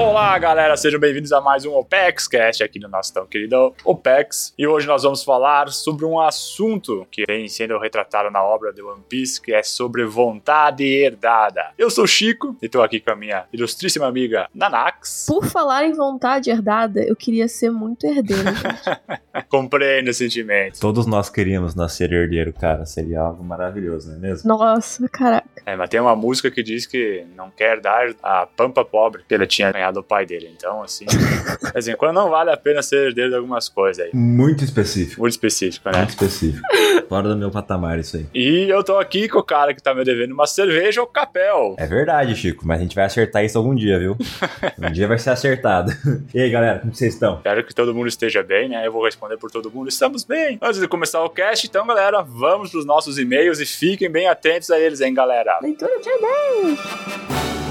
Olá, 0.00 0.38
galera, 0.38 0.78
sejam 0.78 0.98
bem-vindos 0.98 1.30
a 1.30 1.42
mais 1.42 1.66
um 1.66 1.74
OPEX 1.74 2.26
Cast 2.26 2.64
aqui 2.64 2.78
no 2.78 2.88
nosso 2.88 3.12
tão 3.12 3.26
querido 3.26 3.74
OPEX. 3.84 4.54
E 4.56 4.66
hoje 4.66 4.86
nós 4.86 5.02
vamos 5.02 5.22
falar 5.22 5.68
sobre 5.68 6.06
um 6.06 6.18
assunto 6.18 7.06
que 7.10 7.26
vem 7.26 7.46
sendo 7.48 7.78
retratado 7.78 8.30
na 8.30 8.42
obra 8.42 8.72
de 8.72 8.80
One 8.80 9.02
Piece, 9.06 9.38
que 9.38 9.52
é 9.52 9.62
sobre 9.62 10.06
vontade 10.06 10.84
herdada. 10.84 11.66
Eu 11.76 11.90
sou 11.90 12.06
Chico 12.06 12.56
e 12.62 12.64
estou 12.64 12.82
aqui 12.82 12.98
com 12.98 13.10
a 13.10 13.14
minha 13.14 13.44
ilustríssima 13.52 14.06
amiga 14.06 14.48
Nanax. 14.54 15.26
Por 15.28 15.44
falar 15.44 15.84
em 15.84 15.92
vontade 15.92 16.48
herdada, 16.48 17.02
eu 17.02 17.14
queria 17.14 17.46
ser 17.46 17.70
muito 17.70 18.06
herdeiro. 18.06 18.42
gente. 18.42 19.44
Compreendo 19.50 20.08
o 20.08 20.14
sentimento. 20.14 20.80
Todos 20.80 21.04
nós 21.04 21.28
queríamos 21.28 21.74
nascer 21.74 22.10
herdeiro, 22.10 22.54
cara. 22.54 22.86
Seria 22.86 23.20
algo 23.20 23.44
maravilhoso, 23.44 24.08
não 24.08 24.16
é 24.16 24.20
mesmo? 24.20 24.48
Nossa, 24.48 25.06
caraca. 25.10 25.46
É, 25.66 25.76
mas 25.76 25.90
tem 25.90 26.00
uma 26.00 26.16
música 26.16 26.50
que 26.50 26.62
diz 26.62 26.86
que 26.86 27.26
não 27.36 27.50
quer 27.50 27.80
dar 27.80 28.14
a 28.22 28.46
pampa 28.46 28.82
pobre 28.82 29.22
que 29.28 29.34
ele 29.34 29.46
tinha 29.46 29.70
ganhado 29.70 29.89
do 29.92 30.02
pai 30.02 30.26
dele. 30.26 30.50
Então, 30.56 30.82
assim, 30.82 31.06
de 31.06 31.72
vez 31.72 31.88
em 31.88 31.96
quando 31.96 32.14
não 32.14 32.30
vale 32.30 32.50
a 32.50 32.56
pena 32.56 32.82
ser 32.82 33.08
herdeiro 33.08 33.30
de 33.30 33.36
algumas 33.36 33.68
coisas 33.68 34.04
aí. 34.04 34.10
Muito 34.12 34.64
específico. 34.64 35.20
Muito 35.20 35.32
específico, 35.32 35.90
né? 35.90 35.98
Muito 35.98 36.10
específico. 36.10 36.62
Fora 37.08 37.28
do 37.28 37.36
meu 37.36 37.50
patamar 37.50 37.98
isso 37.98 38.16
aí. 38.16 38.26
E 38.34 38.68
eu 38.68 38.84
tô 38.84 38.98
aqui 38.98 39.28
com 39.28 39.38
o 39.38 39.42
cara 39.42 39.74
que 39.74 39.82
tá 39.82 39.94
me 39.94 40.04
devendo 40.04 40.32
uma 40.32 40.46
cerveja 40.46 41.00
ou 41.00 41.06
capel. 41.06 41.74
É 41.78 41.86
verdade, 41.86 42.34
Chico, 42.36 42.66
mas 42.66 42.78
a 42.78 42.82
gente 42.82 42.94
vai 42.94 43.04
acertar 43.04 43.44
isso 43.44 43.58
algum 43.58 43.74
dia, 43.74 43.98
viu? 43.98 44.16
Um 44.80 44.90
dia 44.92 45.06
vai 45.06 45.18
ser 45.18 45.30
acertado. 45.30 45.92
E 46.32 46.40
aí, 46.40 46.50
galera, 46.50 46.78
como 46.78 46.94
vocês 46.94 47.14
estão? 47.14 47.36
Espero 47.36 47.64
que 47.64 47.74
todo 47.74 47.94
mundo 47.94 48.06
esteja 48.06 48.42
bem, 48.42 48.68
né? 48.68 48.86
Eu 48.86 48.92
vou 48.92 49.04
responder 49.04 49.36
por 49.36 49.50
todo 49.50 49.70
mundo. 49.70 49.88
Estamos 49.88 50.22
bem. 50.22 50.58
Antes 50.62 50.80
de 50.80 50.86
começar 50.86 51.22
o 51.24 51.28
cast, 51.28 51.66
então, 51.66 51.86
galera, 51.86 52.22
vamos 52.22 52.70
pros 52.70 52.84
nossos 52.84 53.18
e-mails 53.18 53.60
e 53.60 53.66
fiquem 53.66 54.10
bem 54.10 54.28
atentos 54.28 54.70
a 54.70 54.78
eles, 54.78 55.00
hein, 55.00 55.12
galera? 55.12 55.58
Leitura 55.60 55.98
de 56.00 56.08
e-mails. 56.08 56.80
E 57.66 57.69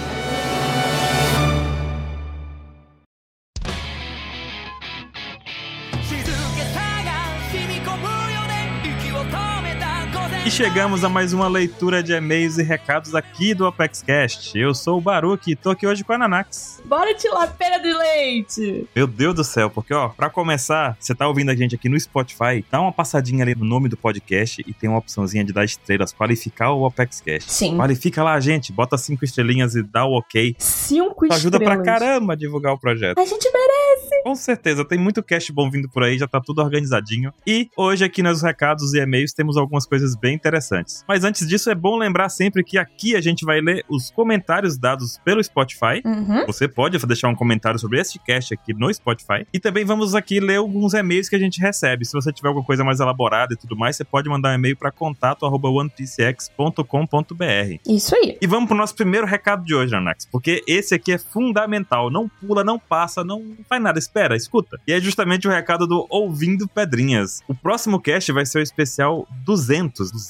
chegamos 10.60 11.06
a 11.06 11.10
mais 11.10 11.32
uma 11.32 11.48
leitura 11.48 12.04
de 12.04 12.12
e-mails 12.12 12.58
e 12.58 12.64
recados 12.64 13.16
aqui 13.16 13.54
do 13.54 13.66
Apex 13.66 14.02
Cast. 14.02 14.60
Eu 14.60 14.76
sou 14.76 14.98
o 14.98 15.02
Baruque 15.02 15.52
e 15.54 15.56
tô 15.56 15.70
aqui 15.70 15.88
hoje 15.88 16.04
com 16.04 16.12
a 16.12 16.18
Nanax. 16.18 16.82
Bora 16.84 17.16
te 17.16 17.30
pera 17.58 17.78
de 17.78 17.94
leite. 17.94 18.86
Meu 18.94 19.08
Deus 19.08 19.34
do 19.34 19.44
céu, 19.46 19.70
porque 19.70 19.94
ó, 19.94 20.10
pra 20.10 20.30
começar, 20.30 20.98
você 21.00 21.16
tá 21.16 21.26
ouvindo 21.30 21.50
a 21.50 21.56
gente 21.56 21.76
aqui 21.76 21.88
no 21.88 21.98
Spotify, 21.98 22.66
dá 22.70 22.82
uma 22.82 22.92
passadinha 22.92 23.42
ali 23.42 23.56
no 23.56 23.64
nome 23.64 23.88
do 23.88 23.96
podcast 23.96 24.62
e 24.68 24.74
tem 24.74 24.90
uma 24.90 25.00
opçãozinha 25.00 25.46
de 25.46 25.54
dar 25.54 25.64
estrelas, 25.64 26.12
qualificar 26.12 26.74
o 26.74 26.86
Apex 26.86 27.22
Cast. 27.22 27.50
Sim. 27.50 27.78
Qualifica 27.78 28.22
lá, 28.22 28.38
gente, 28.42 28.74
bota 28.74 28.98
cinco 28.98 29.24
estrelinhas 29.24 29.76
e 29.76 29.82
dá 29.82 30.04
o 30.04 30.12
ok. 30.18 30.58
Cinco 30.60 31.26
Isso 31.26 31.36
ajuda 31.36 31.58
pra 31.58 31.76
estrelas. 31.76 32.00
caramba 32.02 32.34
a 32.34 32.36
divulgar 32.36 32.74
o 32.74 32.78
projeto. 32.78 33.18
A 33.18 33.24
gente 33.24 33.50
merece. 33.50 34.24
Com 34.24 34.36
certeza, 34.36 34.84
tem 34.84 35.00
muito 35.00 35.24
cast 35.24 35.54
bom 35.54 35.72
vindo 35.72 35.88
por 35.88 36.04
aí, 36.04 36.18
já 36.18 36.28
tá 36.28 36.42
tudo 36.42 36.62
organizadinho. 36.62 37.34
E 37.48 37.70
hoje 37.78 38.04
aqui 38.04 38.22
nos 38.22 38.42
recados 38.42 38.94
e 38.94 39.00
e-mails 39.00 39.32
temos 39.32 39.56
algumas 39.56 39.86
coisas 39.86 40.18
bem 40.18 40.36
interessantes. 40.36 40.49
Mas 41.08 41.24
antes 41.24 41.48
disso, 41.48 41.70
é 41.70 41.76
bom 41.76 41.98
lembrar 41.98 42.30
sempre 42.30 42.64
que 42.64 42.78
aqui 42.78 43.16
a 43.16 43.22
gente 43.22 43.46
vai 43.46 43.62
ler 43.62 43.86
os 43.90 44.12
comentários 44.12 44.78
dados 44.78 45.20
pelo 45.24 45.42
Spotify. 45.44 46.02
Uhum. 46.06 46.46
Você 46.46 46.68
pode 46.68 46.98
deixar 47.06 47.30
um 47.30 47.36
comentário 47.36 47.80
sobre 47.80 48.00
este 48.00 48.20
cast 48.20 48.54
aqui 48.54 48.74
no 48.74 48.94
Spotify. 48.94 49.48
E 49.54 49.60
também 49.60 49.86
vamos 49.86 50.16
aqui 50.16 50.40
ler 50.40 50.58
alguns 50.58 50.94
e-mails 50.94 51.30
que 51.30 51.36
a 51.36 51.40
gente 51.40 51.60
recebe. 51.60 52.06
Se 52.06 52.14
você 52.14 52.32
tiver 52.32 52.50
alguma 52.50 52.66
coisa 52.66 52.84
mais 52.84 53.00
elaborada 53.00 53.54
e 53.54 53.58
tudo 53.58 53.76
mais, 53.76 53.96
você 53.96 54.04
pode 54.04 54.30
mandar 54.30 54.52
um 54.52 54.56
e-mail 54.56 54.78
para 54.78 54.92
contato@onepcx.com.br. 54.92 57.80
Isso 57.88 58.16
aí. 58.16 58.38
E 58.42 58.48
vamos 58.48 58.68
pro 58.68 58.78
nosso 58.78 58.96
primeiro 58.96 59.28
recado 59.28 59.64
de 59.64 59.76
hoje, 59.76 59.96
Anax, 59.96 60.28
porque 60.32 60.64
esse 60.68 60.96
aqui 60.96 61.14
é 61.14 61.18
fundamental. 61.18 62.10
Não 62.10 62.28
pula, 62.28 62.64
não 62.64 62.80
passa, 62.80 63.24
não 63.24 63.44
faz 63.68 63.82
nada. 63.82 64.00
Espera, 64.00 64.36
escuta. 64.36 64.80
E 64.88 64.94
é 64.94 65.00
justamente 65.00 65.48
o 65.48 65.52
recado 65.52 65.88
do 65.88 66.06
Ouvindo 66.10 66.68
Pedrinhas. 66.68 67.42
O 67.48 67.56
próximo 67.56 68.00
cast 68.00 68.32
vai 68.32 68.46
ser 68.46 68.60
o 68.60 68.62
especial 68.62 69.28
200. 69.44 70.12
200 70.12 70.30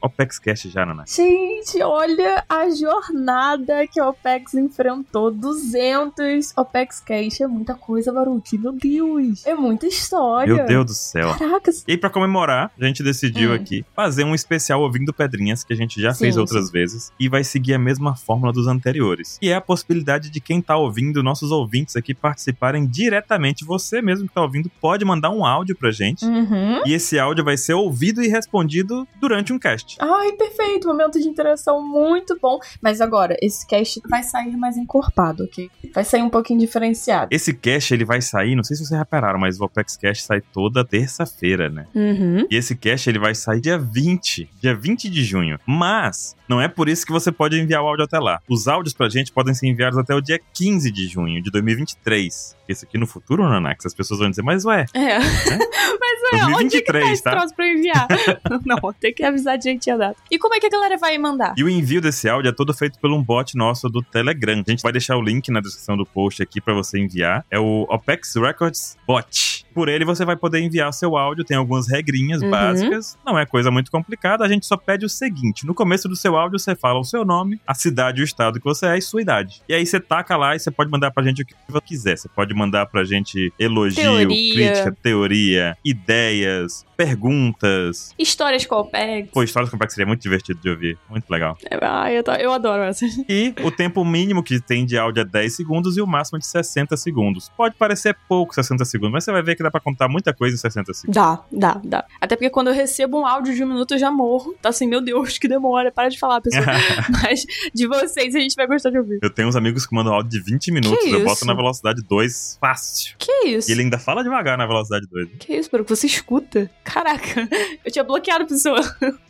OPEX 0.00 0.38
Cast 0.38 0.68
já, 0.70 0.82
Anax. 0.82 1.14
Gente, 1.14 1.82
olha 1.82 2.44
a 2.48 2.68
jornada 2.70 3.86
que 3.86 4.00
a 4.00 4.08
OPEX 4.08 4.54
enfrentou. 4.54 5.30
200 5.30 6.52
OPEX 6.56 7.00
Cash. 7.00 7.40
É 7.40 7.46
muita 7.46 7.74
coisa, 7.74 8.12
Baruch. 8.12 8.56
Meu 8.58 8.72
Deus. 8.72 9.44
É 9.46 9.54
muita 9.54 9.86
história. 9.86 10.54
Meu 10.54 10.66
Deus 10.66 10.86
do 10.86 10.94
céu. 10.94 11.34
Caracas. 11.38 11.84
E 11.86 11.92
aí, 11.92 11.98
pra 11.98 12.10
comemorar, 12.10 12.70
a 12.80 12.84
gente 12.84 13.02
decidiu 13.02 13.50
Hum. 13.50 13.54
aqui 13.54 13.84
fazer 13.94 14.24
um 14.24 14.34
especial 14.34 14.80
ouvindo 14.80 15.12
Pedrinhas, 15.12 15.64
que 15.64 15.72
a 15.72 15.76
gente 15.76 16.00
já 16.00 16.12
Sim, 16.14 16.20
fez 16.24 16.36
outras 16.36 16.70
vezes, 16.70 17.12
e 17.18 17.28
vai 17.28 17.42
seguir 17.44 17.74
a 17.74 17.78
mesma 17.78 18.14
fórmula 18.14 18.52
dos 18.52 18.66
anteriores. 18.66 19.38
E 19.42 19.50
é 19.50 19.54
a 19.54 19.60
possibilidade 19.60 20.30
de 20.30 20.40
quem 20.40 20.60
tá 20.62 20.76
ouvindo, 20.76 21.22
nossos 21.22 21.50
ouvintes 21.50 21.96
aqui, 21.96 22.14
participarem 22.14 22.86
diretamente. 22.86 23.64
Você 23.64 24.00
mesmo 24.00 24.28
que 24.28 24.34
tá 24.34 24.42
ouvindo 24.42 24.70
pode 24.80 25.04
mandar 25.04 25.30
um 25.30 25.44
áudio 25.44 25.76
pra 25.76 25.90
gente. 25.90 26.24
Uhum. 26.24 26.82
E 26.86 26.92
esse 26.94 27.18
áudio 27.18 27.44
vai 27.44 27.56
ser 27.56 27.74
ouvido 27.74 28.22
e 28.22 28.28
respondido 28.28 29.06
durante 29.20 29.33
um 29.52 29.58
cast. 29.58 29.96
Ai, 30.00 30.32
perfeito. 30.32 30.88
Momento 30.88 31.20
de 31.20 31.28
interação 31.28 31.82
muito 31.82 32.38
bom. 32.40 32.58
Mas 32.80 33.00
agora, 33.00 33.36
esse 33.40 33.66
cast 33.66 34.00
vai 34.08 34.22
sair 34.22 34.56
mais 34.56 34.76
encorpado, 34.76 35.44
ok? 35.44 35.70
Vai 35.92 36.04
sair 36.04 36.22
um 36.22 36.30
pouquinho 36.30 36.60
diferenciado. 36.60 37.28
Esse 37.30 37.54
cast 37.54 37.92
ele 37.92 38.04
vai 38.04 38.20
sair, 38.20 38.54
não 38.54 38.64
sei 38.64 38.76
se 38.76 38.84
vocês 38.84 38.98
repararam, 38.98 39.38
mas 39.38 39.60
o 39.60 39.64
Opex 39.64 39.96
Cast 39.96 40.24
sai 40.24 40.40
toda 40.40 40.84
terça-feira, 40.84 41.68
né? 41.68 41.86
Uhum. 41.94 42.46
E 42.50 42.56
esse 42.56 42.76
cast 42.76 43.08
ele 43.08 43.18
vai 43.18 43.34
sair 43.34 43.60
dia 43.60 43.78
20, 43.78 44.50
dia 44.60 44.74
20 44.74 45.08
de 45.08 45.24
junho. 45.24 45.58
Mas 45.66 46.36
não 46.48 46.60
é 46.60 46.68
por 46.68 46.88
isso 46.88 47.06
que 47.06 47.12
você 47.12 47.30
pode 47.32 47.58
enviar 47.58 47.82
o 47.82 47.86
áudio 47.86 48.04
até 48.04 48.18
lá. 48.18 48.40
Os 48.48 48.68
áudios 48.68 48.94
pra 48.94 49.08
gente 49.08 49.32
podem 49.32 49.54
ser 49.54 49.66
enviados 49.66 49.98
até 49.98 50.14
o 50.14 50.20
dia 50.20 50.40
15 50.52 50.90
de 50.90 51.06
junho 51.06 51.42
de 51.42 51.50
2023. 51.50 52.56
Esse 52.68 52.84
aqui 52.84 52.98
no 52.98 53.06
futuro, 53.06 53.48
Nanax, 53.48 53.86
as 53.86 53.94
pessoas 53.94 54.20
vão 54.20 54.30
dizer, 54.30 54.42
mas 54.42 54.64
ué, 54.64 54.86
É. 54.94 55.18
Mas 56.04 56.40
é, 56.40 56.44
onde 56.56 56.76
é 56.76 56.80
que 56.80 56.86
tá 56.86 56.92
2023, 56.92 57.10
esse 57.10 57.22
tá? 57.22 57.30
troço 57.32 57.54
pra 57.54 57.68
enviar? 57.68 58.08
Não, 58.64 58.92
tem 58.98 59.12
que 59.12 59.22
avisar 59.22 59.56
direitinho 59.58 59.96
a 59.96 59.98
data. 59.98 60.16
E 60.30 60.38
como 60.38 60.54
é 60.54 60.60
que 60.60 60.66
a 60.66 60.70
galera 60.70 60.96
vai 60.96 61.16
mandar? 61.18 61.54
E 61.56 61.64
o 61.64 61.68
envio 61.68 62.00
desse 62.00 62.28
áudio 62.28 62.48
é 62.48 62.52
todo 62.52 62.72
feito 62.74 62.98
por 62.98 63.10
um 63.10 63.22
bot 63.22 63.56
nosso 63.56 63.88
do 63.88 64.02
Telegram. 64.02 64.62
A 64.66 64.70
gente 64.70 64.82
vai 64.82 64.92
deixar 64.92 65.16
o 65.16 65.22
link 65.22 65.50
na 65.50 65.60
descrição 65.60 65.96
do 65.96 66.04
post 66.06 66.42
aqui 66.42 66.60
pra 66.60 66.74
você 66.74 66.98
enviar. 66.98 67.44
É 67.50 67.58
o 67.58 67.82
Opex 67.88 68.34
Records 68.36 68.96
Bot. 69.06 69.53
Por 69.74 69.88
ele 69.88 70.04
você 70.04 70.24
vai 70.24 70.36
poder 70.36 70.60
enviar 70.60 70.92
seu 70.92 71.16
áudio, 71.16 71.44
tem 71.44 71.56
algumas 71.56 71.88
regrinhas 71.90 72.40
Uhum. 72.42 72.50
básicas. 72.50 73.18
Não 73.26 73.38
é 73.38 73.44
coisa 73.44 73.70
muito 73.70 73.90
complicada, 73.90 74.44
a 74.44 74.48
gente 74.48 74.64
só 74.66 74.76
pede 74.76 75.04
o 75.04 75.08
seguinte: 75.08 75.66
no 75.66 75.74
começo 75.74 76.08
do 76.08 76.14
seu 76.16 76.36
áudio 76.36 76.58
você 76.58 76.74
fala 76.76 76.98
o 77.00 77.04
seu 77.04 77.24
nome, 77.24 77.60
a 77.66 77.74
cidade, 77.74 78.20
o 78.22 78.24
estado 78.24 78.58
que 78.58 78.64
você 78.64 78.86
é 78.86 78.98
e 78.98 79.02
sua 79.02 79.20
idade. 79.22 79.62
E 79.68 79.74
aí 79.74 79.84
você 79.84 79.98
taca 79.98 80.36
lá 80.36 80.54
e 80.54 80.58
você 80.60 80.70
pode 80.70 80.90
mandar 80.90 81.10
pra 81.10 81.22
gente 81.24 81.42
o 81.42 81.46
que 81.46 81.54
você 81.68 81.80
quiser. 81.80 82.16
Você 82.16 82.28
pode 82.28 82.54
mandar 82.54 82.86
pra 82.86 83.04
gente 83.04 83.52
elogio, 83.58 83.96
Teoria. 84.02 84.54
crítica, 84.54 84.96
teoria, 85.02 85.76
ideias, 85.84 86.84
perguntas. 86.96 88.14
Histórias 88.18 88.64
com 88.66 88.74
a 88.74 88.80
OPEX. 88.80 89.30
Pô, 89.32 89.42
histórias 89.42 89.70
complexas 89.70 89.94
seria 89.94 90.06
muito 90.06 90.20
divertido 90.22 90.60
de 90.60 90.70
ouvir. 90.70 90.98
Muito 91.08 91.28
legal. 91.30 91.56
Ai, 91.82 92.16
eu, 92.18 92.22
tô- 92.22 92.32
eu 92.32 92.52
adoro 92.52 92.82
essa. 92.82 93.04
E 93.28 93.54
o 93.62 93.70
tempo 93.70 94.04
mínimo 94.04 94.42
que 94.42 94.60
tem 94.60 94.84
de 94.84 94.96
áudio 94.98 95.20
é 95.22 95.24
10 95.24 95.54
segundos 95.56 95.96
e 95.96 96.00
o 96.00 96.06
máximo 96.06 96.38
de 96.38 96.46
60 96.46 96.96
segundos. 96.96 97.50
Pode 97.56 97.74
parecer 97.76 98.16
pouco 98.28 98.54
60 98.54 98.84
segundos, 98.84 99.12
mas 99.12 99.24
você 99.24 99.32
vai 99.32 99.42
ver 99.42 99.56
que 99.56 99.62
dá 99.62 99.70
pra 99.70 99.80
contar 99.80 100.08
muita 100.08 100.32
coisa 100.32 100.54
em 100.54 100.58
60 100.58 100.92
segundos. 100.94 101.14
Dá, 101.14 101.42
dá, 101.50 101.80
dá. 101.84 102.04
Até 102.20 102.36
porque 102.36 102.50
quando 102.50 102.68
eu 102.68 102.74
recebo 102.74 103.20
um 103.20 103.26
áudio 103.26 103.54
de 103.54 103.62
um 103.64 103.68
minuto 103.68 103.94
eu 103.94 103.98
já 103.98 104.10
morro. 104.10 104.54
Tá 104.60 104.68
assim, 104.70 104.86
meu 104.86 105.00
Deus, 105.00 105.38
que 105.38 105.48
demora. 105.48 105.90
Para 105.92 106.08
de 106.08 106.18
falar, 106.18 106.40
pessoal. 106.40 106.64
Mas 107.22 107.44
de 107.74 107.86
vocês 107.86 108.34
a 108.34 108.38
gente 108.38 108.54
vai 108.56 108.66
gostar 108.66 108.90
de 108.90 108.98
ouvir. 108.98 109.18
Eu 109.22 109.30
tenho 109.30 109.48
uns 109.48 109.56
amigos 109.56 109.86
que 109.86 109.94
mandam 109.94 110.12
áudio 110.14 110.30
de 110.30 110.40
20 110.40 110.70
minutos, 110.72 110.98
Que 111.04 111.10
eu 111.10 111.16
isso? 111.18 111.24
boto 111.24 111.44
na 111.46 111.54
velocidade 111.54 112.02
2 112.08 112.58
fácil. 112.60 113.14
Que 113.18 113.32
isso? 113.48 113.70
E 113.70 113.72
ele 113.72 113.82
ainda 113.82 113.98
fala 113.98 114.22
devagar 114.22 114.56
na 114.58 114.66
velocidade 114.66 115.06
2. 115.10 115.28
Que 115.38 115.54
isso, 115.54 115.70
Baruco? 115.70 115.94
Você 115.94 116.06
escuta? 116.06 116.70
Caraca, 116.84 117.48
eu 117.84 117.90
tinha 117.90 118.04
bloqueado 118.04 118.44
a 118.44 118.46
pessoa. 118.46 118.80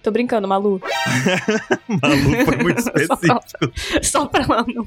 Tô 0.02 0.10
brincando, 0.10 0.46
Malu. 0.48 0.80
Maluco 1.88 2.44
foi 2.44 2.56
muito 2.58 2.78
específico. 2.80 4.02
Só 4.02 4.26
pra 4.26 4.42
ela 4.42 4.64
não, 4.66 4.84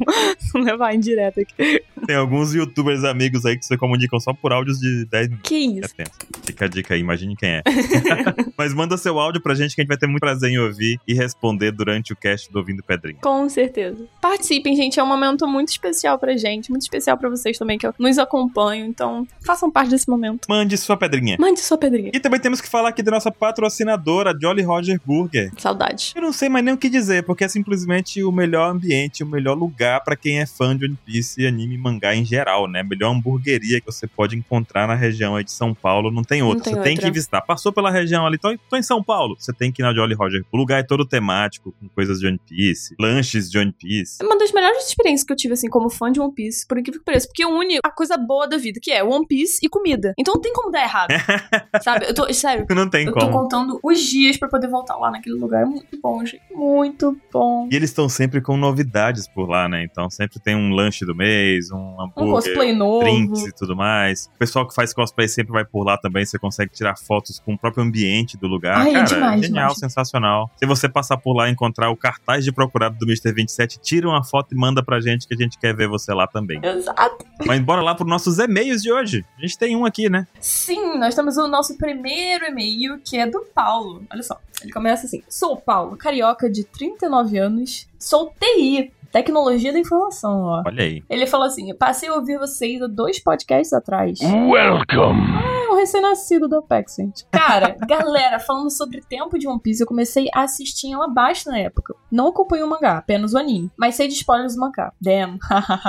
não 0.53 0.61
levar 0.61 0.93
em 0.93 0.99
direto 0.99 1.39
aqui. 1.39 1.81
Tem 2.05 2.15
alguns 2.15 2.53
youtubers 2.53 3.03
amigos 3.03 3.45
aí 3.45 3.57
que 3.57 3.65
se 3.65 3.75
comunicam 3.77 4.19
só 4.19 4.33
por 4.33 4.51
áudios 4.53 4.79
de 4.79 5.05
10 5.05 5.27
minutos. 5.29 5.49
Que 5.49 5.55
É 5.55 5.59
isso? 5.59 5.95
tenso. 5.95 6.11
Fica 6.43 6.65
a 6.65 6.67
dica 6.67 6.93
aí, 6.93 6.99
imagine 6.99 7.35
quem 7.35 7.49
é. 7.49 7.63
Mas 8.57 8.73
manda 8.73 8.97
seu 8.97 9.17
áudio 9.19 9.41
pra 9.41 9.55
gente 9.55 9.73
que 9.75 9.81
a 9.81 9.83
gente 9.83 9.89
vai 9.89 9.97
ter 9.97 10.07
muito 10.07 10.19
prazer 10.19 10.51
em 10.51 10.59
ouvir 10.59 10.99
e 11.07 11.13
responder 11.13 11.71
durante 11.71 12.13
o 12.13 12.15
cast 12.15 12.51
do 12.51 12.59
Ouvindo 12.59 12.83
Pedrinha. 12.83 13.19
Com 13.21 13.47
certeza. 13.49 14.05
Participem, 14.21 14.75
gente. 14.75 14.99
É 14.99 15.03
um 15.03 15.07
momento 15.07 15.47
muito 15.47 15.69
especial 15.69 16.19
pra 16.19 16.35
gente. 16.37 16.69
Muito 16.69 16.81
especial 16.83 17.17
pra 17.17 17.29
vocês 17.29 17.57
também, 17.57 17.77
que 17.77 17.87
nos 17.97 18.17
acompanham. 18.17 18.85
Então, 18.87 19.25
façam 19.41 19.71
parte 19.71 19.89
desse 19.91 20.09
momento. 20.09 20.45
Mande 20.49 20.77
sua 20.77 20.97
pedrinha. 20.97 21.37
Mande 21.39 21.59
sua 21.59 21.77
pedrinha. 21.77 22.11
E 22.13 22.19
também 22.19 22.39
temos 22.39 22.56
que 22.61 22.69
falar 22.69 22.89
aqui 22.89 23.01
da 23.03 23.11
nossa 23.11 23.31
patrocinadora, 23.31 24.37
Jolly 24.39 24.61
Roger 24.61 24.99
Burger. 25.05 25.51
Saudades. 25.57 26.13
Eu 26.15 26.21
não 26.21 26.31
sei 26.31 26.49
mais 26.49 26.63
nem 26.63 26.73
o 26.73 26.77
que 26.77 26.89
dizer, 26.89 27.23
porque 27.23 27.43
é 27.43 27.47
simplesmente 27.47 28.23
o 28.23 28.31
melhor 28.31 28.69
ambiente, 28.69 29.23
o 29.23 29.27
melhor 29.27 29.55
lugar 29.55 30.03
pra 30.03 30.15
quem 30.15 30.39
é 30.39 30.45
fã 30.45 30.75
de 30.75 30.85
One 30.85 30.97
Piece 31.05 31.41
e 31.41 31.47
anime 31.47 31.75
e 31.75 31.77
mangá 31.77 32.15
em 32.15 32.25
geral, 32.25 32.67
né? 32.67 32.83
Melhor 32.83 33.11
hamburgueria 33.11 33.79
que 33.79 33.85
você 33.85 34.07
pode 34.07 34.35
encontrar 34.35 34.87
na 34.87 34.95
região 34.95 35.35
aí 35.35 35.43
de 35.43 35.51
São 35.51 35.73
Paulo, 35.73 36.11
não 36.11 36.23
tem 36.23 36.41
outra. 36.41 36.63
tem 36.63 36.73
você 36.73 36.81
tem 36.81 36.93
outra. 36.93 37.07
que 37.07 37.13
visitar. 37.13 37.41
Passou 37.41 37.71
pela 37.71 37.91
região 37.91 38.25
ali, 38.25 38.37
tô, 38.37 38.55
tô 38.69 38.75
em 38.75 38.83
São 38.83 39.03
Paulo. 39.03 39.35
Você 39.39 39.53
tem 39.53 39.71
que 39.71 39.81
ir 39.81 39.85
na 39.85 39.93
Jolly 39.93 40.13
Roger. 40.13 40.43
O 40.51 40.57
lugar 40.57 40.79
é 40.79 40.83
todo 40.83 41.05
temático, 41.05 41.73
com 41.79 41.87
coisas 41.89 42.19
de 42.19 42.27
One 42.27 42.39
Piece, 42.47 42.95
lanches 42.99 43.49
de 43.49 43.57
One 43.57 43.71
Piece. 43.71 44.23
Uma 44.23 44.37
das 44.37 44.51
melhores 44.51 44.87
experiências 44.87 45.25
que 45.25 45.33
eu 45.33 45.37
tive, 45.37 45.53
assim, 45.53 45.69
como 45.69 45.89
fã 45.89 46.11
de 46.11 46.19
One 46.19 46.33
Piece, 46.33 46.65
por 46.67 46.77
incrível 46.77 46.99
que 46.99 47.05
pareça, 47.05 47.27
porque 47.27 47.45
une 47.45 47.79
a 47.83 47.91
coisa 47.91 48.17
boa 48.17 48.47
da 48.47 48.57
vida, 48.57 48.79
que 48.81 48.91
é 48.91 49.03
One 49.03 49.25
Piece 49.27 49.59
e 49.63 49.69
comida. 49.69 50.13
Então 50.17 50.35
não 50.35 50.41
tem 50.41 50.53
como 50.53 50.71
dar 50.71 50.81
errado. 50.81 51.09
sabe? 51.81 52.05
Eu 52.07 52.13
tô, 52.13 52.27
sério, 52.47 52.65
Não 52.75 52.89
tem 52.89 53.05
eu 53.07 53.13
tô 53.13 53.19
como. 53.19 53.31
contando 53.31 53.79
os 53.83 53.99
dias 53.99 54.37
pra 54.37 54.47
poder 54.47 54.67
voltar 54.67 54.95
lá 54.97 55.11
naquele 55.11 55.35
lugar. 55.37 55.63
É 55.63 55.65
muito 55.65 55.99
bom, 56.01 56.23
gente. 56.25 56.41
Muito 56.53 57.17
bom. 57.31 57.67
E 57.71 57.75
eles 57.75 57.89
estão 57.89 58.07
sempre 58.09 58.41
com 58.41 58.55
novidades 58.57 59.27
por 59.27 59.49
lá, 59.49 59.67
né? 59.67 59.83
Então 59.83 60.09
sempre 60.09 60.39
tem 60.39 60.55
um 60.55 60.71
lanche 60.73 61.05
do 61.05 61.15
mês, 61.15 61.71
um 61.71 61.77
Um 61.77 62.01
hambúrguer, 62.01 62.31
cosplay 62.33 62.73
novo. 62.73 63.03
drinks 63.03 63.45
e 63.45 63.51
tudo 63.51 63.75
mais. 63.75 64.29
O 64.35 64.37
pessoal 64.39 64.67
que 64.67 64.73
faz 64.73 64.93
cosplay 64.93 65.27
sempre 65.27 65.51
vai 65.53 65.65
por 65.65 65.83
lá 65.83 65.97
também. 65.97 66.25
Você 66.25 66.37
consegue 66.39 66.71
tirar 66.71 66.97
fotos 66.97 67.39
com 67.39 67.53
o 67.53 67.57
próprio 67.57 67.83
ambiente 67.83 68.37
do 68.37 68.47
lugar. 68.47 68.77
Ai, 68.77 68.89
é 68.89 68.93
Cara, 68.93 69.05
demais, 69.05 69.41
genial, 69.41 69.63
demais. 69.67 69.77
sensacional. 69.79 70.49
Se 70.57 70.65
você 70.65 70.87
passar 70.89 71.17
por 71.17 71.33
lá 71.35 71.47
e 71.47 71.51
encontrar 71.51 71.89
o 71.89 71.95
cartaz 71.95 72.43
de 72.43 72.51
procurado 72.51 72.97
do 72.97 73.05
Mr. 73.05 73.31
27, 73.33 73.79
tira 73.79 74.07
uma 74.07 74.23
foto 74.23 74.53
e 74.53 74.57
manda 74.57 74.83
pra 74.83 74.99
gente 74.99 75.27
que 75.27 75.33
a 75.33 75.37
gente 75.37 75.57
quer 75.57 75.75
ver 75.75 75.87
você 75.87 76.13
lá 76.13 76.27
também. 76.27 76.59
Exato. 76.63 77.25
Mas 77.45 77.59
bora 77.61 77.81
lá 77.81 77.93
pros 77.95 78.09
nossos 78.09 78.39
e-mails 78.39 78.81
de 78.81 78.91
hoje. 78.91 79.25
A 79.37 79.41
gente 79.41 79.57
tem 79.57 79.75
um 79.75 79.85
aqui, 79.85 80.09
né? 80.09 80.27
Sim, 80.39 80.97
nós 80.97 81.15
temos 81.15 81.37
o 81.37 81.47
nosso 81.47 81.77
primeiro 81.77 82.36
e-mail, 82.45 82.99
que 83.03 83.17
é 83.17 83.25
do 83.25 83.41
Paulo. 83.53 84.05
Olha 84.11 84.23
só. 84.23 84.39
Ele 84.61 84.71
começa 84.71 85.05
assim: 85.05 85.23
Sou 85.29 85.55
Paulo, 85.57 85.97
carioca 85.97 86.49
de 86.49 86.63
39 86.63 87.37
anos, 87.37 87.87
sou 87.99 88.33
TI, 88.39 88.91
tecnologia 89.11 89.73
da 89.73 89.79
informação, 89.79 90.43
ó. 90.43 90.63
Olha 90.65 90.83
aí. 90.83 91.03
Ele 91.09 91.25
falou 91.25 91.47
assim: 91.47 91.73
passei 91.75 92.09
a 92.09 92.15
ouvir 92.15 92.37
vocês 92.37 92.81
há 92.81 92.87
dois 92.87 93.19
podcasts 93.19 93.73
atrás. 93.73 94.19
Welcome! 94.21 95.57
É 95.67 95.69
um 95.69 95.75
recém-nascido 95.75 96.47
do 96.47 96.59
Apex, 96.59 96.95
gente. 96.95 97.25
Cara, 97.29 97.75
galera, 97.85 98.39
falando 98.39 98.69
sobre 98.69 99.01
tempo 99.01 99.37
de 99.37 99.47
One 99.47 99.59
Piece, 99.59 99.81
eu 99.81 99.87
comecei 99.87 100.27
a 100.33 100.43
assistir 100.43 100.87
em 100.87 100.93
Alabasta 100.93 101.51
na 101.51 101.59
época. 101.59 101.93
Não 102.09 102.27
acompanho 102.27 102.65
o 102.65 102.69
mangá, 102.69 102.97
apenas 102.97 103.33
o 103.33 103.37
anime. 103.37 103.69
Mas 103.77 103.95
sei 103.95 104.07
de 104.07 104.13
spoilers 104.13 104.55
do 104.55 104.61
mangá. 104.61 104.93
Damn. 105.01 105.37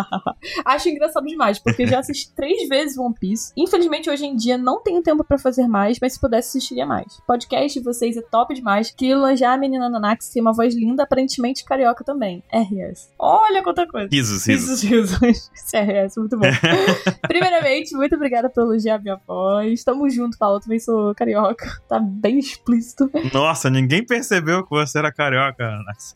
Acho 0.64 0.88
engraçado 0.88 1.26
demais, 1.26 1.60
porque 1.60 1.86
já 1.86 2.00
assisti 2.00 2.30
três 2.34 2.68
vezes 2.68 2.98
One 2.98 3.14
Piece. 3.14 3.52
Infelizmente, 3.56 4.10
hoje 4.10 4.26
em 4.26 4.34
dia 4.34 4.58
não 4.58 4.82
tenho 4.82 5.00
tempo 5.00 5.22
pra 5.22 5.38
fazer 5.38 5.68
mais, 5.68 5.98
mas 6.00 6.14
se 6.14 6.20
pudesse, 6.20 6.48
assistiria 6.48 6.84
mais. 6.84 7.20
Podcast 7.26 7.78
de 7.78 7.84
vocês 7.84 8.16
é 8.16 8.22
top 8.22 8.54
demais. 8.54 8.90
Queria 8.90 9.14
elogiar 9.14 9.52
a 9.52 9.58
menina 9.58 9.88
Nanax, 9.88 10.30
tem 10.30 10.42
uma 10.42 10.52
voz 10.52 10.74
linda, 10.74 11.04
aparentemente 11.04 11.64
carioca 11.64 12.02
também. 12.02 12.42
RS. 12.52 13.07
Olha 13.18 13.62
quanta 13.62 13.86
coisa. 13.86 14.08
Risos, 14.10 14.46
risos. 14.46 14.82
Risos, 14.82 15.18
risos. 15.20 15.50
CRS, 15.70 16.16
muito 16.18 16.38
bom. 16.38 16.46
Primeiramente, 17.26 17.94
muito 17.96 18.14
obrigada 18.14 18.48
por 18.48 18.62
elogiar 18.62 18.96
a 18.96 18.98
minha 18.98 19.18
voz. 19.26 19.82
Tamo 19.82 20.08
junto, 20.08 20.38
Paulo. 20.38 20.60
Também 20.60 20.78
sou 20.78 21.14
carioca. 21.14 21.66
Tá 21.88 21.98
bem 21.98 22.38
explícito. 22.38 23.10
Nossa, 23.32 23.68
ninguém 23.68 24.04
percebeu 24.04 24.62
que 24.62 24.70
você 24.70 24.98
era 24.98 25.12
carioca. 25.12 25.68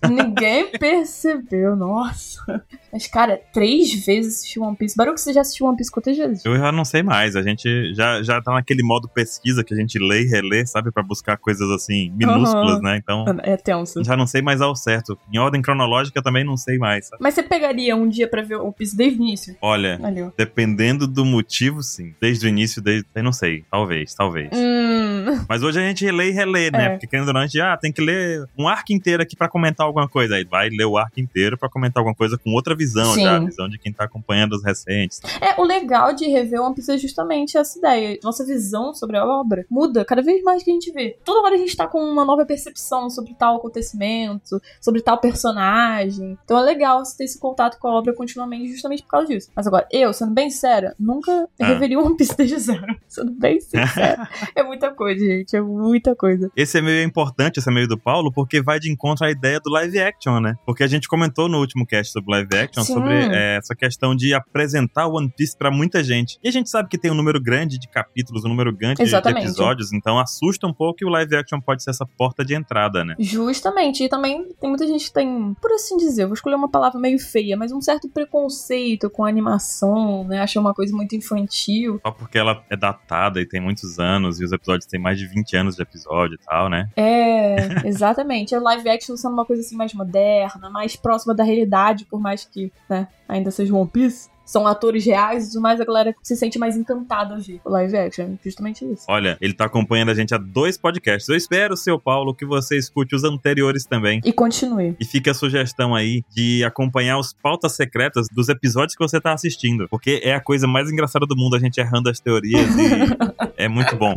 Ninguém 0.09 0.71
percebeu, 0.79 1.75
nossa. 1.75 2.65
Mas, 2.93 3.07
cara, 3.09 3.41
três 3.53 4.05
vezes 4.07 4.35
assisti 4.39 4.61
One 4.61 4.77
Piece. 4.77 4.97
Barulho 4.97 5.15
que 5.15 5.21
você 5.21 5.33
já 5.33 5.41
assistiu 5.41 5.67
One 5.67 5.77
Piece 5.77 5.91
quantas 5.91 6.17
vezes? 6.17 6.45
Eu 6.45 6.57
já 6.57 6.71
não 6.71 6.85
sei 6.85 7.03
mais. 7.03 7.35
A 7.35 7.43
gente 7.43 7.93
já, 7.95 8.23
já 8.23 8.41
tá 8.41 8.53
naquele 8.53 8.83
modo 8.83 9.09
pesquisa 9.09 9.65
que 9.65 9.75
a 9.75 9.77
gente 9.77 9.99
lê 9.99 10.23
e 10.23 10.29
relê, 10.29 10.65
sabe? 10.67 10.93
Pra 10.93 11.03
buscar 11.03 11.37
coisas 11.37 11.69
assim, 11.71 12.11
minúsculas, 12.15 12.75
Aham. 12.75 12.83
né? 12.83 12.97
Então, 13.03 13.25
É 13.43 13.57
tenso. 13.57 14.05
já 14.05 14.17
não 14.17 14.27
sei 14.27 14.41
mais 14.41 14.61
ao 14.61 14.77
certo. 14.77 15.19
Em 15.33 15.39
ordem 15.39 15.61
cronológica 15.61 16.23
também 16.23 16.45
não 16.45 16.57
sei 16.57 16.79
mais. 16.79 16.92
Sabe? 17.01 17.23
Mas 17.23 17.35
você 17.35 17.43
pegaria 17.43 17.97
um 17.97 18.09
dia 18.09 18.29
pra 18.29 18.43
ver 18.43 18.57
One 18.57 18.75
Piece 18.77 18.97
desde 18.97 19.19
o 19.19 19.23
início? 19.23 19.57
Olha, 19.63 19.99
ó. 20.03 20.31
dependendo 20.37 21.07
do 21.07 21.25
motivo, 21.25 21.83
sim. 21.83 22.15
Desde 22.21 22.47
o 22.47 22.49
início, 22.49 22.83
desde. 22.83 23.07
Eu 23.15 23.23
não 23.23 23.33
sei. 23.33 23.65
Talvez, 23.71 24.15
talvez. 24.15 24.51
Hum. 24.53 25.43
Mas 25.49 25.63
hoje 25.63 25.79
a 25.79 25.83
gente 25.83 26.11
lê 26.11 26.29
e 26.29 26.33
relê, 26.33 26.71
né? 26.71 26.85
É. 26.87 26.89
Porque 26.91 27.07
querendo 27.07 27.29
ou 27.29 27.35
não, 27.35 27.41
a 27.41 27.47
gente 27.47 27.61
ah, 27.61 27.77
tem 27.77 27.93
que 27.93 28.03
ler 28.03 28.45
um 28.59 28.69
arco 28.69 28.93
inteiro 28.93 29.23
aqui 29.23 29.37
pra 29.37 29.49
comentar 29.49 29.87
alguma 29.87 30.09
coisa. 30.09 30.37
Aí 30.37 30.45
vai 30.45 30.69
ler 30.69 30.85
o 30.85 30.99
arco 30.99 31.21
inteiro 31.21 31.57
pra 31.57 31.69
comentar 31.69 32.01
alguma 32.01 32.15
coisa 32.15 32.37
com 32.37 32.51
outra 32.51 32.75
visão 32.75 33.15
Sim. 33.15 33.23
já. 33.23 33.37
A 33.37 33.41
visão 33.41 33.69
de 33.69 33.79
quem 33.79 33.93
tá 33.93 34.05
acompanhando 34.05 34.55
os 34.55 34.65
recentes. 34.65 35.21
É, 35.41 35.61
o 35.61 35.65
legal 35.65 36.13
de 36.15 36.27
rever 36.27 36.61
One 36.61 36.75
Piece 36.75 36.93
é 36.93 36.99
justamente 36.99 37.57
essa 37.57 37.79
ideia. 37.79 38.19
Nossa 38.23 38.45
visão 38.45 38.95
sobre 38.95 39.17
a 39.17 39.25
obra 39.25 39.65
muda 39.71 40.05
cada 40.05 40.23
vez 40.23 40.43
mais 40.43 40.63
que 40.63 40.71
a 40.71 40.75
gente 40.75 40.93
vê. 40.93 41.17
Toda 41.25 41.41
hora 41.41 41.55
a 41.55 41.59
gente 41.59 41.77
tá 41.77 41.87
com 41.87 41.99
uma 41.99 42.25
nova 42.25 42.45
percepção 42.45 43.09
sobre 43.11 43.35
tal 43.35 43.57
acontecimento, 43.57 44.61
sobre 44.81 45.01
tal 45.01 45.19
personagem. 45.19 46.39
Então 46.45 46.59
é 46.59 46.63
legal 46.63 46.82
você 46.99 47.17
ter 47.19 47.25
esse 47.25 47.39
contato 47.39 47.79
com 47.79 47.89
a 47.89 47.93
obra 47.95 48.15
continuamente 48.15 48.71
justamente 48.73 49.03
por 49.03 49.09
causa 49.11 49.29
disso. 49.29 49.51
Mas 49.55 49.67
agora, 49.67 49.87
eu, 49.91 50.13
sendo 50.13 50.33
bem 50.33 50.51
sincera, 50.51 50.95
nunca 50.99 51.49
Ah. 51.61 51.67
reveria 51.67 51.99
One 51.99 52.17
Piece 52.17 52.37
desde 52.37 52.59
zero. 52.59 52.83
Sendo 53.09 53.33
bem 53.33 53.61
sincera. 53.61 54.29
é 54.57 54.63
muita 54.63 54.91
coisa, 54.91 55.25
gente. 55.25 55.55
É 55.57 55.61
muita 55.61 56.15
coisa. 56.17 56.51
Esse 56.57 56.79
é 56.79 57.03
importante, 57.03 57.59
esse 57.59 57.71
e-mail 57.71 57.87
do 57.89 57.99
Paulo, 57.99 58.33
porque 58.33 58.61
vai 58.63 58.79
de 58.81 58.91
encontro 58.91 59.27
à 59.27 59.31
ideia 59.31 59.61
do 59.61 59.71
live 59.71 60.01
action, 60.01 60.41
né? 60.41 60.55
Porque 60.65 60.83
a 60.83 60.87
gente 60.87 61.07
comentou 61.09 61.49
no 61.49 61.59
último 61.59 61.87
cast 61.87 62.13
sobre 62.13 62.31
live 62.33 62.57
action, 62.57 62.83
Sim. 62.83 62.95
sobre 62.95 63.13
é, 63.15 63.57
essa 63.59 63.75
questão 63.75 64.15
de 64.17 64.33
apresentar 64.35 65.07
One 65.09 65.31
Piece 65.37 65.57
pra 65.57 65.71
muita 65.71 66.03
gente. 66.03 66.39
E 66.43 66.49
a 66.49 66.53
gente 66.53 66.71
sabe 66.71 66.89
que 66.89 66.99
tem 66.99 67.11
um 67.11 67.15
número 67.15 67.41
grande 67.41 67.79
de 67.79 67.89
capítulos, 67.89 68.45
um 68.45 68.49
número 68.49 68.75
grande 68.75 68.97
de 68.97 69.03
Exatamente. 69.03 69.45
episódios, 69.47 69.93
então 69.93 70.19
assusta 70.19 70.67
um 70.67 70.73
pouco 70.73 70.99
e 71.03 71.05
o 71.05 71.09
live 71.11 71.37
action 71.37 71.61
pode 71.61 71.83
ser 71.83 71.91
essa 71.91 72.07
porta 72.07 72.45
de 72.45 72.55
entrada, 72.55 73.05
né? 73.05 73.15
Justamente. 73.19 74.05
E 74.05 74.09
também 74.09 74.49
tem 74.61 74.69
muita 74.71 74.87
gente 74.87 75.07
que 75.07 75.13
tem, 75.13 75.55
por 75.61 75.73
assim 75.73 75.97
dizer, 75.97 76.23
eu 76.23 76.29
vou 76.29 76.35
escolher 76.35 76.57
uma 76.57 76.71
palavra 76.73 76.99
meio 76.99 77.19
feia, 77.19 77.57
mas 77.57 77.71
um 77.71 77.81
certo 77.81 78.09
preconceito 78.09 79.09
com 79.11 79.25
a 79.25 79.29
animação, 79.29 80.25
né? 80.25 80.41
Acha 80.41 80.59
uma 80.59 80.75
coisa 80.75 80.95
muito 80.97 81.15
infantil. 81.15 82.01
Só 82.05 82.11
porque 82.11 82.39
ela 82.39 82.65
é 82.69 82.77
datada 82.77 83.41
e 83.41 83.47
tem 83.47 83.61
muitos 83.61 83.99
anos, 83.99 84.41
e 84.41 84.45
os 84.45 84.51
episódios 84.51 84.87
têm 84.87 85.01
mais 85.01 85.19
de 85.19 85.27
20 85.27 85.57
anos 85.57 85.77
de 85.77 85.83
episódio 85.83 86.35
e 86.35 86.45
tal, 86.45 86.69
né? 86.69 86.89
É, 86.97 87.57
exatamente. 87.87 88.55
A 88.55 88.61
live 88.61 88.89
action 88.89 89.17
sendo 89.17 89.35
uma 89.35 89.45
coisa 89.45 89.63
assim 89.63 89.77
mais 89.77 89.93
moderna, 89.93 90.71
mais 90.71 90.97
próxima 90.97 91.35
da 91.35 91.45
realidade, 91.45 92.07
por 92.07 92.21
mais 92.21 92.45
que, 92.45 92.73
né, 92.89 93.07
ainda 93.29 93.51
seja 93.51 93.75
One 93.75 93.89
Piece. 93.89 94.32
São 94.45 94.67
atores 94.67 95.05
reais 95.05 95.47
e 95.47 95.49
tudo 95.53 95.63
mais, 95.63 95.81
a 95.81 95.85
galera 95.85 96.15
se 96.23 96.37
sente 96.37 96.59
mais 96.59 96.77
encantada 96.77 97.39
o 97.65 97.71
live 97.71 97.97
action. 97.97 98.37
Justamente 98.45 98.85
isso. 98.85 99.05
Olha, 99.09 99.37
ele 99.41 99.53
tá 99.53 99.65
acompanhando 99.65 100.11
a 100.11 100.15
gente 100.15 100.35
há 100.35 100.39
dois 100.39 100.77
podcasts. 100.77 101.29
Eu 101.29 101.37
espero, 101.37 101.77
seu 101.77 101.99
Paulo, 101.99 102.35
que 102.35 102.45
você 102.45 102.77
escute 102.77 103.15
os 103.15 103.25
anteriores 103.25 103.85
também. 103.85 104.21
E 104.25 104.33
continue. 104.33 104.97
E 104.99 105.05
fica 105.05 105.31
a 105.31 105.35
sugestão 105.35 105.95
aí 105.95 106.25
de 106.31 106.65
acompanhar 106.65 107.19
os 107.19 107.33
pautas 107.33 107.73
secretas 107.73 108.27
dos 108.33 108.49
episódios 108.49 108.95
que 108.95 109.03
você 109.03 109.21
tá 109.21 109.33
assistindo. 109.33 109.89
Porque 109.89 110.21
é 110.23 110.35
a 110.35 110.41
coisa 110.41 110.67
mais 110.67 110.91
engraçada 110.91 111.27
do 111.27 111.37
mundo, 111.37 111.57
a 111.57 111.59
gente 111.59 111.79
errando 111.79 112.11
as 112.11 112.21
teorias 112.21 112.69
e 112.77 113.53
é 113.57 113.69
muito 113.69 113.97
bom. 113.97 114.15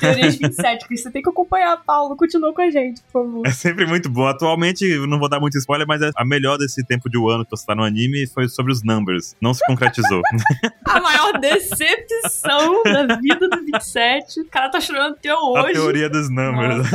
Teorias 0.00 0.36
27, 0.36 0.86
que 0.88 0.96
você 0.96 1.10
tem 1.10 1.22
que 1.22 1.28
acompanhar, 1.28 1.76
Paulo. 1.84 2.16
Continua 2.16 2.52
com 2.52 2.62
a 2.62 2.70
gente, 2.70 3.00
por 3.12 3.24
favor. 3.24 3.46
É 3.46 3.50
sempre 3.50 3.86
muito 3.86 4.08
bom. 4.08 4.26
Atualmente, 4.26 4.84
não 5.06 5.18
vou 5.18 5.28
dar 5.28 5.40
muito 5.40 5.56
spoiler, 5.58 5.86
mas 5.86 6.00
é 6.02 6.10
a 6.16 6.24
melhor 6.24 6.56
desse 6.58 6.84
tempo 6.84 7.08
de 7.10 7.18
um 7.18 7.28
ano 7.28 7.44
que 7.44 7.50
você 7.50 7.66
tá 7.66 7.74
no 7.74 7.82
anime 7.84 8.26
foi 8.26 8.48
sobre 8.48 8.72
os 8.72 8.82
numbers. 8.82 9.36
Não 9.40 9.52
se 9.54 9.64
concretizou. 9.66 10.22
A 10.84 11.00
maior 11.00 11.38
decepção 11.38 12.82
da 12.84 13.16
vida 13.16 13.48
do 13.48 13.64
27. 13.64 14.40
O 14.40 14.44
cara 14.46 14.68
tá 14.68 14.80
chorando 14.80 15.12
até 15.14 15.30
a 15.30 15.38
hoje. 15.38 15.72
teoria 15.72 16.08
dos 16.10 16.28
numbers. 16.30 16.86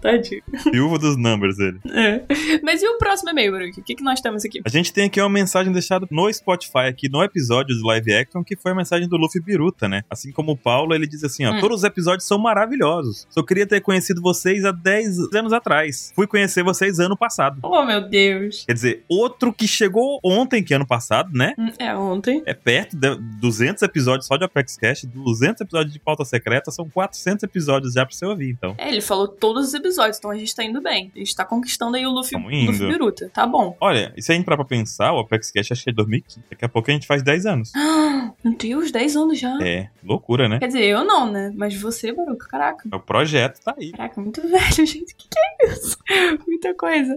Tadinho. 0.00 0.42
Viúva 0.72 0.98
dos 0.98 1.16
numbers, 1.16 1.58
ele. 1.58 1.78
É. 1.92 2.22
Mas 2.62 2.82
e 2.82 2.86
o 2.88 2.98
próximo 2.98 3.30
e-mail, 3.30 3.52
Baruch? 3.52 3.80
O 3.80 3.82
que, 3.84 3.94
que 3.94 4.02
nós 4.04 4.20
temos 4.20 4.44
aqui? 4.44 4.60
A 4.64 4.68
gente 4.68 4.92
tem 4.92 5.06
aqui 5.06 5.20
uma 5.20 5.28
mensagem 5.28 5.72
deixada 5.72 6.06
no 6.10 6.32
Spotify, 6.32 6.86
aqui 6.88 7.08
no 7.08 7.22
episódio 7.22 7.76
do 7.76 7.86
live 7.86 8.14
action, 8.14 8.44
que 8.44 8.56
foi 8.56 8.72
a 8.72 8.74
mensagem 8.74 9.08
do 9.08 9.16
Luffy 9.16 9.40
Biruta, 9.42 9.88
né? 9.88 10.02
Assim 10.10 10.30
como 10.32 10.52
o 10.52 10.56
Paulo, 10.56 10.94
ele 10.94 11.06
diz 11.06 11.24
assim, 11.24 11.44
ó, 11.44 11.52
Hum. 11.52 11.60
Todos 11.68 11.82
os 11.82 11.84
episódios 11.84 12.26
são 12.26 12.38
maravilhosos. 12.38 13.26
Só 13.28 13.42
queria 13.42 13.66
ter 13.66 13.80
conhecido 13.80 14.22
vocês 14.22 14.64
há 14.64 14.72
10 14.72 15.34
anos 15.34 15.52
atrás. 15.52 16.12
Fui 16.14 16.26
conhecer 16.26 16.62
vocês 16.62 16.98
ano 16.98 17.16
passado. 17.16 17.60
Oh, 17.62 17.84
meu 17.84 18.08
Deus. 18.08 18.64
Quer 18.66 18.72
dizer, 18.72 19.04
outro 19.08 19.52
que 19.52 19.68
chegou 19.68 20.18
ontem, 20.24 20.62
que 20.62 20.72
é 20.72 20.76
ano 20.76 20.86
passado, 20.86 21.30
né? 21.32 21.54
Hum, 21.58 21.70
É 21.78 21.94
ontem. 21.94 22.42
É 22.46 22.54
perto 22.54 22.96
de 22.96 23.16
200 23.40 23.82
episódios 23.82 24.26
só 24.26 24.36
de 24.36 24.44
Apex 24.44 24.76
Cash, 24.76 25.04
200 25.04 25.60
episódios 25.60 25.92
de 25.92 25.98
pauta 26.00 26.24
secreta, 26.24 26.70
são 26.70 26.88
400 26.88 27.42
episódios 27.42 27.92
já 27.94 28.06
pra 28.06 28.14
você 28.14 28.24
ouvir, 28.24 28.50
então. 28.50 28.74
É, 28.78 28.88
ele 28.88 29.00
falou 29.00 29.28
todos 29.28 29.68
os 29.68 29.74
episódios, 29.74 30.16
então 30.18 30.30
a 30.30 30.36
gente 30.36 30.54
tá 30.54 30.64
indo 30.64 30.80
bem. 30.80 31.12
A 31.14 31.18
gente 31.18 31.34
tá 31.36 31.44
conquistando 31.44 31.96
aí 31.96 32.06
o 32.06 32.10
Luffy. 32.10 32.38
Luffy 32.38 32.86
Biruta. 32.86 33.30
Tá 33.32 33.46
bom. 33.46 33.76
Olha, 33.80 34.12
e 34.16 34.22
se 34.22 34.32
a 34.32 34.34
gente 34.34 34.44
pra 34.44 34.64
pensar, 34.64 35.12
o 35.12 35.18
Apex 35.20 35.50
Cash 35.50 35.72
acho 35.72 35.84
que 35.84 35.90
é 35.90 35.92
2015. 35.92 36.40
Daqui 36.50 36.64
a 36.64 36.68
pouco 36.68 36.90
a 36.90 36.94
gente 36.94 37.06
faz 37.06 37.22
10 37.22 37.46
anos. 37.46 37.72
Ah, 37.76 38.32
Meu 38.44 38.56
Deus, 38.56 38.90
10 38.90 39.16
anos 39.16 39.38
já. 39.38 39.58
É, 39.62 39.88
loucura, 40.04 40.48
né? 40.48 40.58
Quer 40.58 40.68
dizer, 40.68 40.84
eu 40.84 41.04
não, 41.04 41.30
né? 41.30 41.52
Mas 41.58 41.74
você, 41.74 42.12
Baruca, 42.12 42.46
caraca. 42.46 42.88
O 42.94 43.00
projeto 43.00 43.60
tá 43.64 43.74
aí. 43.76 43.90
Caraca, 43.90 44.20
muito 44.20 44.40
velho, 44.46 44.86
gente. 44.86 45.12
O 45.12 45.16
que, 45.16 45.28
que 45.28 45.38
é 45.38 45.72
isso? 45.72 45.98
Muita 46.46 46.72
coisa. 46.74 47.16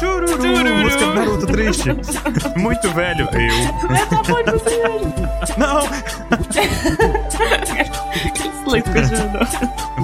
Chururu, 0.00 0.82
música 0.82 1.06
do 1.06 1.14
Naruto 1.14 1.46
triste. 1.46 1.88
Muito 2.58 2.90
velho. 2.90 3.28
Eu. 3.32 3.88
Vai 3.88 4.02
acabar 4.02 4.42
de 4.42 4.50
você 4.58 4.88
mesmo. 4.88 5.14
Não! 5.56 5.82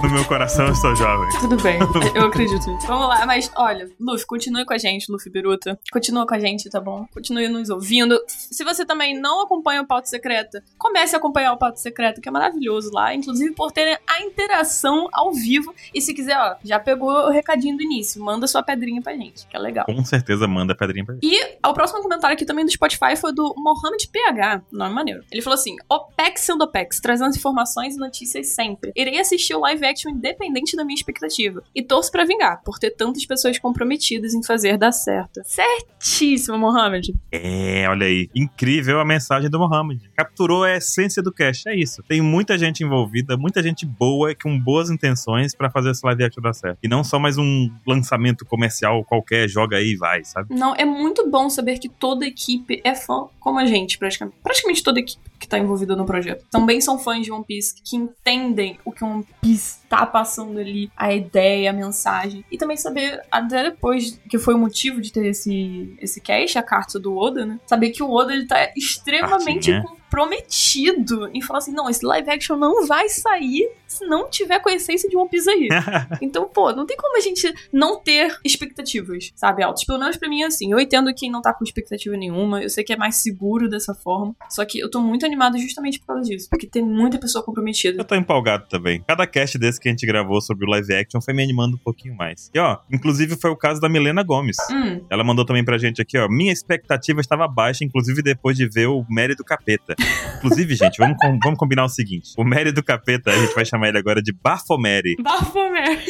No 0.03 0.11
meu 0.11 0.25
coração 0.25 0.67
eu 0.67 0.75
sou 0.75 0.95
jovem. 0.97 1.29
Tudo 1.41 1.57
bem, 1.63 1.79
eu 2.15 2.27
acredito. 2.27 2.65
Vamos 2.87 3.09
lá, 3.09 3.27
mas 3.27 3.51
olha, 3.57 3.91
Luffy, 4.01 4.27
continue 4.27 4.65
com 4.65 4.73
a 4.73 4.79
gente, 4.79 5.11
Luffy 5.11 5.31
Biruta. 5.31 5.79
Continua 5.93 6.27
com 6.27 6.35
a 6.35 6.39
gente, 6.39 6.71
tá 6.71 6.81
bom? 6.81 7.07
Continue 7.13 7.49
nos 7.49 7.69
ouvindo. 7.69 8.19
Se 8.27 8.65
você 8.65 8.85
também 8.85 9.19
não 9.19 9.43
acompanha 9.43 9.83
o 9.83 9.87
Pauta 9.87 10.07
Secreta, 10.09 10.63
comece 10.79 11.15
a 11.15 11.19
acompanhar 11.19 11.53
o 11.53 11.59
Pauta 11.59 11.77
Secreta, 11.77 12.21
que 12.21 12.29
é 12.29 12.33
maravilhoso 12.33 12.91
lá, 12.93 13.15
inclusive 13.15 13.55
por 13.65 13.73
ter 13.73 13.99
a 14.07 14.21
interação 14.21 15.09
ao 15.11 15.33
vivo. 15.33 15.75
E 15.95 16.01
se 16.03 16.13
quiser, 16.13 16.37
ó, 16.37 16.57
já 16.63 16.79
pegou 16.79 17.09
o 17.09 17.31
recadinho 17.31 17.75
do 17.79 17.83
início, 17.83 18.23
manda 18.23 18.47
sua 18.47 18.63
pedrinha 18.63 19.01
pra 19.01 19.17
gente, 19.17 19.47
que 19.47 19.57
é 19.57 19.59
legal. 19.59 19.87
Com 19.87 20.05
certeza 20.05 20.47
manda 20.47 20.75
pedrinha 20.77 21.03
pra 21.03 21.15
gente. 21.15 21.27
E 21.27 21.57
o 21.67 21.73
próximo 21.73 22.03
comentário 22.03 22.35
aqui 22.35 22.45
também 22.45 22.67
do 22.67 22.71
Spotify 22.71 23.17
foi 23.19 23.33
do 23.33 23.55
Mohamed 23.57 24.07
PH, 24.09 24.63
nome 24.71 24.95
maneiro. 24.95 25.25
Ele 25.33 25.41
falou 25.41 25.55
assim: 25.55 25.77
OPEX 25.89 26.43
sendo 26.43 26.65
OPEX, 26.65 27.01
trazendo 27.01 27.35
informações 27.35 27.97
e 27.97 27.99
notícias 27.99 28.49
sempre. 28.49 28.93
Irei 28.95 29.19
assistir 29.19 29.55
o 29.55 29.61
live 29.61 29.87
action 29.87 30.11
independente 30.11 30.77
da 30.77 30.85
minha 30.85 30.97
expectativa. 30.97 31.63
E 31.75 31.83
torço 31.83 32.13
pra 32.13 32.27
vingar, 32.27 32.63
por 32.63 32.79
ter 32.79 32.91
tantas 32.91 33.25
pessoas 33.25 33.59
comprometidas 33.59 34.35
em 34.35 34.43
fazer 34.43 34.77
dar 34.77 34.93
certo. 34.93 35.41
Certíssimo, 35.45 36.59
Mohamed. 36.59 37.15
É, 37.33 37.89
olha 37.89 38.07
aí. 38.07 38.29
Incrível 38.35 39.01
a 39.01 39.07
mensagem 39.07 39.49
do 39.49 39.59
Mohamed. 39.59 40.11
Capturou 40.15 40.65
a 40.65 40.77
essência 40.77 41.23
do 41.23 41.33
cast. 41.33 41.67
É 41.67 41.75
isso. 41.75 42.03
Tem 42.03 42.21
muita 42.21 42.59
gente 42.59 42.85
envolvida, 42.85 43.39
muita 43.39 43.54
gente 43.63 43.87
boa, 43.87 44.35
com 44.35 44.59
boas 44.59 44.91
intenções 44.91 45.55
pra 45.55 45.71
fazer 45.71 45.91
esse 45.91 46.05
live 46.05 46.25
action 46.25 46.43
dar 46.43 46.55
certo. 46.55 46.79
E 46.83 46.89
não 46.89 47.05
só 47.05 47.19
mais 47.19 47.39
um 47.39 47.71
lançamento 47.87 48.45
comercial 48.45 49.05
qualquer, 49.05 49.49
joga 49.49 49.77
aí 49.77 49.93
e 49.93 49.97
vai, 49.97 50.25
sabe? 50.25 50.55
Não, 50.55 50.75
é 50.75 50.85
muito 50.85 51.29
bom 51.31 51.49
saber 51.49 51.79
que 51.79 51.89
toda 51.89 52.25
a 52.25 52.29
equipe 52.29 52.81
é 52.85 52.95
fã 52.95 53.27
como 53.39 53.59
a 53.59 53.67
gente, 53.67 53.99
praticamente. 53.99 54.39
Praticamente 54.43 54.83
toda 54.83 54.99
a 54.99 55.03
equipe 55.03 55.31
que 55.39 55.49
tá 55.49 55.59
envolvida 55.59 55.95
no 55.95 56.07
projeto. 56.07 56.47
Também 56.51 56.81
são 56.81 56.99
fãs 56.99 57.25
de 57.25 57.31
One 57.31 57.45
Piece 57.45 57.75
que 57.83 57.97
entendem 57.97 58.79
o 58.85 58.91
que 58.91 59.05
One 59.05 59.27
Piece 59.41 59.81
tá 59.89 60.07
passando 60.07 60.59
ali, 60.59 60.91
a 60.97 61.13
ideia, 61.13 61.71
a 61.71 61.73
mensagem. 61.73 62.45
E 62.51 62.57
também 62.57 62.77
saber, 62.77 63.21
até 63.31 63.65
depois 63.65 64.19
que 64.29 64.39
foi 64.39 64.55
o 64.55 64.59
motivo 64.59 65.01
de 65.01 65.13
ter 65.13 65.27
esse, 65.27 65.95
esse 66.01 66.21
cast, 66.21 66.59
a 66.59 66.63
carta 66.63 66.99
do 66.99 67.17
Oda, 67.17 67.45
né? 67.45 67.61
Saber 67.67 67.91
que 67.91 68.03
o 68.03 68.11
Oda 68.11 68.33
ele 68.33 68.47
tá 68.47 68.73
extremamente 68.77 69.71
Cartinha. 69.71 70.04
Comprometido 70.15 71.29
em 71.33 71.41
falar 71.41 71.59
assim: 71.59 71.73
não, 71.73 71.89
esse 71.89 72.05
live 72.05 72.31
action 72.31 72.57
não 72.57 72.87
vai 72.87 73.09
sair 73.09 73.71
se 73.87 74.05
não 74.07 74.29
tiver 74.29 74.59
com 74.61 74.69
a 74.69 74.75
essência 74.75 75.09
de 75.09 75.17
One 75.17 75.29
Piece 75.29 75.49
aí. 75.49 75.69
Então, 76.21 76.49
pô, 76.49 76.73
não 76.73 76.87
tem 76.87 76.97
como 76.97 77.17
a 77.17 77.21
gente 77.21 77.53
não 77.73 78.01
ter 78.01 78.37
expectativas, 78.45 79.31
sabe, 79.35 79.63
altas. 79.63 79.85
Pelo 79.85 79.99
menos 79.99 80.17
pra 80.17 80.29
mim 80.29 80.43
é 80.43 80.47
assim. 80.47 80.73
Eu 80.73 80.81
entendo 80.81 81.13
quem 81.15 81.31
não 81.31 81.43
tá 81.43 81.53
com 81.53 81.63
expectativa 81.65 82.17
nenhuma. 82.17 82.63
Eu 82.63 82.71
sei 82.71 82.83
que 82.83 82.93
é 82.93 82.97
mais 82.97 83.17
seguro 83.17 83.69
dessa 83.69 83.95
forma. 83.95 84.35
Só 84.49 84.65
que 84.65 84.79
eu 84.79 84.91
tô 84.91 85.01
muito 85.01 85.27
animado 85.27 85.59
justamente 85.59 85.99
por 86.01 86.07
causa 86.07 86.23
disso. 86.23 86.49
Porque 86.51 86.67
tem 86.67 86.83
muita 86.83 87.19
pessoa 87.19 87.45
comprometida. 87.45 88.01
Eu 88.01 88.05
tô 88.05 88.15
empolgado 88.15 88.67
também. 88.69 89.03
Cada 89.07 89.27
cast 89.27 89.59
desse 89.59 89.81
que 89.81 89.89
a 89.89 89.91
gente 89.91 90.07
gravou 90.07 90.41
sobre 90.41 90.67
o 90.67 90.71
live 90.71 90.95
action 90.95 91.21
foi 91.21 91.35
me 91.35 91.43
animando 91.43 91.77
um 91.77 91.81
pouquinho 91.81 92.15
mais. 92.17 92.51
E 92.55 92.59
ó, 92.59 92.79
inclusive 92.91 93.37
foi 93.37 93.51
o 93.51 93.57
caso 93.57 93.81
da 93.81 93.89
Milena 93.89 94.23
Gomes. 94.23 94.57
Hum, 94.71 95.05
Ela 95.11 95.23
mandou 95.25 95.45
também 95.45 95.65
pra 95.65 95.77
gente 95.79 96.01
aqui, 96.01 96.17
ó. 96.19 96.29
Minha 96.29 96.53
expectativa 96.53 97.21
estava 97.21 97.47
baixa, 97.47 97.85
inclusive 97.85 98.23
depois 98.23 98.57
de 98.57 98.67
ver 98.69 98.87
o 98.87 99.05
Mary 99.09 99.35
do 99.35 99.45
Capeta. 99.45 99.95
Inclusive, 100.37 100.75
gente, 100.75 100.99
vamos, 100.99 101.17
com- 101.19 101.39
vamos 101.43 101.59
combinar 101.59 101.85
o 101.85 101.89
seguinte: 101.89 102.31
o 102.37 102.45
Mary 102.45 102.71
do 102.73 102.83
Capeta, 102.83 103.31
a 103.31 103.37
gente 103.39 103.55
vai 103.55 103.65
chamar 103.65 103.89
ele 103.89 103.99
agora 103.99 104.23
de 104.23 104.33
Bafomeri. 104.33 105.17
Baphomet. 105.23 106.05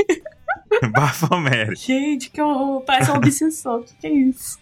Bafomeri. 0.93 1.77
Gente, 1.77 2.31
que 2.31 2.41
horror. 2.41 2.83
Parece 2.83 3.11
um 3.11 3.15
obsessor. 3.17 3.81
O 3.81 3.85
que, 3.85 3.95
que 4.01 4.07
é 4.07 4.13
isso? 4.13 4.59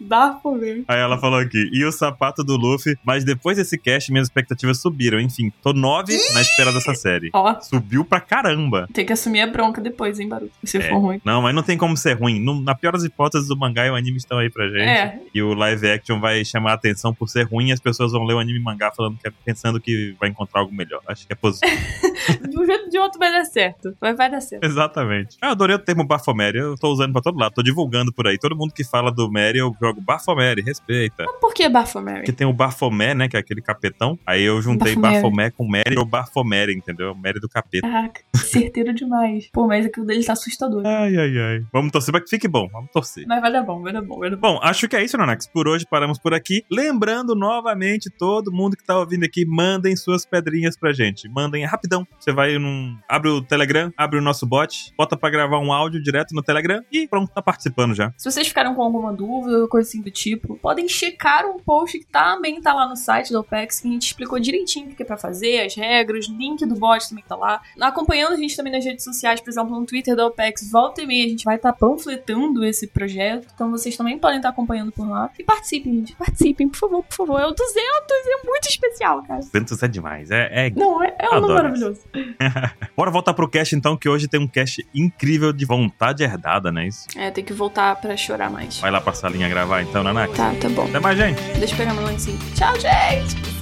Baphomet. 0.00 0.84
Aí 0.88 0.98
ela 1.00 1.18
falou 1.18 1.38
aqui, 1.38 1.68
e 1.72 1.84
o 1.84 1.92
sapato 1.92 2.42
do 2.44 2.56
Luffy, 2.56 2.96
mas 3.04 3.24
depois 3.24 3.56
desse 3.56 3.76
cast, 3.78 4.10
minhas 4.12 4.28
expectativas 4.28 4.80
subiram. 4.80 5.20
Enfim, 5.20 5.52
tô 5.62 5.72
nove 5.72 6.16
na 6.34 6.40
espera 6.40 6.72
dessa 6.72 6.94
série. 6.94 7.30
Ó, 7.32 7.60
Subiu 7.60 8.04
pra 8.04 8.20
caramba. 8.20 8.88
tem 8.92 9.04
que 9.04 9.12
assumir 9.12 9.40
a 9.40 9.46
bronca 9.46 9.80
depois, 9.80 10.18
hein, 10.20 10.28
Baruto? 10.28 10.52
Se 10.64 10.78
É. 10.78 10.88
for 10.88 10.98
ruim. 10.98 11.20
Não, 11.24 11.42
mas 11.42 11.54
não 11.54 11.62
tem 11.62 11.76
como 11.76 11.96
ser 11.96 12.14
ruim. 12.14 12.40
No- 12.40 12.60
na 12.62 12.74
pior 12.74 12.92
das 12.92 13.04
hipóteses, 13.04 13.50
o 13.50 13.56
mangá 13.56 13.86
e 13.86 13.90
o 13.90 13.94
anime 13.94 14.16
estão 14.18 14.38
aí 14.38 14.50
pra 14.50 14.66
gente. 14.68 14.80
É, 14.88 15.20
E 15.34 15.42
o 15.42 15.54
live 15.54 15.88
action 15.90 16.20
vai 16.20 16.44
chamar 16.44 16.72
a 16.72 16.74
atenção 16.74 17.12
por 17.14 17.28
ser 17.28 17.42
ruim 17.44 17.68
e 17.68 17.72
as 17.72 17.80
pessoas 17.80 18.12
vão 18.12 18.24
ler 18.24 18.34
o 18.34 18.38
anime 18.38 18.58
e 18.58 18.62
mangá 18.62 18.90
falando 18.94 19.18
que 19.18 19.26
é, 19.28 19.32
pensando 19.44 19.80
que 19.80 20.14
vai 20.20 20.28
encontrar 20.28 20.60
algo 20.60 20.72
melhor. 20.74 21.00
Acho 21.06 21.26
que 21.26 21.32
é 21.32 21.36
positivo. 21.36 21.72
de 22.48 22.58
um 22.58 22.64
jeito 22.66 22.84
ou 22.84 22.90
de 22.90 22.98
outro 22.98 23.18
vai 23.18 23.32
dar 23.32 23.44
certo. 23.44 23.96
Vai, 24.00 24.14
vai 24.14 24.30
dar 24.30 24.40
certo. 24.40 24.64
Exatamente. 24.64 25.36
Eu 25.42 25.55
adorei 25.56 25.76
o 25.76 25.78
termo 25.78 26.06
Bafomeri. 26.06 26.58
Eu 26.58 26.76
tô 26.76 26.92
usando 26.92 27.12
pra 27.12 27.22
todo 27.22 27.38
lado, 27.38 27.52
tô 27.52 27.62
divulgando 27.62 28.12
por 28.12 28.26
aí. 28.26 28.38
Todo 28.38 28.56
mundo 28.56 28.72
que 28.72 28.84
fala 28.84 29.10
do 29.10 29.30
Mary, 29.30 29.58
eu 29.58 29.74
jogo 29.80 30.00
Bafomeri, 30.00 30.62
respeita. 30.62 31.24
Mas 31.26 31.40
por 31.40 31.52
que 31.52 31.68
Baphomet? 31.68 32.18
Porque 32.18 32.32
tem 32.32 32.46
o 32.46 32.52
Bafomé, 32.52 33.14
né? 33.14 33.28
Que 33.28 33.36
é 33.36 33.40
aquele 33.40 33.60
capetão. 33.60 34.18
Aí 34.26 34.42
eu 34.42 34.60
juntei 34.62 34.94
Bafomé. 34.94 35.14
Bafomé 35.20 35.50
com 35.50 35.66
Mary 35.66 35.98
ou 35.98 36.04
Bafomeri, 36.04 36.74
entendeu? 36.74 37.14
Mary 37.14 37.40
do 37.40 37.48
capeta. 37.48 37.88
Caraca, 37.88 38.20
certeiro 38.34 38.94
demais. 38.94 39.48
Pô, 39.52 39.66
mas 39.66 39.86
aquilo 39.86 40.06
dele 40.06 40.24
tá 40.24 40.34
assustador. 40.34 40.82
Ai, 40.86 41.16
ai, 41.16 41.38
ai. 41.38 41.66
Vamos 41.72 41.90
torcer 41.90 42.12
pra 42.12 42.20
que 42.20 42.28
fique 42.28 42.46
bom. 42.46 42.68
Vamos 42.68 42.90
torcer. 42.90 43.24
Mas 43.26 43.40
vai 43.40 43.50
dar 43.50 43.62
bom, 43.62 43.82
vai 43.82 43.92
dar 43.92 44.02
bom, 44.02 44.18
vai 44.18 44.30
dar 44.30 44.36
bom. 44.36 44.54
Bom, 44.54 44.60
acho 44.62 44.88
que 44.88 44.96
é 44.96 45.02
isso, 45.02 45.16
Nanax. 45.16 45.46
Por 45.46 45.66
hoje 45.66 45.86
paramos 45.90 46.18
por 46.18 46.34
aqui. 46.34 46.62
Lembrando 46.70 47.34
novamente, 47.34 48.10
todo 48.10 48.52
mundo 48.52 48.76
que 48.76 48.84
tá 48.84 48.98
ouvindo 48.98 49.24
aqui, 49.24 49.44
mandem 49.46 49.96
suas 49.96 50.24
pedrinhas 50.24 50.76
pra 50.76 50.92
gente. 50.92 51.28
Mandem 51.28 51.64
rapidão. 51.64 52.06
Você 52.18 52.32
vai 52.32 52.58
num. 52.58 52.96
Abre 53.08 53.30
o 53.30 53.42
Telegram, 53.42 53.92
abre 53.96 54.18
o 54.18 54.22
nosso 54.22 54.46
bot, 54.46 54.92
bota 54.96 55.16
pra 55.16 55.30
gravar 55.36 55.58
um 55.58 55.72
áudio 55.72 56.02
direto 56.02 56.34
no 56.34 56.42
Telegram 56.42 56.82
e 56.90 57.06
pronto, 57.06 57.32
tá 57.32 57.42
participando 57.42 57.94
já. 57.94 58.12
Se 58.16 58.30
vocês 58.30 58.48
ficaram 58.48 58.74
com 58.74 58.82
alguma 58.82 59.12
dúvida, 59.12 59.66
coisa 59.68 59.88
assim 59.88 60.00
do 60.00 60.10
tipo, 60.10 60.56
podem 60.56 60.88
checar 60.88 61.46
um 61.46 61.58
post 61.58 61.98
que 61.98 62.06
também 62.06 62.60
tá 62.60 62.72
lá 62.72 62.88
no 62.88 62.96
site 62.96 63.32
da 63.32 63.40
OPEX, 63.40 63.80
que 63.80 63.88
a 63.88 63.90
gente 63.90 64.06
explicou 64.06 64.38
direitinho 64.38 64.90
o 64.90 64.94
que 64.94 65.02
é 65.02 65.06
pra 65.06 65.16
fazer, 65.16 65.60
as 65.60 65.74
regras, 65.74 66.26
link 66.26 66.64
do 66.66 66.74
bot 66.74 67.08
também 67.08 67.24
tá 67.26 67.36
lá. 67.36 67.60
Acompanhando 67.80 68.34
a 68.34 68.36
gente 68.36 68.56
também 68.56 68.72
nas 68.72 68.84
redes 68.84 69.04
sociais, 69.04 69.40
por 69.40 69.50
exemplo, 69.50 69.78
no 69.78 69.86
Twitter 69.86 70.16
da 70.16 70.26
OPEX, 70.26 70.70
volta 70.70 71.02
e 71.02 71.06
meia, 71.06 71.26
a 71.26 71.28
gente 71.28 71.44
vai 71.44 71.56
estar 71.56 71.72
panfletando 71.72 72.64
esse 72.64 72.86
projeto. 72.86 73.48
Então 73.54 73.70
vocês 73.70 73.96
também 73.96 74.18
podem 74.18 74.38
estar 74.38 74.48
acompanhando 74.48 74.92
por 74.92 75.08
lá. 75.08 75.30
E 75.38 75.44
participem, 75.44 75.94
gente. 75.94 76.16
Participem, 76.16 76.68
por 76.68 76.78
favor, 76.78 77.02
por 77.02 77.14
favor. 77.14 77.40
É 77.40 77.46
o 77.46 77.52
200, 77.52 77.76
é 77.76 78.46
muito 78.46 78.68
especial, 78.68 79.22
cara. 79.22 79.40
200 79.40 79.82
é 79.82 79.88
demais. 79.88 80.30
É, 80.30 80.66
é... 80.66 80.70
Não, 80.70 81.02
é, 81.02 81.14
é 81.18 81.28
um 81.30 81.40
número 81.40 81.54
maravilhoso. 81.54 82.00
Bora 82.96 83.10
voltar 83.10 83.34
pro 83.34 83.48
cast 83.48 83.74
então, 83.74 83.96
que 83.96 84.08
hoje 84.08 84.28
tem 84.28 84.40
um 84.40 84.48
cast 84.48 84.86
incrível 84.94 85.25
de 85.52 85.64
vontade 85.64 86.22
herdada, 86.22 86.70
né? 86.70 86.86
Isso. 86.86 87.06
É, 87.16 87.30
tem 87.30 87.44
que 87.44 87.52
voltar 87.52 87.96
pra 87.96 88.16
chorar 88.16 88.50
mais. 88.50 88.78
Vai 88.78 88.90
lá 88.90 89.00
pra 89.00 89.12
salinha 89.12 89.48
gravar 89.48 89.82
então, 89.82 90.02
Nanax. 90.02 90.36
Tá, 90.36 90.52
tá 90.60 90.68
bom. 90.68 90.84
Até 90.84 91.00
mais, 91.00 91.18
gente. 91.18 91.40
Deixa 91.58 91.74
eu 91.74 91.78
pegar 91.78 91.94
meu 91.94 92.04
lencinho. 92.04 92.38
Tchau, 92.54 92.74
gente! 92.78 93.55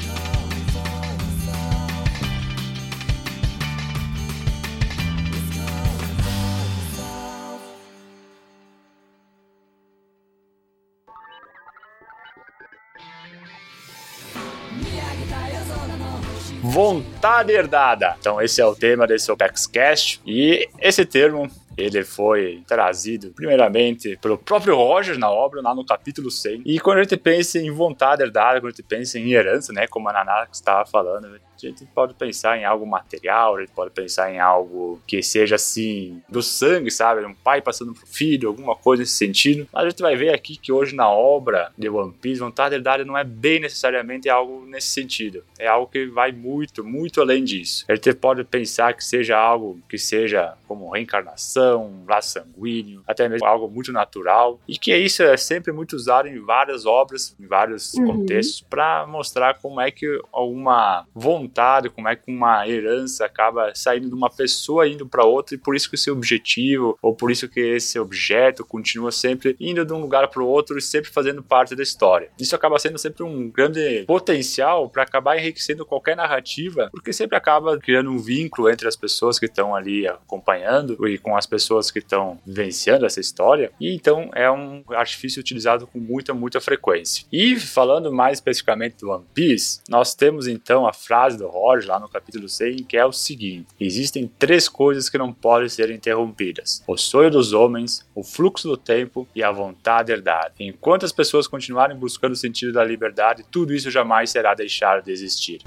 Vontade 16.67 17.53
herdada. 17.53 18.17
Então 18.19 18.41
esse 18.41 18.59
é 18.59 18.65
o 18.65 18.75
tema 18.75 19.07
desse 19.07 19.31
OpexCast 19.31 20.23
e 20.27 20.67
esse 20.81 21.05
termo 21.05 21.47
ele 21.77 22.05
foi 22.05 22.63
trazido 22.67 23.31
primeiramente 23.31 24.19
pelo 24.21 24.39
próprio 24.39 24.77
Roger 24.77 25.19
na 25.19 25.31
obra, 25.31 25.61
lá 25.61 25.75
no 25.75 25.85
capítulo 25.85 26.31
100. 26.31 26.63
E 26.65 26.81
quando 26.81 26.99
a 26.99 27.03
gente 27.03 27.17
pensa 27.17 27.59
em 27.59 27.71
vontade 27.71 28.23
herdada, 28.23 28.61
quando 28.61 28.73
a 28.73 28.77
gente 28.77 28.83
pensa 28.83 29.19
em 29.19 29.33
herança, 29.33 29.73
né, 29.73 29.87
como 29.87 30.09
a 30.09 30.13
Nanax 30.13 30.59
estava 30.59 30.85
falando, 30.87 31.27
a 31.27 31.67
gente 31.67 31.85
pode 31.87 32.15
pensar 32.15 32.59
em 32.59 32.65
algo 32.65 32.87
material, 32.87 33.57
a 33.57 33.61
gente 33.61 33.73
pode 33.73 33.91
pensar 33.91 34.33
em 34.33 34.39
algo 34.39 35.01
que 35.07 35.23
seja 35.23 35.55
assim, 35.55 36.23
do 36.29 36.43
sangue, 36.43 36.91
sabe? 36.91 37.25
Um 37.25 37.35
pai 37.35 37.61
passando 37.61 37.95
pro 37.95 38.07
filho, 38.07 38.49
alguma 38.49 38.75
coisa 38.75 39.03
nesse 39.03 39.15
sentido. 39.15 39.67
Mas 39.73 39.85
a 39.85 39.89
gente 39.91 40.03
vai 40.03 40.17
ver 40.17 40.35
aqui 40.35 40.57
que 40.57 40.73
hoje 40.73 40.95
na 40.95 41.09
obra 41.09 41.73
de 41.77 41.89
One 41.89 42.13
Piece, 42.13 42.41
vontade 42.41 42.75
herdada 42.75 43.05
não 43.05 43.17
é 43.17 43.25
bem 43.25 43.61
necessariamente 43.61 44.29
algo 44.29 44.65
nesse 44.67 44.89
sentido. 44.89 45.45
É 45.59 45.67
algo 45.67 45.91
que 45.91 46.07
vai 46.07 46.33
muito, 46.33 46.85
muito 46.85 47.21
além 47.21 47.45
disso. 47.45 47.85
A 47.89 47.95
gente 47.95 48.13
pode 48.15 48.45
pensar 48.45 48.95
que 48.95 49.05
seja 49.05 49.37
algo 49.37 49.81
que 49.89 49.99
seja 49.99 50.55
como 50.67 50.91
reencarnação, 50.91 51.64
um 51.77 52.05
laço 52.09 52.33
sanguíneo, 52.33 53.03
até 53.07 53.29
mesmo 53.29 53.47
algo 53.47 53.69
muito 53.69 53.93
natural. 53.93 54.61
E 54.69 54.79
que 54.79 54.95
isso 54.97 55.23
é 55.23 55.37
sempre 55.37 55.73
muito 55.73 55.95
usado 55.97 56.29
em 56.29 56.41
várias 56.41 56.85
obras, 56.87 57.35
em 57.39 57.47
vários 57.47 57.95
Uhum. 57.95 58.07
contextos, 58.07 58.61
para 58.69 59.07
mostrar 59.07 59.59
como 59.61 59.81
é 59.81 59.91
que 59.91 60.07
alguma 60.33 61.07
vontade, 61.15 61.89
como 61.91 62.09
é 62.09 62.17
que 62.17 62.31
uma 62.31 62.67
herança 62.69 63.25
acaba 63.25 63.73
saindo 63.75 64.09
de 64.09 64.15
uma 64.15 64.31
pessoa 64.31 64.87
indo 64.89 65.07
para 65.07 65.25
outra 65.25 65.55
e 65.55 65.59
por 65.59 65.75
isso 65.75 65.89
que 65.89 65.95
esse 65.97 66.11
objetivo 66.11 66.99
ou 67.03 67.15
por 67.15 67.31
isso 67.31 67.49
que 67.49 67.61
esse 67.61 67.99
objeto 67.99 68.65
continua 68.65 69.11
sempre 69.13 69.57
indo 69.61 69.85
de 69.85 69.93
um 69.93 70.01
lugar 70.01 70.29
para 70.29 70.43
o 70.43 70.47
outro 70.47 70.79
e 70.79 70.83
sempre 70.83 71.11
fazendo 71.11 71.43
parte 71.43 71.75
da 71.75 71.83
história. 71.83 72.31
Isso 72.39 72.55
acaba 72.55 72.79
sendo 72.79 72.99
sempre 72.99 73.23
um 73.23 73.51
grande 73.51 74.05
potencial 74.07 74.89
para 74.89 75.03
acabar 75.03 75.37
enriquecendo 75.39 75.85
qualquer 75.87 76.17
narrativa, 76.17 76.89
porque 76.93 77.13
sempre 77.13 77.37
acaba 77.37 77.79
criando 77.79 78.11
um 78.11 78.19
vínculo 78.19 78.69
entre 78.69 78.89
as 78.89 78.97
pessoas 78.97 79.39
que 79.39 79.47
estão 79.47 79.75
ali 79.75 80.07
acompanhando 80.07 81.07
e 81.09 81.19
com 81.19 81.37
as 81.37 81.47
pessoas 81.55 81.89
que 81.89 82.01
estão 82.01 82.41
vivenciando 82.45 83.07
essa 83.07 83.21
história, 83.21 83.71
e 83.81 83.95
então 83.95 84.29
é 84.35 84.51
um 84.51 84.83
artifício 84.89 85.39
utilizado 85.39 85.87
com 85.87 86.01
muita, 86.01 86.35
muita 86.35 86.61
frequência. 86.61 87.25
E 87.33 87.55
falando 87.55 88.13
mais 88.13 88.39
especificamente 88.39 88.97
do 88.99 89.11
One 89.11 89.25
Piece, 89.33 89.81
nós 89.89 90.17
temos 90.17 90.49
então 90.49 90.85
a 90.85 90.93
frase 90.93 91.39
do 91.39 91.47
Roger 91.47 91.89
lá 91.89 92.01
no 92.01 92.09
capítulo 92.09 92.49
100, 92.49 92.79
que 92.89 92.97
é 92.97 93.07
o 93.07 93.13
seguinte: 93.13 93.69
Existem 93.79 94.29
três 94.37 94.69
coisas 94.69 95.09
que 95.09 95.17
não 95.17 95.33
podem 95.33 95.69
ser 95.69 95.91
interrompidas: 95.91 96.83
o 96.89 96.97
sonho 96.97 97.31
dos 97.31 97.53
homens, 97.53 98.05
o 98.17 98.25
fluxo 98.25 98.67
do 98.67 98.77
tempo 98.77 99.29
e 99.33 99.43
a 99.43 99.53
vontade 99.53 100.11
herdada. 100.11 100.53
Enquanto 100.59 101.07
as 101.07 101.13
pessoas 101.13 101.47
continuarem 101.47 101.97
buscando 101.97 102.33
o 102.33 102.37
sentido 102.37 102.73
da 102.73 102.83
liberdade, 102.83 103.45
tudo 103.49 103.73
isso 103.73 103.93
jamais 103.93 104.31
será 104.31 104.55
deixado 104.55 105.05
de 105.05 105.13
existir. 105.13 105.61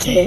Que 0.00 0.18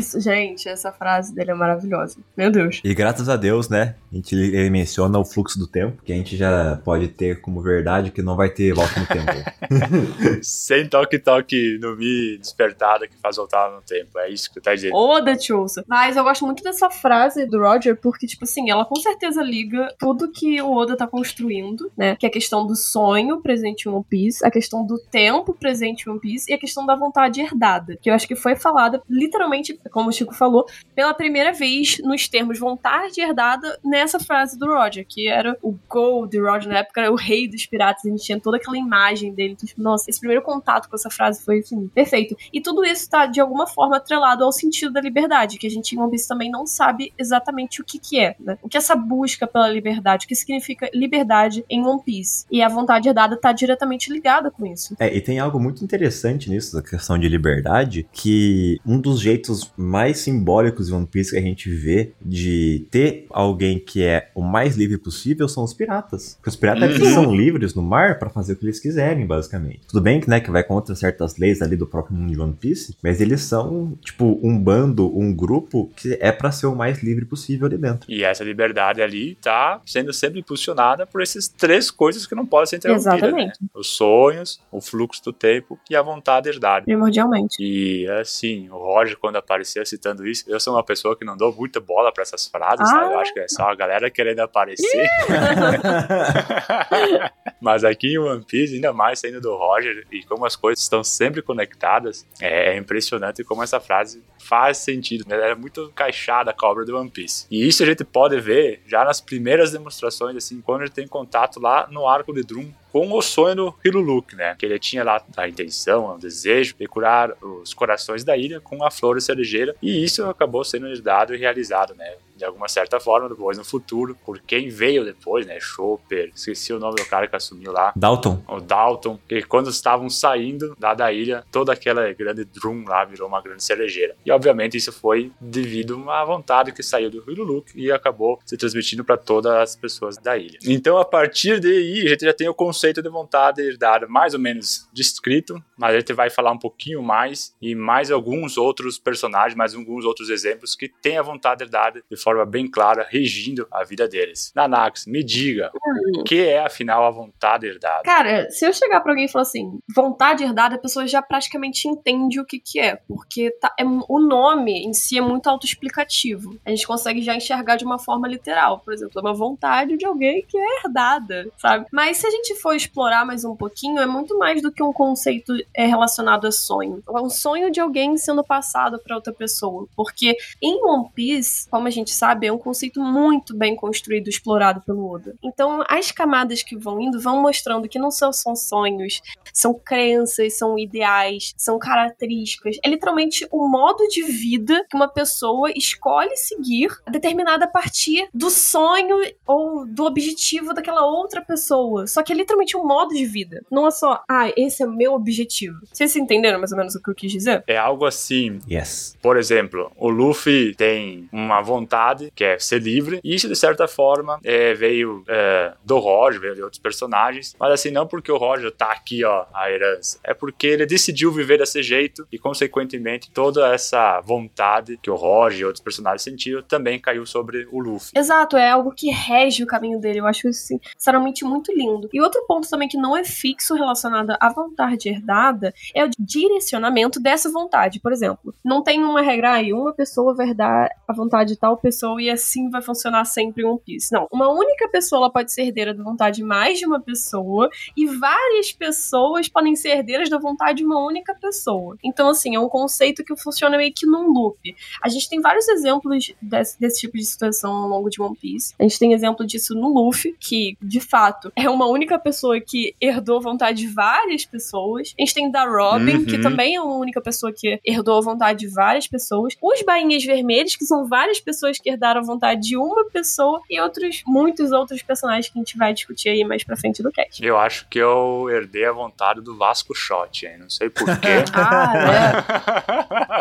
isso, 0.00 0.20
gente. 0.20 0.68
Essa 0.68 0.92
frase 0.92 1.34
dele 1.34 1.50
é 1.50 1.54
maravilhosa. 1.54 2.18
Meu 2.36 2.50
Deus. 2.50 2.80
E 2.84 2.94
graças 2.94 3.28
a 3.28 3.36
Deus, 3.36 3.68
né? 3.68 3.96
A 4.10 4.14
gente, 4.14 4.34
ele 4.34 4.70
menciona 4.70 5.18
o 5.18 5.24
fluxo 5.24 5.58
do 5.58 5.66
tempo, 5.66 6.00
que 6.04 6.12
a 6.12 6.16
gente 6.16 6.36
já 6.36 6.80
pode 6.84 7.08
ter 7.08 7.40
como 7.40 7.60
verdade 7.60 8.10
que 8.10 8.22
não 8.22 8.36
vai 8.36 8.48
ter 8.48 8.72
volta 8.72 9.00
no 9.00 9.06
tempo. 9.06 9.30
Sem 10.42 10.88
toque-toque 10.88 11.78
no 11.80 11.96
Mi 11.96 12.38
despertada 12.38 13.08
que 13.08 13.16
faz 13.16 13.36
voltar 13.36 13.70
no 13.70 13.82
tempo. 13.82 14.18
É 14.18 14.30
isso 14.30 14.48
que 14.48 14.60
tu 14.60 14.62
tá 14.62 14.74
dizendo. 14.74 14.94
Oda 14.94 15.36
te 15.36 15.52
ouça. 15.52 15.84
Mas 15.88 16.16
eu 16.16 16.22
gosto 16.22 16.46
muito 16.46 16.62
dessa 16.62 16.88
frase 16.88 17.46
do 17.46 17.58
Roger, 17.58 17.96
porque, 17.96 18.26
tipo 18.26 18.44
assim, 18.44 18.70
ela 18.70 18.84
com 18.84 18.96
certeza 18.96 19.42
liga 19.42 19.92
tudo 19.98 20.30
que 20.30 20.60
o 20.62 20.72
Oda 20.72 20.96
tá 20.96 21.06
construindo, 21.06 21.90
né? 21.96 22.14
Que 22.16 22.26
é 22.26 22.28
a 22.28 22.32
questão 22.32 22.66
do 22.66 22.76
sonho 22.76 23.40
presente 23.40 23.88
em 23.88 23.92
One 23.92 24.04
Piece, 24.08 24.44
a 24.44 24.50
questão 24.50 24.86
do 24.86 24.98
tempo 24.98 25.52
presente 25.52 26.06
em 26.06 26.10
One 26.10 26.20
Piece 26.20 26.50
e 26.50 26.54
a 26.54 26.58
questão 26.58 26.86
da 26.86 26.94
vontade 26.94 27.40
herdada, 27.40 27.96
que 28.00 28.08
eu 28.08 28.14
acho 28.14 28.28
que 28.28 28.36
foi 28.36 28.54
falada 28.54 28.99
literalmente, 29.08 29.78
como 29.90 30.08
o 30.08 30.12
Chico 30.12 30.34
falou, 30.34 30.66
pela 30.94 31.14
primeira 31.14 31.52
vez 31.52 31.98
nos 32.02 32.28
termos 32.28 32.58
vontade 32.58 33.20
herdada 33.20 33.78
nessa 33.84 34.18
frase 34.18 34.58
do 34.58 34.66
Roger, 34.66 35.06
que 35.08 35.28
era 35.28 35.56
o 35.62 35.76
Gold 35.88 36.38
Roger 36.38 36.68
na 36.68 36.78
época, 36.78 37.00
era 37.00 37.12
o 37.12 37.16
rei 37.16 37.48
dos 37.48 37.66
piratas, 37.66 38.04
a 38.04 38.08
gente 38.08 38.24
tinha 38.24 38.40
toda 38.40 38.56
aquela 38.56 38.76
imagem 38.76 39.32
dele. 39.32 39.52
Então, 39.52 39.66
tipo, 39.66 39.82
nossa, 39.82 40.10
esse 40.10 40.20
primeiro 40.20 40.42
contato 40.42 40.88
com 40.88 40.96
essa 40.96 41.10
frase 41.10 41.44
foi 41.44 41.60
assim, 41.60 41.88
perfeito. 41.88 42.36
E 42.52 42.60
tudo 42.60 42.84
isso 42.84 43.08
tá 43.08 43.26
de 43.26 43.40
alguma 43.40 43.66
forma 43.66 43.96
atrelado 43.96 44.44
ao 44.44 44.52
sentido 44.52 44.92
da 44.92 45.00
liberdade, 45.00 45.58
que 45.58 45.66
a 45.66 45.70
gente 45.70 45.94
em 45.94 45.98
One 45.98 46.10
Piece 46.10 46.28
também 46.28 46.50
não 46.50 46.66
sabe 46.66 47.12
exatamente 47.18 47.80
o 47.80 47.84
que 47.84 47.98
que 47.98 48.18
é, 48.18 48.36
né? 48.38 48.58
O 48.62 48.68
que 48.68 48.76
é 48.76 48.78
essa 48.78 48.96
busca 48.96 49.46
pela 49.46 49.68
liberdade, 49.68 50.24
o 50.24 50.28
que 50.28 50.34
significa 50.34 50.90
liberdade 50.92 51.64
em 51.68 51.84
One 51.84 52.02
Piece. 52.02 52.46
E 52.50 52.62
a 52.62 52.68
vontade 52.68 53.08
herdada 53.08 53.36
tá 53.36 53.52
diretamente 53.52 54.12
ligada 54.12 54.50
com 54.50 54.66
isso. 54.66 54.96
É, 54.98 55.14
e 55.14 55.20
tem 55.20 55.38
algo 55.38 55.60
muito 55.60 55.84
interessante 55.84 56.50
nisso, 56.50 56.74
da 56.74 56.82
questão 56.82 57.18
de 57.18 57.28
liberdade, 57.28 58.06
que 58.12 58.80
um 58.90 59.00
dos 59.00 59.20
jeitos 59.20 59.70
mais 59.76 60.18
simbólicos 60.18 60.88
de 60.88 60.94
One 60.94 61.06
Piece 61.06 61.30
que 61.30 61.36
a 61.38 61.40
gente 61.40 61.70
vê 61.70 62.12
de 62.20 62.86
ter 62.90 63.26
alguém 63.30 63.78
que 63.78 64.02
é 64.02 64.30
o 64.34 64.42
mais 64.42 64.76
livre 64.76 64.98
possível 64.98 65.48
são 65.48 65.62
os 65.62 65.72
piratas. 65.72 66.34
Porque 66.34 66.48
os 66.50 66.56
piratas 66.56 66.98
Uhum. 66.98 67.12
são 67.14 67.34
livres 67.34 67.74
no 67.74 67.82
mar 67.82 68.18
para 68.18 68.28
fazer 68.30 68.54
o 68.54 68.56
que 68.56 68.64
eles 68.64 68.80
quiserem, 68.80 69.24
basicamente. 69.26 69.80
Tudo 69.88 70.00
bem 70.02 70.20
que, 70.20 70.28
né, 70.28 70.40
que 70.40 70.50
vai 70.50 70.64
contra 70.64 70.94
certas 70.96 71.36
leis 71.36 71.62
ali 71.62 71.76
do 71.76 71.86
próprio 71.86 72.16
mundo 72.16 72.32
de 72.32 72.40
One 72.40 72.52
Piece, 72.52 72.96
mas 73.02 73.20
eles 73.20 73.42
são, 73.42 73.96
tipo, 74.02 74.40
um 74.42 74.58
bando, 74.58 75.16
um 75.16 75.32
grupo 75.32 75.90
que 75.96 76.18
é 76.20 76.32
para 76.32 76.50
ser 76.50 76.66
o 76.66 76.74
mais 76.74 77.02
livre 77.02 77.24
possível 77.24 77.66
ali 77.66 77.78
dentro. 77.78 78.10
E 78.10 78.24
essa 78.24 78.42
liberdade 78.42 79.00
ali 79.00 79.36
tá 79.36 79.80
sendo 79.86 80.12
sempre 80.12 80.40
impulsionada 80.40 81.06
por 81.06 81.22
essas 81.22 81.46
três 81.46 81.90
coisas 81.90 82.26
que 82.26 82.34
não 82.34 82.44
podem 82.44 82.66
ser 82.66 82.76
interrompidas. 82.76 83.14
Exatamente. 83.14 83.62
Né? 83.62 83.68
Os 83.74 83.88
sonhos, 83.88 84.60
o 84.72 84.80
fluxo 84.80 85.22
do 85.24 85.32
tempo 85.32 85.78
e 85.88 85.94
a 85.94 86.02
vontade 86.02 86.48
herdada. 86.48 86.84
Primordialmente. 86.84 87.56
E 87.60 88.08
assim, 88.08 88.68
o 88.70 88.79
Roger, 88.82 89.16
quando 89.18 89.36
apareceu 89.36 89.84
citando 89.84 90.26
isso, 90.26 90.44
eu 90.48 90.58
sou 90.60 90.74
uma 90.74 90.82
pessoa 90.82 91.16
que 91.16 91.24
não 91.24 91.36
dou 91.36 91.52
muita 91.52 91.80
bola 91.80 92.12
pra 92.12 92.22
essas 92.22 92.46
frases, 92.46 92.80
Ah. 92.80 92.86
sabe? 92.86 93.14
Eu 93.14 93.18
acho 93.20 93.34
que 93.34 93.40
é 93.40 93.48
só 93.48 93.64
a 93.64 93.74
galera 93.74 94.10
querendo 94.10 94.40
aparecer. 94.40 95.08
Mas 97.60 97.84
aqui 97.84 98.14
em 98.14 98.18
One 98.18 98.44
Piece, 98.44 98.74
ainda 98.74 98.92
mais 98.92 99.20
saindo 99.20 99.40
do 99.40 99.54
Roger, 99.56 100.06
e 100.10 100.22
como 100.24 100.44
as 100.46 100.56
coisas 100.56 100.82
estão 100.82 101.04
sempre 101.04 101.42
conectadas, 101.42 102.26
é, 102.40 102.74
é 102.74 102.76
impressionante 102.76 103.44
como 103.44 103.62
essa 103.62 103.78
frase 103.78 104.22
faz 104.38 104.78
sentido. 104.78 105.24
Né? 105.28 105.36
Ela 105.36 105.46
é 105.48 105.54
muito 105.54 105.82
encaixada 105.82 106.52
com 106.52 106.66
a 106.66 106.70
obra 106.70 106.84
do 106.84 106.96
One 106.96 107.10
Piece. 107.10 107.46
E 107.50 107.66
isso 107.66 107.82
a 107.82 107.86
gente 107.86 108.04
pode 108.04 108.38
ver 108.40 108.82
já 108.86 109.04
nas 109.04 109.20
primeiras 109.20 109.72
demonstrações, 109.72 110.36
assim, 110.36 110.60
quando 110.60 110.82
ele 110.82 110.90
tem 110.90 111.06
contato 111.06 111.60
lá 111.60 111.86
no 111.90 112.06
arco 112.08 112.32
de 112.32 112.42
Drum 112.42 112.72
com 112.92 113.12
o 113.12 113.22
sonho 113.22 113.54
do 113.54 113.74
Hiluluk, 113.84 114.34
né? 114.34 114.54
Que 114.58 114.66
ele 114.66 114.78
tinha 114.78 115.04
lá 115.04 115.22
a 115.36 115.48
intenção, 115.48 116.14
o 116.14 116.18
desejo 116.18 116.74
de 116.78 116.86
curar 116.86 117.32
os 117.42 117.72
corações 117.72 118.24
da 118.24 118.36
ilha 118.36 118.60
com 118.60 118.84
a 118.84 118.90
flor 118.90 119.20
cerejeira. 119.20 119.74
E 119.80 120.02
isso 120.02 120.24
acabou 120.24 120.64
sendo 120.64 120.88
herdado 120.88 121.34
e 121.34 121.38
realizado, 121.38 121.94
né? 121.94 122.14
De 122.40 122.46
alguma 122.46 122.68
certa 122.68 122.98
forma, 122.98 123.28
depois 123.28 123.58
no 123.58 123.64
futuro, 123.66 124.16
por 124.24 124.40
quem 124.40 124.70
veio 124.70 125.04
depois, 125.04 125.46
né? 125.46 125.60
Chopper, 125.60 126.32
esqueci 126.34 126.72
o 126.72 126.78
nome 126.78 126.96
do 126.96 127.04
cara 127.04 127.26
que 127.26 127.36
assumiu 127.36 127.70
lá. 127.70 127.92
Dalton. 127.94 128.42
O 128.48 128.60
Dalton, 128.60 129.18
que 129.28 129.42
quando 129.42 129.68
estavam 129.68 130.08
saindo 130.08 130.74
lá 130.80 130.94
da 130.94 131.12
ilha, 131.12 131.44
toda 131.52 131.74
aquela 131.74 132.10
grande 132.14 132.46
drum 132.46 132.82
lá 132.88 133.04
virou 133.04 133.28
uma 133.28 133.42
grande 133.42 133.62
cerejeira. 133.62 134.16
E 134.24 134.32
obviamente 134.32 134.74
isso 134.74 134.90
foi 134.90 135.30
devido 135.38 136.10
à 136.10 136.24
vontade 136.24 136.72
que 136.72 136.82
saiu 136.82 137.10
do 137.10 137.30
Hiluluk 137.30 137.72
e 137.74 137.92
acabou 137.92 138.40
se 138.46 138.56
transmitindo 138.56 139.04
para 139.04 139.18
todas 139.18 139.52
as 139.52 139.76
pessoas 139.76 140.16
da 140.16 140.38
ilha. 140.38 140.58
Então, 140.64 140.96
a 140.96 141.04
partir 141.04 141.60
daí, 141.60 142.06
a 142.06 142.08
gente 142.08 142.24
já 142.24 142.32
tem 142.32 142.48
o 142.48 142.54
conceito 142.54 143.02
de 143.02 143.10
vontade 143.10 143.60
herdada 143.60 144.06
mais 144.08 144.32
ou 144.32 144.40
menos 144.40 144.88
descrito, 144.94 145.62
mas 145.76 145.94
a 145.94 145.98
gente 145.98 146.14
vai 146.14 146.30
falar 146.30 146.52
um 146.52 146.58
pouquinho 146.58 147.02
mais 147.02 147.54
e 147.60 147.74
mais 147.74 148.10
alguns 148.10 148.56
outros 148.56 148.98
personagens, 148.98 149.54
mais 149.54 149.74
alguns 149.74 150.06
outros 150.06 150.30
exemplos 150.30 150.74
que 150.74 150.88
têm 150.88 151.18
a 151.18 151.22
vontade 151.22 151.64
herdada 151.64 152.02
de 152.10 152.16
forma 152.16 152.29
bem 152.46 152.68
clara, 152.70 153.06
regindo 153.08 153.66
a 153.70 153.84
vida 153.84 154.08
deles. 154.08 154.52
Nanax, 154.54 155.06
me 155.06 155.22
diga, 155.22 155.70
o 156.18 156.24
que 156.24 156.40
é 156.46 156.60
afinal 156.64 157.04
a 157.04 157.10
vontade 157.10 157.66
herdada? 157.66 158.02
Cara, 158.04 158.50
se 158.50 158.64
eu 158.66 158.72
chegar 158.72 159.00
pra 159.00 159.12
alguém 159.12 159.26
e 159.26 159.28
falar 159.28 159.42
assim, 159.42 159.78
vontade 159.94 160.42
herdada, 160.44 160.76
a 160.76 160.78
pessoa 160.78 161.06
já 161.06 161.20
praticamente 161.22 161.88
entende 161.88 162.40
o 162.40 162.44
que 162.44 162.58
que 162.58 162.78
é, 162.80 162.96
porque 163.08 163.50
tá- 163.60 163.74
é- 163.78 163.84
o 163.84 164.18
nome 164.20 164.84
em 164.84 164.92
si 164.92 165.18
é 165.18 165.20
muito 165.20 165.48
autoexplicativo. 165.48 166.58
A 166.64 166.70
gente 166.70 166.86
consegue 166.86 167.22
já 167.22 167.34
enxergar 167.34 167.76
de 167.76 167.84
uma 167.84 167.98
forma 167.98 168.28
literal, 168.28 168.80
por 168.80 168.92
exemplo, 168.92 169.12
é 169.18 169.20
uma 169.20 169.34
vontade 169.34 169.96
de 169.96 170.04
alguém 170.06 170.44
que 170.46 170.56
é 170.58 170.78
herdada, 170.84 171.48
sabe? 171.58 171.86
Mas 171.92 172.18
se 172.18 172.26
a 172.26 172.30
gente 172.30 172.54
for 172.56 172.74
explorar 172.74 173.24
mais 173.26 173.44
um 173.44 173.56
pouquinho, 173.56 174.00
é 174.00 174.06
muito 174.06 174.38
mais 174.38 174.62
do 174.62 174.70
que 174.72 174.82
um 174.82 174.92
conceito 174.92 175.52
é, 175.74 175.86
relacionado 175.86 176.46
a 176.46 176.52
sonho. 176.52 177.02
É 177.08 177.20
um 177.20 177.30
sonho 177.30 177.70
de 177.70 177.80
alguém 177.80 178.16
sendo 178.16 178.44
passado 178.44 178.98
pra 179.02 179.16
outra 179.16 179.32
pessoa, 179.32 179.86
porque 179.96 180.36
em 180.62 180.84
One 180.84 181.08
Piece, 181.14 181.68
como 181.70 181.86
a 181.86 181.90
gente 181.90 182.10
sabe, 182.20 182.46
é 182.46 182.52
um 182.52 182.58
conceito 182.58 183.00
muito 183.02 183.56
bem 183.56 183.74
construído, 183.74 184.26
e 184.26 184.30
explorado 184.30 184.80
pelo 184.82 185.10
Oda. 185.10 185.34
Então, 185.42 185.82
as 185.88 186.12
camadas 186.12 186.62
que 186.62 186.76
vão 186.76 187.00
indo 187.00 187.18
vão 187.20 187.40
mostrando 187.40 187.88
que 187.88 187.98
não 187.98 188.10
só 188.10 188.30
são 188.32 188.54
sonhos, 188.54 189.20
são 189.52 189.72
crenças, 189.74 190.56
são 190.56 190.78
ideais, 190.78 191.52
são 191.56 191.78
características. 191.78 192.76
É 192.84 192.88
literalmente 192.88 193.46
o 193.50 193.66
modo 193.66 194.06
de 194.08 194.22
vida 194.22 194.84
que 194.88 194.96
uma 194.96 195.08
pessoa 195.08 195.70
escolhe 195.74 196.36
seguir, 196.36 196.90
determinada 197.10 197.64
a 197.64 197.68
partir 197.68 198.28
do 198.34 198.50
sonho 198.50 199.16
ou 199.46 199.86
do 199.86 200.04
objetivo 200.04 200.74
daquela 200.74 201.04
outra 201.06 201.40
pessoa. 201.40 202.06
Só 202.06 202.22
que 202.22 202.32
é 202.32 202.36
literalmente 202.36 202.76
um 202.76 202.86
modo 202.86 203.14
de 203.14 203.24
vida. 203.24 203.64
Não 203.70 203.86
é 203.86 203.90
só, 203.90 204.22
ah, 204.28 204.50
esse 204.56 204.82
é 204.82 204.86
o 204.86 204.92
meu 204.92 205.14
objetivo. 205.14 205.78
Vocês 205.92 206.14
entenderam 206.16 206.58
mais 206.58 206.72
ou 206.72 206.78
menos 206.78 206.94
o 206.94 207.02
que 207.02 207.10
eu 207.10 207.14
quis 207.14 207.32
dizer? 207.32 207.64
É 207.66 207.76
algo 207.76 208.04
assim, 208.04 208.58
Yes. 208.70 209.16
por 209.22 209.36
exemplo, 209.36 209.90
o 209.96 210.08
Luffy 210.10 210.74
tem 210.74 211.28
uma 211.32 211.60
vontade 211.62 212.09
que 212.34 212.44
é 212.44 212.58
ser 212.58 212.80
livre, 212.80 213.20
e 213.22 213.34
isso 213.34 213.48
de 213.48 213.56
certa 213.56 213.86
forma 213.86 214.38
é, 214.44 214.74
veio 214.74 215.22
é, 215.28 215.74
do 215.84 215.98
Roger, 215.98 216.40
veio 216.40 216.54
de 216.54 216.62
outros 216.62 216.80
personagens, 216.80 217.54
mas 217.58 217.72
assim, 217.72 217.90
não 217.90 218.06
porque 218.06 218.30
o 218.30 218.36
Roger 218.36 218.70
tá 218.70 218.90
aqui, 218.92 219.24
ó, 219.24 219.46
a 219.52 219.70
herança, 219.70 220.18
é 220.24 220.34
porque 220.34 220.66
ele 220.66 220.86
decidiu 220.86 221.32
viver 221.32 221.58
desse 221.58 221.82
jeito 221.82 222.26
e, 222.30 222.38
consequentemente, 222.38 223.30
toda 223.30 223.72
essa 223.72 224.20
vontade 224.20 224.98
que 225.02 225.10
o 225.10 225.14
Roger 225.14 225.60
e 225.60 225.64
outros 225.64 225.82
personagens 225.82 226.22
sentiram 226.22 226.62
também 226.62 226.98
caiu 226.98 227.26
sobre 227.26 227.68
o 227.70 227.80
Luffy. 227.80 228.12
Exato, 228.14 228.56
é 228.56 228.70
algo 228.70 228.92
que 228.92 229.10
rege 229.10 229.62
o 229.62 229.66
caminho 229.66 230.00
dele. 230.00 230.20
Eu 230.20 230.26
acho 230.26 230.48
isso, 230.48 230.64
assim, 230.64 230.80
sinceramente, 230.96 231.44
muito 231.44 231.72
lindo. 231.72 232.08
E 232.12 232.20
outro 232.20 232.44
ponto 232.46 232.68
também 232.68 232.88
que 232.88 232.96
não 232.96 233.16
é 233.16 233.24
fixo 233.24 233.74
relacionado 233.74 234.36
à 234.40 234.48
vontade 234.48 235.08
herdada 235.08 235.72
é 235.94 236.04
o 236.04 236.10
direcionamento 236.18 237.20
dessa 237.20 237.50
vontade. 237.50 238.00
Por 238.00 238.12
exemplo, 238.12 238.54
não 238.64 238.82
tem 238.82 239.02
uma 239.02 239.22
regra 239.22 239.52
aí, 239.52 239.72
uma 239.72 239.92
pessoa 239.92 240.34
vai 240.34 240.48
herdar 240.48 240.90
a 241.06 241.12
vontade 241.12 241.50
de 241.50 241.58
tal 241.58 241.76
pessoa 241.76 241.89
e 242.20 242.30
assim 242.30 242.70
vai 242.70 242.82
funcionar 242.82 243.24
sempre 243.24 243.62
em 243.62 243.66
One 243.66 243.80
Piece. 243.84 244.12
Não, 244.12 244.26
uma 244.30 244.48
única 244.48 244.88
pessoa 244.88 245.30
pode 245.30 245.52
ser 245.52 245.62
herdeira 245.62 245.94
da 245.94 246.02
vontade 246.02 246.36
de 246.36 246.42
mais 246.44 246.78
de 246.78 246.86
uma 246.86 247.00
pessoa 247.00 247.68
e 247.96 248.06
várias 248.06 248.72
pessoas 248.72 249.48
podem 249.48 249.74
ser 249.76 249.90
herdeiras 249.90 250.28
da 250.28 250.38
vontade 250.38 250.78
de 250.78 250.84
uma 250.84 251.04
única 251.04 251.34
pessoa. 251.34 251.96
Então, 252.04 252.28
assim, 252.28 252.54
é 252.54 252.60
um 252.60 252.68
conceito 252.68 253.24
que 253.24 253.36
funciona 253.36 253.76
meio 253.76 253.92
que 253.94 254.06
num 254.06 254.30
loop. 254.32 254.74
A 255.02 255.08
gente 255.08 255.28
tem 255.28 255.40
vários 255.40 255.68
exemplos 255.68 256.32
desse, 256.40 256.78
desse 256.78 257.00
tipo 257.00 257.16
de 257.16 257.24
situação 257.24 257.72
ao 257.72 257.88
longo 257.88 258.08
de 258.08 258.20
One 258.20 258.36
Piece. 258.36 258.74
A 258.78 258.82
gente 258.82 258.98
tem 258.98 259.12
exemplo 259.12 259.46
disso 259.46 259.74
no 259.74 259.88
Luffy, 259.88 260.34
que 260.38 260.76
de 260.80 261.00
fato 261.00 261.52
é 261.56 261.68
uma 261.68 261.86
única 261.86 262.18
pessoa 262.18 262.60
que 262.60 262.94
herdou 263.00 263.38
a 263.38 263.40
vontade 263.40 263.78
de 263.82 263.88
várias 263.88 264.44
pessoas. 264.44 265.14
A 265.18 265.22
gente 265.22 265.34
tem 265.34 265.50
da 265.50 265.64
Robin, 265.64 266.10
Uhum. 266.18 266.24
que 266.26 266.38
também 266.40 266.74
é 266.76 266.80
uma 266.80 266.96
única 266.96 267.20
pessoa 267.20 267.52
que 267.52 267.78
herdou 267.84 268.18
a 268.18 268.20
vontade 268.20 268.60
de 268.60 268.68
várias 268.68 269.06
pessoas. 269.06 269.54
Os 269.62 269.82
Bainhas 269.82 270.24
Vermelhos, 270.24 270.76
que 270.76 270.84
são 270.84 271.06
várias 271.06 271.40
pessoas 271.40 271.78
que 271.80 271.90
herdaram 271.90 272.20
a 272.20 272.24
vontade 272.24 272.60
de 272.60 272.76
uma 272.76 273.04
pessoa 273.10 273.60
e 273.68 273.80
outros, 273.80 274.22
muitos 274.26 274.72
outros 274.72 275.02
personagens 275.02 275.48
que 275.48 275.58
a 275.58 275.60
gente 275.60 275.76
vai 275.76 275.92
discutir 275.92 276.28
aí 276.30 276.44
mais 276.44 276.62
pra 276.64 276.76
frente 276.76 277.02
do 277.02 277.10
cast. 277.10 277.44
Eu 277.44 277.56
acho 277.58 277.86
que 277.88 277.98
eu 277.98 278.48
herdei 278.50 278.84
a 278.84 278.92
vontade 278.92 279.40
do 279.40 279.56
Vasco 279.56 279.94
Shot, 279.94 280.46
hein? 280.46 280.58
Não 280.58 280.70
sei 280.70 280.90
porquê. 280.90 281.44
ah, 281.54 281.92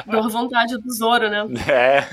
é. 0.05 0.09
Dor 0.11 0.29
vontade 0.29 0.77
do 0.77 0.91
Zoro, 0.93 1.29
né? 1.29 1.45
É. 1.67 2.03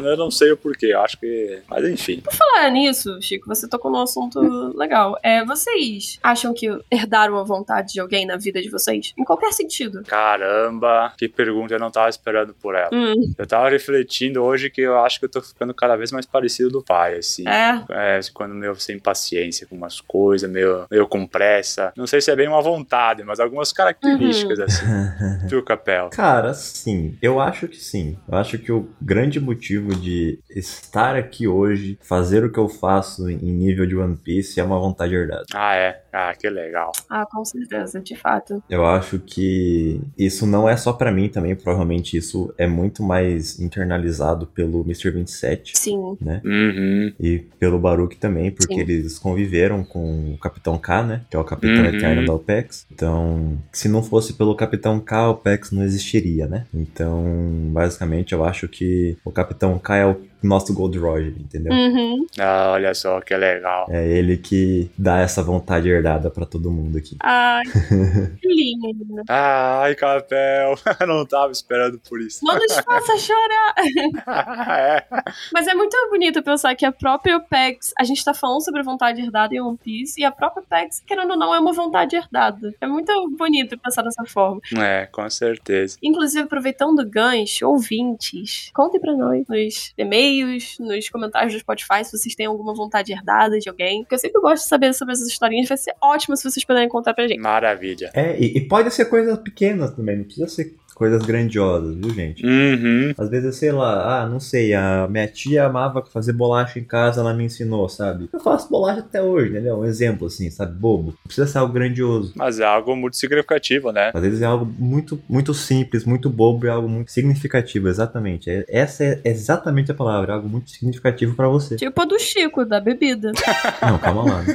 Eu 0.00 0.16
não 0.16 0.30
sei 0.30 0.52
o 0.52 0.56
porquê, 0.56 0.86
eu 0.86 1.00
acho 1.00 1.18
que. 1.18 1.62
Mas 1.68 1.84
enfim. 1.84 2.20
Por 2.20 2.32
falar 2.32 2.70
nisso, 2.70 3.20
Chico, 3.20 3.46
você 3.46 3.68
tocou 3.68 3.90
num 3.90 4.02
assunto 4.02 4.40
legal. 4.76 5.16
É, 5.22 5.44
vocês 5.44 6.18
acham 6.22 6.54
que 6.54 6.66
herdaram 6.90 7.36
a 7.38 7.42
vontade 7.44 7.92
de 7.94 8.00
alguém 8.00 8.26
na 8.26 8.36
vida 8.36 8.60
de 8.60 8.70
vocês? 8.70 9.12
Em 9.18 9.24
qualquer 9.24 9.52
sentido. 9.52 10.02
Caramba, 10.04 11.12
que 11.16 11.28
pergunta, 11.28 11.74
eu 11.74 11.78
não 11.78 11.90
tava 11.90 12.08
esperando 12.08 12.54
por 12.54 12.74
ela. 12.74 12.90
Hum, 12.92 13.32
Eu 13.38 13.46
tava 13.46 13.68
refletindo 13.68 14.42
hoje 14.42 14.70
que 14.70 14.80
eu 14.80 14.98
acho 15.00 15.18
que 15.18 15.26
eu 15.26 15.30
tô 15.30 15.39
ficando 15.42 15.74
cada 15.74 15.96
vez 15.96 16.12
mais 16.12 16.26
parecido 16.26 16.70
do 16.70 16.82
pai, 16.82 17.16
assim. 17.18 17.44
é. 17.48 17.80
É, 17.90 18.20
quando 18.32 18.54
meio 18.54 18.74
sem 18.76 18.98
paciência 18.98 19.66
com 19.66 19.76
umas 19.76 20.00
coisas, 20.00 20.50
meio, 20.50 20.86
meio 20.90 21.06
com 21.06 21.26
pressa. 21.26 21.92
Não 21.96 22.06
sei 22.06 22.20
se 22.20 22.30
é 22.30 22.36
bem 22.36 22.48
uma 22.48 22.62
vontade, 22.62 23.22
mas 23.24 23.40
algumas 23.40 23.72
características, 23.72 24.58
assim. 24.60 24.86
Tu, 25.48 25.62
Capel. 25.62 26.10
Cara, 26.10 26.54
sim. 26.54 27.16
Eu 27.20 27.40
acho 27.40 27.68
que 27.68 27.76
sim. 27.76 28.16
Eu 28.30 28.38
acho 28.38 28.58
que 28.58 28.72
o 28.72 28.88
grande 29.00 29.40
motivo 29.40 29.94
de 29.94 30.38
estar 30.50 31.16
aqui 31.16 31.46
hoje, 31.46 31.98
fazer 32.02 32.44
o 32.44 32.52
que 32.52 32.58
eu 32.58 32.68
faço 32.68 33.28
em 33.28 33.36
nível 33.52 33.86
de 33.86 33.96
One 33.96 34.16
Piece 34.16 34.60
é 34.60 34.64
uma 34.64 34.78
vontade 34.78 35.14
herdada. 35.14 35.44
Ah, 35.54 35.74
é. 35.74 36.02
Ah, 36.12 36.34
que 36.34 36.48
legal. 36.48 36.92
Ah, 37.08 37.26
com 37.26 37.44
certeza, 37.44 38.00
de 38.00 38.16
fato. 38.16 38.62
Eu 38.68 38.84
acho 38.86 39.18
que 39.18 40.00
isso 40.18 40.46
não 40.46 40.68
é 40.68 40.76
só 40.76 40.92
pra 40.92 41.12
mim 41.12 41.28
também, 41.28 41.54
provavelmente 41.54 42.16
isso 42.16 42.52
é 42.58 42.66
muito 42.66 43.02
mais 43.02 43.58
internalizado 43.60 44.46
pelo 44.46 44.82
Mr. 44.82 45.10
27, 45.30 45.78
Sim. 45.78 46.16
né? 46.20 46.40
Uhum. 46.44 47.12
E 47.20 47.38
pelo 47.58 47.78
Baruch 47.78 48.16
também, 48.16 48.50
porque 48.50 48.74
Sim. 48.74 48.80
eles 48.80 49.18
conviveram 49.18 49.84
com 49.84 50.34
o 50.34 50.38
Capitão 50.38 50.76
K, 50.76 51.02
né? 51.02 51.20
Que 51.30 51.36
é 51.36 51.38
o 51.40 51.44
Capitão 51.44 51.70
Uhum. 51.70 51.86
Eterno 51.86 52.26
da 52.26 52.34
OPEX. 52.34 52.86
Então, 52.90 53.58
se 53.72 53.88
não 53.88 54.02
fosse 54.02 54.34
pelo 54.34 54.54
Capitão 54.54 54.98
K, 55.00 55.16
a 55.16 55.30
OPEX 55.30 55.70
não 55.70 55.82
existiria, 55.82 56.46
né? 56.46 56.66
Então, 56.74 57.24
basicamente, 57.72 58.32
eu 58.32 58.44
acho 58.44 58.68
que 58.68 59.16
o 59.24 59.30
Capitão 59.30 59.78
K 59.78 59.96
é 59.96 60.06
o 60.06 60.20
nosso 60.42 60.72
Gold 60.74 60.98
Roger, 60.98 61.34
entendeu? 61.38 61.72
Uhum. 61.72 62.26
Ah, 62.38 62.70
olha 62.72 62.94
só 62.94 63.20
que 63.20 63.36
legal. 63.36 63.86
É 63.90 64.06
ele 64.06 64.36
que 64.36 64.90
dá 64.96 65.20
essa 65.20 65.42
vontade 65.42 65.88
herdada 65.88 66.30
pra 66.30 66.46
todo 66.46 66.70
mundo 66.70 66.98
aqui. 66.98 67.16
Ai, 67.20 67.62
que 68.40 68.48
lindo. 68.48 69.22
Ai, 69.28 69.94
Capel. 69.94 70.74
Eu 71.00 71.06
não 71.06 71.26
tava 71.26 71.52
esperando 71.52 71.98
por 72.08 72.20
isso. 72.20 72.40
Não 72.44 72.56
nos 72.56 72.78
faça 72.78 73.16
chorar. 73.18 73.74
é. 74.78 75.04
Mas 75.52 75.66
é 75.66 75.74
muito 75.74 75.96
bonito 76.10 76.42
pensar 76.42 76.74
que 76.74 76.84
a 76.84 76.92
própria 76.92 77.36
OPEX, 77.36 77.92
a 77.98 78.04
gente 78.04 78.24
tá 78.24 78.34
falando 78.34 78.64
sobre 78.64 78.82
vontade 78.82 79.20
herdada 79.20 79.54
em 79.54 79.60
One 79.60 79.78
Piece, 79.82 80.20
e 80.20 80.24
a 80.24 80.30
própria 80.30 80.62
OPEX, 80.62 81.02
querendo 81.06 81.32
ou 81.32 81.38
não, 81.38 81.54
é 81.54 81.58
uma 81.58 81.72
vontade 81.72 82.16
herdada. 82.16 82.74
É 82.80 82.86
muito 82.86 83.12
bonito 83.36 83.78
pensar 83.78 84.02
dessa 84.02 84.24
forma. 84.24 84.60
É, 84.76 85.06
com 85.06 85.28
certeza. 85.28 85.96
Inclusive, 86.02 86.44
aproveitando 86.44 87.00
o 87.00 87.08
gancho, 87.08 87.66
ouvintes, 87.66 88.70
contem 88.74 89.00
pra 89.00 89.14
nós 89.14 89.46
nos 89.48 89.92
e-mails, 89.96 90.29
nos 90.78 91.08
comentários 91.08 91.52
do 91.52 91.60
Spotify, 91.60 92.04
se 92.04 92.16
vocês 92.16 92.34
têm 92.34 92.46
alguma 92.46 92.74
vontade 92.74 93.12
herdada 93.12 93.58
de 93.58 93.68
alguém. 93.68 94.02
Porque 94.02 94.14
eu 94.14 94.18
sempre 94.18 94.40
gosto 94.40 94.62
de 94.62 94.68
saber 94.68 94.94
sobre 94.94 95.12
essas 95.12 95.28
historinhas. 95.28 95.68
Vai 95.68 95.78
ser 95.78 95.94
ótimo 96.00 96.36
se 96.36 96.48
vocês 96.48 96.64
puderem 96.64 96.88
contar 96.88 97.14
pra 97.14 97.26
gente. 97.26 97.40
Maravilha. 97.40 98.10
É, 98.14 98.38
e, 98.38 98.58
e 98.58 98.60
pode 98.68 98.92
ser 98.92 99.06
coisas 99.06 99.38
pequenas 99.38 99.94
também, 99.94 100.16
não 100.16 100.24
precisa 100.24 100.48
ser 100.48 100.76
coisas 101.00 101.22
grandiosas, 101.24 101.94
viu, 101.96 102.10
gente? 102.10 102.44
Uhum. 102.44 103.14
Às 103.16 103.30
vezes, 103.30 103.56
sei 103.56 103.72
lá, 103.72 104.20
ah, 104.20 104.28
não 104.28 104.38
sei, 104.38 104.74
a 104.74 105.08
minha 105.08 105.26
tia 105.26 105.64
amava 105.64 106.04
fazer 106.04 106.34
bolacha 106.34 106.78
em 106.78 106.84
casa, 106.84 107.22
ela 107.22 107.32
me 107.32 107.44
ensinou, 107.44 107.88
sabe? 107.88 108.28
Eu 108.30 108.38
faço 108.38 108.68
bolacha 108.68 109.00
até 109.00 109.22
hoje, 109.22 109.48
entendeu? 109.48 109.78
Um 109.78 109.86
exemplo 109.86 110.26
assim, 110.26 110.50
sabe? 110.50 110.74
Bobo. 110.78 111.06
Não 111.12 111.14
precisa 111.24 111.46
ser 111.46 111.56
algo 111.56 111.72
grandioso. 111.72 112.34
Mas 112.36 112.60
é 112.60 112.64
algo 112.66 112.94
muito 112.94 113.16
significativo, 113.16 113.90
né? 113.92 114.10
Às 114.12 114.20
vezes 114.20 114.42
é 114.42 114.44
algo 114.44 114.70
muito, 114.78 115.18
muito 115.26 115.54
simples, 115.54 116.04
muito 116.04 116.28
bobo 116.28 116.66
e 116.66 116.68
algo 116.68 116.86
muito 116.86 117.10
significativo, 117.10 117.88
exatamente. 117.88 118.50
É- 118.50 118.66
Essa 118.68 119.04
é 119.04 119.20
exatamente 119.24 119.90
a 119.90 119.94
palavra, 119.94 120.34
algo 120.34 120.50
muito 120.50 120.70
significativo 120.70 121.34
pra 121.34 121.48
você. 121.48 121.76
Tipo 121.76 122.02
a 122.02 122.04
do 122.04 122.18
Chico, 122.18 122.66
da 122.66 122.78
bebida. 122.78 123.32
Não, 123.80 123.98
calma 123.98 124.24
lá. 124.24 124.42
né? 124.42 124.54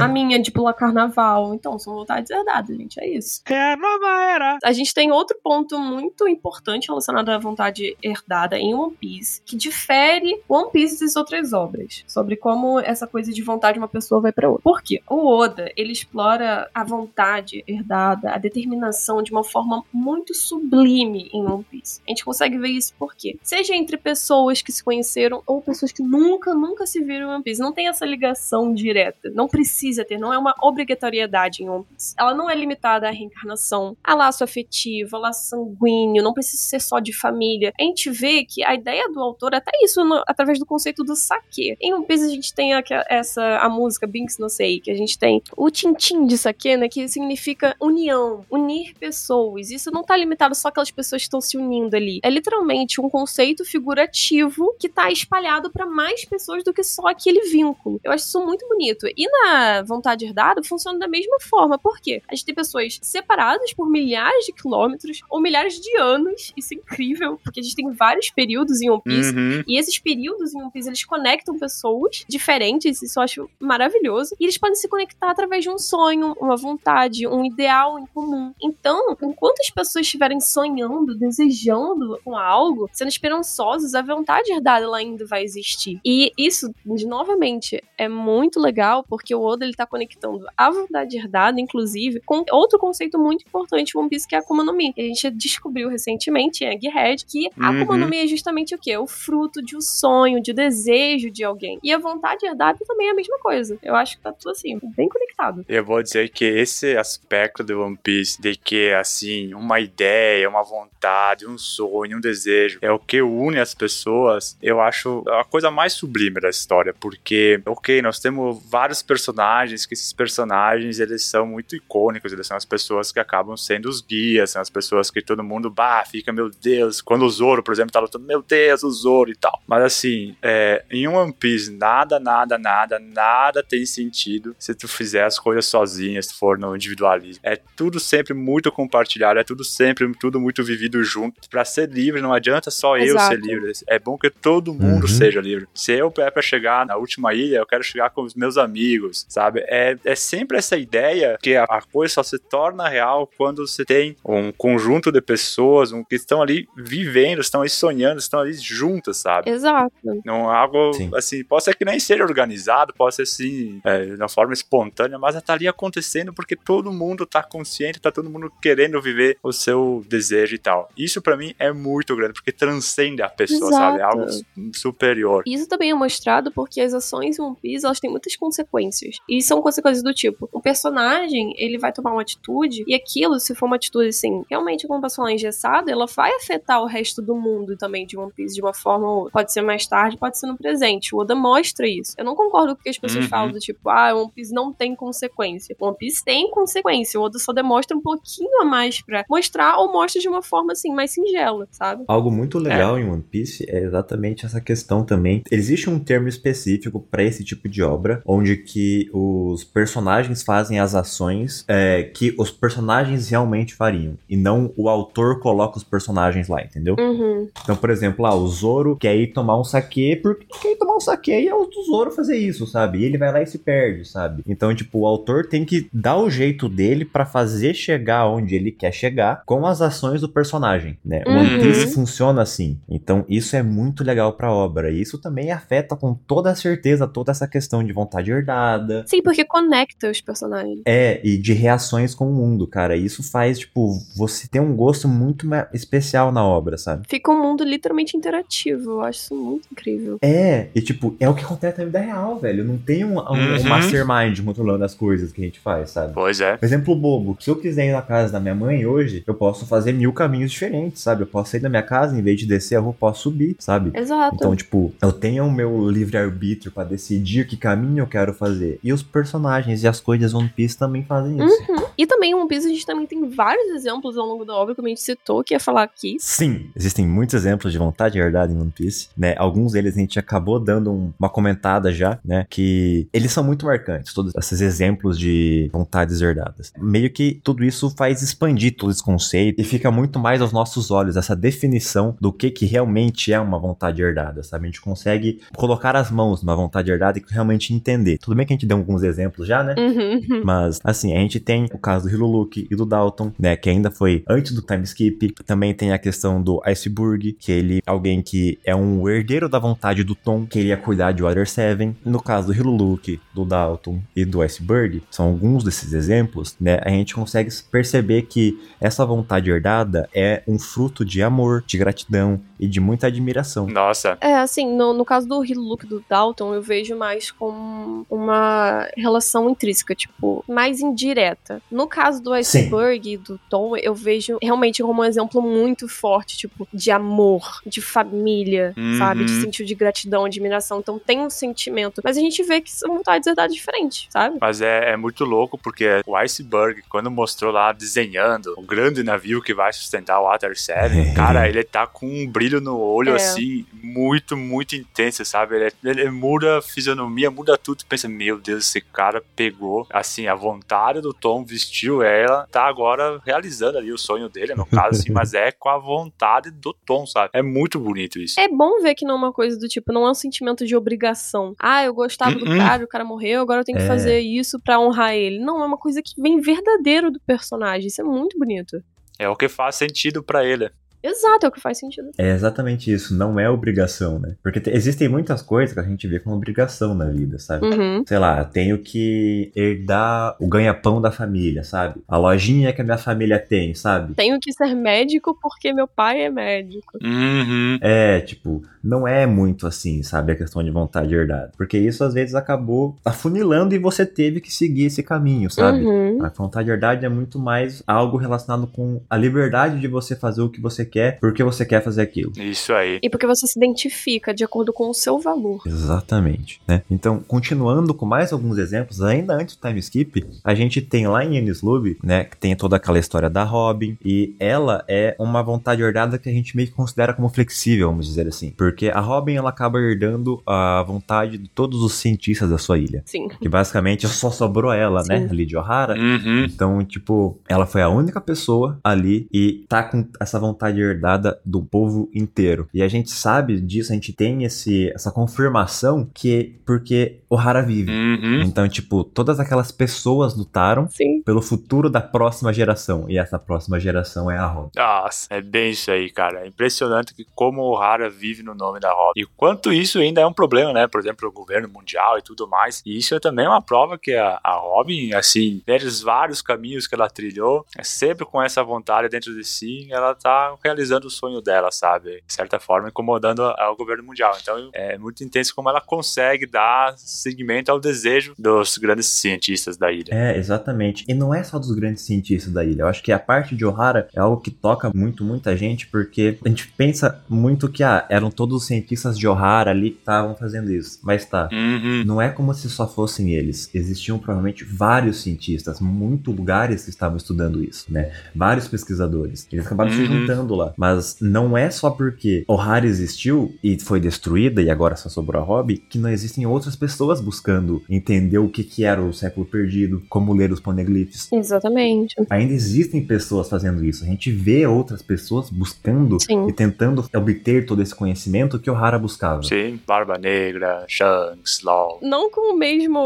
a 0.00 0.06
minha 0.06 0.40
de 0.40 0.52
pular 0.52 0.72
carnaval. 0.74 1.52
Então, 1.52 1.76
são 1.80 1.94
vontades 1.94 2.30
herdadas, 2.30 2.76
gente. 2.76 3.00
É 3.00 3.08
isso. 3.08 3.42
É 3.48 3.72
a 3.72 3.76
nova 3.76 4.22
era. 4.22 4.58
A 4.62 4.72
gente 4.72 4.94
tem 4.94 5.10
outro 5.10 5.31
ponto 5.34 5.78
muito 5.78 6.28
importante 6.28 6.88
relacionado 6.88 7.28
à 7.30 7.38
vontade 7.38 7.96
herdada 8.02 8.58
em 8.58 8.74
One 8.74 8.94
Piece, 8.94 9.42
que 9.44 9.56
difere 9.56 10.42
One 10.48 10.70
Piece 10.70 11.00
das 11.00 11.16
outras 11.16 11.52
obras, 11.52 12.04
sobre 12.06 12.36
como 12.36 12.78
essa 12.80 13.06
coisa 13.06 13.32
de 13.32 13.42
vontade 13.42 13.74
de 13.74 13.78
uma 13.78 13.88
pessoa 13.88 14.20
vai 14.20 14.32
pra 14.32 14.48
outra. 14.48 14.62
Por 14.62 14.82
quê? 14.82 15.02
O 15.08 15.26
Oda, 15.26 15.70
ele 15.76 15.92
explora 15.92 16.70
a 16.74 16.84
vontade 16.84 17.64
herdada, 17.66 18.30
a 18.30 18.38
determinação 18.38 19.22
de 19.22 19.32
uma 19.32 19.44
forma 19.44 19.84
muito 19.92 20.34
sublime 20.34 21.30
em 21.32 21.44
One 21.44 21.64
Piece. 21.64 22.00
A 22.06 22.10
gente 22.10 22.24
consegue 22.24 22.58
ver 22.58 22.68
isso 22.68 22.94
por 22.98 23.14
quê? 23.14 23.38
Seja 23.42 23.74
entre 23.74 23.96
pessoas 23.96 24.62
que 24.62 24.72
se 24.72 24.82
conheceram 24.82 25.42
ou 25.46 25.60
pessoas 25.60 25.92
que 25.92 26.02
nunca, 26.02 26.54
nunca 26.54 26.86
se 26.86 27.02
viram 27.02 27.30
em 27.30 27.34
One 27.34 27.42
Piece. 27.42 27.60
Não 27.60 27.72
tem 27.72 27.88
essa 27.88 28.04
ligação 28.04 28.72
direta. 28.74 29.30
Não 29.30 29.48
precisa 29.48 30.04
ter, 30.04 30.18
não 30.18 30.32
é 30.32 30.38
uma 30.38 30.54
obrigatoriedade 30.62 31.62
em 31.62 31.68
One 31.68 31.84
Piece. 31.84 32.14
Ela 32.18 32.34
não 32.34 32.48
é 32.48 32.54
limitada 32.54 33.08
à 33.08 33.10
reencarnação, 33.10 33.96
a 34.02 34.14
laço 34.14 34.44
afetivo, 34.44 35.16
laço 35.22 35.48
sanguíneo, 35.48 36.22
não 36.22 36.32
precisa 36.34 36.62
ser 36.62 36.80
só 36.80 36.98
de 36.98 37.12
família. 37.12 37.72
A 37.78 37.82
gente 37.82 38.10
vê 38.10 38.44
que 38.44 38.62
a 38.64 38.74
ideia 38.74 39.08
do 39.08 39.20
autor, 39.20 39.54
até 39.54 39.70
isso 39.82 40.04
no- 40.04 40.22
através 40.26 40.58
do 40.58 40.66
conceito 40.66 41.02
do 41.04 41.16
saque. 41.16 41.76
Em 41.80 41.94
One 41.94 42.04
Piece 42.04 42.24
a 42.24 42.28
gente 42.28 42.52
tem 42.54 42.74
aqua- 42.74 43.04
essa 43.08 43.42
a 43.58 43.68
música 43.68 44.06
Binks 44.06 44.38
no 44.38 44.48
Sei, 44.50 44.80
que 44.80 44.90
a 44.90 44.94
gente 44.94 45.18
tem 45.18 45.42
o 45.56 45.70
tintim 45.70 46.26
de 46.26 46.36
saque, 46.36 46.76
né, 46.76 46.88
que 46.88 47.06
significa 47.08 47.74
união, 47.80 48.44
unir 48.50 48.94
pessoas. 48.98 49.70
Isso 49.70 49.90
não 49.90 50.02
tá 50.02 50.16
limitado 50.16 50.54
só 50.54 50.68
àquelas 50.68 50.90
pessoas 50.90 51.22
que 51.22 51.26
estão 51.26 51.40
se 51.40 51.56
unindo 51.56 51.96
ali. 51.96 52.20
É 52.22 52.30
literalmente 52.30 53.00
um 53.00 53.08
conceito 53.08 53.64
figurativo 53.64 54.74
que 54.78 54.88
tá 54.88 55.10
espalhado 55.10 55.70
pra 55.70 55.86
mais 55.86 56.24
pessoas 56.24 56.64
do 56.64 56.72
que 56.72 56.82
só 56.82 57.06
aquele 57.06 57.42
vínculo. 57.50 58.00
Eu 58.02 58.12
acho 58.12 58.24
isso 58.26 58.44
muito 58.44 58.66
bonito. 58.68 59.06
E 59.16 59.28
na 59.28 59.82
vontade 59.82 60.24
herdada 60.24 60.62
funciona 60.62 60.98
da 60.98 61.08
mesma 61.08 61.38
forma. 61.40 61.78
Por 61.78 62.00
quê? 62.00 62.22
A 62.28 62.34
gente 62.34 62.44
tem 62.46 62.54
pessoas 62.54 62.98
separadas 63.02 63.72
por 63.72 63.88
milhares 63.88 64.44
de 64.46 64.52
quilômetros 64.52 65.01
ou 65.30 65.40
milhares 65.40 65.80
de 65.80 65.96
anos. 65.98 66.52
Isso 66.56 66.74
é 66.74 66.76
incrível, 66.76 67.38
porque 67.42 67.60
a 67.60 67.62
gente 67.62 67.74
tem 67.76 67.90
vários 67.92 68.30
períodos 68.30 68.80
em 68.80 68.90
One 68.90 69.02
Piece. 69.02 69.34
Uhum. 69.34 69.62
E 69.66 69.78
esses 69.78 69.98
períodos 69.98 70.54
em 70.54 70.60
One 70.60 70.70
Piece, 70.70 70.88
eles 70.88 71.04
conectam 71.04 71.58
pessoas 71.58 72.24
diferentes, 72.28 73.02
isso 73.02 73.18
eu 73.18 73.22
acho 73.22 73.50
maravilhoso. 73.60 74.34
E 74.40 74.44
eles 74.44 74.58
podem 74.58 74.74
se 74.76 74.88
conectar 74.88 75.30
através 75.30 75.62
de 75.64 75.70
um 75.70 75.78
sonho, 75.78 76.34
uma 76.40 76.56
vontade, 76.56 77.26
um 77.26 77.44
ideal 77.44 77.98
em 77.98 78.06
comum. 78.06 78.52
Então, 78.62 79.16
enquanto 79.22 79.60
as 79.60 79.70
pessoas 79.70 80.04
estiverem 80.06 80.40
sonhando, 80.40 81.14
desejando 81.14 82.18
com 82.24 82.36
algo, 82.36 82.88
sendo 82.92 83.08
esperançosos, 83.08 83.94
a 83.94 84.02
vontade 84.02 84.52
herdada 84.52 84.84
ela 84.84 84.98
ainda 84.98 85.24
vai 85.26 85.42
existir. 85.42 86.00
E 86.04 86.32
isso, 86.38 86.72
de- 86.84 87.06
novamente, 87.06 87.82
é 87.98 88.08
muito 88.08 88.60
legal, 88.60 89.04
porque 89.08 89.34
o 89.34 89.42
Oda 89.42 89.64
ele 89.64 89.74
tá 89.74 89.86
conectando 89.86 90.46
a 90.56 90.70
vontade 90.70 91.16
herdada, 91.16 91.60
inclusive, 91.60 92.20
com 92.24 92.44
outro 92.50 92.78
conceito 92.78 93.18
muito 93.18 93.44
importante 93.46 93.92
em 93.94 93.98
One 94.00 94.08
Piece, 94.08 94.26
que 94.26 94.34
é 94.34 94.38
a 94.38 94.40
Akuma 94.40 94.64
no 94.64 94.72
Mi. 94.72 94.91
A 94.96 95.02
gente 95.02 95.30
descobriu 95.30 95.88
recentemente 95.88 96.64
em 96.64 96.72
Egghead 96.72 97.24
que 97.26 97.48
a 97.58 97.72
Uhum. 97.72 97.82
Akuma 97.82 97.96
no 97.96 98.08
Mi 98.08 98.18
é 98.18 98.26
justamente 98.26 98.74
o 98.74 98.78
quê? 98.78 98.96
O 98.96 99.06
fruto 99.06 99.62
de 99.62 99.76
um 99.76 99.80
sonho, 99.80 100.42
de 100.42 100.52
um 100.52 100.54
desejo 100.54 101.30
de 101.30 101.42
alguém. 101.44 101.78
E 101.82 101.92
a 101.92 101.98
vontade 101.98 102.44
herdada 102.46 102.78
também 102.86 103.08
é 103.08 103.10
a 103.10 103.14
mesma 103.14 103.38
coisa. 103.38 103.78
Eu 103.82 103.94
acho 103.94 104.16
que 104.16 104.22
tá 104.22 104.32
tudo 104.32 104.50
assim, 104.50 104.78
bem 104.96 105.08
conectado. 105.08 105.64
Eu 105.68 105.84
vou 105.84 106.02
dizer 106.02 106.28
que 106.30 106.44
esse 106.44 106.96
aspecto 106.96 107.64
do 107.64 107.80
One 107.80 107.96
Piece, 107.96 108.40
de 108.40 108.56
que, 108.56 108.92
assim, 108.92 109.54
uma 109.54 109.80
ideia, 109.80 110.48
uma 110.48 110.62
vontade, 110.62 111.46
um 111.46 111.56
sonho, 111.56 112.18
um 112.18 112.20
desejo, 112.20 112.78
é 112.82 112.90
o 112.90 112.98
que 112.98 113.22
une 113.22 113.58
as 113.58 113.74
pessoas, 113.74 114.56
eu 114.62 114.80
acho 114.80 115.24
a 115.28 115.44
coisa 115.44 115.70
mais 115.70 115.92
sublime 115.92 116.40
da 116.40 116.50
história, 116.50 116.94
porque, 116.98 117.60
ok, 117.66 118.02
nós 118.02 118.18
temos 118.18 118.62
vários 118.68 119.02
personagens, 119.02 119.86
que 119.86 119.94
esses 119.94 120.12
personagens, 120.12 121.00
eles 121.00 121.24
são 121.24 121.46
muito 121.46 121.76
icônicos, 121.76 122.32
eles 122.32 122.46
são 122.46 122.56
as 122.56 122.64
pessoas 122.64 123.12
que 123.12 123.20
acabam 123.20 123.56
sendo 123.56 123.88
os 123.88 124.00
guias, 124.00 124.50
são 124.50 124.62
as 124.62 124.70
pessoas 124.70 124.81
que 125.12 125.22
todo 125.22 125.42
mundo, 125.42 125.70
bah, 125.70 126.04
fica, 126.04 126.32
meu 126.32 126.50
Deus, 126.50 127.00
quando 127.00 127.24
o 127.24 127.30
Zoro, 127.30 127.62
por 127.62 127.72
exemplo, 127.72 127.92
tá 127.92 128.00
lutando, 128.00 128.24
meu 128.26 128.42
Deus, 128.42 128.82
o 128.82 128.90
Zoro 128.90 129.30
e 129.30 129.36
tal. 129.36 129.60
Mas, 129.66 129.82
assim, 129.84 130.34
é, 130.42 130.84
em 130.90 131.06
One 131.08 131.32
Piece, 131.32 131.70
nada, 131.72 132.18
nada, 132.18 132.58
nada, 132.58 132.98
nada 132.98 133.62
tem 133.62 133.84
sentido 133.86 134.54
se 134.58 134.74
tu 134.74 134.88
fizer 134.88 135.24
as 135.24 135.38
coisas 135.38 135.66
sozinha, 135.66 136.20
se 136.22 136.30
tu 136.30 136.38
for 136.38 136.58
no 136.58 136.74
individualismo. 136.74 137.40
É 137.44 137.56
tudo 137.76 137.98
sempre 138.00 138.34
muito 138.34 138.70
compartilhado, 138.72 139.38
é 139.38 139.44
tudo 139.44 139.64
sempre 139.64 140.10
tudo 140.18 140.40
muito 140.40 140.62
vivido 140.62 141.02
junto. 141.02 141.48
Pra 141.48 141.64
ser 141.64 141.88
livre, 141.88 142.20
não 142.20 142.32
adianta 142.32 142.70
só 142.70 142.96
eu 142.96 143.04
Exato. 143.16 143.34
ser 143.34 143.40
livre. 143.40 143.72
É 143.86 143.98
bom 143.98 144.16
que 144.18 144.30
todo 144.30 144.72
mundo 144.74 145.02
Uhum. 145.02 145.08
seja 145.08 145.40
livre. 145.40 145.66
Se 145.74 145.92
eu 145.92 146.12
é 146.18 146.30
pra 146.30 146.42
chegar 146.42 146.86
na 146.86 146.96
última 146.96 147.32
ilha, 147.34 147.56
eu 147.58 147.66
quero 147.66 147.82
chegar 147.82 148.10
com 148.10 148.22
os 148.22 148.34
meus 148.34 148.56
amigos, 148.56 149.24
sabe? 149.28 149.60
É, 149.66 149.96
é 150.04 150.14
sempre 150.14 150.58
essa 150.58 150.76
ideia 150.76 151.38
que 151.42 151.56
a, 151.56 151.64
a 151.64 151.80
coisa 151.82 152.14
só 152.14 152.22
se 152.22 152.38
torna 152.38 152.88
real 152.88 153.28
quando 153.36 153.66
você 153.66 153.84
tem 153.84 154.16
um 154.24 154.52
conjunto 154.72 155.12
de 155.12 155.20
pessoas 155.20 155.92
um, 155.92 156.02
que 156.02 156.14
estão 156.16 156.42
ali 156.42 156.68
vivendo, 156.76 157.40
estão 157.40 157.60
ali 157.60 157.70
sonhando, 157.70 158.18
estão 158.18 158.40
ali 158.40 158.52
juntas, 158.54 159.18
sabe? 159.18 159.50
Exato. 159.50 159.92
Não 160.24 160.52
é 160.52 160.56
algo 160.56 160.92
Sim. 160.92 161.10
assim, 161.14 161.44
pode 161.44 161.64
ser 161.64 161.76
que 161.76 161.84
nem 161.84 161.98
seja 161.98 162.22
organizado, 162.22 162.94
pode 162.96 163.14
ser 163.14 163.22
assim, 163.22 163.80
é, 163.84 164.06
de 164.06 164.14
uma 164.14 164.28
forma 164.28 164.52
espontânea, 164.52 165.18
mas 165.18 165.40
tá 165.42 165.54
ali 165.54 165.68
acontecendo 165.68 166.32
porque 166.32 166.56
todo 166.56 166.92
mundo 166.92 167.26
tá 167.26 167.42
consciente, 167.42 168.00
tá 168.00 168.10
todo 168.10 168.30
mundo 168.30 168.52
querendo 168.60 169.00
viver 169.00 169.38
o 169.42 169.52
seu 169.52 170.04
desejo 170.08 170.54
e 170.54 170.58
tal. 170.58 170.88
Isso 170.96 171.20
pra 171.20 171.36
mim 171.36 171.54
é 171.58 171.72
muito 171.72 172.14
grande, 172.16 172.34
porque 172.34 172.52
transcende 172.52 173.22
a 173.22 173.28
pessoa, 173.28 173.70
Exato. 173.70 173.74
sabe? 173.74 173.98
É 173.98 174.02
algo 174.02 174.26
superior. 174.74 175.42
E 175.46 175.54
Isso 175.54 175.68
também 175.68 175.90
é 175.90 175.94
mostrado 175.94 176.50
porque 176.52 176.80
as 176.80 176.94
ações 176.94 177.38
em 177.38 177.42
One 177.42 177.56
Piece, 177.60 177.84
elas 177.84 178.00
têm 178.00 178.10
muitas 178.10 178.36
consequências. 178.36 179.16
E 179.28 179.42
são 179.42 179.60
consequências 179.60 180.02
do 180.02 180.14
tipo, 180.14 180.48
o 180.52 180.60
personagem, 180.60 181.54
ele 181.56 181.78
vai 181.78 181.92
tomar 181.92 182.12
uma 182.12 182.22
atitude, 182.22 182.84
e 182.86 182.94
aquilo, 182.94 183.38
se 183.38 183.54
for 183.54 183.66
uma 183.66 183.76
atitude, 183.76 184.08
assim, 184.08 184.44
realmente 184.48 184.61
como 184.86 184.94
uma 184.94 185.02
pessoa 185.02 185.32
engessada, 185.32 185.90
ela 185.90 186.06
vai 186.06 186.30
afetar 186.36 186.82
o 186.82 186.86
resto 186.86 187.20
do 187.20 187.34
mundo 187.34 187.76
também 187.76 188.06
de 188.06 188.16
One 188.16 188.32
Piece 188.32 188.54
de 188.54 188.60
uma 188.62 188.72
forma 188.74 189.08
ou 189.08 189.16
outra. 189.18 189.32
Pode 189.32 189.52
ser 189.52 189.62
mais 189.62 189.86
tarde, 189.86 190.16
pode 190.16 190.38
ser 190.38 190.46
no 190.46 190.56
presente. 190.56 191.14
O 191.14 191.18
Oda 191.18 191.34
mostra 191.34 191.86
isso. 191.86 192.14
Eu 192.18 192.24
não 192.24 192.34
concordo 192.34 192.74
com 192.74 192.80
o 192.80 192.82
que 192.84 192.88
as 192.90 192.98
pessoas 192.98 193.24
Uhum. 193.24 193.30
falam 193.30 193.52
do 193.52 193.58
tipo, 193.58 193.88
ah, 193.88 194.14
One 194.14 194.30
Piece 194.34 194.52
não 194.54 194.72
tem 194.72 194.94
consequência. 194.96 195.76
One 195.80 195.96
Piece 195.96 196.24
tem 196.24 196.50
consequência. 196.50 197.18
O 197.20 197.24
Oda 197.24 197.38
só 197.38 197.52
demonstra 197.52 197.96
um 197.96 198.00
pouquinho 198.00 198.60
a 198.60 198.64
mais 198.64 199.02
pra 199.02 199.24
mostrar, 199.28 199.76
ou 199.78 199.92
mostra 199.92 200.20
de 200.20 200.28
uma 200.28 200.42
forma, 200.42 200.72
assim, 200.72 200.92
mais 200.92 201.10
singela, 201.12 201.66
sabe? 201.70 202.04
Algo 202.08 202.30
muito 202.30 202.58
legal 202.58 202.98
em 202.98 203.08
One 203.08 203.22
Piece 203.22 203.64
é 203.68 203.78
exatamente 203.82 204.46
essa 204.46 204.60
questão 204.60 205.04
também. 205.04 205.42
Existe 205.50 205.88
um 205.90 205.98
termo 205.98 206.28
específico 206.28 207.00
para 207.00 207.22
esse 207.22 207.44
tipo 207.44 207.68
de 207.68 207.82
obra, 207.82 208.22
onde 208.26 208.56
que 208.56 209.08
os 209.12 209.64
personagens 209.64 210.42
fazem 210.42 210.78
as 210.78 210.94
ações 210.94 211.64
é, 211.68 212.02
que 212.04 212.34
os 212.38 212.50
personagens 212.50 213.28
realmente 213.28 213.74
fariam, 213.74 214.16
e 214.28 214.36
não 214.36 214.51
o 214.76 214.88
autor 214.88 215.40
coloca 215.40 215.78
os 215.78 215.84
personagens 215.84 216.48
lá, 216.48 216.62
entendeu? 216.62 216.96
Uhum. 216.98 217.48
Então, 217.62 217.76
por 217.76 217.90
exemplo, 217.90 218.26
ah, 218.26 218.34
o 218.34 218.46
Zoro 218.48 218.96
quer 218.96 219.16
ir 219.16 219.28
tomar 219.28 219.58
um 219.58 219.64
saque 219.64 220.16
porque 220.16 220.46
quer 220.60 220.72
ir 220.72 220.76
tomar 220.76 220.96
um 220.96 221.00
saque 221.00 221.30
e 221.32 221.48
é 221.48 221.54
o 221.54 221.68
Zoro 221.86 222.10
fazer 222.10 222.36
isso, 222.36 222.66
sabe? 222.66 222.98
E 222.98 223.04
ele 223.04 223.18
vai 223.18 223.32
lá 223.32 223.42
e 223.42 223.46
se 223.46 223.58
perde, 223.58 224.04
sabe? 224.04 224.42
Então, 224.46 224.74
tipo, 224.74 225.00
o 225.00 225.06
autor 225.06 225.46
tem 225.46 225.64
que 225.64 225.88
dar 225.92 226.16
o 226.16 226.30
jeito 226.30 226.68
dele 226.68 227.04
pra 227.04 227.24
fazer 227.24 227.74
chegar 227.74 228.26
onde 228.26 228.54
ele 228.54 228.70
quer 228.72 228.92
chegar 228.92 229.42
com 229.46 229.66
as 229.66 229.80
ações 229.80 230.20
do 230.20 230.28
personagem, 230.28 230.98
né? 231.04 231.22
O 231.26 231.30
One 231.30 231.52
Uhum. 231.52 231.60
Piece 231.60 231.92
funciona 231.94 232.42
assim. 232.42 232.78
Então, 232.88 233.24
isso 233.28 233.54
é 233.56 233.62
muito 233.62 234.02
legal 234.02 234.32
pra 234.32 234.52
obra. 234.52 234.90
E 234.90 235.00
isso 235.00 235.18
também 235.18 235.50
afeta 235.50 235.96
com 235.96 236.14
toda 236.14 236.54
certeza 236.54 237.06
toda 237.06 237.30
essa 237.30 237.46
questão 237.46 237.84
de 237.84 237.92
vontade 237.92 238.30
herdada. 238.30 239.04
Sim, 239.06 239.22
porque 239.22 239.44
conecta 239.44 240.10
os 240.10 240.20
personagens. 240.20 240.80
É, 240.86 241.20
e 241.22 241.36
de 241.36 241.52
reações 241.52 242.14
com 242.14 242.30
o 242.30 242.32
mundo, 242.32 242.66
cara. 242.66 242.96
Isso 242.96 243.22
faz, 243.22 243.58
tipo, 243.58 243.98
você 244.16 244.41
ter 244.48 244.60
um 244.60 244.74
gosto 244.74 245.08
muito 245.08 245.46
especial 245.72 246.30
na 246.32 246.44
obra, 246.44 246.76
sabe? 246.78 247.06
Fica 247.08 247.30
um 247.30 247.40
mundo 247.42 247.64
literalmente 247.64 248.16
interativo. 248.16 248.90
Eu 248.92 249.00
acho 249.02 249.20
isso 249.20 249.34
muito 249.34 249.68
incrível. 249.70 250.18
É, 250.22 250.68
e 250.74 250.80
tipo, 250.80 251.14
é 251.20 251.28
o 251.28 251.34
que 251.34 251.44
acontece 251.44 251.78
na 251.78 251.84
vida 251.84 251.98
real, 252.00 252.38
velho. 252.38 252.64
Não 252.64 252.78
tem 252.78 253.04
um, 253.04 253.18
um, 253.18 253.32
um 253.32 253.52
Uhum. 253.52 253.64
mastermind 253.68 254.40
controlando 254.44 254.84
as 254.84 254.94
coisas 254.94 255.32
que 255.32 255.40
a 255.40 255.44
gente 255.44 255.60
faz, 255.60 255.90
sabe? 255.90 256.12
Pois 256.14 256.40
é. 256.40 256.58
Exemplo 256.62 256.94
bobo, 256.94 257.36
se 257.40 257.50
eu 257.50 257.56
quiser 257.56 257.86
ir 257.88 257.92
na 257.92 258.02
casa 258.02 258.32
da 258.32 258.40
minha 258.40 258.54
mãe 258.54 258.86
hoje, 258.86 259.22
eu 259.26 259.34
posso 259.34 259.66
fazer 259.66 259.92
mil 259.92 260.12
caminhos 260.12 260.50
diferentes, 260.50 261.02
sabe? 261.02 261.22
Eu 261.22 261.26
posso 261.26 261.50
sair 261.50 261.60
da 261.60 261.68
minha 261.68 261.82
casa, 261.82 262.16
em 262.18 262.22
vez 262.22 262.38
de 262.38 262.46
descer 262.46 262.76
a 262.76 262.80
rua, 262.80 262.90
eu 262.90 262.94
posso 262.98 263.22
subir, 263.22 263.56
sabe? 263.58 263.90
Exato. 263.94 264.34
Então, 264.36 264.54
tipo, 264.56 264.92
eu 265.02 265.12
tenho 265.12 265.44
o 265.44 265.50
meu 265.52 265.88
livre-arbítrio 265.90 266.72
pra 266.72 266.84
decidir 266.84 267.46
que 267.46 267.56
caminho 267.56 268.02
eu 268.02 268.06
quero 268.06 268.32
fazer. 268.34 268.78
E 268.82 268.92
os 268.92 269.02
personagens 269.02 269.82
e 269.82 269.88
as 269.88 270.00
coisas 270.00 270.34
One 270.34 270.48
Piece 270.48 270.76
também 270.78 271.04
fazem 271.04 271.36
isso. 271.44 271.62
E 271.96 272.06
também 272.06 272.34
One 272.34 272.48
Piece 272.48 272.66
a 272.66 272.70
gente 272.70 272.86
também 272.86 273.06
tem 273.06 273.28
vários 273.28 273.66
exemplos 273.74 274.16
ao 274.16 274.26
longo 274.32 274.44
da 274.44 274.54
obra, 274.54 274.74
como 274.74 274.86
a 274.86 274.88
gente 274.88 275.00
citou, 275.00 275.42
que 275.44 275.54
ia 275.54 275.60
falar 275.60 275.82
aqui. 275.84 276.16
Sim, 276.18 276.70
existem 276.76 277.06
muitos 277.06 277.34
exemplos 277.34 277.72
de 277.72 277.78
vontade 277.78 278.18
herdada 278.18 278.52
em 278.52 278.56
One 278.58 278.70
Piece, 278.70 279.08
né? 279.16 279.34
Alguns 279.38 279.72
deles 279.72 279.96
a 279.96 280.00
gente 280.00 280.18
acabou 280.18 280.58
dando 280.58 280.90
um- 280.92 281.12
uma 281.18 281.28
comentada 281.28 281.92
já, 281.92 282.18
né? 282.24 282.46
Que 282.50 283.06
eles 283.12 283.32
são 283.32 283.44
muito 283.44 283.66
marcantes, 283.66 284.12
todos 284.12 284.32
esses 284.36 284.60
exemplos 284.60 285.18
de 285.18 285.68
vontades 285.72 286.20
herdadas. 286.20 286.72
Meio 286.78 287.10
que 287.10 287.40
tudo 287.42 287.64
isso 287.64 287.90
faz 287.96 288.22
expandir 288.22 288.76
todo 288.76 288.90
esse 288.90 289.02
conceito 289.02 289.60
e 289.60 289.64
fica 289.64 289.90
muito 289.90 290.18
mais 290.18 290.40
aos 290.40 290.52
nossos 290.52 290.90
olhos 290.90 291.16
essa 291.16 291.34
definição 291.36 292.16
do 292.20 292.32
que 292.32 292.50
que 292.50 292.66
realmente 292.66 293.32
é 293.32 293.38
uma 293.40 293.58
vontade 293.58 294.02
herdada, 294.02 294.42
sabe? 294.42 294.64
A 294.64 294.66
gente 294.70 294.80
consegue 294.80 295.40
colocar 295.56 295.94
as 295.96 296.10
mãos 296.10 296.42
numa 296.42 296.56
vontade 296.56 296.90
herdada 296.90 297.18
e 297.18 297.22
realmente 297.28 297.72
entender. 297.74 298.18
Tudo 298.18 298.36
bem 298.36 298.46
que 298.46 298.52
a 298.52 298.56
gente 298.56 298.66
deu 298.66 298.76
alguns 298.76 299.02
exemplos 299.02 299.46
já, 299.46 299.62
né? 299.62 299.74
Uhum. 299.78 300.42
Mas, 300.44 300.80
assim, 300.84 301.14
a 301.16 301.20
gente 301.20 301.38
tem 301.40 301.66
o 301.72 301.78
caso 301.78 302.08
do 302.08 302.14
Hiruluki 302.14 302.66
e 302.70 302.76
do 302.76 302.84
Dalton, 302.86 303.32
né? 303.38 303.56
Que 303.56 303.70
ainda 303.70 303.90
foi 303.90 304.21
antes 304.28 304.52
do 304.52 304.62
time 304.62 304.84
skip. 304.84 305.34
Também 305.44 305.74
tem 305.74 305.92
a 305.92 305.98
questão 305.98 306.42
do 306.42 306.60
Iceberg, 306.64 307.32
que 307.38 307.52
ele 307.52 307.78
é 307.78 307.90
alguém 307.90 308.22
que 308.22 308.58
é 308.64 308.74
um 308.74 309.08
herdeiro 309.08 309.48
da 309.48 309.58
vontade 309.58 310.04
do 310.04 310.14
Tom, 310.14 310.46
que 310.46 310.58
ele 310.58 310.68
ia 310.68 310.76
cuidar 310.76 311.12
de 311.12 311.22
Water 311.22 311.48
7. 311.48 311.94
No 312.04 312.22
caso 312.22 312.48
do 312.48 312.54
Hiruluki, 312.54 313.20
do 313.34 313.44
Dalton 313.44 314.00
e 314.14 314.24
do 314.24 314.42
Iceberg, 314.42 315.02
são 315.10 315.26
alguns 315.26 315.64
desses 315.64 315.92
exemplos, 315.92 316.54
né? 316.60 316.80
A 316.82 316.90
gente 316.90 317.14
consegue 317.14 317.50
perceber 317.70 318.22
que 318.22 318.58
essa 318.80 319.04
vontade 319.04 319.50
herdada 319.50 320.08
é 320.14 320.42
um 320.46 320.58
fruto 320.58 321.04
de 321.04 321.22
amor, 321.22 321.64
de 321.66 321.78
gratidão 321.78 322.40
e 322.62 322.68
de 322.68 322.78
muita 322.78 323.08
admiração. 323.08 323.66
Nossa. 323.66 324.16
É, 324.20 324.34
assim, 324.36 324.72
no, 324.76 324.92
no 324.94 325.04
caso 325.04 325.26
do 325.26 325.44
Hillook 325.44 325.84
do 325.84 326.04
Dalton, 326.08 326.54
eu 326.54 326.62
vejo 326.62 326.96
mais 326.96 327.30
como 327.32 328.06
uma 328.08 328.88
relação 328.96 329.50
intrínseca, 329.50 329.94
tipo, 329.96 330.44
mais 330.48 330.80
indireta. 330.80 331.60
No 331.70 331.88
caso 331.88 332.22
do 332.22 332.32
Iceberg 332.32 333.14
e 333.14 333.16
do 333.16 333.38
Tom, 333.50 333.76
eu 333.76 333.94
vejo 333.94 334.38
realmente 334.40 334.80
como 334.80 335.02
um 335.02 335.04
exemplo 335.04 335.42
muito 335.42 335.88
forte, 335.88 336.36
tipo, 336.38 336.68
de 336.72 336.90
amor, 336.92 337.60
de 337.66 337.80
família, 337.80 338.72
Uhum. 338.76 338.96
sabe? 338.98 339.24
De 339.24 339.40
sentido 339.40 339.66
de 339.66 339.74
gratidão, 339.74 340.24
admiração. 340.24 340.78
Então 340.78 340.98
tem 341.00 341.18
um 341.20 341.30
sentimento. 341.30 342.00
Mas 342.04 342.16
a 342.16 342.20
gente 342.20 342.42
vê 342.44 342.60
que 342.60 342.70
são 342.70 342.94
vontades 342.96 343.26
herdadas 343.26 343.52
diferentes, 343.54 344.06
sabe? 344.10 344.38
Mas 344.40 344.60
é, 344.60 344.92
é 344.92 344.96
muito 344.96 345.24
louco 345.24 345.58
porque 345.58 346.00
o 346.06 346.14
Iceberg, 346.16 346.82
quando 346.88 347.10
mostrou 347.10 347.50
lá 347.52 347.72
desenhando 347.72 348.54
o 348.56 348.62
grande 348.62 349.02
navio 349.02 349.42
que 349.42 349.52
vai 349.52 349.72
sustentar 349.72 350.20
o 350.20 350.24
Water 350.24 350.56
7, 350.56 351.12
cara, 351.16 351.48
ele 351.48 351.64
tá 351.64 351.86
com 351.86 352.06
um 352.06 352.26
brilho 352.28 352.51
no 352.60 352.78
olho 352.78 353.12
É. 353.12 353.16
assim, 353.16 353.64
muito, 353.82 354.36
muito 354.36 354.74
intenso, 354.76 355.24
sabe? 355.24 355.56
Ele, 355.56 355.72
ele 355.84 356.10
muda 356.10 356.58
a 356.58 356.62
fisionomia, 356.62 357.30
muda 357.30 357.56
tudo. 357.58 357.78
Tu 357.78 357.86
pensa, 357.86 358.08
meu 358.08 358.38
Deus, 358.40 358.66
esse 358.68 358.80
cara 358.80 359.22
pegou, 359.36 359.86
assim, 359.90 360.26
a 360.26 360.34
vontade 360.34 361.00
do 361.00 361.12
Tom, 361.14 361.44
vestiu 361.44 362.02
ela, 362.02 362.46
tá 362.50 362.64
agora 362.64 363.20
realizando 363.24 363.78
ali 363.78 363.92
o 363.92 363.98
sonho 363.98 364.28
dele, 364.28 364.54
no 364.54 364.66
caso, 364.66 365.00
assim, 365.00 365.10
mas 365.12 365.34
é 365.34 365.50
com 365.52 365.68
a 365.68 365.78
vontade 365.78 366.50
do 366.50 366.74
Tom, 366.86 367.06
sabe? 367.06 367.30
É 367.32 367.42
muito 367.42 367.78
bonito 367.78 368.18
isso. 368.18 368.38
É 368.40 368.48
bom 368.48 368.80
ver 368.82 368.94
que 368.94 369.04
não 369.04 369.14
é 369.14 369.18
uma 369.18 369.32
coisa 369.32 369.58
do 369.58 369.68
tipo, 369.68 369.92
não 369.92 370.06
é 370.06 370.10
um 370.10 370.14
sentimento 370.14 370.66
de 370.66 370.76
obrigação. 370.76 371.54
Ah, 371.58 371.84
eu 371.84 371.94
gostava 371.94 372.34
do 372.34 372.44
Uh-uh. 372.44 372.56
cara, 372.58 372.84
o 372.84 372.88
cara 372.88 373.04
morreu, 373.04 373.40
agora 373.42 373.60
eu 373.60 373.64
tenho 373.64 373.78
que 373.78 373.84
É. 373.84 373.88
fazer 373.88 374.20
isso 374.20 374.58
pra 374.60 374.78
honrar 374.80 375.14
ele. 375.14 375.38
Não, 375.38 375.62
é 375.62 375.66
uma 375.66 375.78
coisa 375.78 376.00
que 376.02 376.20
vem 376.20 376.40
verdadeiro 376.40 377.10
do 377.10 377.20
personagem. 377.20 377.86
Isso 377.88 378.00
é 378.00 378.04
muito 378.04 378.38
bonito. 378.38 378.82
É 379.18 379.28
o 379.28 379.36
que 379.36 379.48
faz 379.48 379.76
sentido 379.76 380.22
pra 380.22 380.44
ele. 380.44 380.70
Exato, 381.02 381.46
é 381.46 381.48
o 381.48 381.52
que 381.52 381.60
faz 381.60 381.78
sentido. 381.78 382.10
É 382.16 382.30
exatamente 382.30 382.92
isso, 382.92 383.14
não 383.16 383.38
é 383.38 383.48
obrigação, 383.50 384.18
né? 384.18 384.36
Porque 384.42 384.60
te- 384.60 384.70
existem 384.70 385.08
muitas 385.08 385.42
coisas 385.42 385.74
que 385.74 385.80
a 385.80 385.82
gente 385.82 386.06
vê 386.06 386.18
como 386.20 386.36
obrigação 386.36 386.94
na 386.94 387.06
vida, 387.06 387.38
sabe? 387.38 387.66
Uhum. 387.66 388.04
Sei 388.06 388.18
lá, 388.18 388.44
tenho 388.44 388.78
que 388.78 389.50
herdar 389.54 390.36
o 390.40 390.46
ganha-pão 390.46 391.00
da 391.00 391.10
família, 391.10 391.64
sabe? 391.64 392.00
A 392.06 392.16
lojinha 392.16 392.72
que 392.72 392.80
a 392.80 392.84
minha 392.84 392.98
família 392.98 393.38
tem, 393.38 393.74
sabe? 393.74 394.14
Tenho 394.14 394.38
que 394.40 394.52
ser 394.52 394.74
médico 394.74 395.36
porque 395.40 395.72
meu 395.72 395.88
pai 395.88 396.20
é 396.22 396.30
médico. 396.30 396.98
Uhum. 397.02 397.78
É, 397.80 398.20
tipo, 398.20 398.62
não 398.82 399.06
é 399.06 399.26
muito 399.26 399.66
assim, 399.66 400.02
sabe? 400.02 400.32
A 400.32 400.36
questão 400.36 400.62
de 400.62 400.70
vontade 400.70 401.14
herdada. 401.14 401.52
Porque 401.56 401.78
isso 401.78 402.04
às 402.04 402.14
vezes 402.14 402.34
acabou 402.34 402.96
afunilando 403.04 403.74
e 403.74 403.78
você 403.78 404.04
teve 404.06 404.40
que 404.40 404.52
seguir 404.52 404.86
esse 404.86 405.02
caminho, 405.02 405.50
sabe? 405.50 405.84
Uhum. 405.84 406.24
A 406.24 406.28
vontade 406.28 406.70
herdada 406.70 407.04
é 407.06 407.08
muito 407.08 407.38
mais 407.38 407.82
algo 407.86 408.16
relacionado 408.16 408.66
com 408.66 409.00
a 409.08 409.16
liberdade 409.16 409.80
de 409.80 409.88
você 409.88 410.14
fazer 410.16 410.42
o 410.42 410.48
que 410.48 410.60
você 410.60 410.84
quer, 410.92 411.18
porque 411.18 411.42
você 411.42 411.64
quer 411.64 411.82
fazer 411.82 412.02
aquilo. 412.02 412.32
Isso 412.36 412.72
aí. 412.72 412.98
E 413.02 413.08
porque 413.08 413.26
você 413.26 413.46
se 413.46 413.58
identifica 413.58 414.34
de 414.34 414.44
acordo 414.44 414.72
com 414.72 414.90
o 414.90 414.94
seu 414.94 415.18
valor. 415.18 415.62
Exatamente, 415.66 416.60
né? 416.68 416.82
Então, 416.90 417.20
continuando 417.26 417.94
com 417.94 418.04
mais 418.04 418.32
alguns 418.32 418.58
exemplos, 418.58 419.00
ainda 419.02 419.34
antes 419.34 419.56
do 419.56 419.66
time 419.66 419.80
skip, 419.80 420.24
a 420.44 420.54
gente 420.54 420.80
tem 420.82 421.06
lá 421.06 421.24
em 421.24 421.38
Ennis 421.38 421.62
Lobby, 421.62 421.96
né, 422.02 422.24
que 422.24 422.36
tem 422.36 422.54
toda 422.54 422.76
aquela 422.76 422.98
história 422.98 423.30
da 423.30 423.44
Robin, 423.44 423.96
e 424.04 424.34
ela 424.38 424.84
é 424.86 425.16
uma 425.18 425.42
vontade 425.42 425.82
herdada 425.82 426.18
que 426.18 426.28
a 426.28 426.32
gente 426.32 426.54
meio 426.56 426.68
que 426.68 426.74
considera 426.74 427.14
como 427.14 427.28
flexível, 427.28 427.88
vamos 427.88 428.06
dizer 428.06 428.28
assim, 428.28 428.50
porque 428.56 428.88
a 428.88 429.00
Robin 429.00 429.34
ela 429.34 429.50
acaba 429.50 429.80
herdando 429.80 430.42
a 430.46 430.82
vontade 430.86 431.38
de 431.38 431.48
todos 431.48 431.82
os 431.82 431.94
cientistas 431.94 432.50
da 432.50 432.58
sua 432.58 432.78
ilha, 432.78 433.02
Sim. 433.06 433.28
que 433.28 433.48
basicamente 433.48 434.06
só 434.08 434.30
sobrou 434.30 434.72
ela, 434.72 435.02
né, 435.08 435.20
Sim. 435.20 435.28
ali 435.30 435.46
de 435.46 435.56
Ohara. 435.56 435.94
Uhum. 435.98 436.44
Então, 436.44 436.84
tipo, 436.84 437.38
ela 437.48 437.66
foi 437.66 437.82
a 437.82 437.88
única 437.88 438.20
pessoa 438.20 438.78
ali 438.82 439.26
e 439.32 439.64
tá 439.68 439.82
com 439.82 440.06
essa 440.20 440.38
vontade 440.38 440.81
herdada 440.90 441.40
do 441.44 441.62
povo 441.62 442.10
inteiro. 442.14 442.68
E 442.72 442.82
a 442.82 442.88
gente 442.88 443.10
sabe 443.10 443.60
disso, 443.60 443.92
a 443.92 443.94
gente 443.94 444.12
tem 444.12 444.44
esse, 444.44 444.90
essa 444.94 445.10
confirmação 445.10 446.08
que 446.12 446.34
é 446.34 446.62
porque 446.66 447.20
Ohara 447.28 447.62
vive. 447.62 447.90
Uhum. 447.90 448.42
Então, 448.42 448.68
tipo, 448.68 449.04
todas 449.04 449.40
aquelas 449.40 449.72
pessoas 449.72 450.36
lutaram 450.36 450.88
Sim. 450.88 451.22
pelo 451.22 451.42
futuro 451.42 451.88
da 451.88 452.00
próxima 452.00 452.52
geração. 452.52 453.06
E 453.08 453.18
essa 453.18 453.38
próxima 453.38 453.80
geração 453.80 454.30
é 454.30 454.36
a 454.36 454.46
Robin. 454.46 454.70
Nossa, 454.76 455.26
é 455.30 455.40
bem 455.40 455.70
isso 455.70 455.90
aí, 455.90 456.10
cara. 456.10 456.44
É 456.44 456.46
impressionante 456.46 457.14
que 457.14 457.26
como 457.34 457.62
o 457.62 457.76
Hara 457.76 458.08
vive 458.10 458.42
no 458.42 458.54
nome 458.54 458.80
da 458.80 458.92
Robin. 458.92 459.20
E 459.20 459.26
quanto 459.36 459.72
isso 459.72 459.98
ainda 459.98 460.20
é 460.20 460.26
um 460.26 460.32
problema, 460.32 460.72
né? 460.72 460.86
Por 460.86 461.00
exemplo, 461.00 461.28
o 461.28 461.32
governo 461.32 461.68
mundial 461.68 462.18
e 462.18 462.22
tudo 462.22 462.48
mais. 462.48 462.82
E 462.84 462.96
isso 462.96 463.14
é 463.14 463.20
também 463.20 463.46
uma 463.46 463.62
prova 463.62 463.98
que 463.98 464.14
a, 464.14 464.40
a 464.42 464.54
Robin, 464.54 465.12
assim, 465.12 465.62
pelos 465.64 466.02
vários 466.02 466.42
caminhos 466.42 466.86
que 466.86 466.94
ela 466.94 467.08
trilhou, 467.08 467.64
é 467.76 467.84
sempre 467.84 468.24
com 468.24 468.42
essa 468.42 468.62
vontade 468.62 469.08
dentro 469.08 469.34
de 469.34 469.44
si, 469.44 469.86
ela 469.90 470.14
tá 470.14 470.52
realizando 470.72 471.06
o 471.06 471.10
sonho 471.10 471.40
dela, 471.40 471.70
sabe? 471.70 472.22
De 472.26 472.32
certa 472.32 472.58
forma, 472.58 472.88
incomodando 472.88 473.42
ao 473.42 473.76
governo 473.76 474.02
mundial. 474.02 474.36
Então, 474.40 474.70
é 474.72 474.96
muito 474.98 475.22
intenso 475.22 475.54
como 475.54 475.68
ela 475.68 475.80
consegue 475.80 476.46
dar 476.46 476.94
seguimento 476.96 477.70
ao 477.70 477.78
desejo 477.78 478.34
dos 478.38 478.78
grandes 478.78 479.06
cientistas 479.06 479.76
da 479.76 479.92
ilha. 479.92 480.08
É, 480.10 480.36
exatamente. 480.36 481.04
E 481.06 481.14
não 481.14 481.34
é 481.34 481.42
só 481.44 481.58
dos 481.58 481.70
grandes 481.72 482.02
cientistas 482.04 482.52
da 482.52 482.64
ilha. 482.64 482.82
Eu 482.82 482.88
acho 482.88 483.02
que 483.02 483.12
a 483.12 483.18
parte 483.18 483.54
de 483.54 483.64
Ohara 483.64 484.08
é 484.14 484.20
algo 484.20 484.40
que 484.40 484.50
toca 484.50 484.90
muito, 484.94 485.24
muita 485.24 485.56
gente, 485.56 485.86
porque 485.88 486.38
a 486.44 486.48
gente 486.48 486.68
pensa 486.68 487.22
muito 487.28 487.68
que, 487.68 487.82
ah, 487.82 488.06
eram 488.08 488.30
todos 488.30 488.56
os 488.62 488.66
cientistas 488.66 489.18
de 489.18 489.28
Ohara 489.28 489.70
ali 489.70 489.90
que 489.90 489.98
estavam 489.98 490.34
fazendo 490.34 490.72
isso. 490.72 490.98
Mas 491.02 491.24
tá. 491.26 491.48
Uhum. 491.52 492.02
Não 492.04 492.20
é 492.20 492.30
como 492.30 492.52
se 492.54 492.68
só 492.70 492.88
fossem 492.88 493.30
eles. 493.34 493.70
Existiam 493.74 494.18
provavelmente 494.18 494.64
vários 494.64 495.20
cientistas, 495.22 495.80
muitos 495.80 496.34
lugares 496.34 496.84
que 496.84 496.90
estavam 496.90 497.16
estudando 497.16 497.62
isso, 497.62 497.92
né? 497.92 498.12
Vários 498.34 498.68
pesquisadores. 498.68 499.46
Eles 499.52 499.66
acabaram 499.66 499.90
se 499.90 499.98
Uhum. 499.98 500.20
juntando 500.20 500.54
lá. 500.54 500.61
Mas 500.76 501.16
não 501.20 501.56
é 501.56 501.70
só 501.70 501.90
porque 501.90 502.44
Ohara 502.48 502.86
existiu 502.86 503.54
e 503.62 503.78
foi 503.78 504.00
destruída 504.00 504.62
e 504.62 504.70
agora 504.70 504.96
só 504.96 505.08
sobrou 505.08 505.42
a 505.42 505.44
Hobby 505.44 505.78
que 505.78 505.98
não 505.98 506.10
existem 506.10 506.46
outras 506.46 506.76
pessoas 506.76 507.20
buscando 507.20 507.82
entender 507.88 508.38
o 508.38 508.48
que, 508.48 508.64
que 508.64 508.84
era 508.84 509.00
o 509.00 509.12
século 509.12 509.46
perdido, 509.46 510.02
como 510.08 510.32
ler 510.32 510.52
os 510.52 510.60
poneglyphs. 510.60 511.30
Exatamente. 511.32 512.14
Ainda 512.30 512.52
existem 512.52 513.04
pessoas 513.04 513.48
fazendo 513.48 513.84
isso. 513.84 514.04
A 514.04 514.06
gente 514.06 514.30
vê 514.30 514.66
outras 514.66 515.02
pessoas 515.02 515.50
buscando 515.50 516.18
Sim. 516.20 516.48
e 516.48 516.52
tentando 516.52 517.04
obter 517.14 517.66
todo 517.66 517.82
esse 517.82 517.94
conhecimento 517.94 518.58
que 518.58 518.70
Ohara 518.70 518.98
buscava. 518.98 519.42
Sim, 519.42 519.80
Barba 519.86 520.18
Negra, 520.18 520.84
Shanks, 520.88 521.62
LOL. 521.62 521.98
Não 522.02 522.30
com 522.30 522.54
o 522.54 522.56
mesmo. 522.56 522.98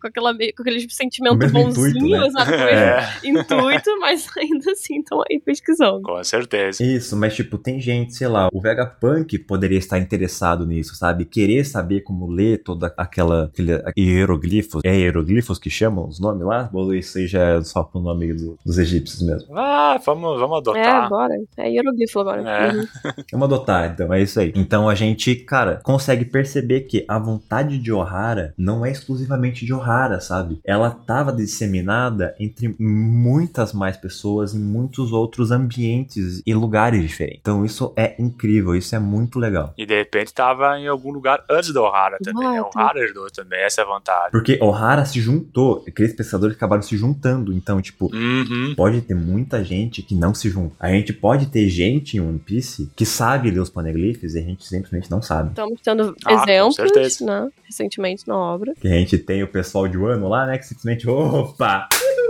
com, 0.00 0.06
aquela, 0.06 0.34
com 0.34 0.62
aquele 0.62 0.88
sentimento 0.90 1.48
bonzinho, 1.50 1.88
intuito, 1.88 2.32
né? 2.32 2.48
É, 2.68 3.28
intuito, 3.28 3.98
mas 4.00 4.26
ainda 4.36 4.72
assim 4.72 4.98
estão 5.00 5.22
aí 5.30 5.40
pesquisando. 5.40 6.02
com 6.02 6.22
certeza. 6.22 6.82
Isso, 6.96 7.16
mas 7.16 7.34
tipo, 7.34 7.58
tem 7.58 7.80
gente, 7.80 8.14
sei 8.14 8.28
lá, 8.28 8.48
o 8.52 8.60
Vegapunk 8.60 9.38
poderia 9.40 9.78
estar 9.78 9.98
interessado 9.98 10.66
nisso, 10.66 10.94
sabe? 10.94 11.24
Querer 11.24 11.64
saber 11.64 12.00
como 12.02 12.26
ler 12.26 12.62
toda 12.62 12.92
aquela 12.96 13.44
aquele 13.44 13.72
hieroglifos. 13.98 14.80
É 14.84 14.94
hieroglifos 14.96 15.58
que 15.58 15.70
chamam 15.70 16.06
os 16.08 16.18
nomes 16.20 16.46
lá? 16.46 16.68
Ou 16.72 16.94
isso 16.94 17.18
aí 17.18 17.26
já 17.26 17.40
é 17.56 17.62
só 17.62 17.82
pro 17.82 18.00
nome 18.00 18.32
do- 18.34 18.58
dos 18.64 18.78
egípcios 18.78 19.22
mesmo? 19.22 19.56
Ah, 19.56 20.00
vamos, 20.04 20.38
vamos 20.38 20.56
É, 20.58 20.60
adotar. 20.60 21.08
bora. 21.08 21.34
É 21.56 21.70
hieroglifo 21.70 22.20
agora. 22.20 22.42
É. 22.48 22.72
Uhum. 22.72 22.86
Vamos 23.32 23.46
adotar, 23.46 23.90
então, 23.92 24.12
é 24.12 24.22
isso 24.22 24.40
aí. 24.40 24.52
Então 24.56 24.88
a 24.88 24.94
gente, 24.94 25.34
cara, 25.36 25.80
consegue 25.82 26.24
perceber 26.24 26.82
que 26.82 27.04
a 27.08 27.18
vontade 27.18 27.78
de 27.78 27.92
Ohara 27.92 28.54
não 28.56 28.84
é 28.84 28.90
exclusivamente 28.90 29.64
de 29.66 29.72
Ohara, 29.72 30.20
sabe? 30.20 30.58
Ela 30.64 30.90
tava 30.90 31.32
disseminada 31.32 32.34
entre 32.40 32.74
muitas 32.78 33.72
mais 33.72 33.96
pessoas 33.96 34.54
em 34.54 34.58
muitos 34.60 35.12
outros 35.12 35.50
ambientes 35.50 36.42
e 36.46 36.54
lugares 36.54 36.67
diferentes. 36.68 37.38
Então 37.40 37.64
isso 37.64 37.92
é 37.96 38.14
incrível, 38.18 38.74
isso 38.74 38.94
é 38.94 38.98
muito 38.98 39.38
legal. 39.38 39.72
E 39.76 39.84
de 39.86 39.94
repente 39.96 40.32
tava 40.32 40.78
em 40.78 40.86
algum 40.88 41.10
lugar 41.12 41.44
antes 41.50 41.72
do 41.72 41.82
O'Hara 41.82 42.18
também, 42.22 42.42
né? 42.48 42.60
O 42.60 42.64
Exato. 42.66 42.78
O'Hara 42.78 42.98
herdou 43.00 43.30
também, 43.30 43.60
essa 43.60 43.80
é 43.80 43.84
a 43.84 43.86
vontade. 43.86 44.30
Porque 44.32 44.58
Ohara 44.60 45.04
se 45.04 45.20
juntou, 45.20 45.84
aqueles 45.86 46.12
pesquisadores 46.12 46.56
acabaram 46.56 46.82
se 46.82 46.96
juntando. 46.96 47.52
Então, 47.52 47.80
tipo, 47.80 48.10
Uhum. 48.14 48.74
pode 48.76 49.00
ter 49.02 49.14
muita 49.14 49.62
gente 49.64 50.02
que 50.02 50.14
não 50.14 50.34
se 50.34 50.48
junta. 50.50 50.74
A 50.80 50.88
gente 50.90 51.12
pode 51.12 51.46
ter 51.46 51.68
gente 51.68 52.16
em 52.16 52.20
One 52.20 52.38
Piece 52.38 52.90
que 52.96 53.04
sabe 53.06 53.50
ler 53.50 53.60
os 53.60 53.70
poneglyphs 53.70 54.34
e 54.34 54.38
a 54.38 54.42
gente 54.42 54.66
simplesmente 54.66 55.10
não 55.10 55.20
sabe. 55.22 55.50
Estamos 55.50 55.80
tendo 55.80 56.14
Ah, 56.24 56.34
exemplos, 56.42 57.20
né? 57.20 57.48
Recentemente 57.64 58.26
na 58.26 58.36
obra. 58.36 58.74
Que 58.80 58.88
a 58.88 58.92
gente 58.92 59.18
tem 59.18 59.42
o 59.42 59.48
pessoal 59.48 59.86
de 59.88 59.96
Wano 59.98 60.28
lá, 60.28 60.46
né? 60.46 60.58
Que 60.58 60.66
simplesmente, 60.66 61.08
opa! 61.08 61.88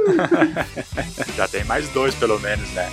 Já 1.36 1.46
tem 1.48 1.64
mais 1.64 1.88
dois, 1.90 2.14
pelo 2.14 2.38
menos, 2.40 2.68
né? 2.72 2.88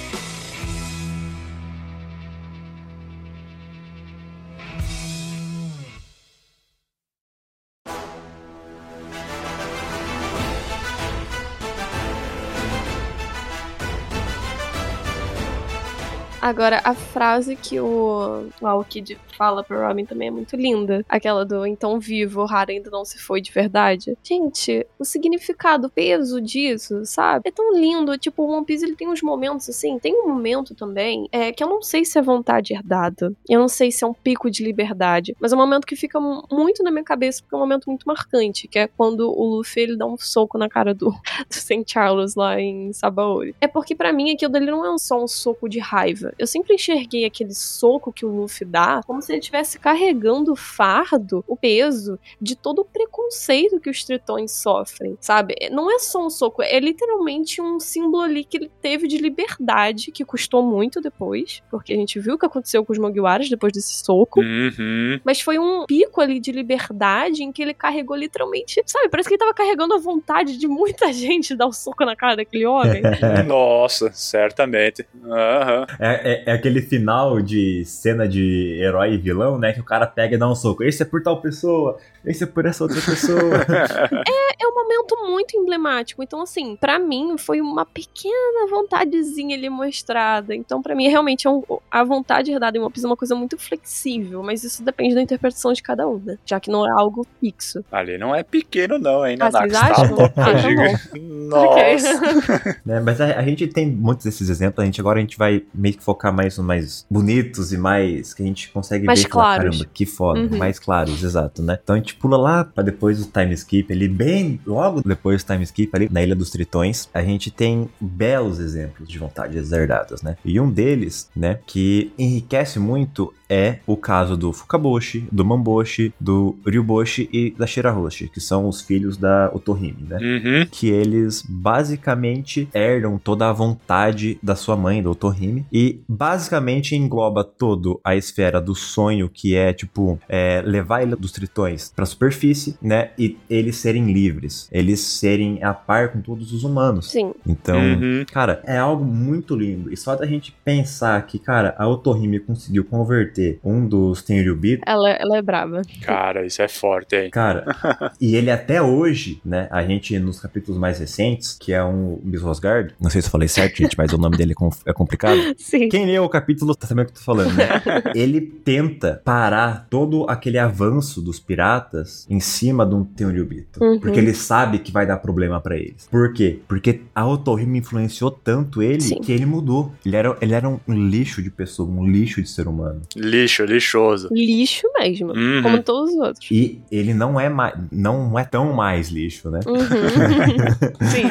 Agora, 16.45 16.79
a 16.83 16.93
frase 16.93 17.55
que 17.55 17.79
o, 17.79 18.49
o 18.61 18.67
Aokid 18.67 19.17
fala 19.35 19.63
pro 19.63 19.79
Robin 19.81 20.05
também 20.05 20.27
é 20.27 20.31
muito 20.31 20.55
linda. 20.55 21.03
Aquela 21.09 21.43
do 21.43 21.65
então 21.65 21.99
vivo, 21.99 22.43
o 22.43 22.45
Hara 22.47 22.71
ainda 22.71 22.91
não 22.91 23.03
se 23.03 23.17
foi 23.17 23.41
de 23.41 23.51
verdade. 23.51 24.15
Gente, 24.23 24.85
o 24.99 25.03
significado, 25.03 25.87
o 25.87 25.89
peso 25.89 26.39
disso, 26.39 27.03
sabe? 27.03 27.49
É 27.49 27.51
tão 27.51 27.75
lindo. 27.75 28.15
Tipo, 28.19 28.43
o 28.43 28.51
One 28.51 28.63
Piece 28.63 28.85
ele 28.85 28.95
tem 28.95 29.07
uns 29.07 29.23
momentos 29.23 29.67
assim. 29.67 29.97
Tem 29.97 30.13
um 30.13 30.27
momento 30.27 30.75
também 30.75 31.27
é, 31.31 31.51
que 31.51 31.63
eu 31.63 31.67
não 31.67 31.81
sei 31.81 32.05
se 32.05 32.19
é 32.19 32.21
vontade 32.21 32.73
herdada. 32.75 33.33
Eu 33.49 33.59
não 33.59 33.67
sei 33.67 33.91
se 33.91 34.03
é 34.03 34.07
um 34.07 34.13
pico 34.13 34.47
de 34.51 34.63
liberdade. 34.63 35.35
Mas 35.41 35.51
é 35.51 35.55
um 35.55 35.59
momento 35.59 35.87
que 35.87 35.95
fica 35.95 36.19
mu- 36.19 36.45
muito 36.51 36.83
na 36.83 36.91
minha 36.91 37.03
cabeça, 37.03 37.41
porque 37.41 37.55
é 37.55 37.57
um 37.57 37.61
momento 37.61 37.85
muito 37.87 38.03
marcante. 38.05 38.67
Que 38.67 38.77
é 38.77 38.87
quando 38.87 39.21
o 39.31 39.55
Luffy 39.57 39.81
ele 39.81 39.97
dá 39.97 40.05
um 40.05 40.15
soco 40.15 40.59
na 40.59 40.69
cara 40.69 40.93
do, 40.93 41.09
do 41.49 41.53
St. 41.55 41.83
Charles 41.87 42.35
lá 42.35 42.61
em 42.61 42.93
Sabaody. 42.93 43.55
É 43.59 43.67
porque 43.67 43.95
pra 43.95 44.13
mim 44.13 44.29
aquilo 44.31 44.51
dali 44.51 44.67
não 44.67 44.85
é 44.93 44.97
só 44.99 45.23
um 45.23 45.27
soco 45.27 45.67
de 45.67 45.79
raiva. 45.79 46.34
Eu 46.37 46.47
sempre 46.47 46.75
enxerguei 46.75 47.25
aquele 47.25 47.53
soco 47.53 48.11
que 48.11 48.25
o 48.25 48.29
Luffy 48.29 48.65
dá 48.65 49.01
como 49.05 49.21
se 49.21 49.31
ele 49.31 49.39
estivesse 49.39 49.79
carregando 49.79 50.51
o 50.51 50.55
fardo, 50.55 51.43
o 51.47 51.55
peso 51.55 52.19
de 52.41 52.55
todo 52.55 52.79
o 52.79 52.85
preconceito 52.85 53.79
que 53.79 53.89
os 53.89 54.03
tritões 54.03 54.51
sofrem, 54.51 55.17
sabe? 55.19 55.55
Não 55.71 55.93
é 55.93 55.99
só 55.99 56.25
um 56.25 56.29
soco, 56.29 56.61
é 56.61 56.79
literalmente 56.79 57.61
um 57.61 57.79
símbolo 57.79 58.23
ali 58.23 58.43
que 58.43 58.57
ele 58.57 58.71
teve 58.81 59.07
de 59.07 59.17
liberdade, 59.17 60.11
que 60.11 60.25
custou 60.25 60.63
muito 60.63 61.01
depois, 61.01 61.61
porque 61.69 61.93
a 61.93 61.95
gente 61.95 62.19
viu 62.19 62.35
o 62.35 62.37
que 62.37 62.45
aconteceu 62.45 62.85
com 62.85 62.93
os 62.93 62.99
Mugiwaras 62.99 63.49
depois 63.49 63.73
desse 63.73 64.03
soco. 64.03 64.41
Uhum. 64.41 65.19
Mas 65.23 65.41
foi 65.41 65.59
um 65.59 65.85
pico 65.85 66.21
ali 66.21 66.39
de 66.39 66.51
liberdade 66.51 67.43
em 67.43 67.51
que 67.51 67.61
ele 67.61 67.73
carregou 67.73 68.15
literalmente. 68.15 68.81
Sabe, 68.85 69.09
parece 69.09 69.29
que 69.29 69.35
ele 69.35 69.39
tava 69.39 69.53
carregando 69.53 69.93
a 69.93 69.97
vontade 69.97 70.57
de 70.57 70.67
muita 70.67 71.11
gente 71.13 71.55
dar 71.55 71.67
um 71.67 71.71
soco 71.71 72.03
na 72.05 72.15
cara 72.15 72.35
daquele 72.35 72.65
homem. 72.65 73.01
Nossa, 73.47 74.11
certamente. 74.13 75.05
Aham. 75.23 75.85
É, 75.99 76.24
é- 76.25 76.43
é 76.47 76.51
aquele 76.53 76.81
final 76.81 77.39
de 77.41 77.83
cena 77.85 78.27
de 78.27 78.77
herói 78.81 79.13
e 79.13 79.17
vilão, 79.17 79.57
né? 79.57 79.71
Que 79.73 79.79
o 79.79 79.83
cara 79.83 80.07
pega 80.07 80.35
e 80.35 80.37
dá 80.37 80.49
um 80.49 80.55
soco. 80.55 80.83
Esse 80.83 81.03
é 81.03 81.05
por 81.05 81.21
tal 81.21 81.39
pessoa, 81.41 81.97
esse 82.25 82.43
é 82.43 82.47
por 82.47 82.65
essa 82.65 82.83
outra 82.83 82.99
pessoa. 83.01 83.39
é 84.59 84.67
um 84.67 84.73
momento 84.73 85.15
muito 85.29 85.55
emblemático. 85.57 86.23
Então, 86.23 86.41
assim, 86.41 86.75
pra 86.75 86.97
mim 86.99 87.37
foi 87.37 87.61
uma 87.61 87.85
pequena 87.85 88.67
vontadezinha 88.69 89.55
ali 89.55 89.69
mostrada. 89.69 90.55
Então, 90.55 90.81
pra 90.81 90.95
mim, 90.95 91.07
realmente 91.07 91.47
é 91.47 91.49
um- 91.49 91.63
a 91.91 92.03
vontade 92.03 92.51
herdada 92.51 92.77
em 92.77 92.81
One 92.81 92.91
Piece 92.91 93.05
é 93.05 93.09
uma 93.09 93.17
coisa 93.17 93.35
muito 93.35 93.57
flexível, 93.57 94.41
mas 94.43 94.63
isso 94.63 94.83
depende 94.83 95.15
da 95.15 95.21
interpretação 95.21 95.71
de 95.73 95.81
cada 95.83 96.07
um, 96.07 96.19
né? 96.23 96.37
Já 96.45 96.59
que 96.59 96.69
não 96.71 96.85
é 96.85 96.91
algo 96.91 97.25
fixo. 97.39 97.83
Ali 97.91 98.17
não 98.17 98.33
é 98.33 98.43
pequeno, 98.43 98.97
não, 98.97 99.25
hein, 99.25 99.37
Ah, 99.39 99.51
Nanax? 99.51 99.71
vocês 99.71 99.91
acham? 99.91 100.15
Tá, 100.15 100.25
Ah, 100.35 100.45
tá. 100.45 101.19
Nossa. 101.19 102.79
né? 102.85 102.99
Mas 102.99 103.21
a, 103.21 103.37
a 103.39 103.41
gente 103.43 103.67
tem 103.67 103.87
muitos 103.89 104.25
desses 104.25 104.49
exemplos. 104.49 104.81
A 104.81 104.85
gente 104.85 104.99
agora 104.99 105.19
a 105.19 105.21
gente 105.21 105.37
vai 105.37 105.63
meio 105.73 105.95
que 105.95 106.03
focar 106.03 106.14
mais 106.31 106.57
nos 106.57 106.65
mais 106.65 107.05
bonitos 107.09 107.71
e 107.73 107.77
mais 107.77 108.33
que 108.33 108.43
a 108.43 108.45
gente 108.45 108.69
consegue 108.71 109.05
Mais 109.05 109.21
ver 109.23 109.29
falar, 109.29 109.55
claros. 109.57 109.77
caramba, 109.77 109.89
que 109.93 110.05
foda, 110.05 110.39
Uhum. 110.41 110.57
mais 110.57 110.79
claros, 110.79 111.23
exato, 111.23 111.61
né? 111.61 111.77
Então 111.81 111.95
a 111.95 111.97
gente 111.99 112.15
pula 112.15 112.37
lá 112.37 112.63
pra 112.63 112.83
depois 112.83 113.19
do 113.19 113.25
time 113.31 113.53
skip, 113.53 113.91
ali 113.91 114.07
bem 114.07 114.59
logo 114.65 115.01
depois 115.01 115.43
do 115.43 115.47
time 115.47 115.63
skip 115.63 115.89
ali 115.95 116.09
na 116.11 116.21
Ilha 116.23 116.35
dos 116.35 116.49
Tritões, 116.49 117.09
a 117.13 117.21
gente 117.21 117.49
tem 117.51 117.89
belos 117.99 118.59
exemplos 118.59 119.07
de 119.07 119.17
vontades 119.19 119.71
herdadas, 119.71 120.21
né? 120.21 120.37
E 120.43 120.59
um 120.59 120.69
deles, 120.69 121.29
né, 121.35 121.59
que 121.65 122.11
enriquece 122.17 122.79
muito 122.79 123.33
é 123.49 123.79
o 123.85 123.95
caso 123.97 124.35
do 124.37 124.51
Fukaboshi, 124.53 125.27
do 125.31 125.43
Mamboshi, 125.45 126.13
do 126.19 126.55
Ryuboshi 126.65 127.29
e 127.31 127.51
da 127.57 127.67
Shirahoshi, 127.67 128.27
que 128.29 128.39
são 128.41 128.67
os 128.67 128.81
filhos 128.81 129.17
da 129.17 129.51
Otohime, 129.53 130.05
né? 130.09 130.17
Uhum. 130.21 130.67
que 130.71 130.89
eles 130.89 131.43
basicamente 131.47 132.67
herdam 132.73 133.17
toda 133.17 133.49
a 133.49 133.53
vontade 133.53 134.37
da 134.41 134.55
sua 134.55 134.75
mãe, 134.75 135.01
do 135.01 135.11
Otohime, 135.11 135.65
e 135.71 135.99
basicamente 136.07 136.95
engloba 136.95 137.43
todo 137.43 137.99
a 138.03 138.15
esfera 138.15 138.59
do 138.61 138.73
sonho, 138.73 139.29
que 139.29 139.55
é, 139.55 139.73
tipo, 139.73 140.19
é, 140.27 140.61
levar 140.65 141.03
ele 141.03 141.15
dos 141.15 141.31
tritões 141.31 141.91
pra 141.95 142.05
superfície, 142.05 142.75
né? 142.81 143.11
E 143.17 143.37
eles 143.49 143.75
serem 143.77 144.11
livres. 144.11 144.67
Eles 144.71 144.99
serem 144.99 145.63
a 145.63 145.73
par 145.73 146.09
com 146.11 146.21
todos 146.21 146.51
os 146.53 146.63
humanos. 146.63 147.11
Sim. 147.11 147.33
Então, 147.45 147.75
Uhum. 147.79 148.25
cara, 148.31 148.61
é 148.65 148.77
algo 148.77 149.03
muito 149.05 149.55
lindo. 149.55 149.91
E 149.91 149.97
só 149.97 150.15
da 150.15 150.25
gente 150.25 150.55
pensar 150.63 151.21
que, 151.25 151.37
cara, 151.37 151.75
a 151.77 151.87
Otohime 151.87 152.39
conseguiu 152.39 152.83
converter 152.85 153.34
um 153.63 153.87
dos 153.87 154.21
Tenryubi, 154.21 154.79
Ela, 154.85 155.09
ela 155.11 155.37
é 155.37 155.41
brava. 155.41 155.81
Cara, 156.01 156.45
isso 156.45 156.61
é 156.61 156.67
forte, 156.67 157.15
hein? 157.15 157.29
cara, 157.29 157.65
e 158.19 158.35
ele 158.35 158.51
até 158.51 158.81
hoje, 158.81 159.39
né, 159.45 159.67
a 159.71 159.83
gente 159.83 160.17
nos 160.19 160.39
capítulos 160.39 160.79
mais 160.79 160.99
recentes, 160.99 161.57
que 161.59 161.73
é 161.73 161.83
um 161.83 162.19
Miss 162.23 162.41
Rosgard, 162.41 162.93
não 162.99 163.09
sei 163.09 163.21
se 163.21 163.27
eu 163.27 163.31
falei 163.31 163.47
certo, 163.47 163.77
gente, 163.77 163.97
mas 163.97 164.11
o 164.13 164.17
nome 164.17 164.37
dele 164.37 164.53
é 164.53 164.65
é 164.85 164.93
complicado. 164.93 165.39
Sim. 165.57 165.89
Quem 165.89 166.05
leu 166.05 166.23
o 166.23 166.29
capítulo 166.29 166.75
tá 166.75 166.87
sabendo 166.87 167.05
o 167.05 167.11
que 167.11 167.13
eu 167.13 167.17
tô 167.17 167.23
falando, 167.23 167.53
né? 167.53 167.67
Ele 168.15 168.41
tenta 168.41 169.21
parar 169.23 169.87
todo 169.89 170.25
aquele 170.29 170.57
avanço 170.57 171.21
dos 171.21 171.39
piratas 171.39 172.25
em 172.29 172.39
cima 172.39 172.85
de 172.85 172.95
um 172.95 173.03
Tenryubito. 173.03 173.83
Uhum. 173.83 173.99
Porque 173.99 174.19
ele 174.19 174.33
sabe 174.33 174.79
que 174.79 174.91
vai 174.91 175.05
dar 175.05 175.17
problema 175.17 175.59
pra 175.59 175.75
eles. 175.75 176.07
Por 176.09 176.33
quê? 176.33 176.59
Porque 176.67 177.01
a 177.13 177.25
Otohime 177.27 177.79
influenciou 177.79 178.31
tanto 178.31 178.81
ele 178.81 179.01
Sim. 179.01 179.19
que 179.21 179.31
ele 179.31 179.45
mudou. 179.45 179.91
Ele 180.05 180.15
era, 180.15 180.37
ele 180.41 180.53
era 180.53 180.67
um 180.67 180.79
lixo 180.87 181.41
de 181.41 181.49
pessoa, 181.49 181.89
um 181.89 182.05
lixo 182.05 182.41
de 182.41 182.49
ser 182.49 182.67
humano. 182.67 183.01
Lixo, 183.25 183.63
lixoso. 183.65 184.29
Lixo 184.31 184.87
mesmo. 184.99 185.31
Uhum. 185.33 185.61
Como 185.63 185.83
todos 185.83 186.11
os 186.11 186.17
outros. 186.17 186.51
E 186.51 186.81
ele 186.91 187.13
não 187.13 187.39
é, 187.39 187.49
mais, 187.49 187.73
não 187.91 188.37
é 188.37 188.43
tão 188.43 188.73
mais 188.73 189.09
lixo, 189.09 189.49
né? 189.49 189.59
Uhum. 189.65 189.75
Sim. 191.09 191.29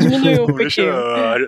Diminuiu 0.00 0.42
um 0.44 0.46
pouquinho. 0.56 0.92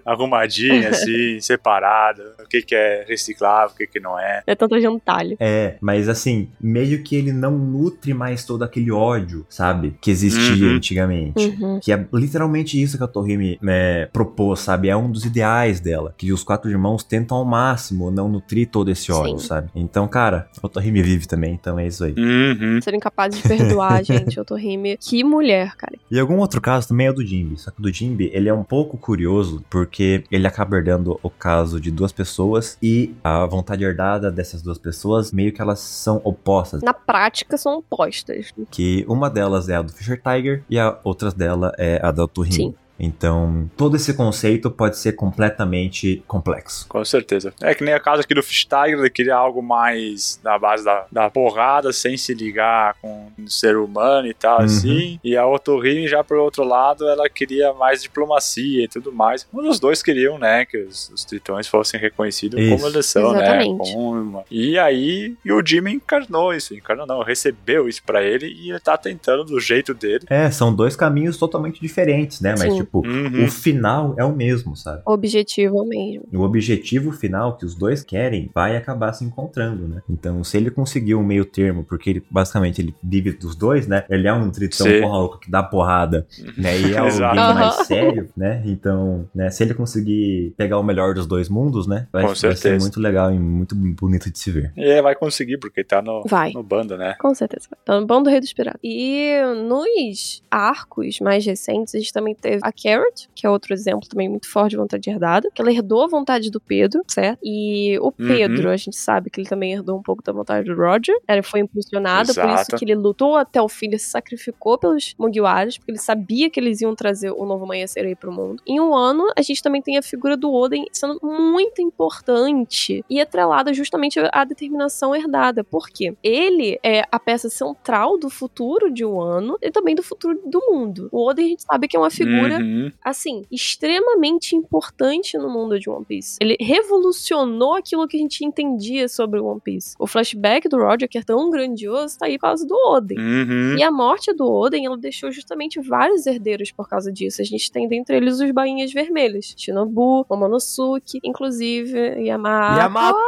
arrumadinho, 0.05 0.89
assim, 0.89 1.39
separado. 1.43 2.23
O 2.45 2.49
que, 2.49 2.63
que 2.63 2.75
é 2.75 3.05
reciclável, 3.09 3.75
o 3.75 3.77
que, 3.77 3.87
que 3.87 4.01
não 4.01 4.19
é. 4.19 4.43
É 4.47 4.55
tanto 4.55 4.81
jantalho. 4.81 5.37
É, 5.41 5.77
mas 5.81 6.09
assim, 6.09 6.49
meio 6.61 7.03
que 7.03 7.15
ele 7.17 7.33
não 7.33 7.53
nutre 7.59 8.15
mais 8.15 8.45
todo 8.45 8.63
aquele 8.63 8.91
ódio, 8.91 9.45
sabe? 9.49 9.95
Que 10.01 10.11
existia 10.11 10.67
Uhum. 10.69 10.77
antigamente. 10.77 11.57
Uhum. 11.61 11.81
Que 11.83 11.93
é 11.93 12.07
literalmente 12.13 12.81
isso 12.81 12.97
que 12.97 13.05
a 13.05 13.07
Torrime 13.07 13.59
é, 13.67 14.09
propôs, 14.13 14.61
sabe? 14.61 14.89
É 14.89 14.97
um 14.97 15.11
dos 15.11 15.25
ideais 15.25 15.81
dela. 15.81 16.15
Que 16.17 16.33
os 16.33 16.43
quatro 16.43 16.71
irmãos 16.71 17.05
tentam 17.05 17.37
ao 17.37 17.45
máximo 17.45 18.11
não 18.11 18.29
nutrir 18.29 18.69
todo 18.71 18.91
esse 18.91 19.11
ódio, 19.13 19.39
Sim. 19.39 19.47
sabe? 19.47 19.58
Então, 19.75 20.07
cara, 20.09 20.49
a 20.63 20.69
Torrime 20.69 21.03
vive 21.03 21.27
também, 21.27 21.55
então 21.55 21.79
é 21.79 21.87
isso 21.87 22.05
aí. 22.05 22.15
Uhum. 22.17 22.81
Serem 22.83 23.01
capazes 23.01 23.43
de 23.43 23.49
perdoar, 23.49 24.03
gente. 24.05 24.39
Rime. 24.59 24.97
Que 24.97 25.23
mulher, 25.23 25.77
cara. 25.77 25.95
E 26.11 26.19
algum 26.19 26.39
outro 26.39 26.61
caso 26.61 26.89
também 26.89 27.07
é 27.07 27.11
o 27.11 27.15
do 27.15 27.25
Jimby. 27.25 27.59
Só 27.59 27.71
que 27.71 27.79
o 27.79 27.83
do 27.83 27.93
Jimby, 27.93 28.31
ele 28.33 28.49
é 28.49 28.55
um 28.55 28.65
pouco 28.65 28.97
curioso, 28.97 29.65
porque 29.69 30.25
ele 30.31 30.47
acaba 30.47 30.77
herdando 30.77 31.19
o 31.23 31.31
caso 31.31 31.81
de 31.81 31.91
duas 31.91 32.13
pessoas 32.13 32.79
e 32.83 33.15
a 33.23 33.47
vontade 33.47 33.85
herdada 33.85 34.31
dessas 34.31 34.63
duas 34.63 34.79
pessoas, 34.79 35.33
meio 35.33 35.53
que 35.53 35.61
elas 35.61 35.81
são 35.81 36.21
opostas. 36.25 36.83
Na 36.83 36.95
prática, 36.95 37.57
são 37.57 37.79
opostas. 37.79 38.53
que 38.71 39.05
uma 39.09 39.29
delas 39.31 39.69
é 39.69 39.77
a 39.77 39.83
do 39.83 39.93
Fisher 39.93 40.21
Tiger 40.21 40.65
e 40.69 40.79
a 40.79 40.99
outra 41.05 41.31
dela 41.31 41.73
é 41.79 42.01
a 42.03 42.11
da 42.11 42.27
Turin. 42.27 42.53
Sim. 42.53 42.75
Então, 42.99 43.71
todo 43.77 43.97
esse 43.97 44.13
conceito 44.15 44.71
pode 44.71 44.99
ser 44.99 45.13
completamente 45.13 46.23
complexo. 46.27 46.87
Com 46.89 47.05
certeza. 47.05 47.53
É 47.61 47.75
que 47.75 47.85
nem 47.85 47.95
a 47.95 48.01
casa 48.01 48.23
aqui 48.23 48.35
do 48.35 48.43
Fish 48.43 48.65
Tiger, 48.65 48.99
ele 48.99 49.11
queria 49.11 49.35
algo 49.37 49.63
mais 49.63 50.41
na 50.43 50.59
base 50.59 50.85
da, 50.85 51.07
da 51.11 51.31
porrada, 51.31 51.93
sem 51.93 52.17
se 52.17 52.35
ligar 52.35 52.95
com 53.01 53.29
o 53.39 53.51
ser 53.51 53.77
humano 53.77 54.27
e 54.27 54.35
tal, 54.35 54.59
Uhum. 54.59 54.65
assim. 54.65 55.21
E 55.23 55.37
a 55.37 55.47
Otorine, 55.47 56.09
já 56.09 56.23
por 56.25 56.37
outro 56.39 56.65
lado, 56.65 57.09
ela 57.09 57.29
queria 57.29 57.73
mais 57.73 58.03
diplomacia 58.03 58.85
e 58.85 58.89
tudo 58.89 59.13
mais. 59.13 59.47
Um 59.53 59.63
dos 59.63 59.79
dois 59.79 60.03
queriam, 60.03 60.39
né, 60.39 60.65
que 60.65 60.79
os, 60.79 61.09
os 61.11 61.25
tritões 61.25 61.67
fossem 61.69 61.99
reconhecidos 62.01 62.61
Isso. 62.61 62.77
como 62.77 62.87
eles 62.89 63.07
são, 63.07 63.35
Exatamente. 63.35 63.71
né? 63.89 63.95
Como 63.95 64.11
uma- 64.21 64.45
E 64.51 64.79
aí, 64.79 65.37
e 65.45 65.53
o 65.53 65.65
Jimmy 65.65 65.93
encarnou 65.93 66.53
isso. 66.53 66.75
Encarnou 66.75 67.07
não, 67.07 67.23
recebeu 67.23 67.89
isso 67.89 68.03
pra 68.05 68.23
ele 68.23 68.47
e 68.47 68.71
ele 68.71 68.81
tá 68.81 68.97
tentando 68.97 69.45
do 69.45 69.61
jeito 69.61 69.95
dele. 69.95 70.25
É, 70.29 70.51
são 70.51 70.75
dois 70.75 70.97
caminhos 70.97 71.37
totalmente 71.37 71.81
diferentes, 71.81 72.41
né? 72.41 72.51
Mas, 72.59 72.73
Sim. 72.73 72.88
Tipo, 72.89 73.07
Uhum. 73.07 73.45
o 73.45 73.51
final 73.51 74.15
é 74.19 74.25
o 74.25 74.35
mesmo, 74.35 74.75
sabe? 74.77 75.03
Objetivo 75.07 75.85
mesmo. 75.85 76.25
O 76.33 76.41
objetivo 76.43 77.13
final 77.13 77.57
que 77.57 77.65
os 77.65 77.75
dois 77.75 78.03
querem 78.03 78.51
vai 78.55 78.77
acabar 78.77 79.13
se 79.13 79.25
encontrando, 79.25 79.87
né? 79.87 80.03
Então, 80.09 80.43
se 80.43 80.57
ele 80.57 80.71
conseguir 80.71 81.15
um 81.15 81.23
meio 81.23 81.45
termo, 81.45 81.85
porque 81.85 82.11
ele 82.11 82.23
basicamente 82.31 82.81
ele 82.81 82.95
vive 83.03 83.33
dos 83.33 83.55
dois, 83.55 83.87
né? 83.87 84.05
Ele 84.09 84.27
é 84.27 84.33
um 84.33 84.51
tritão 84.51 84.87
porra 85.01 85.19
louca 85.19 85.39
que 85.39 85.51
dá 85.51 85.63
porrada, 85.63 86.27
né? 86.57 86.79
E 86.81 86.93
é 86.95 86.99
alguém 86.99 87.35
mais 87.55 87.87
sério, 87.87 88.29
né? 88.37 88.63
Então, 88.65 89.29
né? 89.35 89.51
Se 89.51 89.63
ele 89.63 89.75
conseguir 89.75 90.55
pegar 90.57 90.79
o 90.79 90.83
melhor 90.83 91.15
dos 91.15 91.27
dois 91.27 91.49
mundos, 91.49 91.87
né? 91.87 92.07
Vai, 92.13 92.23
Com 92.23 92.35
vai 92.35 92.57
ser 92.57 92.79
muito 92.81 93.01
legal 93.01 93.33
e 93.33 93.39
muito 93.39 93.75
bonito 93.75 94.31
de 94.31 94.39
se 94.39 94.51
ver. 94.51 94.73
E 94.77 94.83
ele 94.83 95.03
vai 95.03 95.15
conseguir, 95.15 95.59
porque 95.59 95.85
tá 95.85 96.01
no, 96.01 96.23
Vai. 96.27 96.53
no 96.53 96.63
bando, 96.63 96.97
né? 96.97 97.15
Com 97.21 97.35
certeza. 97.35 97.69
Tá 97.85 98.01
no 98.01 98.07
bando 98.07 98.25
do 98.25 98.31
Rei 98.31 98.41
dos 98.41 98.53
Piratas. 98.53 98.81
E 98.83 99.33
nos 99.67 100.43
arcos 100.51 101.21
mais 101.21 101.45
recentes, 101.45 101.95
a 101.95 101.99
gente 101.99 102.13
também 102.13 102.35
teve 102.35 102.59
a 102.63 102.73
Carrot, 102.83 103.29
que 103.35 103.47
é 103.47 103.51
outro 103.51 103.73
exemplo 103.73 104.09
também 104.09 104.29
muito 104.29 104.51
forte 104.51 104.71
de 104.71 104.77
vontade 104.77 105.09
herdada, 105.09 105.51
que 105.55 105.61
ela 105.61 105.73
herdou 105.73 106.03
a 106.05 106.07
vontade 106.07 106.51
do 106.51 106.61
Pedro, 106.61 107.03
certo? 107.07 107.39
E 107.43 107.99
o 108.01 108.13
Pedro, 108.13 108.71
a 108.71 108.77
gente 108.77 108.97
sabe 108.97 109.31
que 109.31 109.41
ele 109.41 109.49
também 109.49 109.73
herdou 109.73 109.99
um 109.99 110.03
pouco 110.03 110.23
da 110.23 110.33
vontade 110.33 110.67
do 110.67 110.77
Roger. 110.77 111.17
Ele 111.29 111.43
foi 111.43 111.61
impulsionado, 111.61 112.35
por 112.35 112.45
isso 112.45 112.55
Exato. 112.55 112.77
que 112.77 112.85
ele 112.85 112.95
lutou 112.95 113.37
até 113.37 113.61
o 113.61 113.69
fim, 113.69 113.87
ele 113.87 113.99
se 113.99 114.11
sacrificou 114.11 114.79
pelos 114.79 115.15
Mugiwaras, 115.19 115.79
porque 115.79 115.93
ele 115.93 115.99
sabia 115.99 116.51
que 116.51 116.61
eles 116.61 116.81
iam 116.81 116.95
trazer 116.95 117.31
o 117.31 117.45
novo 117.45 117.65
amanhecer 117.65 118.05
aí 118.05 118.15
pro 118.15 118.33
mundo. 118.33 118.63
Em 118.67 118.81
um 118.81 118.95
ano, 118.95 119.25
a 119.37 119.43
gente 119.43 119.63
também 119.63 119.83
tem 119.83 119.97
a 119.97 120.03
figura 120.03 120.37
do 120.37 120.53
Oden 120.53 120.87
sendo 120.93 121.19
muito 121.23 121.81
importante 121.83 123.05
e 123.09 123.21
atrelada 123.21 123.73
justamente 123.73 124.19
à 124.33 124.45
determinação 124.45 125.15
herdada. 125.15 125.65
Por 125.65 125.89
quê? 125.89 126.15
Ele 126.23 126.79
é 126.83 127.05
a 127.11 127.19
peça 127.19 127.49
central 127.49 128.19
do 128.19 128.31
futuro 128.31 128.91
de 128.91 129.05
um 129.05 129.21
ano 129.21 129.59
e 129.61 129.71
também 129.71 129.95
do 129.95 130.03
futuro 130.03 130.41
do 130.45 130.61
mundo. 130.71 131.09
O 131.11 131.29
Oden 131.29 131.47
a 131.47 131.49
gente 131.49 131.63
sabe 131.63 131.89
que 131.89 131.97
é 131.97 132.01
uma 132.01 132.11
figura 132.11 132.59
Uhum. 132.59 132.68
Assim, 133.05 133.45
extremamente 133.51 134.55
importante 134.57 135.37
no 135.39 135.51
mundo 135.51 135.79
de 135.79 135.89
One 135.89 136.05
Piece. 136.05 136.39
Ele 136.41 136.57
revolucionou 136.61 137.75
aquilo 137.75 138.07
que 138.07 138.17
a 138.17 138.21
gente 138.21 138.45
entendia 138.45 139.09
sobre 139.09 139.41
One 139.41 139.61
Piece. 139.61 139.95
O 139.99 140.07
flashback 140.07 140.69
do 140.69 140.79
Roger, 140.79 141.09
que 141.09 141.19
é 141.19 141.23
tão 141.23 141.51
grandioso, 141.51 142.19
tá 142.19 142.27
aí 142.27 142.39
por 142.39 142.43
causa 142.43 142.67
do 142.67 142.75
Oden. 142.75 143.19
Uhum. 143.19 143.77
E 143.77 143.83
a 143.83 143.91
morte 143.91 144.33
do 144.33 144.51
Oden, 144.51 144.87
ela 144.87 144.97
deixou 144.97 145.31
justamente 145.31 145.81
vários 145.81 146.27
herdeiros 146.27 146.71
por 146.71 146.89
causa 146.89 147.13
disso. 147.13 147.41
A 147.43 147.45
gente 147.45 147.71
tem 147.71 147.89
dentre 147.89 148.17
eles 148.17 148.41
os 148.41 148.51
bainhas 148.51 148.93
vermelhas. 148.93 149.55
Shinobu, 149.57 150.27
Momonosuke, 150.29 151.21
inclusive 151.23 151.99
Yamato. 152.23 152.79
Yamato! 152.79 153.19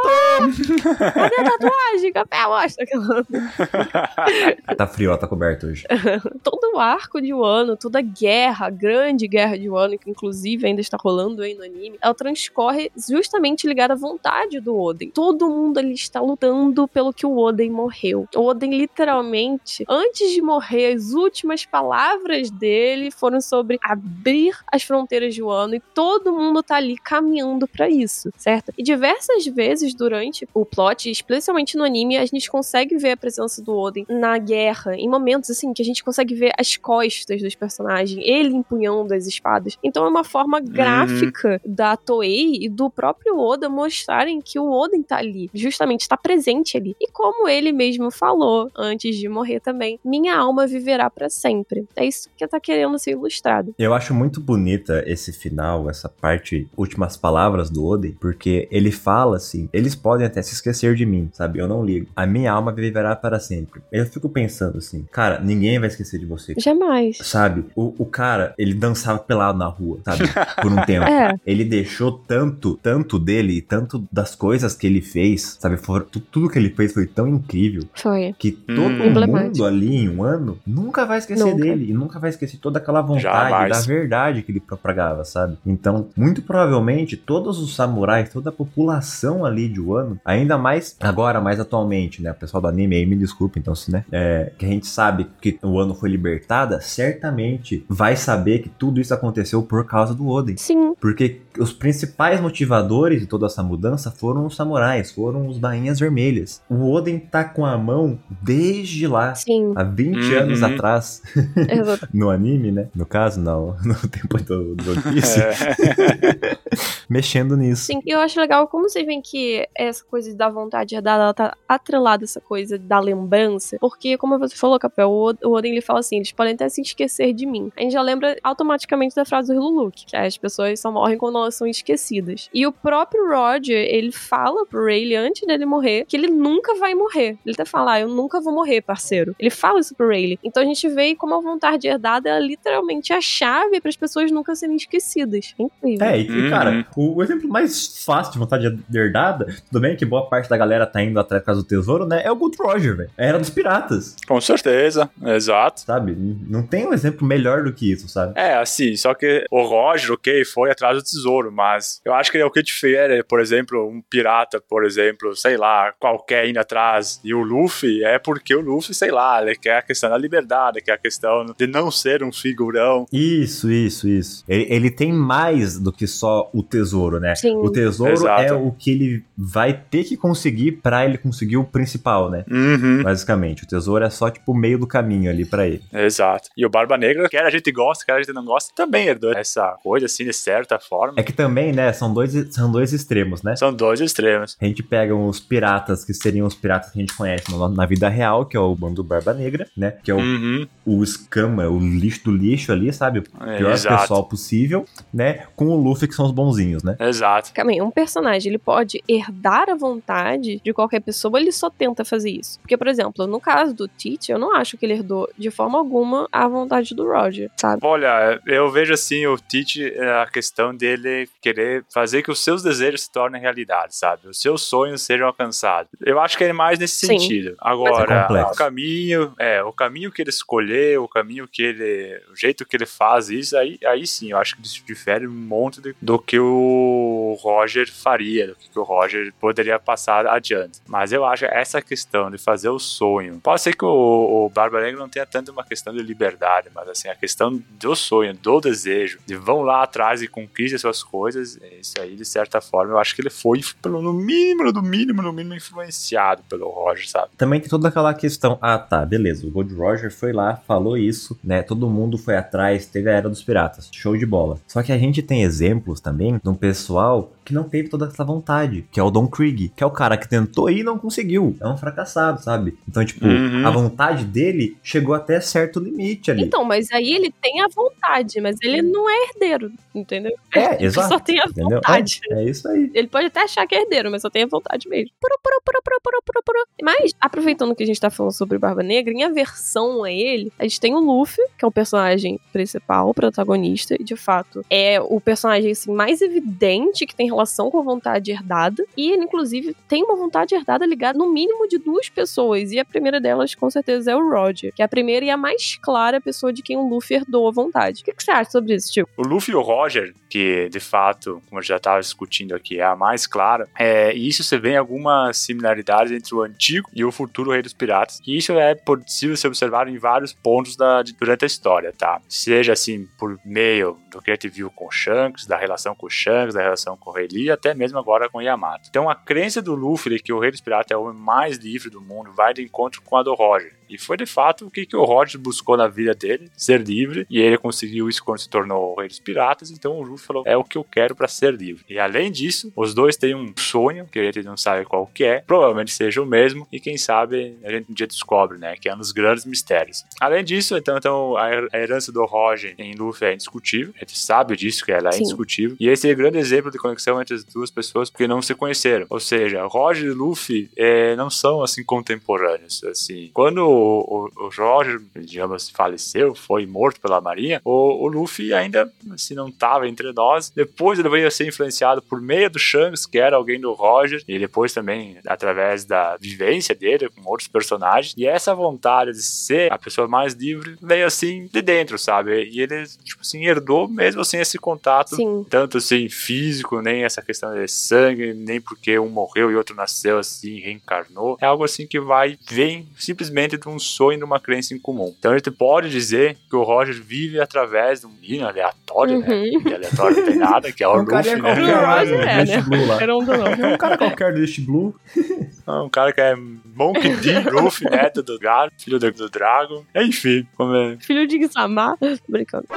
Cadê 1.13 1.35
a 1.35 1.43
tatuagem? 1.43 2.13
Café, 2.13 2.47
mostra. 2.47 2.85
Tá 4.77 4.87
frio, 4.87 5.11
ó, 5.11 5.17
tá 5.17 5.27
coberto 5.27 5.67
hoje. 5.67 5.85
todo 6.43 6.75
o 6.75 6.79
arco 6.79 7.21
de 7.21 7.33
Wano, 7.33 7.75
toda 7.75 7.99
a 7.99 8.01
guerra, 8.01 8.67
a 8.67 8.69
grande 8.69 9.27
guerra 9.31 9.57
de 9.57 9.69
Wano, 9.69 9.97
que 9.97 10.09
inclusive 10.09 10.67
ainda 10.67 10.81
está 10.81 10.97
rolando 10.99 11.41
aí 11.41 11.53
no 11.53 11.63
anime, 11.63 11.97
ela 12.01 12.13
transcorre 12.13 12.91
justamente 13.09 13.65
ligada 13.65 13.93
à 13.93 13.97
vontade 13.97 14.59
do 14.59 14.77
Oden. 14.77 15.09
Todo 15.11 15.49
mundo 15.49 15.77
ali 15.77 15.93
está 15.93 16.19
lutando 16.19 16.87
pelo 16.87 17.13
que 17.13 17.25
o 17.25 17.37
Oden 17.37 17.71
morreu. 17.71 18.27
O 18.35 18.41
Oden, 18.41 18.77
literalmente, 18.77 19.85
antes 19.87 20.31
de 20.31 20.41
morrer, 20.41 20.93
as 20.93 21.13
últimas 21.13 21.65
palavras 21.65 22.51
dele 22.51 23.09
foram 23.09 23.39
sobre 23.39 23.79
abrir 23.81 24.57
as 24.71 24.83
fronteiras 24.83 25.33
de 25.33 25.41
Wano 25.41 25.75
e 25.75 25.79
todo 25.79 26.33
mundo 26.33 26.61
tá 26.61 26.75
ali 26.75 26.97
caminhando 26.97 27.67
para 27.67 27.89
isso, 27.89 28.29
certo? 28.37 28.73
E 28.77 28.83
diversas 28.83 29.45
vezes 29.45 29.93
durante 29.93 30.47
o 30.53 30.65
plot, 30.65 31.09
especialmente 31.09 31.77
no 31.77 31.83
anime, 31.83 32.17
a 32.17 32.25
gente 32.25 32.51
consegue 32.51 32.97
ver 32.97 33.11
a 33.11 33.17
presença 33.17 33.61
do 33.61 33.73
Oden 33.77 34.05
na 34.09 34.37
guerra, 34.37 34.95
em 34.95 35.07
momentos 35.07 35.49
assim 35.49 35.73
que 35.73 35.81
a 35.81 35.85
gente 35.85 36.03
consegue 36.03 36.35
ver 36.35 36.51
as 36.57 36.75
costas 36.75 37.41
dos 37.41 37.55
personagens, 37.55 38.21
ele 38.25 38.53
empunhando 38.53 39.10
as 39.11 39.27
espadas. 39.27 39.77
Então 39.83 40.05
é 40.05 40.09
uma 40.09 40.23
forma 40.23 40.59
gráfica 40.59 41.61
da 41.65 41.95
Toei 41.95 42.57
e 42.61 42.69
do 42.69 42.89
próprio 42.89 43.37
Oda 43.37 43.69
mostrarem 43.69 44.41
que 44.41 44.59
o 44.59 44.71
Oden 44.71 45.03
tá 45.03 45.17
ali, 45.17 45.49
justamente 45.53 46.01
está 46.01 46.17
presente 46.17 46.77
ali. 46.77 46.95
E 46.99 47.07
como 47.11 47.47
ele 47.47 47.71
mesmo 47.71 48.11
falou 48.11 48.69
antes 48.75 49.15
de 49.15 49.27
morrer 49.27 49.59
também, 49.59 49.99
minha 50.03 50.35
alma 50.35 50.67
viverá 50.67 51.09
para 51.09 51.29
sempre. 51.29 51.87
É 51.95 52.05
isso 52.05 52.29
que 52.35 52.47
tá 52.47 52.59
querendo 52.59 52.99
ser 52.99 53.11
ilustrado. 53.11 53.73
Eu 53.77 53.93
acho 53.93 54.13
muito 54.13 54.39
bonita 54.39 55.03
esse 55.07 55.31
final, 55.31 55.89
essa 55.89 56.09
parte, 56.09 56.67
últimas 56.77 57.15
palavras 57.15 57.69
do 57.69 57.85
Oden, 57.85 58.15
porque 58.19 58.67
ele 58.71 58.91
fala 58.91 59.37
assim: 59.37 59.69
eles 59.71 59.95
podem 59.95 60.27
até 60.27 60.41
se 60.41 60.53
esquecer 60.53 60.95
de 60.95 61.05
mim, 61.05 61.29
sabe? 61.33 61.59
Eu 61.59 61.67
não 61.67 61.83
ligo. 61.83 62.07
A 62.15 62.25
minha 62.25 62.51
alma 62.51 62.71
viverá 62.71 63.15
para 63.15 63.39
sempre. 63.39 63.81
Eu 63.91 64.05
fico 64.05 64.29
pensando 64.29 64.77
assim, 64.77 65.05
cara, 65.11 65.39
ninguém 65.39 65.79
vai 65.79 65.87
esquecer 65.87 66.19
de 66.19 66.25
você. 66.25 66.53
Jamais. 66.57 67.17
Sabe? 67.21 67.65
O, 67.75 67.93
o 67.97 68.05
cara, 68.05 68.53
ele 68.57 68.73
dançava 69.01 69.19
pelado 69.19 69.57
na 69.57 69.65
rua, 69.67 69.99
sabe? 70.05 70.23
Por 70.61 70.71
um 70.71 70.81
tempo. 70.85 71.05
É. 71.05 71.35
Ele 71.45 71.65
deixou 71.65 72.11
tanto, 72.11 72.79
tanto 72.81 73.17
dele, 73.19 73.53
e 73.57 73.61
tanto 73.61 74.03
das 74.11 74.35
coisas 74.35 74.75
que 74.75 74.85
ele 74.87 75.01
fez, 75.01 75.57
sabe? 75.59 75.77
For, 75.77 76.03
tu- 76.03 76.19
tudo 76.19 76.49
que 76.49 76.57
ele 76.59 76.69
fez 76.69 76.93
foi 76.93 77.05
tão 77.07 77.27
incrível 77.27 77.83
Foi. 77.95 78.33
que 78.37 78.51
todo 78.51 78.81
Hum. 78.91 79.11
Mundo 79.27 79.65
ali 79.65 79.95
em 79.97 80.09
um 80.09 80.23
ano 80.23 80.57
nunca 80.65 81.05
vai 81.05 81.17
esquecer 81.19 81.43
Nunca. 81.45 81.63
dele 81.63 81.89
e 81.89 81.93
nunca 81.93 82.19
vai 82.19 82.29
esquecer 82.29 82.57
toda 82.57 82.79
aquela 82.79 83.01
vontade 83.01 83.23
Jamais. 83.23 83.69
da 83.71 83.81
verdade 83.81 84.41
que 84.41 84.51
ele 84.51 84.59
propagava, 84.59 85.23
sabe? 85.23 85.57
Então, 85.65 86.07
muito 86.15 86.41
provavelmente 86.41 87.15
todos 87.17 87.59
os 87.59 87.75
samurais, 87.75 88.29
toda 88.29 88.49
a 88.49 88.53
população 88.53 89.45
ali 89.45 89.67
de 89.67 89.79
Wano, 89.79 90.19
ainda 90.25 90.57
mais 90.57 90.95
agora, 90.99 91.39
mais 91.41 91.59
atualmente, 91.59 92.21
né? 92.21 92.31
O 92.31 92.35
pessoal 92.35 92.61
do 92.61 92.67
anime 92.67 92.95
aí 92.95 93.05
me 93.05 93.15
desculpa, 93.15 93.57
então 93.59 93.73
se, 93.75 93.91
né? 93.91 94.03
É, 94.11 94.51
que 94.57 94.65
a 94.65 94.69
gente 94.69 94.87
sabe 94.87 95.27
que 95.41 95.57
o 95.63 95.73
Wano 95.73 95.93
foi 95.95 96.09
libertada, 96.09 96.79
certamente 96.81 97.85
vai 97.87 98.15
saber 98.15 98.59
que 98.59 98.69
tudo 98.69 98.90
isso 98.99 99.13
aconteceu 99.13 99.61
por 99.63 99.85
causa 99.85 100.13
do 100.13 100.27
Oden. 100.27 100.57
Sim. 100.57 100.93
Porque 100.99 101.41
os 101.57 101.71
principais 101.71 102.39
motivadores 102.41 103.21
de 103.21 103.27
toda 103.27 103.45
essa 103.45 103.61
mudança 103.63 104.11
foram 104.11 104.45
os 104.45 104.55
samurais, 104.55 105.11
foram 105.11 105.47
os 105.47 105.57
bainhas 105.57 105.99
vermelhas. 105.99 106.61
O 106.69 106.91
Oden 106.91 107.19
tá 107.19 107.43
com 107.43 107.65
a 107.65 107.77
mão 107.77 108.19
desde 108.41 109.07
lá, 109.07 109.33
Sim. 109.35 109.73
há 109.75 109.83
20 109.83 110.17
Uhum. 110.17 110.39
anos 110.39 110.63
atrás, 110.63 111.21
Exato. 111.69 112.07
no 112.13 112.29
anime, 112.29 112.71
né? 112.71 112.87
No 112.95 113.05
caso, 113.05 113.39
não, 113.39 113.75
no 113.85 113.95
tempo 114.09 114.37
do, 114.43 114.75
do 114.75 114.91
One 114.91 115.01
Piece, 115.03 115.39
É. 115.39 115.51
mexendo 117.09 117.55
nisso. 117.57 117.85
Sim, 117.85 118.01
e 118.05 118.11
eu 118.11 118.19
acho 118.19 118.39
legal 118.39 118.67
como 118.67 118.89
vocês 118.89 119.05
veem 119.05 119.21
que 119.21 119.67
essa 119.75 120.03
coisa 120.05 120.33
da 120.35 120.49
vontade 120.49 120.95
herdada, 120.95 121.23
ela 121.23 121.33
tá 121.33 121.55
atrelada 121.67 122.23
a 122.23 122.25
essa 122.25 122.39
coisa 122.41 122.77
da 122.77 122.99
lembrança. 122.99 123.77
Porque, 123.79 124.17
como 124.17 124.37
você 124.39 124.55
falou, 124.55 124.79
Capel, 124.79 125.09
o 125.09 125.33
Oden 125.51 125.71
ele 125.73 125.81
fala 125.81 125.99
assim: 125.99 126.17
eles 126.17 126.31
podem 126.31 126.53
até 126.53 126.67
se 126.69 126.81
esquecer 126.81 127.33
de 127.33 127.45
mim. 127.45 127.71
A 127.77 127.81
gente 127.81 127.93
já 127.93 128.01
lembra 128.01 128.37
automaticamente 128.43 128.80
da 129.15 129.25
frase 129.25 129.47
do 129.47 129.53
Hiluluk, 129.59 130.05
que 130.05 130.15
as 130.15 130.37
pessoas 130.37 130.79
só 130.79 130.91
morrem 130.91 131.17
quando 131.17 131.37
elas 131.37 131.55
são 131.55 131.67
esquecidas. 131.67 132.49
E 132.53 132.65
o 132.65 132.71
próprio 132.71 133.27
Roger, 133.29 133.77
ele 133.89 134.11
fala 134.11 134.65
pro 134.65 134.83
Rayleigh 134.85 135.15
antes 135.17 135.45
dele 135.47 135.65
morrer 135.65 136.05
que 136.07 136.15
ele 136.15 136.27
nunca 136.27 136.75
vai 136.75 136.93
morrer. 136.93 137.37
Ele 137.45 137.53
até 137.53 137.65
fala: 137.65 137.93
ah, 137.93 137.99
eu 138.01 138.07
nunca 138.07 138.39
vou 138.41 138.53
morrer, 138.53 138.81
parceiro. 138.81 139.35
Ele 139.39 139.49
fala 139.49 139.79
isso 139.79 139.95
pro 139.95 140.07
Rayleigh. 140.07 140.39
Então 140.43 140.61
a 140.63 140.65
gente 140.65 140.87
vê 140.89 141.15
como 141.15 141.35
a 141.35 141.41
vontade 141.41 141.87
herdada 141.87 142.29
é 142.29 142.39
literalmente 142.39 143.13
a 143.13 143.21
chave 143.21 143.79
para 143.81 143.89
as 143.89 143.95
pessoas 143.95 144.31
nunca 144.31 144.55
serem 144.55 144.75
esquecidas. 144.75 145.53
É 145.59 145.63
incrível. 145.63 146.07
É, 146.07 146.17
e 146.19 146.25
que, 146.25 146.31
Uhum. 146.31 146.49
cara, 146.49 146.85
o, 146.95 147.15
o 147.17 147.23
exemplo 147.23 147.49
mais 147.49 148.03
fácil 148.05 148.33
de 148.33 148.39
vontade 148.39 148.79
herdada, 148.93 149.45
tudo 149.67 149.81
bem 149.81 149.95
que 149.95 150.05
boa 150.05 150.27
parte 150.27 150.49
da 150.49 150.57
galera 150.57 150.85
tá 150.85 151.01
indo 151.03 151.19
atrás 151.19 151.41
por 151.41 151.45
causa 151.47 151.61
do 151.61 151.67
tesouro, 151.67 152.05
né? 152.05 152.21
É 152.23 152.31
o 152.31 152.35
Gold 152.35 152.57
Roger, 152.59 152.95
velho. 152.95 153.09
A 153.17 153.23
Era 153.23 153.39
dos 153.39 153.49
piratas, 153.49 154.15
Com 154.27 154.39
certeza, 154.41 155.09
exato. 155.25 155.81
sabe? 155.81 156.15
Não 156.47 156.63
tem 156.65 156.87
um 156.87 156.93
exemplo 156.93 157.25
melhor 157.25 157.63
do 157.63 157.73
que 157.73 157.91
isso, 157.91 158.07
sabe? 158.07 158.33
É, 158.35 158.55
assim, 158.71 158.95
só 158.95 159.13
que 159.13 159.45
o 159.51 159.63
Roger, 159.63 160.13
ok, 160.13 160.45
foi 160.45 160.71
atrás 160.71 160.97
do 160.97 161.03
tesouro, 161.03 161.51
mas 161.51 162.01
eu 162.05 162.13
acho 162.13 162.31
que 162.31 162.37
é 162.37 162.45
o 162.45 162.51
que 162.51 162.63
difere, 162.63 163.23
por 163.23 163.39
exemplo, 163.39 163.87
um 163.87 164.01
pirata, 164.01 164.61
por 164.61 164.85
exemplo, 164.85 165.35
sei 165.35 165.57
lá, 165.57 165.93
qualquer 165.99 166.47
indo 166.47 166.59
atrás, 166.59 167.19
e 167.23 167.33
o 167.33 167.41
Luffy 167.41 168.03
é 168.03 168.17
porque 168.17 168.55
o 168.55 168.61
Luffy, 168.61 168.93
sei 168.93 169.11
lá, 169.11 169.41
ele 169.41 169.55
quer 169.55 169.77
a 169.77 169.81
questão 169.81 170.09
da 170.09 170.17
liberdade, 170.17 170.81
quer 170.81 170.93
a 170.93 170.97
questão 170.97 171.45
de 171.57 171.67
não 171.67 171.91
ser 171.91 172.23
um 172.23 172.31
figurão. 172.31 173.05
Isso, 173.11 173.71
isso, 173.71 174.07
isso. 174.07 174.43
Ele, 174.47 174.67
ele 174.69 174.91
tem 174.91 175.11
mais 175.11 175.77
do 175.79 175.91
que 175.91 176.07
só 176.07 176.49
o 176.53 176.63
tesouro, 176.63 177.19
né? 177.19 177.35
Sim. 177.35 177.55
O 177.57 177.69
tesouro 177.69 178.13
Exato. 178.13 178.41
é 178.41 178.53
o 178.53 178.71
que 178.71 178.91
ele 178.91 179.23
vai 179.37 179.73
ter 179.73 180.03
que 180.03 180.15
conseguir 180.15 180.73
pra 180.73 181.05
ele 181.05 181.17
conseguir 181.17 181.57
o 181.57 181.63
principal, 181.63 182.29
né? 182.29 182.45
Uhum. 182.49 183.03
Basicamente, 183.03 183.63
o 183.63 183.67
tesouro 183.67 184.05
é 184.05 184.09
só 184.09 184.29
tipo 184.29 184.51
o 184.51 184.55
meio 184.55 184.77
do 184.77 184.87
caminho 184.87 185.29
ali 185.29 185.45
pra 185.45 185.67
ele. 185.67 185.81
Exato. 185.91 186.49
E 186.55 186.65
o 186.65 186.69
Barba 186.69 186.97
Negra, 186.97 187.27
quer 187.27 187.43
a 187.43 187.49
gente 187.49 187.71
gosta, 187.71 188.05
quer 188.05 188.13
a 188.13 188.21
gente 188.21 188.33
não 188.33 188.45
gosta, 188.45 188.60
também 188.75 189.07
herdou 189.07 189.31
essa 189.33 189.77
coisa, 189.83 190.05
assim, 190.05 190.23
de 190.25 190.33
certa 190.33 190.79
forma. 190.79 191.13
É 191.17 191.23
que 191.23 191.33
também, 191.33 191.71
né, 191.71 191.91
são 191.93 192.13
dois, 192.13 192.33
são 192.53 192.71
dois 192.71 192.93
extremos, 192.93 193.41
né? 193.43 193.55
São 193.55 193.73
dois 193.73 193.99
extremos. 194.01 194.57
A 194.61 194.65
gente 194.65 194.83
pega 194.83 195.15
os 195.15 195.39
piratas, 195.39 196.03
que 196.05 196.13
seriam 196.13 196.45
os 196.47 196.55
piratas 196.55 196.91
que 196.91 196.97
a 196.99 197.01
gente 197.01 197.15
conhece 197.15 197.51
na, 197.55 197.69
na 197.69 197.85
vida 197.85 198.09
real, 198.09 198.45
que 198.45 198.55
é 198.55 198.59
o 198.59 198.75
bando 198.75 199.03
Barba 199.03 199.33
Negra, 199.33 199.67
né? 199.75 199.91
Que 200.03 200.11
é 200.11 200.13
o, 200.13 200.19
Uhum. 200.19 200.67
o 200.85 201.03
escama, 201.03 201.67
o 201.67 201.79
lixo 201.79 202.23
do 202.25 202.31
lixo 202.31 202.71
ali, 202.71 202.91
sabe? 202.93 203.19
O 203.19 203.23
pior 203.23 203.71
Exato. 203.71 204.01
pessoal 204.01 204.23
possível, 204.25 204.85
né? 205.13 205.45
Com 205.55 205.65
o 205.69 205.75
Luffy, 205.75 206.07
que 206.07 206.13
são 206.15 206.25
os 206.25 206.31
bonzinhos, 206.31 206.83
né? 206.83 206.95
Exato. 206.99 207.51
Calma 207.53 207.71
aí, 207.71 207.81
um 207.81 207.91
personagem, 207.91 208.49
ele 208.49 208.57
pode 208.59 209.01
herdar 209.07 209.69
a 209.69 209.75
vontade 209.75 210.61
de 210.63 210.73
qualquer 210.73 210.99
pessoa, 211.01 211.31
ou 211.33 211.37
ele 211.37 211.51
só 211.51 211.69
tenta 211.69 212.03
fazer 212.05 212.29
isso. 212.31 212.59
Porque, 212.59 212.77
por 212.77 212.87
exemplo, 212.87 213.25
no 213.27 213.39
caso 213.39 213.73
do 213.73 213.87
Tite, 213.87 214.31
eu 214.31 214.39
não 214.39 214.55
acho 214.55 214.77
que 214.77 214.85
ele 214.85 214.93
herdou 214.93 215.29
de 215.37 215.49
forma 215.51 215.77
alguma 215.77 216.27
a 216.31 216.47
vontade 216.47 216.93
do 216.95 217.05
Roger, 217.07 217.49
sabe? 217.57 217.79
Olha, 217.83 218.39
eu 218.51 218.69
vejo 218.71 218.93
assim 218.93 219.25
o 219.25 219.37
Tite, 219.37 219.83
é, 219.93 220.21
a 220.21 220.27
questão 220.27 220.75
dele 220.75 221.27
querer 221.41 221.83
fazer 221.93 222.21
que 222.23 222.31
os 222.31 222.43
seus 222.43 222.61
desejos 222.63 223.03
se 223.03 223.11
tornem 223.11 223.41
realidade, 223.41 223.95
sabe? 223.95 224.27
Os 224.27 224.39
seus 224.41 224.61
sonhos 224.63 225.01
sejam 225.01 225.27
alcançados. 225.27 225.89
Eu 226.05 226.19
acho 226.19 226.37
que 226.37 226.43
é 226.43 226.53
mais 226.53 226.77
nesse 226.79 226.95
Sim. 227.05 227.07
sentido. 227.19 227.51
é 227.51 227.55
Agora, 227.59 228.23
complexo. 228.27 228.53
o 228.53 228.55
caminho, 228.55 229.33
é, 229.39 229.63
o 229.63 229.71
caminho 229.73 230.11
que 230.11 230.21
ele 230.21 230.29
escolheu, 230.29 231.03
o 231.03 231.07
caminho 231.07 231.47
que 231.47 231.61
ele, 231.63 232.21
o 232.31 232.35
jeito 232.35 232.65
que 232.65 232.75
ele 232.75 232.85
faz 232.85 233.29
isso, 233.29 233.57
aí, 233.57 233.77
aí 233.85 234.05
sim, 234.05 234.31
eu 234.31 234.37
acho 234.37 234.55
que 234.55 234.61
isso 234.65 234.83
difere 234.85 235.27
um 235.27 235.31
monte 235.31 235.81
de- 235.81 235.95
do 236.01 236.19
que 236.19 236.39
o 236.39 237.37
Roger 237.41 237.91
faria, 237.91 238.47
do 238.47 238.55
que 238.55 238.77
o 238.79 238.83
Roger 238.83 239.33
poderia 239.39 239.79
passar 239.79 240.25
adiante. 240.27 240.79
Mas 240.87 241.11
eu 241.11 241.25
acho 241.25 241.45
essa 241.45 241.81
questão 241.81 242.29
de 242.29 242.37
fazer 242.37 242.69
o 242.69 242.79
sonho. 242.79 243.39
Pode 243.41 243.61
ser 243.61 243.75
que 243.75 243.85
o, 243.85 244.45
o 244.45 244.49
Barba 244.49 244.81
Negra 244.81 244.99
não 244.99 245.09
tenha 245.09 245.25
tanto 245.25 245.51
uma 245.51 245.63
questão 245.63 245.93
de 245.93 246.01
liberdade, 246.01 246.69
mas 246.73 246.87
assim, 246.89 247.09
a 247.09 247.15
questão 247.15 247.61
do 247.71 247.95
sonho, 247.95 248.33
do 248.41 248.59
desejo, 248.59 249.19
de 249.25 249.35
vão 249.35 249.61
lá 249.61 249.83
atrás 249.83 250.21
e 250.21 250.27
conquistem 250.27 250.77
suas 250.77 251.03
coisas, 251.03 251.59
isso 251.79 251.93
aí, 251.99 252.15
de 252.15 252.25
certa 252.25 252.61
forma, 252.61 252.93
eu 252.93 252.97
acho 252.99 253.15
que 253.15 253.21
ele 253.21 253.29
foi, 253.29 253.61
pelo, 253.81 254.01
no 254.01 254.13
mínimo, 254.13 254.71
no 254.71 254.81
mínimo, 254.81 255.21
no 255.21 255.33
mínimo, 255.33 255.55
influenciado 255.55 256.43
pelo 256.49 256.69
Roger, 256.69 257.09
sabe? 257.09 257.29
Também 257.37 257.59
tem 257.59 257.69
toda 257.69 257.87
aquela 257.87 258.13
questão, 258.13 258.57
ah 258.61 258.77
tá, 258.77 259.05
beleza, 259.05 259.45
o 259.45 259.51
Gold 259.51 259.73
Roger 259.73 260.11
foi 260.13 260.33
lá, 260.33 260.57
falou 260.67 260.97
isso, 260.97 261.37
né? 261.43 261.61
Todo 261.61 261.89
mundo 261.89 262.17
foi 262.17 262.35
atrás, 262.35 262.85
teve 262.85 263.09
a 263.09 263.13
Era 263.13 263.29
dos 263.29 263.43
Piratas, 263.43 263.89
show 263.91 264.17
de 264.17 264.25
bola. 264.25 264.59
Só 264.67 264.81
que 264.83 264.91
a 264.91 264.97
gente 264.97 265.21
tem 265.21 265.43
exemplos 265.43 265.99
também 265.99 266.39
de 266.41 266.49
um 266.49 266.55
pessoal 266.55 267.31
que 267.43 267.53
não 267.53 267.63
teve 267.63 267.89
toda 267.89 268.05
essa 268.07 268.23
vontade, 268.23 268.85
que 268.91 268.99
é 268.99 269.03
o 269.03 269.09
Don 269.11 269.27
Krieg, 269.27 269.71
que 269.75 269.83
é 269.83 269.85
o 269.87 269.91
cara 269.91 270.17
que 270.17 270.27
tentou 270.29 270.69
ir 270.69 270.79
e 270.79 270.83
não 270.83 270.97
conseguiu, 270.97 271.55
é 271.59 271.67
um 271.67 271.77
fracassado, 271.77 272.41
sabe? 272.41 272.77
Então, 272.87 273.03
tipo, 273.05 273.25
Uhum. 273.25 273.65
a 273.65 273.71
vontade 273.71 274.25
dele 274.25 274.77
chegou 274.83 275.13
até 275.15 275.39
certo 275.39 275.79
limite 275.79 276.29
ali. 276.31 276.43
Então, 276.43 276.63
mas 276.63 276.91
aí 276.91 277.13
ele 277.13 277.33
tem 277.41 277.61
a 277.61 277.67
vontade, 277.67 278.39
mas 278.41 278.55
ele 278.61 278.81
não 278.81 279.09
é 279.09 279.13
herdeiro, 279.29 279.71
entendeu? 279.93 280.33
é, 280.55 280.75
Ele 280.75 280.85
exato. 280.85 281.07
só 281.09 281.19
tem 281.19 281.39
a 281.39 281.45
Entendeu? 281.45 281.77
vontade. 281.77 282.19
É, 282.31 282.43
é 282.43 282.49
isso 282.49 282.67
aí. 282.67 282.91
Ele 282.93 283.07
pode 283.07 283.27
até 283.27 283.43
achar 283.43 283.65
que 283.67 283.75
é 283.75 283.81
herdeiro, 283.81 284.09
mas 284.11 284.21
só 284.21 284.29
tem 284.29 284.43
a 284.43 284.47
vontade 284.47 284.87
mesmo. 284.89 285.09
Puru, 285.19 285.35
puru, 285.43 285.61
puru, 285.65 285.81
puru, 285.83 285.99
puru, 286.03 286.21
puru, 286.25 286.43
puru. 286.45 286.65
Mas, 286.83 287.13
aproveitando 287.19 287.75
que 287.75 287.83
a 287.83 287.85
gente 287.85 287.99
tá 287.99 288.09
falando 288.09 288.33
sobre 288.33 288.57
Barba 288.57 288.83
Negra, 288.83 289.13
em 289.13 289.23
aversão 289.23 290.03
a 290.03 290.11
ele, 290.11 290.51
a 290.59 290.63
gente 290.63 290.79
tem 290.79 290.93
o 290.95 290.99
Luffy, 290.99 291.43
que 291.57 291.65
é 291.65 291.67
o 291.67 291.71
personagem 291.71 292.39
principal, 292.51 293.09
o 293.09 293.13
protagonista, 293.13 293.95
e 293.99 294.03
de 294.03 294.15
fato 294.15 294.63
é 294.69 294.99
o 295.01 295.19
personagem 295.21 295.71
assim, 295.71 295.91
mais 295.91 296.21
evidente 296.21 297.05
que 297.05 297.15
tem 297.15 297.30
relação 297.31 297.71
com 297.71 297.79
a 297.79 297.83
vontade 297.83 298.31
herdada. 298.31 298.85
E 298.95 299.11
ele, 299.11 299.23
inclusive, 299.23 299.75
tem 299.87 300.03
uma 300.03 300.15
vontade 300.15 300.53
herdada 300.55 300.85
ligada 300.85 301.17
no 301.17 301.31
mínimo 301.31 301.67
de 301.67 301.77
duas 301.77 302.09
pessoas. 302.09 302.71
E 302.71 302.79
a 302.79 302.85
primeira 302.85 303.19
delas, 303.19 303.55
com 303.55 303.69
certeza, 303.69 304.11
é 304.11 304.15
o 304.15 304.29
Roger, 304.29 304.71
que 304.73 304.81
é 304.81 304.85
a 304.85 304.89
primeira 304.89 305.25
e 305.25 305.29
a 305.29 305.37
mais 305.37 305.77
clara 305.81 306.21
pessoa 306.21 306.53
de 306.53 306.61
quem 306.61 306.77
o 306.77 306.87
Luffy 306.87 307.17
herdou 307.17 307.47
a 307.47 307.51
vontade. 307.51 308.01
O 308.01 308.05
que, 308.05 308.13
que 308.13 308.23
você 308.23 308.31
acha 308.31 308.51
sobre 308.51 308.75
isso, 308.75 308.93
Chico? 308.93 309.09
O 309.17 309.23
Luffy 309.27 309.53
e 309.53 309.55
o 309.57 309.61
Roger, 309.61 310.13
que 310.29 310.69
de 310.69 310.79
fato, 310.79 311.41
como 311.49 311.59
eu 311.59 311.63
já 311.63 311.77
estava 311.77 311.99
discutindo 311.99 312.53
aqui, 312.55 312.79
é 312.79 312.83
a 312.83 312.95
mais 312.95 313.25
clara, 313.27 313.67
é, 313.77 314.13
e 314.15 314.27
isso 314.27 314.43
você 314.43 314.57
vê 314.57 314.71
em 314.73 314.77
algumas 314.77 315.37
similaridades 315.37 316.11
entre 316.11 316.33
o 316.35 316.41
antigo 316.41 316.89
e 316.93 317.03
o 317.03 317.11
futuro 317.11 317.51
Rei 317.51 317.61
dos 317.61 317.73
Piratas. 317.73 318.19
E 318.25 318.37
isso 318.37 318.53
é 318.53 318.75
possível 318.75 319.35
ser 319.37 319.47
observado 319.47 319.89
em 319.89 319.97
vários 319.97 320.33
pontos 320.33 320.75
da, 320.75 321.01
de- 321.03 321.13
durante 321.13 321.43
a 321.43 321.47
história, 321.47 321.93
tá? 321.97 322.21
Seja 322.27 322.73
assim, 322.73 323.07
por 323.17 323.39
meio 323.45 323.97
do 324.11 324.21
que 324.21 324.31
a 324.31 324.33
gente 324.33 324.49
viu 324.49 324.69
com 324.71 324.87
o 324.87 324.91
Shanks, 324.91 325.45
da 325.45 325.57
relação 325.57 325.95
com 325.95 326.05
o 326.05 326.09
Shanks, 326.09 326.53
da 326.53 326.61
relação 326.61 326.97
com 326.97 327.09
o 327.09 327.13
Lee, 327.27 327.51
até 327.51 327.73
mesmo 327.73 327.97
agora 327.97 328.29
com 328.29 328.41
Yamato. 328.41 328.87
Então 328.89 329.09
a 329.09 329.15
crença 329.15 329.61
do 329.61 329.75
Luffy 329.75 330.15
de 330.15 330.23
que 330.23 330.33
o 330.33 330.39
Rei 330.39 330.51
dos 330.51 330.61
Piratas 330.61 330.91
é 330.91 330.97
o 330.97 331.03
homem 331.03 331.21
mais 331.21 331.57
livre 331.57 331.89
do 331.89 332.01
mundo 332.01 332.31
vai 332.31 332.53
de 332.53 332.63
encontro 332.63 333.01
com 333.01 333.17
a 333.17 333.23
do 333.23 333.33
Roger. 333.33 333.73
E 333.91 333.97
foi 333.97 334.17
de 334.17 334.25
fato 334.25 334.65
o 334.65 334.71
que, 334.71 334.85
que 334.85 334.95
o 334.95 335.03
Roger 335.03 335.39
buscou 335.39 335.75
na 335.77 335.87
vida 335.87 336.13
dele, 336.13 336.49
ser 336.55 336.81
livre, 336.81 337.25
e 337.29 337.39
ele 337.39 337.57
conseguiu 337.57 338.07
isso 338.09 338.23
quando 338.23 338.39
se 338.39 338.49
tornou 338.49 338.93
o 338.93 338.99
Rei 338.99 339.07
dos 339.07 339.19
Piratas, 339.19 339.69
então 339.71 339.97
o 339.99 340.01
Luffy 340.01 340.25
falou, 340.25 340.43
é 340.45 340.55
o 340.57 340.63
que 340.63 340.77
eu 340.77 340.83
quero 340.83 341.15
para 341.15 341.27
ser 341.27 341.53
livre. 341.53 341.83
E 341.89 341.99
além 341.99 342.31
disso, 342.31 342.71
os 342.75 342.93
dois 342.93 343.17
têm 343.17 343.35
um 343.35 343.53
sonho, 343.57 344.07
que 344.11 344.19
a 344.19 344.23
gente 344.23 344.43
não 344.43 344.55
sabe 344.57 344.85
qual 344.85 345.05
que 345.07 345.23
é, 345.23 345.41
provavelmente 345.45 345.91
seja 345.91 346.21
o 346.21 346.25
mesmo, 346.25 346.67
e 346.71 346.79
quem 346.79 346.97
sabe 346.97 347.57
a 347.63 347.71
gente 347.71 347.91
um 347.91 347.93
dia 347.93 348.07
descobre, 348.07 348.57
né, 348.57 348.75
que 348.79 348.87
é 348.87 348.93
um 348.95 348.97
dos 348.97 349.11
grandes 349.11 349.45
mistérios. 349.45 350.03
Além 350.19 350.43
disso, 350.43 350.77
então, 350.77 350.97
então 350.97 351.35
a 351.37 351.49
her- 351.49 351.67
a 351.73 351.77
herança 351.77 352.11
do 352.11 352.23
Roger 352.25 352.73
em 352.77 352.95
Luffy 352.95 353.27
é 353.27 353.33
indiscutível, 353.33 353.93
a 353.97 353.99
gente 353.99 354.17
sabe 354.17 354.55
disso, 354.55 354.85
que 354.85 354.91
ela 354.91 355.09
é 355.09 355.13
Sim. 355.13 355.19
indiscutível, 355.23 355.75
e 355.79 355.89
esse 355.89 356.09
é 356.09 356.13
o 356.13 356.15
grande 356.15 356.37
exemplo 356.37 356.71
de 356.71 356.77
conexão 356.77 357.21
entre 357.21 357.35
as 357.35 357.43
duas 357.43 357.69
pessoas, 357.69 358.09
porque 358.09 358.27
não 358.27 358.41
se 358.41 358.55
conheceram. 358.55 359.05
Ou 359.09 359.19
seja, 359.19 359.63
Roger 359.65 360.09
e 360.09 360.13
Luffy 360.13 360.69
eh, 360.77 361.15
não 361.15 361.29
são, 361.29 361.61
assim, 361.63 361.83
contemporâneos, 361.83 362.83
assim. 362.83 363.29
Quando 363.33 363.61
o, 363.81 364.29
o 364.35 364.49
Roger, 364.49 365.01
digamos, 365.15 365.69
faleceu, 365.69 366.35
foi 366.35 366.65
morto 366.65 366.99
pela 366.99 367.21
Marinha, 367.21 367.61
o, 367.63 368.05
o 368.05 368.07
Luffy 368.07 368.53
ainda, 368.53 368.91
assim, 369.11 369.33
não 369.33 369.47
estava 369.49 369.87
entre 369.87 370.11
nós. 370.13 370.49
Depois 370.49 370.99
ele 370.99 371.09
veio 371.09 371.27
a 371.27 371.31
ser 371.31 371.47
influenciado 371.47 372.01
por 372.01 372.21
meio 372.21 372.49
do 372.49 372.59
Shanks, 372.59 373.05
que 373.05 373.19
era 373.19 373.35
alguém 373.35 373.59
do 373.59 373.73
Roger, 373.73 374.23
e 374.27 374.39
depois 374.39 374.73
também 374.73 375.17
através 375.25 375.85
da 375.85 376.17
vivência 376.17 376.75
dele 376.75 377.09
com 377.09 377.29
outros 377.29 377.47
personagens. 377.47 378.13
E 378.17 378.25
essa 378.25 378.53
vontade 378.53 379.11
de 379.11 379.21
ser 379.21 379.71
a 379.71 379.77
pessoa 379.77 380.07
mais 380.07 380.33
livre 380.33 380.77
veio 380.81 381.05
assim 381.05 381.47
de 381.51 381.61
dentro, 381.61 381.97
sabe? 381.97 382.49
E 382.51 382.61
ele, 382.61 382.85
tipo 383.03 383.21
assim, 383.21 383.45
herdou 383.45 383.87
mesmo 383.87 384.21
assim, 384.21 384.37
esse 384.37 384.57
contato, 384.57 385.15
Sim. 385.15 385.45
tanto 385.49 385.77
assim 385.77 386.09
físico, 386.09 386.81
nem 386.81 387.03
essa 387.03 387.21
questão 387.21 387.53
de 387.53 387.67
sangue, 387.67 388.33
nem 388.33 388.59
porque 388.59 388.97
um 388.99 389.09
morreu 389.09 389.51
e 389.51 389.55
outro 389.55 389.75
nasceu 389.75 390.19
assim, 390.19 390.59
reencarnou. 390.59 391.37
É 391.41 391.45
algo 391.45 391.63
assim 391.63 391.87
que 391.87 391.99
vai, 391.99 392.37
vem 392.49 392.87
simplesmente 392.97 393.57
de 393.57 393.69
um 393.71 393.79
sonho, 393.79 394.17
de 394.17 394.23
uma 394.23 394.39
crença 394.39 394.73
em 394.73 394.79
comum. 394.79 395.13
Então 395.17 395.31
a 395.31 395.37
gente 395.37 395.49
pode 395.51 395.89
dizer 395.89 396.37
que 396.49 396.55
o 396.55 396.63
Roger 396.63 396.93
vive 397.01 397.39
através 397.39 398.01
de 398.01 398.07
um 398.07 398.11
menino 398.11 398.47
aleatório, 398.47 399.19
né? 399.19 399.27
Uhum. 399.27 399.61
E 399.69 399.73
aleatório 399.73 400.17
não 400.17 400.25
tem 400.25 400.35
nada, 400.35 400.71
que 400.71 400.83
é 400.83 400.87
o 400.87 400.95
Um 401.01 401.05
cara 401.05 401.21
Luffy, 401.21 401.31
é 401.31 401.35
né? 401.35 401.41
qualquer 401.41 401.77
O 401.77 401.85
Roger 401.85 402.27
é, 402.27 402.45
né? 402.45 402.61
Blue 402.61 402.85
lá. 402.87 403.01
Era 403.01 403.15
um 403.17 403.23
do 403.25 403.37
não. 403.37 403.47
É 403.47 403.73
um 403.73 403.77
cara 403.77 403.97
qualquer 403.97 404.33
do 404.33 404.39
West 404.41 404.59
Blue. 404.61 404.95
Um 405.67 405.89
cara 405.89 406.11
que 406.11 406.19
é 406.19 406.35
Monkey 406.35 407.15
D. 407.17 407.39
Luffy, 407.49 407.89
neto 407.89 408.21
do 408.21 408.37
Gar, 408.37 408.69
filho 408.77 408.99
do, 408.99 409.09
do 409.11 409.29
Dragon. 409.29 409.85
Enfim, 409.95 410.45
como 410.57 410.75
é. 410.75 410.97
Filho 410.99 411.25
de 411.25 411.47
Samar. 411.47 411.95
Tô 411.97 412.07
brincando. 412.27 412.65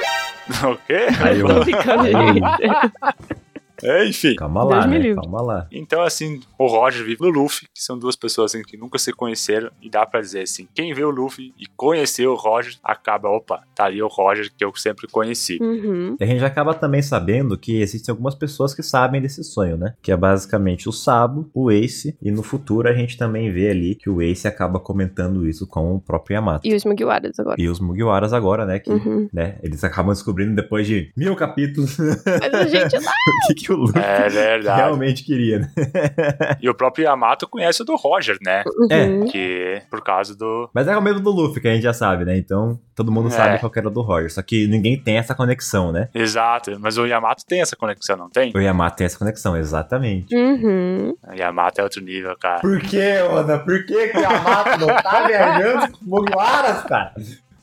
O 0.71 0.77
quê? 0.85 1.07
Aí 1.21 1.39
eu- 1.39 1.47
Tô 1.47 1.59
brincando, 1.65 2.03
gente. 2.05 3.41
É, 3.83 4.05
Enfim. 4.05 4.35
Calma 4.35 4.63
lá, 4.63 4.87
né? 4.87 4.97
livre. 4.97 5.15
Calma 5.21 5.41
lá. 5.41 5.67
Então, 5.71 6.01
assim, 6.01 6.39
o 6.57 6.67
Roger 6.67 7.03
vive 7.05 7.21
no 7.21 7.29
Luffy, 7.29 7.67
que 7.73 7.81
são 7.81 7.97
duas 7.97 8.15
pessoas 8.15 8.53
assim, 8.53 8.63
que 8.63 8.77
nunca 8.77 8.97
se 8.97 9.11
conheceram, 9.13 9.69
e 9.81 9.89
dá 9.89 10.05
pra 10.05 10.21
dizer 10.21 10.41
assim: 10.41 10.67
quem 10.73 10.93
vê 10.93 11.03
o 11.03 11.09
Luffy 11.09 11.53
e 11.59 11.65
conheceu 11.75 12.31
o 12.31 12.35
Roger, 12.35 12.75
acaba, 12.83 13.29
opa, 13.29 13.63
tá 13.75 13.85
ali 13.85 14.01
o 14.01 14.07
Roger 14.07 14.51
que 14.55 14.63
eu 14.63 14.73
sempre 14.75 15.07
conheci. 15.07 15.57
Uhum. 15.61 16.15
E 16.19 16.23
a 16.23 16.27
gente 16.27 16.43
acaba 16.43 16.73
também 16.73 17.01
sabendo 17.01 17.57
que 17.57 17.81
existem 17.81 18.11
algumas 18.11 18.35
pessoas 18.35 18.73
que 18.73 18.83
sabem 18.83 19.21
desse 19.21 19.43
sonho, 19.43 19.77
né? 19.77 19.93
Que 20.01 20.11
é 20.11 20.17
basicamente 20.17 20.87
o 20.87 20.91
Sabo, 20.91 21.49
o 21.53 21.71
Ace, 21.71 22.17
e 22.21 22.31
no 22.31 22.43
futuro 22.43 22.87
a 22.87 22.93
gente 22.93 23.17
também 23.17 23.51
vê 23.51 23.69
ali 23.69 23.95
que 23.95 24.09
o 24.09 24.21
Ace 24.21 24.47
acaba 24.47 24.79
comentando 24.79 25.47
isso 25.47 25.67
com 25.67 25.95
o 25.95 25.99
próprio 26.01 26.35
Yamato. 26.35 26.67
E 26.67 26.73
os 26.73 26.83
Mugiwaras 26.85 27.39
agora. 27.39 27.55
E 27.61 27.67
os 27.69 27.79
Mugiwaras 27.79 28.33
agora, 28.33 28.65
né? 28.65 28.79
Que, 28.79 28.91
Uhum. 28.95 29.27
né? 29.33 29.57
Eles 29.61 29.83
acabam 29.83 30.13
descobrindo 30.13 30.55
depois 30.55 30.87
de 30.87 31.11
mil 31.17 31.35
capítulos 31.35 31.97
Mas 31.97 32.53
a 32.53 32.67
gente 32.67 32.93
não. 32.95 33.01
o 33.43 33.47
que, 33.47 33.53
que 33.55 33.64
o 33.71 33.75
Luffy 33.77 34.01
É 34.01 34.29
verdade. 34.29 34.81
realmente 34.81 35.23
queria, 35.23 35.59
né? 35.59 35.71
E 36.61 36.69
o 36.69 36.73
próprio 36.75 37.03
Yamato 37.05 37.47
conhece 37.47 37.81
o 37.81 37.85
do 37.85 37.95
Roger, 37.95 38.37
né? 38.43 38.63
É. 38.89 39.03
Uhum. 39.05 39.25
Que 39.25 39.81
por 39.89 40.01
causa 40.03 40.35
do. 40.35 40.69
Mas 40.73 40.87
é 40.87 40.97
o 40.97 41.01
mesmo 41.01 41.19
do 41.21 41.31
Luffy, 41.31 41.61
que 41.61 41.67
a 41.67 41.73
gente 41.73 41.83
já 41.83 41.93
sabe, 41.93 42.25
né? 42.25 42.37
Então 42.37 42.79
todo 42.95 43.11
mundo 43.11 43.27
É. 43.27 43.31
sabe 43.31 43.59
qual 43.59 43.69
que 43.71 43.77
era 43.79 43.87
o 43.87 43.91
do 43.91 44.01
Roger. 44.01 44.31
Só 44.31 44.41
que 44.41 44.67
ninguém 44.67 44.97
tem 44.97 45.17
essa 45.17 45.35
conexão, 45.35 45.91
né? 45.91 46.09
Exato, 46.13 46.77
mas 46.79 46.97
o 46.97 47.05
Yamato 47.05 47.45
tem 47.45 47.61
essa 47.61 47.75
conexão, 47.75 48.15
não 48.17 48.29
tem? 48.29 48.51
O 48.55 48.59
Yamato 48.59 48.95
tem 48.97 49.05
essa 49.05 49.17
conexão, 49.19 49.55
exatamente. 49.57 50.33
Uhum. 50.35 51.15
O 51.27 51.33
Yamato 51.33 51.81
é 51.81 51.83
outro 51.83 52.01
nível, 52.01 52.35
cara. 52.39 52.59
Por 52.61 52.79
que, 52.81 53.19
Oda? 53.29 53.59
Por 53.59 53.85
que, 53.85 54.07
que 54.09 54.17
o 54.17 54.21
Yamato 54.21 54.79
não 54.79 54.87
tá 54.87 55.27
viajando 55.27 55.91
com 55.91 56.05
Mugiwaras, 56.05 56.83
cara? 56.83 57.13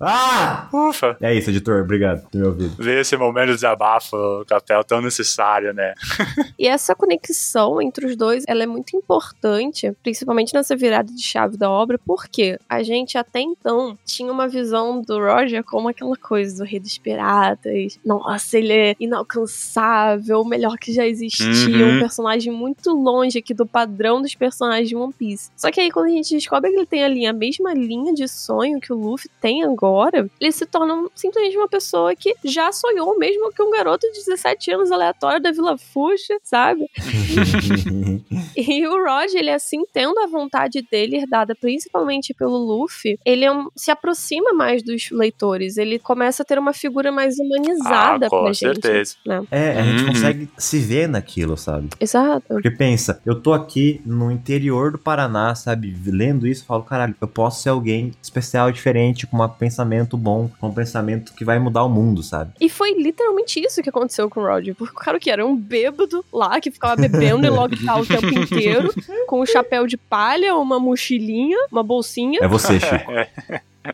Ah! 0.03 0.69
Ufa! 0.73 1.17
É 1.21 1.35
isso, 1.35 1.51
editor. 1.51 1.83
Obrigado 1.83 2.23
por 2.23 2.31
ter 2.31 2.39
me 2.39 2.47
ouvido. 2.47 2.75
Ver 2.83 3.01
esse 3.01 3.17
momento 3.17 3.49
de 3.49 3.55
desabafo, 3.55 4.17
Capel, 4.49 4.83
tão 4.85 5.01
necessário, 5.01 5.73
né? 5.73 5.95
E 6.59 6.67
essa 6.69 6.95
conexão 6.95 7.81
entre 7.83 8.07
os 8.07 8.15
dois, 8.17 8.45
ela 8.47 8.63
é 8.63 8.67
muito 8.67 8.97
importante, 8.97 9.93
principalmente 10.03 10.55
nessa 10.55 10.77
virada 10.77 11.13
de 11.13 11.23
chave 11.23 11.57
da 11.57 11.69
obra, 11.71 11.99
porque 12.05 12.59
a 12.69 12.83
gente 12.83 13.17
até 13.19 13.41
então 13.41 13.99
tinha 14.05 14.31
uma 14.31 14.47
visão 14.49 15.01
do 15.03 15.19
Roger 15.19 15.65
como 15.65 15.89
aquela 15.89 16.17
coisa 16.17 16.59
do 16.63 16.69
rei 16.69 16.79
dos 16.79 16.99
piratas. 16.99 17.99
Nossa, 18.05 18.59
ele 18.59 18.73
é 18.73 18.97
inalcançável, 19.01 20.41
o 20.41 20.45
melhor 20.45 20.77
que 20.79 20.93
já 20.93 21.07
existia, 21.07 21.43
Uhum. 21.87 21.97
um 21.97 22.01
personagem 22.01 22.53
muito 22.53 22.91
longe 22.93 23.39
aqui 23.39 23.55
do 23.55 23.67
padrão 23.67 24.21
dos 24.23 24.35
personagens 24.35 24.89
de 24.89 24.97
One 24.97 25.13
Piece. 25.13 25.51
Só 25.57 25.71
que 25.71 25.81
aí 25.81 25.91
quando 25.91 26.07
a 26.07 26.11
gente 26.11 26.35
descobre 26.35 26.71
que 26.71 26.77
ele 26.77 26.87
tem 26.87 27.03
ali 27.05 27.27
a 27.27 27.33
mesma 27.33 27.73
linha 27.75 28.13
de 28.15 28.27
sonho 28.29 28.81
que 28.81 28.93
o 28.93 28.97
Luffy 28.97 29.31
tem 29.41 29.63
agora, 29.65 29.92
ele 30.41 30.53
se 30.53 30.67
torna 30.67 31.09
simplesmente 31.15 31.57
uma 31.57 31.69
pessoa 31.69 32.15
que 32.15 32.35
já 32.45 32.73
sonhou 32.73 33.19
mesmo 33.19 33.53
que 33.53 33.63
um 33.63 33.71
garoto 33.71 34.07
de 34.09 34.25
17 34.25 34.73
anos 34.73 34.91
aleatório 34.91 35.41
da 35.41 35.53
Vila 35.53 35.77
Fuxa, 35.79 36.39
sabe? 36.43 36.87
E 38.73 38.87
o 38.87 39.05
Roger, 39.05 39.41
ele 39.41 39.51
assim, 39.51 39.85
tendo 39.93 40.19
a 40.21 40.27
vontade 40.27 40.83
dele 40.91 41.17
herdada 41.17 41.55
principalmente 41.55 42.33
pelo 42.35 42.57
Luffy, 42.59 43.19
ele 43.25 43.45
é 43.45 43.53
um- 43.53 43.69
se 43.75 43.91
aproxima 43.91 44.53
mais 44.53 44.83
dos 44.83 45.11
leitores. 45.11 45.77
Ele 45.77 45.99
começa 45.99 46.43
a 46.43 46.47
ter 46.47 46.59
uma 46.59 46.73
figura 46.73 47.11
mais 47.13 47.37
humanizada 47.39 48.27
ah, 48.27 48.31
com 48.31 48.43
pra 48.45 48.53
gente. 48.53 48.81
certeza. 48.81 49.17
É, 49.51 49.79
a 49.79 49.83
gente 49.83 50.03
Uhum. 50.05 50.09
consegue 50.13 50.49
se 50.59 50.79
ver 50.79 51.09
naquilo, 51.09 51.57
sabe? 51.57 51.89
Exato. 52.01 52.45
Porque 52.49 52.71
pensa, 52.71 53.21
eu 53.27 53.41
tô 53.41 53.53
aqui 53.53 54.01
no 54.07 54.31
interior 54.31 54.93
do 54.93 54.99
Paraná, 54.99 55.55
sabe? 55.55 55.95
Lendo 56.07 56.47
isso, 56.47 56.63
eu 56.63 56.67
falo, 56.67 56.83
caralho, 56.83 57.15
eu 57.21 57.29
posso 57.29 57.63
ser 57.63 57.69
alguém 57.71 58.13
especial, 58.23 58.71
diferente, 58.71 59.27
com 59.27 59.43
um 59.43 59.49
pensamento 59.49 60.17
bom, 60.17 60.51
com 60.61 60.69
um 60.69 60.75
pensamento 60.75 61.33
que 61.35 61.45
vai 61.45 61.59
mudar 61.59 61.85
o 61.85 61.89
mundo, 61.89 62.23
sabe? 62.23 62.53
E 62.61 62.69
foi 62.69 62.95
literalmente 62.95 63.61
isso 63.61 63.83
que 63.83 63.89
aconteceu 63.89 64.29
com 64.31 64.41
o 64.41 64.47
Roger. 64.47 64.75
Porque 64.75 64.93
o 64.95 64.99
cara 64.99 65.19
que 65.19 65.31
era 65.31 65.45
um 65.45 65.57
bêbado 65.57 66.25
lá, 66.33 66.61
que 66.61 66.71
ficava 66.71 66.97
bebendo 66.97 67.47
e 67.47 67.51
logo 67.51 67.75
tá 67.85 67.97
o 67.99 68.07
tempo 68.07 68.42
inteiro, 68.43 68.93
com 69.27 69.41
um 69.41 69.47
chapéu 69.47 69.87
de 69.87 69.97
palha, 69.97 70.55
uma 70.57 70.79
mochilinha, 70.79 71.57
uma 71.71 71.83
bolsinha. 71.83 72.41
É 72.43 72.49
você, 72.49 72.79
Chico. 72.79 73.13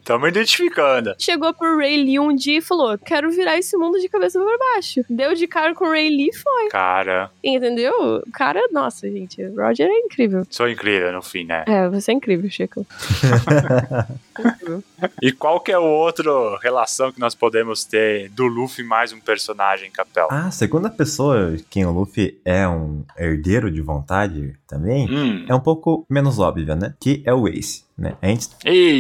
Tamo 0.05 0.27
identificando. 0.27 1.15
Chegou 1.19 1.53
pro 1.55 1.77
Ray 1.79 1.97
Lee 2.05 2.19
um 2.19 2.35
dia 2.35 2.59
e 2.59 2.63
falou: 2.63 2.97
Quero 2.99 3.31
virar 3.31 3.59
esse 3.59 3.77
mundo 3.77 3.99
de 3.99 4.09
cabeça 4.09 4.39
pra 4.39 4.59
baixo. 4.75 5.01
Deu 5.09 5.35
de 5.35 5.47
cara 5.47 5.75
com 5.75 5.87
o 5.87 5.91
Ray 5.91 6.09
Lee 6.09 6.29
e 6.33 6.37
foi. 6.37 6.69
Cara, 6.71 7.31
Entendeu? 7.43 7.93
O 8.27 8.31
cara, 8.33 8.61
nossa, 8.73 9.11
gente, 9.11 9.43
o 9.43 9.55
Roger 9.57 9.87
é 9.89 9.99
incrível. 10.01 10.47
sou 10.51 10.69
incrível 10.69 11.13
no 11.13 11.23
fim, 11.23 11.45
né? 11.45 11.65
É, 11.67 11.89
você 11.89 12.11
é 12.11 12.15
incrível, 12.15 12.49
Chico. 12.51 12.87
Incrível. 14.39 14.85
E 15.21 15.33
qual 15.33 15.61
que 15.61 15.73
é 15.73 15.75
a 15.75 15.81
outra 15.81 16.31
relação 16.63 17.11
que 17.11 17.19
nós 17.19 17.35
podemos 17.35 17.85
ter 17.85 18.29
do 18.31 18.47
Luffy 18.47 18.85
mais 18.85 19.13
um 19.13 19.19
personagem, 19.21 19.91
Capel? 19.91 20.29
Ah, 20.31 20.51
segunda 20.51 20.89
pessoa, 20.91 21.57
quem 21.71 21.85
o 21.85 21.91
Luffy 21.91 22.39
é 22.45 22.67
um 22.69 23.05
herdeiro 23.17 23.71
de 23.71 23.81
vontade 23.81 24.55
também, 24.67 25.09
Hum, 25.11 25.45
é 25.49 25.55
um 25.55 25.61
pouco 25.61 26.07
menos 26.09 26.39
óbvia, 26.39 26.75
né? 26.77 26.95
Que 27.01 27.23
é 27.27 27.33
o 27.35 27.49
Ace, 27.49 27.83
né? 27.99 28.15
A 28.23 28.29
gente. 28.29 28.49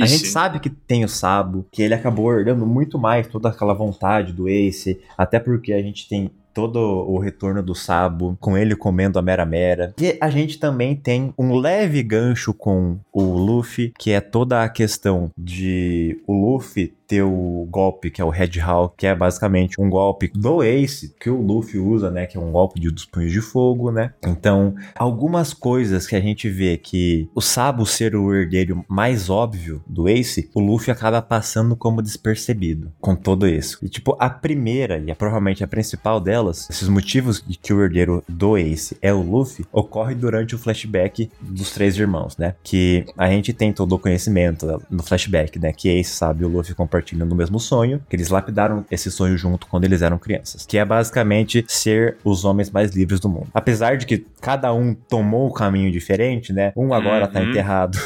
A 0.03 0.07
gente 0.07 0.27
sabe 0.27 0.59
que 0.59 0.69
tem 0.69 1.05
o 1.05 1.09
Sabo, 1.09 1.65
que 1.71 1.83
ele 1.83 1.95
acabou 1.95 2.33
herdando 2.33 2.67
muito 2.67 2.99
mais 2.99 3.29
toda 3.29 3.49
aquela 3.49 3.73
vontade 3.73 4.33
do 4.33 4.49
Ace, 4.49 5.01
até 5.17 5.39
porque 5.39 5.73
a 5.73 5.81
gente 5.81 6.09
tem 6.09 6.31
todo 6.53 6.81
o 6.81 7.19
retorno 7.19 7.63
do 7.63 7.73
Sabo, 7.73 8.37
com 8.41 8.59
ele 8.59 8.75
comendo 8.75 9.17
a 9.17 9.23
Mera 9.23 9.47
Mera. 9.47 9.95
E 10.01 10.19
a 10.21 10.29
gente 10.29 10.59
também 10.59 10.97
tem 10.97 11.33
um 11.39 11.57
leve 11.57 12.03
gancho 12.03 12.53
com 12.53 12.99
o 13.13 13.23
Luffy, 13.23 13.93
que 13.97 14.11
é 14.11 14.21
toda 14.21 14.65
a 14.65 14.69
questão 14.69 15.31
de 15.39 16.21
o 16.27 16.33
Luffy 16.33 16.98
ter 17.09 17.23
o 17.23 17.67
golpe 17.71 18.11
que 18.11 18.21
é 18.21 18.25
o 18.25 18.29
Red 18.29 18.61
Hawk, 18.61 18.95
que 18.99 19.07
é 19.07 19.15
basicamente 19.15 19.81
um 19.81 19.89
golpe 19.89 20.31
do 20.35 20.63
Ace 20.63 21.15
que 21.19 21.31
o 21.31 21.41
Luffy 21.41 21.81
usa, 21.81 22.11
né, 22.11 22.27
que 22.27 22.37
é 22.37 22.41
um 22.41 22.53
golpe 22.53 22.79
de, 22.79 22.91
dos 22.91 23.07
punhos 23.07 23.33
de 23.33 23.41
fogo, 23.41 23.91
né? 23.91 24.13
Então, 24.25 24.75
algumas 24.95 25.55
coisas 25.55 26.07
que 26.07 26.15
a 26.15 26.21
gente 26.21 26.49
vê 26.51 26.77
que 26.77 27.29
o 27.35 27.41
Sabo 27.41 27.87
ser 27.87 28.15
o 28.15 28.35
herdeiro 28.35 28.85
mais 28.87 29.31
óbvio 29.31 29.83
do 29.87 30.09
Ace, 30.09 30.51
o 30.55 30.61
Luffy 30.61 30.93
acaba 30.93 31.23
passando 31.23 31.75
como 31.75 32.03
despercebido 32.03 32.93
com 33.01 33.17
todo 33.17 33.49
isso. 33.49 33.79
E 33.83 33.89
tipo, 33.89 34.17
a 34.21 34.29
primeira 34.29 34.99
e 34.99 35.11
é 35.11 35.15
provavelmente 35.15 35.65
a 35.65 35.69
principal 35.69 36.21
delas, 36.21 36.69
esses 36.69 36.89
motivos 36.89 37.43
de 37.47 37.57
que 37.57 37.73
o 37.73 37.83
herdeiro 37.83 38.23
do 38.29 38.59
Ace 38.59 38.97
é 39.01 39.13
o 39.13 39.23
Luffy, 39.23 39.65
ocorre 39.73 40.15
durante 40.15 40.55
o 40.55 40.59
flashback 40.59 41.31
dos 41.41 41.71
três 41.71 41.97
irmãos, 41.97 42.37
né? 42.37 42.55
Que 42.63 43.07
a 43.17 43.29
gente 43.29 43.53
tem 43.53 43.73
todo 43.73 43.95
o 43.95 43.99
conhecimento 43.99 44.83
no 44.91 45.03
flashback, 45.03 45.59
né? 45.59 45.73
Que 45.73 45.89
Ace 45.89 46.11
sabe 46.11 46.45
o 46.45 46.49
Luffy 46.49 46.75
compartilham 46.99 47.27
do 47.29 47.35
mesmo 47.35 47.59
sonho, 47.61 48.01
que 48.09 48.17
eles 48.17 48.29
lapidaram 48.29 48.85
esse 48.91 49.11
sonho 49.11 49.37
junto 49.37 49.67
quando 49.67 49.85
eles 49.85 50.03
eram 50.03 50.19
crianças, 50.19 50.67
que 50.67 50.77
é 50.79 50.85
basicamente 50.85 51.65
ser 51.69 52.17
os 52.25 52.45
homens 52.45 52.71
mais 52.71 52.91
livres 52.95 53.21
do 53.21 53.29
mundo. 53.29 53.49
Apesar 53.55 53.97
de 53.97 54.07
que 54.07 54.27
cada 54.41 54.73
um 54.73 54.95
tomou 54.95 55.49
um 55.49 55.53
caminho 55.53 55.91
diferente, 55.91 56.53
né? 56.53 56.73
Um 56.77 56.93
agora 56.93 57.27
tá 57.27 57.41
Uhum. 57.41 57.51
enterrado. 57.51 57.99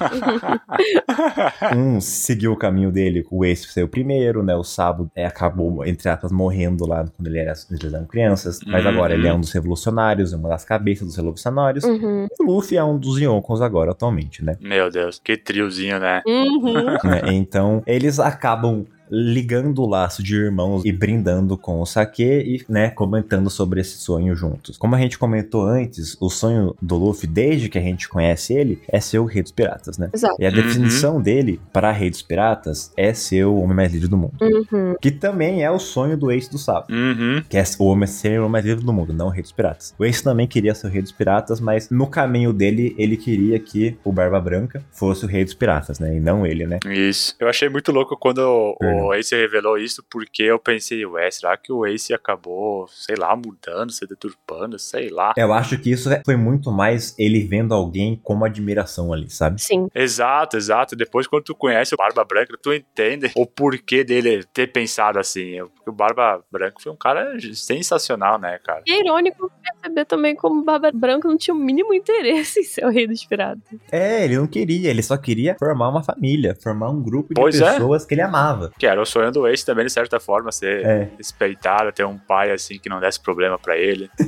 um 1.76 2.00
seguiu 2.00 2.52
o 2.52 2.56
caminho 2.56 2.90
dele, 2.90 3.24
o 3.30 3.44
Ace 3.44 3.68
saiu 3.68 3.88
primeiro, 3.88 4.42
né? 4.42 4.54
O 4.54 4.64
Sabo 4.64 5.10
é, 5.14 5.24
acabou, 5.26 5.84
entre 5.84 6.08
aspas, 6.08 6.32
morrendo 6.32 6.86
lá 6.86 7.04
quando 7.16 7.26
ele 7.26 7.38
era, 7.38 7.52
quando 7.54 7.80
eles 7.80 7.94
eram 7.94 8.06
crianças. 8.06 8.60
Mas 8.66 8.84
Uhum. 8.84 8.90
agora 8.90 9.14
ele 9.14 9.28
é 9.28 9.32
um 9.34 9.40
dos 9.40 9.52
revolucionários, 9.52 10.32
é 10.32 10.36
uma 10.36 10.48
das 10.48 10.64
cabeças 10.64 11.06
dos 11.06 11.16
revolucionários. 11.16 11.84
Uhum. 11.84 12.26
O 12.40 12.44
Luffy 12.44 12.76
é 12.76 12.84
um 12.84 12.98
dos 12.98 13.18
Yonkos 13.20 13.60
agora, 13.60 13.92
atualmente, 13.92 14.44
né? 14.44 14.56
Meu 14.60 14.90
Deus, 14.90 15.20
que 15.22 15.36
triozinho, 15.36 15.98
né? 15.98 16.22
Uhum. 16.26 16.72
né? 17.04 17.22
Então, 17.26 17.82
eles 17.86 18.18
acabam 18.18 18.84
ligando 19.12 19.82
o 19.82 19.86
laço 19.86 20.22
de 20.22 20.34
irmãos 20.34 20.82
e 20.84 20.90
brindando 20.92 21.56
com 21.58 21.80
o 21.80 21.86
sake 21.86 22.22
e, 22.24 22.64
né, 22.68 22.88
comentando 22.90 23.50
sobre 23.50 23.80
esse 23.80 23.98
sonho 23.98 24.34
juntos. 24.34 24.78
Como 24.78 24.94
a 24.94 24.98
gente 24.98 25.18
comentou 25.18 25.66
antes, 25.66 26.16
o 26.20 26.30
sonho 26.30 26.74
do 26.80 26.96
Luffy, 26.96 27.28
desde 27.28 27.68
que 27.68 27.78
a 27.78 27.82
gente 27.82 28.08
conhece 28.08 28.54
ele, 28.54 28.80
é 28.88 28.98
ser 29.00 29.18
o 29.18 29.24
rei 29.26 29.42
dos 29.42 29.52
piratas, 29.52 29.98
né? 29.98 30.08
Exato. 30.12 30.36
E 30.40 30.46
a 30.46 30.48
Uhum. 30.48 30.54
definição 30.54 31.20
dele 31.20 31.60
para 31.72 31.90
rei 31.92 32.08
dos 32.10 32.22
piratas 32.22 32.92
é 32.96 33.12
ser 33.12 33.44
o 33.44 33.56
homem 33.60 33.76
mais 33.76 33.92
livre 33.92 34.08
do 34.08 34.16
mundo. 34.16 34.34
Uhum. 34.40 34.94
Que 35.00 35.10
também 35.10 35.62
é 35.62 35.70
o 35.70 35.78
sonho 35.78 36.16
do 36.16 36.30
Ace 36.30 36.50
do 36.50 36.58
Sabo. 36.58 36.86
Uhum. 36.90 37.42
Que 37.48 37.58
é 37.58 37.64
o 37.78 37.84
homem 37.86 38.06
ser 38.06 38.38
o 38.38 38.42
homem 38.44 38.52
mais 38.52 38.64
livre 38.64 38.84
do 38.84 38.92
mundo, 38.92 39.12
não 39.12 39.26
o 39.26 39.30
rei 39.30 39.42
dos 39.42 39.52
piratas. 39.52 39.94
O 39.98 40.04
Ace 40.04 40.22
também 40.22 40.46
queria 40.46 40.74
ser 40.74 40.86
o 40.86 40.90
rei 40.90 41.02
dos 41.02 41.12
piratas, 41.12 41.60
mas 41.60 41.90
no 41.90 42.06
caminho 42.06 42.52
dele, 42.52 42.94
ele 42.98 43.16
queria 43.16 43.58
que 43.58 43.96
o 44.04 44.12
Barba 44.12 44.40
Branca 44.40 44.82
fosse 44.90 45.24
o 45.24 45.28
rei 45.28 45.44
dos 45.44 45.54
piratas, 45.54 45.98
né? 45.98 46.16
E 46.16 46.20
não 46.20 46.46
ele, 46.46 46.66
né? 46.66 46.78
Isso. 46.86 47.34
Eu 47.40 47.48
achei 47.48 47.68
muito 47.68 47.90
louco 47.92 48.16
quando 48.16 48.38
o 48.80 49.01
Verdade. 49.08 49.20
Ace 49.20 49.36
revelou 49.36 49.78
isso, 49.78 50.04
porque 50.10 50.42
eu 50.42 50.58
pensei, 50.58 51.04
ué, 51.06 51.30
será 51.30 51.56
que 51.56 51.72
o 51.72 51.86
Ace 51.86 52.12
acabou, 52.12 52.86
sei 52.88 53.16
lá, 53.16 53.34
mudando, 53.36 53.90
se 53.92 54.06
deturpando, 54.06 54.78
sei 54.78 55.08
lá. 55.08 55.32
Eu 55.36 55.52
acho 55.52 55.78
que 55.78 55.90
isso 55.90 56.08
foi 56.24 56.36
muito 56.36 56.70
mais 56.70 57.14
ele 57.18 57.40
vendo 57.40 57.74
alguém 57.74 58.20
como 58.22 58.44
admiração 58.44 59.12
ali, 59.12 59.30
sabe? 59.30 59.60
Sim. 59.60 59.88
Exato, 59.94 60.56
exato. 60.56 60.96
Depois, 60.96 61.26
quando 61.26 61.44
tu 61.44 61.54
conhece 61.54 61.94
o 61.94 61.98
Barba 61.98 62.24
Branca, 62.24 62.56
tu 62.60 62.72
entende 62.72 63.30
o 63.34 63.46
porquê 63.46 64.04
dele 64.04 64.44
ter 64.52 64.66
pensado 64.68 65.18
assim. 65.18 65.58
Porque 65.74 65.90
o 65.90 65.92
Barba 65.92 66.42
Branca 66.50 66.76
foi 66.80 66.92
um 66.92 66.96
cara 66.96 67.36
sensacional, 67.54 68.38
né, 68.38 68.58
cara? 68.64 68.82
E 68.86 68.92
é 68.92 69.00
irônico 69.00 69.50
perceber 69.62 70.04
também 70.04 70.34
como 70.34 70.60
o 70.60 70.64
Barba 70.64 70.90
Branca 70.92 71.28
não 71.28 71.36
tinha 71.36 71.54
o 71.54 71.58
mínimo 71.58 71.92
interesse 71.94 72.60
em 72.60 72.64
ser 72.64 72.84
o 72.84 72.90
rei 72.90 73.06
dos 73.06 73.24
piratas. 73.24 73.62
É, 73.90 74.24
ele 74.24 74.36
não 74.36 74.46
queria, 74.46 74.90
ele 74.90 75.02
só 75.02 75.16
queria 75.16 75.56
formar 75.58 75.88
uma 75.88 76.02
família, 76.02 76.56
formar 76.62 76.90
um 76.90 77.02
grupo 77.02 77.34
de 77.34 77.40
Pois 77.40 77.60
é. 77.60 77.72
pessoas 77.72 78.04
que 78.04 78.14
ele 78.14 78.22
amava. 78.22 78.70
Que 78.78 78.86
era 78.92 79.02
o 79.02 79.06
sonho 79.06 79.30
do 79.32 79.46
Ace 79.46 79.64
também, 79.64 79.84
de 79.86 79.92
certa 79.92 80.20
forma, 80.20 80.52
ser 80.52 80.84
É. 80.86 81.08
respeitado, 81.18 81.90
ter 81.92 82.04
um 82.06 82.16
pai 82.18 82.50
assim 82.52 82.78
que 82.78 82.88
não 82.88 83.00
desse 83.00 83.20
problema 83.20 83.58
pra 83.58 83.76
ele. 83.76 84.10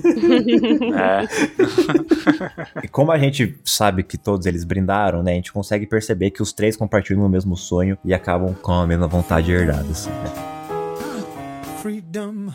é. 0.97 2.83
E 2.83 2.89
como 2.89 3.13
a 3.13 3.19
gente 3.19 3.59
sabe 3.65 4.03
que 4.03 4.19
todos 4.19 4.47
eles 4.47 4.65
brindaram, 4.65 5.23
né? 5.23 5.33
A 5.33 5.35
gente 5.37 5.53
consegue 5.53 5.87
perceber 5.87 6.31
que 6.31 6.43
os 6.43 6.53
três 6.53 6.77
compartilham 6.77 7.25
o 7.25 7.29
mesmo 7.29 7.57
sonho 7.57 7.97
e 8.05 8.13
acabam 8.13 8.55
com 8.55 8.73
a 8.73 8.87
mesma 8.87 9.07
vontade 9.07 9.53
herdada, 9.53 9.89
assim, 9.91 10.11
né? 10.11 10.33
freedom. 11.81 12.49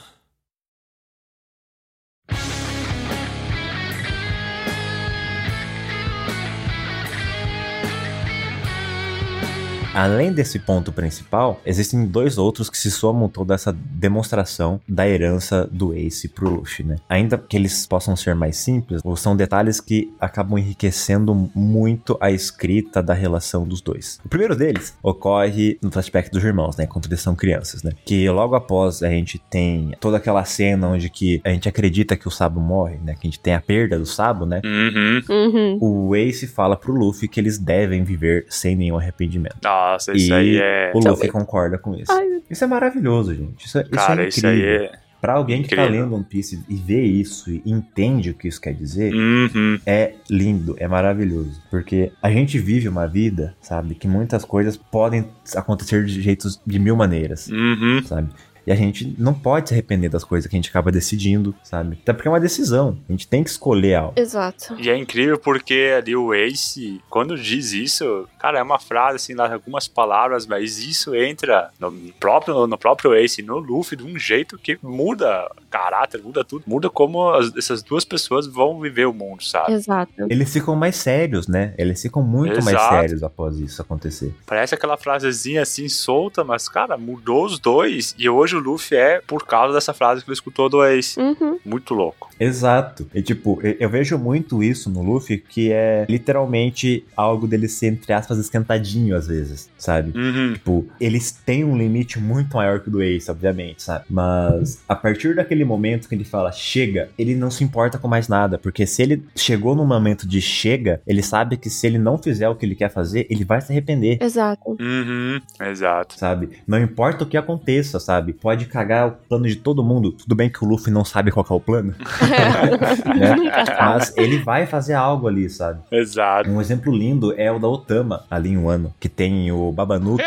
Além 9.94 10.32
desse 10.32 10.60
ponto 10.60 10.92
principal, 10.92 11.60
existem 11.66 12.06
dois 12.06 12.38
outros 12.38 12.70
que 12.70 12.78
se 12.78 12.92
somam 12.92 13.28
toda 13.28 13.56
essa 13.56 13.74
demonstração 13.74 14.80
da 14.88 15.08
herança 15.08 15.68
do 15.72 15.94
Ace 15.94 16.28
pro 16.28 16.50
Luffy, 16.50 16.86
né? 16.86 16.98
Ainda 17.10 17.38
que 17.38 17.58
eles 17.58 17.88
possam 17.88 18.16
ser 18.16 18.36
mais 18.36 18.58
simples, 18.58 19.02
ou 19.04 19.16
são 19.16 19.36
detalhes 19.36 19.82
que 19.82 20.14
acabam 20.20 20.60
enriquecendo 20.60 21.34
muito 21.56 22.18
a 22.22 22.32
escrita 22.32 23.02
da 23.02 23.14
relação 23.14 23.68
dos 23.68 23.82
dois. 23.82 24.20
O 24.24 24.30
primeiro 24.30 24.56
deles 24.56 24.96
ocorre 25.02 25.80
no 25.82 25.92
flashback 25.92 26.30
dos 26.30 26.44
irmãos, 26.44 26.78
né? 26.78 26.86
Quando 26.86 27.08
eles 27.08 27.22
são 27.22 27.36
crianças, 27.36 27.82
né? 27.82 27.92
Que 28.06 28.30
logo 28.30 28.56
após 28.56 29.02
a 29.02 29.10
gente 29.10 29.40
tem 29.40 29.94
toda 30.00 30.18
aquela 30.18 30.46
cena 30.46 30.88
onde 30.88 31.10
que 31.10 31.42
a 31.44 31.50
gente 31.50 31.68
acredita 31.68 32.16
que 32.16 32.28
o 32.28 32.32
Sabo 32.32 32.60
morre, 32.60 32.98
né? 33.04 33.16
Que 33.16 33.28
a 33.28 33.30
gente 33.30 33.40
tem 33.40 33.56
a 33.56 33.62
perda 33.62 33.98
do 33.98 34.06
Sabo, 34.06 34.46
né? 34.46 34.62
Uhum. 34.64 35.22
Uhum. 35.30 35.78
O 35.82 36.16
Ace 36.16 36.46
fala 36.46 36.76
pro 36.76 36.94
Luffy 36.94 37.28
que 37.28 37.40
eles 37.40 37.58
devem 37.58 38.04
viver 38.04 38.46
sem 38.50 38.76
nenhum 38.76 38.98
arrependimento. 38.98 39.58
Nossa, 39.92 40.14
isso 40.14 40.30
E 40.30 40.34
aí 40.34 40.58
é. 40.58 40.92
O 40.94 41.00
Luffy 41.00 41.30
concorda 41.30 41.78
com 41.78 41.96
isso. 41.96 42.12
Ai, 42.12 42.26
meu 42.28 42.42
Isso 42.50 42.64
é 42.64 42.68
maravilhoso, 42.68 43.34
gente. 43.34 43.66
Isso 43.66 43.78
é, 43.78 43.82
isso 43.82 43.92
Cara, 43.92 44.24
é 44.24 44.28
isso 44.28 44.46
aí 44.48 44.58
incrível. 44.60 44.84
é. 44.86 44.92
Pra 45.22 45.34
alguém 45.34 45.62
que 45.62 45.76
tá 45.76 45.82
incrível. 45.84 46.04
lendo 46.06 46.16
One 46.16 46.24
Piece 46.24 46.64
e 46.70 46.76
vê 46.76 47.02
isso 47.04 47.52
e 47.52 47.62
entende 47.66 48.30
o 48.30 48.34
que 48.34 48.48
isso 48.48 48.62
quer 48.62 48.74
dizer, 48.74 49.14
Uhum. 49.14 49.78
é 49.86 50.14
lindo, 50.30 50.76
é 50.80 50.88
maravilhoso. 50.88 51.62
Porque 51.70 52.10
a 52.22 52.32
gente 52.32 52.58
vive 52.58 52.88
uma 52.88 53.06
vida, 53.06 53.54
sabe, 53.60 53.96
que 53.96 54.08
muitas 54.08 54.46
coisas 54.46 54.78
podem 54.78 55.26
acontecer 55.58 56.06
de 56.06 56.22
jeitos 56.22 56.62
de 56.66 56.80
mil 56.80 56.96
maneiras, 56.96 57.50
Uhum. 57.50 58.02
sabe? 58.06 58.30
E 58.66 58.72
a 58.72 58.76
gente 58.76 59.16
não 59.18 59.34
pode 59.34 59.70
se 59.70 59.74
arrepender 59.74 60.10
das 60.10 60.24
coisas 60.24 60.50
que 60.50 60.56
a 60.56 60.58
gente 60.58 60.70
acaba 60.70 60.92
decidindo, 60.92 61.56
sabe? 61.64 61.98
Até 62.02 62.14
porque 62.14 62.28
é 62.28 62.32
uma 62.32 62.40
decisão. 62.40 62.98
A 63.08 63.12
gente 63.12 63.28
tem 63.28 63.44
que 63.44 63.50
escolher 63.50 63.96
algo. 63.96 64.14
Exato. 64.16 64.76
E 64.80 64.90
é 64.90 64.98
incrível 64.98 65.38
porque 65.38 65.94
ali 65.98 66.16
o 66.16 66.34
Ace, 66.34 67.02
quando 67.10 67.38
diz 67.38 67.72
isso, 67.74 68.28
cara, 68.40 68.60
é 68.60 68.64
uma 68.64 68.80
frase 68.80 69.16
assim, 69.18 69.34
lá, 69.34 69.52
algumas 69.52 69.88
palavras, 69.88 70.46
mas 70.46 70.78
isso 70.78 71.16
entra 71.16 71.70
no 71.80 71.92
próprio, 72.20 72.68
no 72.68 72.78
próprio 72.78 73.14
Ace, 73.16 73.42
no 73.42 73.58
Luffy, 73.58 73.98
de 73.98 74.04
um 74.04 74.18
jeito 74.18 74.58
que 74.58 74.78
muda 74.82 75.50
caráter, 75.70 76.22
muda 76.22 76.44
tudo, 76.44 76.64
muda 76.68 76.90
como 76.90 77.30
as- 77.32 77.56
essas 77.56 77.82
duas 77.84 78.04
pessoas 78.06 78.48
vão 78.48 78.80
viver 78.80 79.06
o 79.06 79.14
mundo, 79.14 79.44
sabe? 79.44 79.74
Exato. 79.74 80.12
Eles 80.30 80.52
ficam 80.52 80.76
mais 80.76 80.96
sérios, 80.96 81.48
né? 81.48 81.74
Eles 81.78 82.02
ficam 82.02 82.22
muito 82.24 82.56
mais 82.64 82.76
Exato. 82.78 82.96
sérios 82.96 83.24
após 83.24 83.60
isso 83.60 83.82
acontecer. 83.82 84.34
Parece 84.46 84.74
aquela 84.76 84.98
frasezinha 84.98 85.62
assim 85.62 85.88
solta, 85.88 86.44
mas 86.44 86.68
cara, 86.68 86.98
mudou 86.98 87.46
os 87.46 87.60
dois 87.60 88.16
e 88.18 88.28
hoje 88.30 88.59
o 88.60 88.64
Luffy 88.64 88.98
é 88.98 89.22
por 89.26 89.46
causa 89.46 89.74
dessa 89.74 89.94
frase 89.94 90.24
que 90.24 90.30
ele 90.30 90.34
escutou 90.36 90.70
do 90.70 90.84
Ace. 90.84 91.20
Uhum. 91.20 91.58
Muito 91.66 91.94
louco. 91.94 92.30
Exato. 92.40 93.08
E 93.14 93.22
tipo, 93.22 93.60
eu- 93.64 93.76
eu 93.80 93.90
vejo 93.90 94.18
muito 94.18 94.62
isso 94.64 94.90
no 94.90 95.02
Luffy, 95.02 95.38
que 95.38 95.72
é 95.72 96.06
literalmente 96.10 97.04
algo 97.16 97.48
dele 97.48 97.68
ser, 97.68 97.88
entre 97.88 98.14
aspas, 98.14 98.38
esquentadinho 98.38 99.16
às 99.16 99.28
vezes, 99.28 99.70
sabe? 99.78 100.18
Uhum. 100.18 100.54
Tipo, 100.54 100.86
eles 101.00 101.32
têm 101.32 101.64
um 101.64 101.78
limite 101.78 102.20
muito 102.20 102.56
maior 102.56 102.80
que 102.80 102.88
o 102.88 102.92
do 102.92 103.02
Ace, 103.02 103.30
obviamente, 103.30 103.82
sabe? 103.84 104.06
Mas 104.10 104.82
a 104.88 104.96
partir 104.96 105.36
daquele 105.36 105.66
momento 105.66 106.08
que 106.08 106.16
ele 106.16 106.24
fala 106.24 106.52
chega, 106.52 107.10
ele 107.18 107.36
não 107.36 107.50
se 107.52 107.64
importa 107.64 107.98
com 107.98 108.08
mais 108.08 108.28
nada, 108.28 108.58
porque 108.58 108.86
se 108.86 109.02
ele 109.02 109.24
chegou 109.36 109.76
no 109.76 109.86
momento 109.86 110.28
de 110.28 110.42
chega, 110.42 111.02
ele 111.06 111.22
sabe 111.22 111.58
que 111.58 111.70
se 111.70 111.86
ele 111.88 111.98
não 111.98 112.18
fizer 112.18 112.48
o 112.50 112.56
que 112.56 112.66
ele 112.66 112.76
quer 112.76 112.90
fazer, 112.90 113.28
ele 113.30 113.44
vai 113.44 113.60
se 113.62 113.72
arrepender. 113.72 114.18
Exato. 114.22 114.78
Uhum. 114.80 115.40
Exato. 115.62 116.18
Sabe? 116.18 116.50
Não 116.68 116.80
importa 116.80 117.24
o 117.24 117.28
que 117.28 117.38
aconteça, 117.38 118.00
sabe? 118.00 118.34
Pode 118.42 118.66
cagar 118.66 119.08
o 119.08 119.12
plano 119.12 119.48
de 119.48 119.56
todo 119.56 119.84
mundo. 119.84 120.12
Tudo 120.14 120.36
bem 120.36 120.50
que 120.50 120.64
o 120.64 120.68
Luffy 120.68 120.92
não 120.92 121.04
sabe 121.04 121.32
qual 121.32 121.44
que 121.44 121.52
é 121.52 121.56
o 121.56 121.60
plano, 121.60 121.94
né? 122.00 123.66
Mas 123.80 124.14
ele 124.16 124.38
vai 124.40 124.66
fazer 124.66 124.94
algo 124.94 125.28
ali, 125.28 125.50
sabe? 125.50 125.82
Exato. 125.92 126.50
Um 126.50 126.62
exemplo 126.62 126.96
lindo 126.96 127.34
é 127.38 127.52
o 127.52 127.60
da 127.60 127.68
Otama, 127.68 128.24
ali 128.30 128.50
em 128.50 128.58
Wano, 128.58 128.94
que 129.00 129.10
tem 129.10 129.52
o 129.52 129.72
Babanuki. 129.72 130.24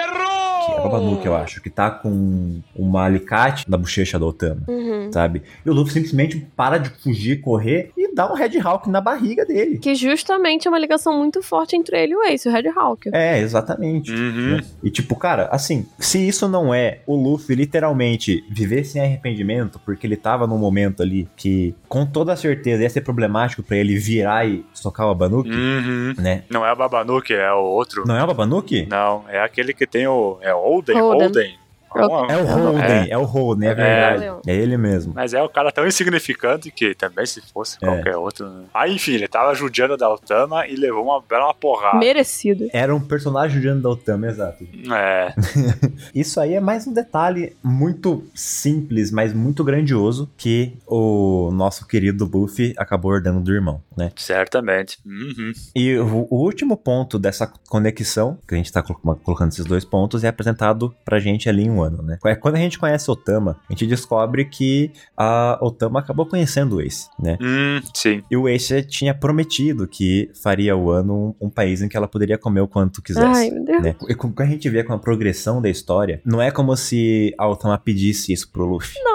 Que 0.66 0.72
é 0.72 0.80
o 0.80 0.82
Babanuki, 0.84 1.26
eu 1.26 1.34
acho, 1.34 1.60
que 1.62 1.70
tá 1.70 1.90
com 1.90 2.60
uma 2.74 3.04
alicate 3.04 3.68
na 3.70 3.76
bochecha 3.76 4.18
da 4.18 4.26
Otama, 4.26 4.62
Uhum. 4.68 5.10
sabe? 5.12 5.42
E 5.64 5.70
o 5.70 5.72
Luffy 5.72 5.92
simplesmente 5.94 6.46
para 6.56 6.78
de 6.78 6.90
fugir, 6.90 7.40
correr 7.40 7.90
e 7.96 8.14
dá 8.14 8.30
um 8.30 8.34
Red 8.34 8.58
Hawk 8.62 8.88
na 8.90 9.00
barriga 9.00 9.44
dele. 9.44 9.78
Que 9.78 9.94
justamente 9.94 10.66
é 10.66 10.70
uma 10.70 10.78
ligação 10.78 11.16
muito 11.18 11.42
forte 11.42 11.74
entre 11.76 11.98
ele 12.00 12.12
e 12.12 12.16
o 12.16 12.22
Ace, 12.24 12.48
o 12.48 12.52
Red 12.52 12.68
Hawk. 12.68 13.10
É, 13.12 13.38
exatamente. 13.38 14.12
Uhum. 14.12 14.56
né? 14.56 14.60
E 14.82 14.90
tipo, 14.90 15.16
cara, 15.16 15.48
assim, 15.50 15.86
se 15.98 16.26
isso 16.26 16.48
não 16.48 16.72
é 16.74 17.00
o 17.06 17.16
Luffy 17.16 17.54
literalmente 17.56 18.44
viver 18.50 18.84
sem 18.84 19.02
arrependimento, 19.02 19.80
porque 19.84 20.06
ele 20.06 20.16
tava 20.16 20.46
num 20.46 20.58
momento 20.58 21.02
ali 21.02 21.28
que 21.36 21.74
com 21.88 22.04
toda 22.06 22.36
certeza 22.36 22.82
ia 22.82 22.90
ser 22.90 23.00
problemático 23.02 23.62
pra 23.62 23.76
ele 23.76 23.96
virar 23.96 24.46
e 24.46 24.64
socar 24.72 25.06
o 25.06 25.14
Babanuki, 25.14 25.50
Uhum. 25.50 26.14
né? 26.18 26.42
Não 26.50 26.64
é 26.64 26.72
o 26.72 26.76
Babanuki, 26.76 27.32
é 27.34 27.52
o 27.52 27.62
outro. 27.64 28.04
Não 28.06 28.16
é 28.16 28.22
o 28.22 28.26
Babanuki? 28.26 28.86
Não, 28.88 29.24
é 29.28 29.40
aquele 29.40 29.72
que 29.72 29.86
tem 29.86 30.06
o. 30.06 30.38
É 30.40 30.51
Holden? 30.52 30.96
Holden. 30.96 31.20
Holden. 31.20 31.61
É 31.96 32.04
o 32.04 32.44
Holden, 32.44 33.06
é, 33.10 33.18
o 33.18 33.24
Holden, 33.24 33.68
é 33.68 33.74
verdade. 33.74 34.24
É, 34.46 34.54
ele 34.54 34.76
mesmo. 34.76 35.12
Mas 35.14 35.34
é 35.34 35.42
o 35.42 35.48
cara 35.48 35.70
tão 35.72 35.86
insignificante 35.86 36.70
que 36.70 36.94
também 36.94 37.26
se 37.26 37.40
fosse 37.52 37.76
É. 37.82 37.86
qualquer 37.86 38.16
outro. 38.16 38.48
Né? 38.48 38.64
Aí, 38.72 38.94
enfim, 38.94 39.12
ele 39.14 39.28
tava 39.28 39.54
judiando 39.54 39.96
da 39.96 40.06
Altama 40.06 40.66
e 40.66 40.74
levou 40.76 41.04
uma 41.04 41.20
bela 41.20 41.52
porrada. 41.54 41.98
Merecido. 41.98 42.68
Era 42.72 42.94
um 42.94 43.00
personagem 43.00 43.56
judiando 43.56 43.82
da 43.82 43.90
Otama, 43.90 44.26
exato. 44.26 44.64
É. 44.92 45.34
Isso 46.14 46.40
aí 46.40 46.54
é 46.54 46.60
mais 46.60 46.86
um 46.86 46.92
detalhe 46.92 47.56
muito 47.62 48.24
simples, 48.34 49.10
mas 49.10 49.32
muito 49.32 49.62
grandioso 49.64 50.30
que 50.36 50.72
o 50.86 51.50
nosso 51.52 51.86
querido 51.86 52.28
Luffy 52.32 52.74
acabou 52.76 53.14
herdando 53.14 53.40
do 53.40 53.52
irmão, 53.52 53.80
né? 53.96 54.10
Certamente. 54.16 54.98
Uhum. 55.04 55.52
E 55.74 55.96
o, 55.98 56.26
o 56.30 56.36
último 56.42 56.76
ponto 56.76 57.18
dessa 57.18 57.50
conexão, 57.68 58.38
que 58.46 58.54
a 58.54 58.56
gente 58.56 58.72
tá 58.72 58.82
colo- 58.82 59.16
colocando 59.22 59.50
esses 59.52 59.64
dois 59.64 59.84
pontos, 59.84 60.24
é 60.24 60.28
apresentado 60.28 60.94
pra 61.04 61.18
gente 61.18 61.48
ali 61.48 61.64
em 61.64 61.70
um 61.70 61.81
ano, 61.82 62.02
né? 62.02 62.18
É 62.24 62.34
Quando 62.34 62.56
a 62.56 62.58
gente 62.58 62.78
conhece 62.78 63.10
Otama, 63.10 63.58
a 63.68 63.72
gente 63.72 63.86
descobre 63.86 64.44
que 64.44 64.90
a 65.16 65.58
Otama 65.60 66.00
acabou 66.00 66.26
conhecendo 66.26 66.76
o 66.76 66.80
Ace, 66.80 67.08
né? 67.18 67.36
Hum, 67.40 67.80
sim. 67.94 68.22
E 68.30 68.36
o 68.36 68.48
Ace 68.48 68.82
tinha 68.82 69.14
prometido 69.14 69.86
que 69.86 70.30
faria 70.42 70.76
o 70.76 70.90
ano 70.90 71.34
um, 71.40 71.46
um 71.46 71.50
país 71.50 71.82
em 71.82 71.88
que 71.88 71.96
ela 71.96 72.08
poderia 72.08 72.38
comer 72.38 72.60
o 72.60 72.68
quanto 72.68 73.02
quisesse. 73.02 73.26
Ai, 73.26 73.50
meu 73.50 73.64
Deus. 73.64 73.82
né? 73.82 73.94
E 74.08 74.14
com- 74.14 74.32
quando 74.32 74.48
a 74.48 74.52
gente 74.52 74.68
vê 74.70 74.82
com 74.84 74.92
a 74.92 74.98
progressão 74.98 75.60
da 75.60 75.68
história, 75.68 76.20
não 76.24 76.40
é 76.40 76.50
como 76.50 76.76
se 76.76 77.34
a 77.38 77.48
Otama 77.48 77.78
pedisse 77.78 78.32
isso 78.32 78.50
pro 78.50 78.64
Luffy. 78.66 79.00
Não. 79.02 79.11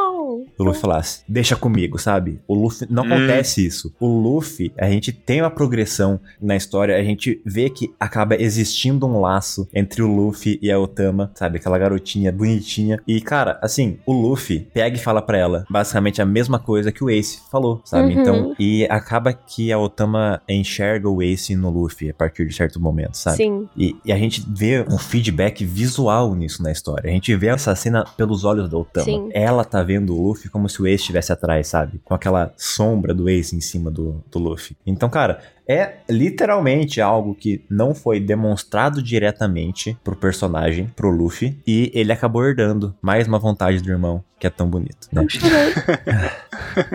O 0.61 0.65
Luffy 0.65 0.81
falasse, 0.81 1.21
deixa 1.27 1.55
comigo, 1.55 1.97
sabe? 1.99 2.39
O 2.47 2.53
Luffy, 2.55 2.87
não 2.89 3.03
Hum. 3.03 3.13
acontece 3.13 3.65
isso. 3.65 3.93
O 3.99 4.07
Luffy, 4.07 4.71
a 4.77 4.89
gente 4.89 5.11
tem 5.11 5.41
uma 5.41 5.49
progressão 5.49 6.19
na 6.41 6.55
história, 6.55 6.95
a 6.97 7.03
gente 7.03 7.41
vê 7.45 7.69
que 7.69 7.93
acaba 7.99 8.35
existindo 8.35 9.05
um 9.05 9.19
laço 9.19 9.67
entre 9.73 10.01
o 10.01 10.07
Luffy 10.07 10.57
e 10.61 10.71
a 10.71 10.79
Otama, 10.79 11.31
sabe? 11.35 11.57
Aquela 11.57 11.77
garotinha 11.77 12.31
bonitinha. 12.31 12.99
E, 13.07 13.21
cara, 13.21 13.59
assim, 13.61 13.97
o 14.05 14.13
Luffy 14.13 14.67
pega 14.73 14.95
e 14.95 14.99
fala 14.99 15.21
pra 15.21 15.37
ela 15.37 15.65
basicamente 15.69 16.21
a 16.21 16.25
mesma 16.25 16.59
coisa 16.59 16.91
que 16.91 17.03
o 17.03 17.09
Ace 17.09 17.39
falou, 17.51 17.81
sabe? 17.85 18.13
Uhum. 18.15 18.21
Então, 18.21 18.55
e 18.59 18.85
acaba 18.85 19.31
que 19.33 19.71
a 19.71 19.77
Otama 19.79 20.41
enxerga 20.47 21.09
o 21.09 21.21
Ace 21.21 21.55
no 21.55 21.69
Luffy 21.69 22.09
a 22.09 22.13
partir 22.13 22.45
de 22.47 22.53
certo 22.55 22.79
momento, 22.79 23.15
sabe? 23.15 23.37
Sim. 23.37 23.67
E, 23.77 23.95
e 24.05 24.11
a 24.11 24.17
gente 24.17 24.43
vê 24.47 24.85
um 24.89 24.97
feedback 24.97 25.63
visual 25.65 26.33
nisso 26.35 26.61
na 26.63 26.71
história. 26.71 27.09
A 27.09 27.13
gente 27.13 27.35
vê 27.35 27.47
essa 27.47 27.75
cena 27.75 28.03
pelos 28.17 28.43
olhos 28.43 28.69
da 28.69 28.77
Otama. 28.77 29.05
Sim. 29.05 29.29
Ela 29.33 29.63
tá 29.63 29.83
vendo 29.83 30.15
o 30.15 30.27
Luffy 30.27 30.46
como 30.49 30.69
se 30.69 30.81
o 30.81 30.87
Ace 30.87 31.01
estivesse 31.01 31.31
atrás, 31.31 31.67
sabe? 31.67 31.99
Com 32.03 32.13
aquela 32.13 32.53
sombra 32.57 33.13
do 33.13 33.29
Ace 33.29 33.55
em 33.55 33.61
cima 33.61 33.89
do, 33.89 34.23
do 34.31 34.39
Luffy. 34.39 34.75
Então, 34.85 35.09
cara, 35.09 35.39
é 35.67 35.97
literalmente 36.09 37.01
algo 37.01 37.35
que 37.35 37.63
não 37.69 37.93
foi 37.93 38.19
demonstrado 38.19 39.03
diretamente 39.03 39.97
pro 40.03 40.15
personagem, 40.15 40.87
pro 40.95 41.09
Luffy, 41.09 41.59
e 41.67 41.91
ele 41.93 42.11
acabou 42.11 42.45
herdando 42.45 42.95
mais 43.01 43.27
uma 43.27 43.37
vontade 43.37 43.81
do 43.81 43.89
irmão, 43.89 44.23
que 44.39 44.47
é 44.47 44.49
tão 44.49 44.69
bonito, 44.69 45.07
né? 45.11 45.25
Chorando. 45.27 45.73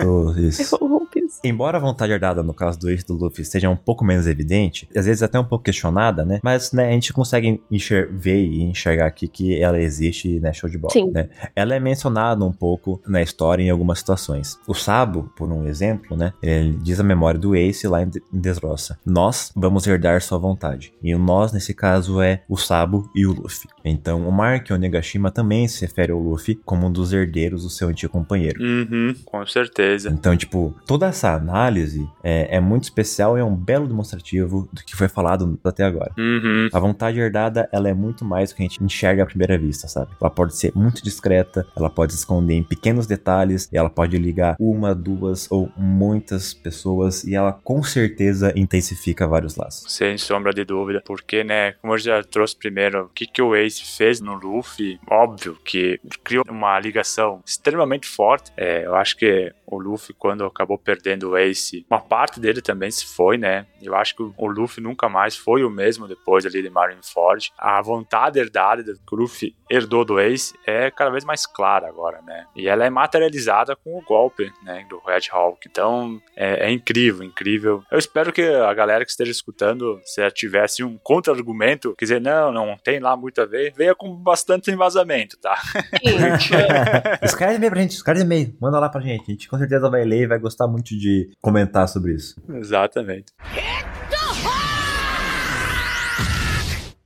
Oh, 0.05 0.31
isso. 0.39 0.77
Eu 0.79 1.02
isso. 1.33 1.39
Embora 1.43 1.77
a 1.77 1.81
vontade 1.81 2.11
herdada 2.11 2.41
no 2.43 2.53
caso 2.53 2.79
do 2.79 2.89
Ace 2.89 3.03
e 3.03 3.07
do 3.07 3.13
Luffy 3.15 3.43
seja 3.45 3.69
um 3.69 3.75
pouco 3.75 4.03
menos 4.05 4.27
evidente, 4.27 4.87
às 4.95 5.05
vezes 5.05 5.23
até 5.23 5.39
um 5.39 5.43
pouco 5.43 5.63
questionada, 5.65 6.23
né? 6.25 6.39
Mas 6.43 6.71
né, 6.71 6.87
a 6.89 6.91
gente 6.91 7.11
consegue 7.13 7.61
enxer 7.69 8.09
ver 8.11 8.43
e 8.43 8.61
enxergar 8.63 9.07
aqui 9.07 9.27
que 9.27 9.59
ela 9.61 9.79
existe, 9.81 10.39
né? 10.39 10.53
Show 10.53 10.69
de 10.69 10.77
bola. 10.77 10.93
Sim. 10.93 11.11
Né? 11.11 11.29
Ela 11.55 11.75
é 11.75 11.79
mencionada 11.79 12.43
um 12.43 12.51
pouco 12.51 13.01
na 13.07 13.21
história 13.21 13.63
em 13.63 13.69
algumas 13.69 13.99
situações. 13.99 14.57
O 14.67 14.73
Sabo, 14.73 15.31
por 15.35 15.51
um 15.51 15.67
exemplo, 15.67 16.15
né? 16.17 16.33
Ele 16.41 16.77
diz 16.81 16.99
a 16.99 17.03
memória 17.03 17.39
do 17.39 17.55
Ace 17.55 17.87
lá 17.87 18.01
em 18.03 18.09
De- 18.09 18.21
em 18.33 18.39
Dressrosa. 18.39 18.97
Nós 19.05 19.51
vamos 19.55 19.85
herdar 19.87 20.21
sua 20.21 20.37
vontade. 20.37 20.93
E 21.01 21.13
o 21.15 21.19
nós, 21.19 21.51
nesse 21.53 21.73
caso, 21.73 22.21
é 22.21 22.41
o 22.47 22.57
Sabo 22.57 23.09
e 23.15 23.25
o 23.25 23.31
Luffy. 23.33 23.69
Então, 23.85 24.27
o 24.27 24.31
Mark 24.31 24.69
Onegashima 24.71 25.31
também 25.31 25.67
se 25.67 25.81
refere 25.85 26.11
ao 26.11 26.19
Luffy 26.19 26.55
como 26.65 26.87
um 26.87 26.91
dos 26.91 27.11
herdeiros 27.13 27.63
do 27.63 27.69
seu 27.69 27.89
antigo 27.89 28.11
companheiro. 28.13 28.61
Uhum, 28.61 29.13
com 29.25 29.45
certeza. 29.45 30.09
Então, 30.09 30.35
tipo, 30.35 30.75
toda 30.85 31.07
essa 31.07 31.22
análise 31.31 32.07
é, 32.23 32.57
é 32.57 32.59
muito 32.59 32.83
especial 32.83 33.37
e 33.37 33.41
é 33.41 33.43
um 33.43 33.55
belo 33.55 33.87
demonstrativo 33.87 34.67
do 34.71 34.83
que 34.83 34.95
foi 34.95 35.07
falado 35.07 35.59
até 35.63 35.83
agora. 35.83 36.11
Uhum. 36.17 36.69
A 36.71 36.79
vontade 36.79 37.19
herdada, 37.19 37.69
ela 37.71 37.89
é 37.89 37.93
muito 37.93 38.25
mais 38.25 38.49
do 38.49 38.55
que 38.55 38.63
a 38.63 38.65
gente 38.65 38.83
enxerga 38.83 39.23
à 39.23 39.25
primeira 39.25 39.57
vista, 39.57 39.87
sabe? 39.87 40.11
Ela 40.19 40.29
pode 40.29 40.55
ser 40.55 40.71
muito 40.75 41.03
discreta, 41.03 41.65
ela 41.75 41.89
pode 41.89 42.13
se 42.13 42.19
esconder 42.19 42.55
em 42.55 42.63
pequenos 42.63 43.07
detalhes, 43.07 43.69
ela 43.71 43.89
pode 43.89 44.17
ligar 44.17 44.55
uma, 44.59 44.93
duas 44.93 45.51
ou 45.51 45.71
muitas 45.77 46.53
pessoas 46.53 47.23
e 47.23 47.35
ela 47.35 47.53
com 47.53 47.83
certeza 47.83 48.53
intensifica 48.55 49.27
vários 49.27 49.55
laços. 49.55 49.91
Sem 49.91 50.17
sombra 50.17 50.53
de 50.53 50.63
dúvida, 50.63 51.01
porque, 51.05 51.43
né, 51.43 51.73
como 51.73 51.93
eu 51.93 51.97
já 51.97 52.23
trouxe 52.23 52.55
primeiro, 52.55 53.05
o 53.05 53.09
que, 53.09 53.25
que 53.25 53.41
o 53.41 53.55
Ace 53.55 53.83
fez 53.83 54.19
no 54.19 54.33
Luffy, 54.35 54.99
óbvio 55.09 55.57
que 55.63 55.99
criou 56.23 56.43
uma 56.49 56.79
ligação 56.79 57.41
extremamente 57.45 58.07
forte. 58.07 58.51
É, 58.57 58.85
eu 58.85 58.95
acho 58.95 59.17
que 59.17 59.53
o 59.75 59.79
Luffy, 59.79 60.13
quando 60.13 60.45
acabou 60.45 60.77
perdendo 60.77 61.31
o 61.31 61.37
Ace, 61.37 61.85
uma 61.89 61.99
parte 61.99 62.39
dele 62.39 62.61
também 62.61 62.91
se 62.91 63.05
foi, 63.05 63.37
né? 63.37 63.65
Eu 63.81 63.95
acho 63.95 64.15
que 64.15 64.23
o 64.23 64.47
Luffy 64.47 64.81
nunca 64.81 65.09
mais 65.09 65.35
foi 65.35 65.63
o 65.63 65.69
mesmo 65.69 66.07
depois 66.07 66.45
ali 66.45 66.61
de 66.61 66.69
Marineford. 66.69 67.51
A 67.57 67.81
vontade 67.81 68.39
herdada 68.39 68.83
que 68.83 69.15
o 69.15 69.17
Luffy 69.17 69.55
herdou 69.69 70.05
do 70.05 70.19
Ace 70.19 70.53
é 70.65 70.91
cada 70.91 71.09
vez 71.09 71.23
mais 71.23 71.45
clara 71.45 71.87
agora, 71.87 72.21
né? 72.21 72.45
E 72.55 72.67
ela 72.67 72.85
é 72.85 72.89
materializada 72.89 73.75
com 73.75 73.97
o 73.97 74.01
golpe, 74.01 74.51
né, 74.63 74.85
do 74.89 74.99
Red 74.99 75.29
Hawk. 75.31 75.67
Então, 75.69 76.21
é, 76.35 76.67
é 76.67 76.71
incrível, 76.71 77.23
incrível. 77.23 77.83
Eu 77.91 77.97
espero 77.97 78.31
que 78.31 78.41
a 78.41 78.73
galera 78.73 79.03
que 79.03 79.11
esteja 79.11 79.31
escutando, 79.31 79.99
se 80.03 80.21
ela 80.21 80.31
tivesse 80.31 80.83
um 80.83 80.97
contra-argumento, 80.97 81.95
quer 81.97 82.05
dizer, 82.05 82.21
não, 82.21 82.51
não 82.51 82.77
tem 82.77 82.99
lá 82.99 83.15
muito 83.15 83.41
a 83.41 83.45
ver, 83.45 83.73
venha 83.75 83.95
com 83.95 84.15
bastante 84.15 84.71
embasamento, 84.71 85.37
tá? 85.39 85.59
escreve 87.23 87.55
e-mail 87.55 87.71
pra 87.71 87.81
gente, 87.81 87.91
escreve 87.91 88.21
e-mail, 88.21 88.55
manda 88.61 88.79
lá 88.79 88.89
pra 88.89 89.01
gente. 89.01 89.23
A 89.27 89.31
gente 89.31 89.49
com 89.49 89.55
certeza 89.63 89.89
vai 89.89 90.03
ler 90.03 90.23
e 90.23 90.27
vai 90.27 90.39
gostar 90.39 90.67
muito 90.67 90.97
de 90.97 91.29
comentar 91.41 91.87
sobre 91.87 92.13
isso. 92.13 92.35
Exatamente. 92.49 93.33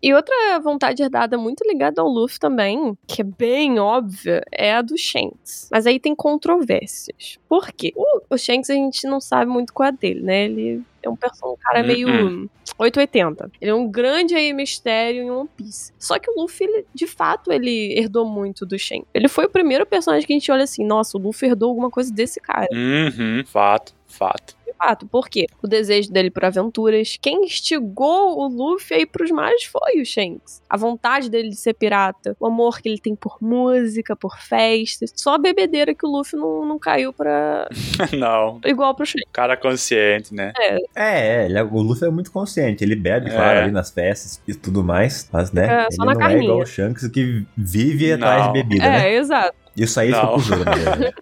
E 0.02 0.14
outra 0.14 0.60
vontade 0.60 1.02
herdada 1.02 1.38
muito 1.38 1.68
ligada 1.68 2.02
ao 2.02 2.08
Luffy 2.08 2.40
também, 2.40 2.96
que 3.08 3.22
é 3.22 3.26
bem 3.26 3.80
óbvia, 3.80 4.44
é 4.52 4.74
a 4.74 4.82
do 4.82 4.98
Shanks. 4.98 5.70
Mas 5.72 5.88
aí 5.88 6.00
tem 6.00 6.16
controvérsias. 6.16 7.40
Por 7.50 7.72
quê? 7.72 7.94
O, 7.96 8.22
o 8.30 8.38
Shanks 8.38 8.70
a 8.70 8.74
gente 8.74 9.08
não 9.08 9.20
sabe 9.20 9.50
muito 9.50 9.74
qual 9.74 9.88
é 9.88 9.90
a 9.90 9.92
dele, 9.92 10.22
né? 10.22 10.46
Ele 10.46 10.84
é 11.02 11.10
um, 11.10 11.14
um 11.14 11.56
cara 11.60 11.82
Uhum. 11.82 11.88
meio 11.88 12.50
880. 12.78 13.52
Ele 13.60 13.72
é 13.72 13.74
um 13.74 13.90
grande 13.90 14.36
aí 14.36 14.54
mistério 14.54 15.24
em 15.24 15.32
One 15.32 15.50
Piece. 15.56 15.92
Só 15.98 16.20
que 16.20 16.30
o 16.30 16.42
Luffy, 16.42 16.68
ele, 16.68 16.86
de 16.94 17.08
fato, 17.08 17.52
ele 17.52 17.98
herdou 17.98 18.26
muito 18.26 18.66
do 18.66 18.78
Shanks. 18.78 19.08
Ele 19.14 19.28
foi 19.28 19.46
o 19.46 19.50
primeiro 19.50 19.86
personagem 19.86 20.28
que 20.28 20.34
a 20.34 20.36
gente 20.36 20.52
olha 20.52 20.64
assim, 20.64 20.86
nossa, 20.86 21.18
o 21.18 21.22
Luffy 21.22 21.50
herdou 21.50 21.70
alguma 21.70 21.90
coisa 21.90 22.14
desse 22.14 22.40
cara. 22.40 22.68
Uhum, 22.72 23.44
fato, 23.46 23.96
fato. 24.06 24.57
Fato, 24.78 25.08
por 25.08 25.28
quê? 25.30 25.46
O 25.62 25.68
desejo 25.68 26.12
dele 26.12 26.30
por 26.30 26.46
aventuras. 26.46 27.18
Quem 27.22 27.46
instigou 27.46 28.38
o 28.40 28.48
Luffy 28.48 28.98
aí 28.98 29.06
pros 29.06 29.32
mares 29.32 29.64
foi 29.64 30.02
o 30.02 30.06
Shanks. 30.06 30.62
A 30.70 30.78
vontade 30.78 31.30
dele 31.30 31.50
de 31.50 31.56
ser 31.56 31.74
pirata, 31.74 32.36
o 32.40 32.46
amor 32.46 32.80
que 32.82 32.90
ele 32.90 33.00
tem 33.00 33.16
por 33.16 33.38
música, 33.42 34.16
por 34.16 34.38
festas. 34.40 35.12
Só 35.16 35.34
a 35.36 35.38
bebedeira 35.38 35.94
que 35.96 36.06
o 36.06 36.10
Luffy 36.10 36.40
não, 36.40 36.66
não 36.66 36.78
caiu 36.80 37.12
pra. 37.12 37.68
não, 38.18 38.60
igual 38.66 38.94
pro 38.96 39.06
Shanks. 39.06 39.30
cara 39.32 39.58
consciente, 39.58 40.34
né? 40.34 40.54
É, 40.58 40.78
é 40.96 41.46
ele 41.46 41.58
é- 41.58 41.64
o 41.64 41.82
Luffy 41.82 42.08
é 42.08 42.12
muito 42.12 42.32
consciente. 42.32 42.84
Ele 42.84 42.96
bebe, 42.96 43.30
É. 43.30 43.34
claro, 43.34 43.60
ali 43.60 43.72
nas 43.72 43.90
festas 43.92 44.42
e 44.48 44.54
tudo 44.54 44.84
mais. 44.84 45.28
Mas, 45.32 45.52
né? 45.52 45.66
É, 45.68 45.82
ele 45.84 45.92
só 45.92 46.06
na 46.06 46.14
não 46.14 46.20
é 46.22 46.24
carninha. 46.24 46.44
igual 46.44 46.60
o 46.60 46.66
Shanks 46.66 47.08
que 47.08 47.46
vive 47.58 48.14
atrás 48.14 48.46
Não. 48.46 48.54
de 48.54 48.64
bebida, 48.64 48.86
É, 48.86 48.90
né? 48.90 49.14
exato, 49.16 49.56
Isso 49.78 50.00
aí 50.00 50.10
Não. 50.10 50.20
ficou 50.20 50.34
pro 50.38 50.44
jogo, 50.44 50.66
na 50.66 50.72
verdade. 50.76 51.14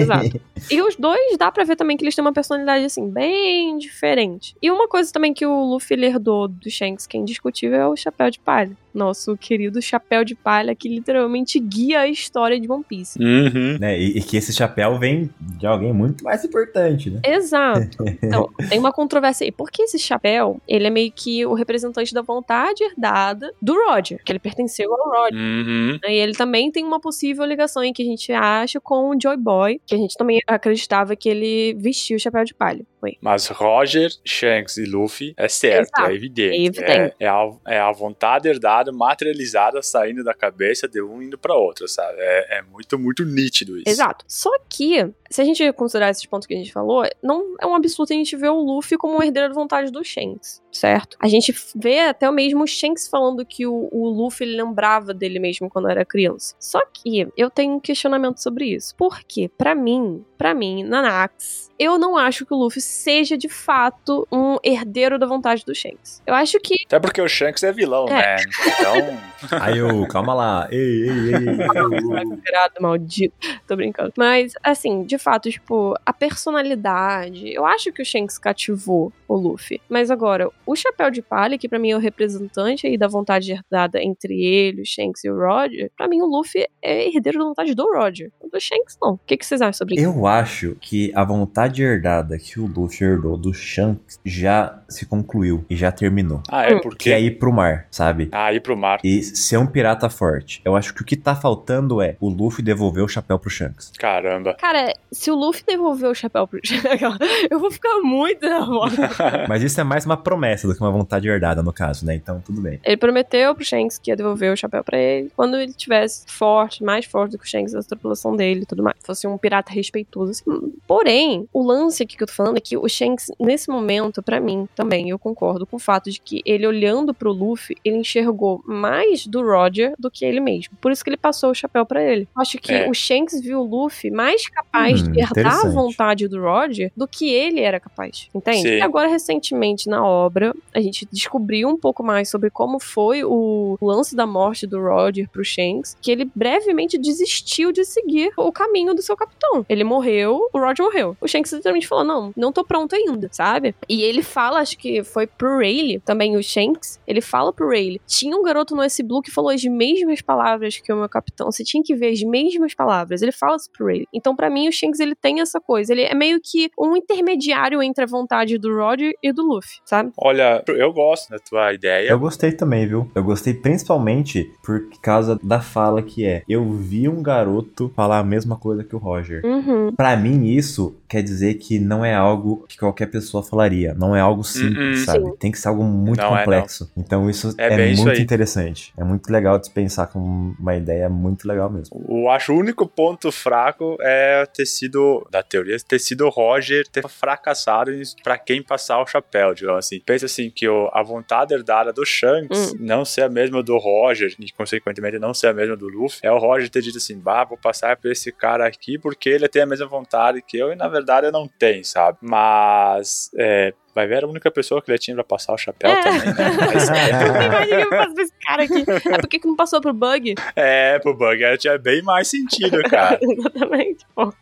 exato. 0.00 0.40
E 0.70 0.80
os 0.82 0.96
dois 0.96 1.36
dá 1.36 1.52
pra 1.52 1.64
ver 1.64 1.76
também 1.76 1.96
que 1.96 2.02
eles 2.04 2.14
têm 2.14 2.24
uma 2.24 2.32
personalidade 2.32 2.84
assim, 2.84 3.08
bem 3.10 3.76
diferente. 3.76 4.56
E 4.62 4.70
uma 4.70 4.88
coisa 4.88 5.12
também 5.12 5.34
que 5.34 5.44
o 5.44 5.64
Luffy 5.64 6.02
herdou 6.02 6.48
do 6.48 6.70
Shanks, 6.70 7.06
que 7.06 7.16
é 7.16 7.20
indiscutível, 7.20 7.78
é 7.78 7.86
o 7.86 7.96
chapéu 7.96 8.30
de 8.30 8.40
palha. 8.40 8.74
Nosso 8.92 9.36
querido 9.36 9.80
chapéu 9.80 10.24
de 10.24 10.34
palha 10.34 10.74
que 10.74 10.88
literalmente 10.88 11.58
guia 11.58 12.00
a 12.00 12.08
história 12.08 12.58
de 12.60 12.70
One 12.70 12.84
Piece. 12.84 13.18
Uhum. 13.18 13.78
né? 13.78 13.98
E, 13.98 14.18
e 14.18 14.22
que 14.22 14.36
esse 14.36 14.52
chapéu 14.52 14.98
vem 14.98 15.30
de 15.40 15.66
alguém 15.66 15.92
muito 15.92 16.24
mais 16.24 16.44
importante, 16.44 17.10
né? 17.10 17.20
Exato. 17.24 18.04
Então, 18.22 18.48
tem 18.68 18.78
uma 18.78 18.92
controvérsia 18.92 19.44
aí. 19.44 19.52
Porque 19.52 19.82
esse 19.82 19.98
chapéu, 19.98 20.60
ele 20.68 20.86
é 20.86 20.90
meio 20.90 21.10
que 21.10 21.44
o 21.46 21.54
representante 21.54 22.12
da 22.14 22.22
vontade 22.22 22.84
herdada 22.84 23.52
do 23.60 23.74
Roger, 23.74 24.22
que 24.22 24.30
ele 24.30 24.38
pertenceu 24.38 24.92
ao 24.92 25.10
Roger. 25.10 25.38
Uhum. 25.38 25.98
E 26.06 26.12
ele 26.12 26.34
também 26.34 26.70
tem 26.70 26.84
uma 26.84 27.00
possível 27.00 27.44
ligação 27.44 27.82
aí 27.82 27.92
que 27.92 28.02
a 28.02 28.04
gente 28.04 28.32
acha 28.32 28.80
com 28.80 29.10
o 29.10 29.20
Joy 29.20 29.36
Boy, 29.36 29.80
que 29.86 29.94
a 29.94 29.98
gente 29.98 30.16
também 30.16 30.40
acreditava 30.46 31.16
que 31.16 31.28
ele 31.28 31.74
vestiu 31.74 32.16
o 32.16 32.20
chapéu 32.20 32.44
de 32.44 32.54
palha. 32.54 32.84
Foi. 33.00 33.16
Mas 33.20 33.46
Roger, 33.48 34.10
Shanks 34.24 34.76
e 34.76 34.84
Luffy 34.84 35.32
é 35.36 35.48
certo, 35.48 35.90
Exato, 35.96 36.10
é 36.10 36.14
evidente. 36.14 36.56
é 36.56 36.64
evidente. 36.64 37.14
É, 37.18 37.24
é 37.24 37.28
a, 37.28 37.50
é 37.66 37.80
a 37.80 37.90
vontade 37.90 38.48
herdada, 38.48 38.79
materializada, 38.92 39.82
saindo 39.82 40.24
da 40.24 40.32
cabeça 40.32 40.88
de 40.88 41.02
um 41.02 41.22
indo 41.22 41.36
pra 41.36 41.54
outra, 41.54 41.86
sabe? 41.86 42.16
É, 42.18 42.58
é 42.58 42.62
muito, 42.62 42.98
muito 42.98 43.24
nítido 43.24 43.76
isso. 43.76 43.88
Exato. 43.88 44.24
Só 44.26 44.50
que, 44.68 45.12
se 45.30 45.42
a 45.42 45.44
gente 45.44 45.72
considerar 45.72 46.10
esses 46.10 46.24
pontos 46.26 46.46
que 46.46 46.54
a 46.54 46.56
gente 46.56 46.72
falou, 46.72 47.04
não 47.22 47.56
é 47.60 47.66
um 47.66 47.74
absurdo 47.74 48.12
a 48.12 48.16
gente 48.16 48.36
ver 48.36 48.48
o 48.48 48.60
Luffy 48.60 48.96
como 48.96 49.18
um 49.18 49.22
herdeiro 49.22 49.48
da 49.48 49.54
vontade 49.54 49.90
do 49.90 50.02
Shanks, 50.02 50.62
certo? 50.72 51.16
A 51.20 51.28
gente 51.28 51.54
vê 51.74 52.00
até 52.00 52.28
o 52.28 52.32
mesmo 52.32 52.66
Shanks 52.66 53.08
falando 53.08 53.44
que 53.44 53.66
o, 53.66 53.88
o 53.90 54.08
Luffy 54.08 54.46
ele 54.46 54.62
lembrava 54.62 55.12
dele 55.12 55.38
mesmo 55.38 55.68
quando 55.68 55.88
era 55.88 56.04
criança. 56.04 56.54
Só 56.58 56.80
que 56.92 57.26
eu 57.36 57.50
tenho 57.50 57.74
um 57.74 57.80
questionamento 57.80 58.38
sobre 58.42 58.66
isso. 58.66 58.94
Porque, 58.96 59.50
pra 59.56 59.74
mim, 59.74 60.24
pra 60.38 60.54
mim, 60.54 60.82
Nanax, 60.84 61.70
eu 61.78 61.98
não 61.98 62.16
acho 62.16 62.44
que 62.46 62.54
o 62.54 62.56
Luffy 62.56 62.80
seja 62.80 63.36
de 63.36 63.48
fato 63.48 64.26
um 64.30 64.56
herdeiro 64.64 65.18
da 65.18 65.26
vontade 65.26 65.64
do 65.64 65.74
Shanks. 65.74 66.22
Eu 66.26 66.34
acho 66.34 66.58
que 66.60 66.74
Até 66.86 66.98
porque 67.00 67.20
o 67.20 67.28
Shanks 67.28 67.62
é 67.62 67.72
vilão, 67.72 68.06
É. 68.08 68.12
né? 68.12 68.36
Então, 68.78 69.18
Aí 69.60 69.78
eu, 69.78 70.06
calma 70.06 70.34
lá. 70.34 70.68
Ei, 70.70 70.78
ei, 70.78 71.34
ei. 71.34 72.20
Desesperado, 72.20 72.74
maldito. 72.80 73.34
Tô 73.66 73.74
brincando. 73.76 74.12
Mas, 74.16 74.52
assim, 74.62 75.02
de 75.04 75.16
fato, 75.18 75.50
tipo, 75.50 75.94
a 76.04 76.12
personalidade. 76.12 77.52
Eu 77.52 77.64
acho 77.64 77.92
que 77.92 78.02
o 78.02 78.04
Shanks 78.04 78.38
cativou 78.38 79.12
o 79.26 79.34
Luffy. 79.34 79.80
Mas 79.88 80.10
agora, 80.10 80.50
o 80.72 80.76
Chapéu 80.76 81.10
de 81.10 81.20
Palha, 81.22 81.58
que 81.58 81.68
pra 81.68 81.78
mim 81.78 81.90
é 81.90 81.96
o 81.96 81.98
representante 81.98 82.86
aí 82.86 82.96
da 82.96 83.08
vontade 83.08 83.50
herdada 83.52 84.02
entre 84.02 84.34
ele, 84.42 84.82
o 84.82 84.86
Shanks 84.86 85.24
e 85.24 85.30
o 85.30 85.36
Roger, 85.36 85.90
pra 85.96 86.06
mim 86.08 86.20
o 86.20 86.26
Luffy 86.26 86.66
é 86.82 87.08
herdeiro 87.08 87.38
da 87.38 87.44
vontade 87.44 87.74
do 87.74 87.84
Roger. 87.92 88.30
O 88.40 88.48
do 88.48 88.60
Shanks, 88.60 88.96
não. 89.00 89.14
O 89.14 89.20
que, 89.26 89.36
que 89.36 89.44
vocês 89.46 89.60
acham 89.60 89.72
sobre 89.72 89.94
isso? 89.96 90.04
Eu 90.04 90.26
acho 90.26 90.76
que 90.80 91.12
a 91.14 91.24
vontade 91.24 91.82
herdada 91.82 92.38
que 92.38 92.60
o 92.60 92.66
Luffy 92.66 93.06
herdou 93.06 93.36
do 93.36 93.52
Shanks 93.52 94.20
já 94.24 94.82
se 94.88 95.06
concluiu 95.06 95.64
e 95.68 95.76
já 95.76 95.90
terminou. 95.92 96.42
Ah, 96.50 96.64
é 96.64 96.74
Hum. 96.74 96.80
porque. 96.80 97.04
Que 97.04 97.12
é 97.12 97.20
ir 97.20 97.38
pro 97.38 97.52
mar, 97.52 97.86
sabe? 97.90 98.28
Ah, 98.32 98.52
ir 98.52 98.60
pro 98.60 98.76
mar. 98.76 99.00
E 99.02 99.22
ser 99.22 99.56
um 99.58 99.66
pirata 99.66 100.08
forte. 100.10 100.60
Eu 100.64 100.76
acho 100.76 100.94
que 100.94 101.02
o 101.02 101.04
que 101.04 101.16
tá 101.16 101.34
faltando 101.34 102.00
é 102.02 102.16
o 102.20 102.28
Luffy 102.28 102.62
devolver 102.62 103.02
o 103.02 103.08
chapéu 103.08 103.38
pro 103.38 103.50
Shanks. 103.50 103.92
Caramba. 103.98 104.54
Cara, 104.54 104.92
se 105.10 105.30
o 105.30 105.34
Luffy 105.34 105.64
devolver 105.66 106.10
o 106.10 106.14
chapéu 106.14 106.46
pro 106.46 106.60
eu 107.50 107.58
vou 107.58 107.70
ficar 107.70 108.00
muito 108.02 108.40
nervosa. 108.46 109.10
Mas 109.48 109.62
isso 109.62 109.80
é 109.80 109.84
mais 109.84 110.04
uma 110.06 110.16
promessa 110.16 110.59
do 110.66 110.74
que 110.74 110.80
uma 110.80 110.90
vontade 110.90 111.28
herdada, 111.28 111.62
no 111.62 111.72
caso, 111.72 112.04
né? 112.06 112.14
Então, 112.14 112.40
tudo 112.44 112.60
bem. 112.60 112.80
Ele 112.84 112.96
prometeu 112.96 113.54
pro 113.54 113.64
Shanks 113.64 113.98
que 113.98 114.10
ia 114.10 114.16
devolver 114.16 114.52
o 114.52 114.56
chapéu 114.56 114.82
pra 114.84 114.98
ele 114.98 115.30
quando 115.36 115.56
ele 115.56 115.72
tivesse 115.72 116.24
forte, 116.28 116.82
mais 116.82 117.04
forte 117.04 117.32
do 117.32 117.38
que 117.38 117.44
o 117.44 117.48
Shanks 117.48 117.72
da 117.72 117.82
tripulação 117.82 118.34
dele 118.36 118.62
e 118.62 118.66
tudo 118.66 118.82
mais. 118.82 118.96
Fosse 119.02 119.26
um 119.26 119.36
pirata 119.38 119.72
respeitoso. 119.72 120.30
assim. 120.32 120.72
Porém, 120.86 121.48
o 121.52 121.62
lance 121.62 122.02
aqui 122.02 122.16
que 122.16 122.22
eu 122.22 122.26
tô 122.26 122.32
falando 122.32 122.56
é 122.56 122.60
que 122.60 122.76
o 122.76 122.88
Shanks, 122.88 123.30
nesse 123.38 123.68
momento, 123.70 124.22
pra 124.22 124.40
mim, 124.40 124.68
também, 124.74 125.10
eu 125.10 125.18
concordo 125.18 125.66
com 125.66 125.76
o 125.76 125.80
fato 125.80 126.10
de 126.10 126.20
que 126.20 126.40
ele 126.44 126.66
olhando 126.66 127.12
pro 127.14 127.32
Luffy, 127.32 127.76
ele 127.84 127.96
enxergou 127.98 128.62
mais 128.66 129.26
do 129.26 129.42
Roger 129.42 129.94
do 129.98 130.10
que 130.10 130.24
ele 130.24 130.40
mesmo. 130.40 130.74
Por 130.80 130.90
isso 130.92 131.02
que 131.04 131.10
ele 131.10 131.16
passou 131.16 131.50
o 131.50 131.54
chapéu 131.54 131.84
pra 131.86 132.02
ele. 132.02 132.28
Acho 132.36 132.58
que 132.58 132.72
É. 132.72 132.88
o 132.88 132.94
Shanks 132.94 133.40
viu 133.40 133.60
o 133.60 133.64
Luffy 133.64 134.10
mais 134.10 134.48
capaz 134.48 135.02
Hum, 135.02 135.12
de 135.12 135.20
herdar 135.20 135.66
a 135.66 135.68
vontade 135.68 136.26
do 136.28 136.40
Roger 136.40 136.90
do 136.96 137.06
que 137.06 137.30
ele 137.32 137.60
era 137.60 137.78
capaz. 137.80 138.28
Entende? 138.34 138.62
Sim. 138.62 138.68
E 138.78 138.82
agora, 138.82 139.08
recentemente, 139.08 139.88
na 139.88 140.04
obra, 140.04 140.39
a 140.74 140.80
gente 140.80 141.06
descobriu 141.10 141.68
um 141.68 141.76
pouco 141.76 142.02
mais 142.02 142.28
sobre 142.28 142.50
como 142.50 142.78
foi 142.80 143.24
o 143.24 143.76
lance 143.80 144.14
da 144.14 144.26
morte 144.26 144.66
do 144.66 144.80
Roger 144.80 145.28
pro 145.30 145.44
Shanks, 145.44 145.96
que 146.00 146.10
ele 146.10 146.30
brevemente 146.34 146.98
desistiu 146.98 147.72
de 147.72 147.84
seguir 147.84 148.32
o 148.36 148.52
caminho 148.52 148.94
do 148.94 149.02
seu 149.02 149.16
capitão. 149.16 149.64
Ele 149.68 149.84
morreu, 149.84 150.48
o 150.52 150.58
Roger 150.58 150.84
morreu. 150.84 151.16
O 151.20 151.28
Shanks 151.28 151.52
literalmente 151.52 151.88
falou: 151.88 152.04
Não, 152.04 152.32
não 152.36 152.52
tô 152.52 152.64
pronto 152.64 152.94
ainda, 152.94 153.28
sabe? 153.32 153.74
E 153.88 154.02
ele 154.02 154.22
fala, 154.22 154.60
acho 154.60 154.76
que 154.78 155.02
foi 155.02 155.26
pro 155.26 155.58
Rayleigh, 155.58 156.00
também 156.00 156.36
o 156.36 156.42
Shanks, 156.42 157.00
ele 157.06 157.20
fala 157.20 157.52
pro 157.52 157.68
Rayleigh: 157.68 158.00
Tinha 158.06 158.36
um 158.36 158.42
garoto 158.42 158.74
no 158.74 158.82
S 158.82 159.02
Blue 159.02 159.22
que 159.22 159.30
falou 159.30 159.50
as 159.50 159.64
mesmas 159.64 160.20
palavras 160.20 160.78
que 160.78 160.92
o 160.92 160.96
meu 160.96 161.08
capitão. 161.08 161.50
Você 161.50 161.64
tinha 161.64 161.82
que 161.82 161.94
ver 161.94 162.12
as 162.12 162.22
mesmas 162.22 162.74
palavras. 162.74 163.22
Ele 163.22 163.32
fala 163.32 163.56
isso 163.56 163.70
pro 163.70 163.86
Rayleigh. 163.86 164.06
Então, 164.12 164.34
pra 164.34 164.50
mim, 164.50 164.68
o 164.68 164.72
Shanks 164.72 165.00
ele 165.00 165.14
tem 165.14 165.40
essa 165.40 165.60
coisa. 165.60 165.92
Ele 165.92 166.02
é 166.02 166.14
meio 166.14 166.40
que 166.42 166.70
um 166.78 166.96
intermediário 166.96 167.82
entre 167.82 168.04
a 168.04 168.06
vontade 168.06 168.58
do 168.58 168.74
Roger 168.74 169.12
e 169.22 169.32
do 169.32 169.42
Luffy, 169.42 169.80
sabe? 169.84 170.12
Olha, 170.16 170.29
eu 170.68 170.92
gosto 170.92 171.30
da 171.30 171.38
tua 171.38 171.72
ideia. 171.72 172.08
Eu 172.08 172.18
gostei 172.18 172.52
também, 172.52 172.86
viu? 172.86 173.10
Eu 173.14 173.24
gostei 173.24 173.54
principalmente 173.54 174.52
por 174.62 174.82
causa 175.00 175.38
da 175.42 175.60
fala 175.60 176.02
que 176.02 176.24
é: 176.24 176.42
eu 176.48 176.70
vi 176.70 177.08
um 177.08 177.22
garoto 177.22 177.92
falar 177.94 178.18
a 178.18 178.24
mesma 178.24 178.56
coisa 178.56 178.84
que 178.84 178.94
o 178.94 178.98
Roger. 178.98 179.44
Uhum. 179.44 179.92
Pra 179.94 180.16
mim, 180.16 180.46
isso 180.46 180.96
quer 181.10 181.22
dizer 181.22 181.54
que 181.54 181.78
não 181.80 182.04
é 182.04 182.14
algo 182.14 182.64
que 182.68 182.78
qualquer 182.78 183.06
pessoa 183.06 183.42
falaria. 183.42 183.92
Não 183.94 184.14
é 184.14 184.20
algo 184.20 184.44
simples, 184.44 185.00
Uhum. 185.00 185.04
sabe? 185.04 185.24
Sim. 185.24 185.36
Tem 185.40 185.50
que 185.50 185.58
ser 185.58 185.66
algo 185.68 185.82
muito 185.82 186.20
Não 186.20 186.36
é, 186.36 186.38
complexo. 186.44 186.90
Então, 186.96 187.28
isso 187.28 187.52
É 187.58 187.74
é, 187.74 187.86
isso 187.88 188.02
muito 188.04 188.16
aí. 188.16 188.22
interessante. 188.22 188.92
É 188.96 189.02
muito 189.02 189.28
legal 189.30 189.58
de 189.58 189.68
pensar 189.70 190.06
com 190.06 190.20
uma 190.58 190.76
ideia 190.76 191.08
muito 191.08 191.48
legal 191.48 191.68
mesmo. 191.68 192.00
Eu 192.08 192.30
acho 192.30 192.52
o 192.52 192.56
único 192.58 192.86
ponto 192.86 193.32
fraco 193.32 193.96
é 194.00 194.46
ter 194.46 194.64
sido, 194.66 195.26
da 195.30 195.42
teoria, 195.42 195.76
ter 195.86 195.98
sido 195.98 196.24
o 196.26 196.28
Roger 196.30 196.86
ter 196.86 197.02
fracassado 197.08 197.90
pra 198.22 198.38
quem 198.38 198.62
passar 198.62 199.00
o 199.02 199.06
chapéu, 199.06 199.52
digamos 199.52 199.78
assim. 199.86 199.98
Pensa 200.00 200.26
assim, 200.26 200.48
que 200.48 200.68
o- 200.68 200.88
a 200.92 201.02
vontade 201.02 201.52
herdada 201.52 201.92
do 201.92 202.04
Shanks 202.06 202.74
não 202.78 203.04
ser 203.04 203.22
a 203.22 203.28
mesma 203.28 203.62
do 203.62 203.76
Roger, 203.78 204.32
e 204.38 204.52
consequentemente 204.52 205.18
não 205.18 205.34
ser 205.34 205.48
a 205.48 205.52
mesma 205.52 205.76
do 205.76 205.88
Luffy, 205.88 206.20
é 206.22 206.30
o 206.30 206.38
Roger 206.38 206.68
ter 206.70 206.82
dito 206.82 206.98
assim, 206.98 207.18
bah, 207.18 207.42
vou 207.44 207.58
passar 207.58 207.96
pra 207.96 208.12
esse 208.12 208.30
cara 208.30 208.64
aqui 208.66 208.96
porque 208.96 209.28
ele 209.28 209.48
tem 209.48 209.62
a 209.62 209.66
mesma 209.66 209.86
vontade 209.86 210.40
que 210.46 210.56
eu, 210.56 210.70
e 210.72 210.76
na 210.76 210.84
verdade 210.86 210.99
eu 211.26 211.32
não 211.32 211.48
tenho, 211.48 211.84
sabe? 211.84 212.18
Mas, 212.22 213.30
é, 213.38 213.74
vai 213.94 214.06
ver, 214.06 214.16
era 214.16 214.26
a 214.26 214.28
única 214.28 214.50
pessoa 214.50 214.80
que 214.82 214.90
ele 214.90 214.98
tinha 214.98 215.14
pra 215.14 215.24
passar 215.24 215.52
o 215.52 215.58
chapéu 215.58 215.90
É. 215.90 216.02
também, 216.02 216.20
né? 216.20 216.34
Mas, 216.72 216.88
Imagina 216.90 217.86
pra 217.88 218.22
esse 218.22 218.32
cara 218.44 218.62
aqui. 218.64 218.84
É 219.12 219.18
por 219.18 219.28
que 219.28 219.40
não 219.46 219.56
passou 219.56 219.80
pro 219.80 219.92
Bug? 219.92 220.34
é, 220.56 220.98
pro 220.98 221.14
Bug 221.16 221.42
era- 221.42 221.56
tinha 221.58 221.76
bem 221.78 222.02
mais 222.02 222.28
sentido, 222.28 222.78
cara. 222.88 223.18
Exatamente. 223.20 224.06
Bom, 224.14 224.32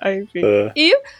aí, 0.00 0.20
enfim. 0.20 0.40
É. 0.44 0.72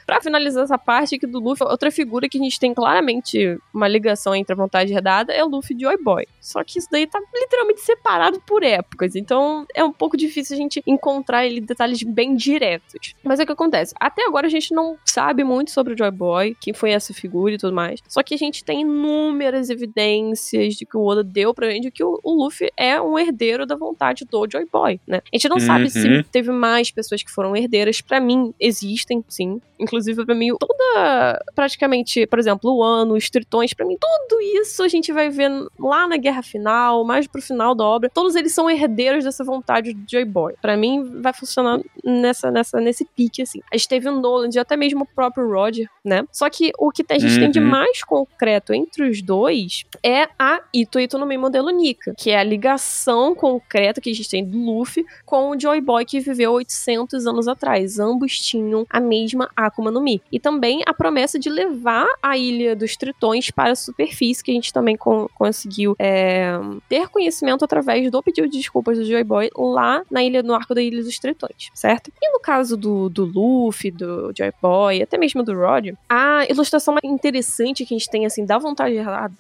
Pra 0.07 0.21
finalizar 0.21 0.65
essa 0.65 0.79
parte 0.79 1.17
aqui 1.17 1.27
do 1.27 1.39
Luffy, 1.39 1.67
outra 1.67 1.91
figura 1.91 2.29
que 2.29 2.39
a 2.39 2.41
gente 2.41 2.59
tem 2.59 2.73
claramente 2.75 3.59
uma 3.73 3.89
ligação 3.89 4.35
entre 4.35 4.53
a 4.53 4.57
vontade 4.57 4.93
herdada 4.93 5.33
é 5.33 5.43
o 5.45 5.49
Luffy 5.49 5.75
de 5.77 5.85
Joy 5.85 5.97
Boy. 6.03 6.27
Só 6.41 6.63
que 6.65 6.79
isso 6.79 6.89
daí 6.91 7.07
tá 7.07 7.21
literalmente 7.35 7.81
separado 7.81 8.41
por 8.47 8.63
épocas, 8.63 9.15
então 9.17 9.67
é 9.75 9.83
um 9.85 9.93
pouco 9.93 10.17
difícil 10.17 10.55
a 10.55 10.59
gente 10.59 10.83
encontrar 10.87 11.45
ele 11.47 11.61
detalhes 11.61 12.03
bem 12.03 12.35
diretos. 12.35 13.15
Mas 13.23 13.41
é 13.41 13.43
o 13.43 13.47
que 13.47 13.53
acontece, 13.53 13.95
até 13.99 14.25
agora 14.27 14.47
a 14.47 14.51
gente 14.51 14.73
não 14.75 14.97
sabe 15.05 15.43
muito 15.45 15.71
sobre 15.71 15.95
o 15.95 15.99
Joy 15.99 16.11
Boy, 16.11 16.57
quem 16.61 16.73
foi 16.73 16.91
essa 16.91 17.13
figura 17.13 17.55
e 17.55 17.59
tudo 17.59 17.66
mais. 17.73 18.01
Só 18.09 18.23
que 18.23 18.35
a 18.35 18.39
gente 18.39 18.65
tem 18.65 18.83
inúmeras 18.83 19.71
evidências 19.71 20.75
de 20.75 20.85
que 20.87 20.97
o 20.97 21.05
Oda 21.05 21.23
deu 21.25 21.55
pra 21.55 21.71
gente 21.71 21.91
que 21.91 22.03
o, 22.05 22.19
o 22.23 22.33
Luffy 22.45 22.71
é 22.77 23.01
um 23.01 23.19
herdeiro 23.19 23.67
da 23.67 23.77
vontade 23.77 24.25
do 24.25 24.47
Joy 24.51 24.67
Boy, 24.71 25.01
né? 25.07 25.19
A 25.33 25.37
gente 25.37 25.49
não 25.49 25.59
sabe 25.61 25.85
Uhum. 25.85 25.91
se 25.91 26.23
teve 26.31 26.51
mais 26.51 26.91
pessoas 26.91 27.23
que 27.23 27.31
foram 27.31 27.57
herdeiras. 27.57 28.01
Pra 28.01 28.21
mim, 28.21 28.53
existem, 28.61 29.25
sim. 29.29 29.61
Inclusive, 29.79 30.25
pra 30.25 30.35
mim, 30.35 30.49
toda. 30.59 31.41
Praticamente, 31.55 32.27
por 32.27 32.39
exemplo, 32.39 32.71
o 32.75 32.83
ano, 32.83 33.15
os 33.15 33.29
tritões, 33.31 33.73
pra 33.75 33.87
mim, 33.87 33.97
tudo 34.01 34.41
isso 34.41 34.83
a 34.83 34.89
gente 34.89 35.13
vai 35.13 35.29
ver 35.31 35.51
lá 35.79 36.07
na 36.09 36.17
Guerra 36.17 36.43
Final, 36.43 37.05
mais 37.05 37.27
pro 37.27 37.41
final 37.43 37.75
da 37.75 37.85
obra. 37.85 38.11
Todos 38.13 38.35
eles 38.37 38.53
são 38.55 38.69
herdeiros 38.71 39.25
dessa 39.25 39.45
vontade 39.45 39.93
do 39.93 40.05
Joy 40.11 40.25
Boy. 40.25 40.55
Pra 40.61 40.77
mim, 40.77 41.21
vai 41.21 41.33
funcionar 41.33 41.81
nessa, 42.05 42.51
nessa, 42.51 42.81
nesse 42.81 43.05
pique, 43.05 43.43
assim. 43.43 43.61
A 43.73 43.77
gente 43.77 43.89
teve 43.89 44.09
o 44.09 44.13
Nolan 44.21 44.49
e 44.55 44.59
até 44.59 44.77
mesmo 44.77 45.03
o 45.05 45.07
próprio 45.07 45.49
Roger, 45.51 45.89
né? 46.05 46.25
Só 46.33 46.49
que 46.51 46.73
o 46.79 46.91
que 46.91 47.05
a 47.11 47.19
gente 47.19 47.39
tem 47.39 47.51
de 47.57 47.61
Uhum. 47.65 47.71
mais 47.71 48.03
concreto 48.05 48.75
entre 48.75 49.09
os 49.09 49.23
dois 49.23 49.85
é 50.03 50.29
a 50.39 50.61
Ito 50.75 51.01
Ito 51.01 51.19
no 51.19 51.25
meio 51.27 51.41
modelo 51.41 51.71
Nika, 51.71 52.15
que 52.19 52.31
é 52.31 52.39
a 52.39 52.43
ligação 52.45 53.35
concreta 53.35 54.01
que 54.01 54.11
a 54.11 54.15
gente 54.15 54.29
tem 54.29 54.45
do 54.45 54.59
Luffy 54.59 55.05
com 55.25 55.51
o 55.51 55.59
Joy 55.61 55.81
Boy 55.81 56.05
que 56.05 56.21
viveu 56.21 56.53
800 56.53 57.27
anos 57.27 57.49
atrás. 57.49 57.99
Ambos 57.99 58.39
tinham 58.39 58.85
a 58.91 59.01
mesma 59.01 59.49
Akuma 59.57 59.91
no 59.91 60.01
Mi. 60.03 60.21
E 60.31 60.39
também 60.39 60.83
a 60.87 60.93
promessa 60.93 61.39
de 61.39 61.49
levar 61.49 62.07
a 62.23 62.37
Ilha 62.37 62.77
dos 62.77 62.97
Tritões 62.97 63.51
para 63.51 63.73
a 63.73 63.77
superfície, 63.77 64.43
que 64.45 64.51
a 64.51 64.55
gente 64.55 64.73
também 64.73 64.97
con- 64.97 65.29
conseguiu 65.35 65.95
é, 65.99 66.51
ter 66.89 67.09
conhecimento 67.09 67.65
através 67.65 68.11
do 68.11 68.23
pedido 68.23 68.49
de 68.49 68.59
desculpas 68.59 68.99
do 68.99 69.05
Joy 69.05 69.25
Boy 69.25 69.51
lá 69.57 70.03
na 70.11 70.23
ilha, 70.23 70.43
no 70.43 70.55
arco 70.55 70.75
da 70.75 70.83
Ilha 70.83 71.03
dos 71.03 71.19
Tritões, 71.19 71.71
certo? 71.75 72.11
E 72.21 72.33
no 72.33 72.41
caso 72.41 72.77
do, 72.77 73.09
do 73.09 73.25
Luffy, 73.25 73.91
do 73.91 74.33
Joy 74.37 74.53
Boy, 74.61 75.03
até 75.03 75.17
mesmo 75.17 75.43
do 75.43 75.55
Roger, 75.55 75.95
a 76.09 76.45
ilustração 76.51 76.95
mais 76.95 77.05
interessante 77.05 77.46
que 77.85 77.95
a 77.95 77.99
gente 77.99 78.11
tem, 78.11 78.27
assim, 78.27 78.45
da 78.45 78.59
vontade 78.59 78.97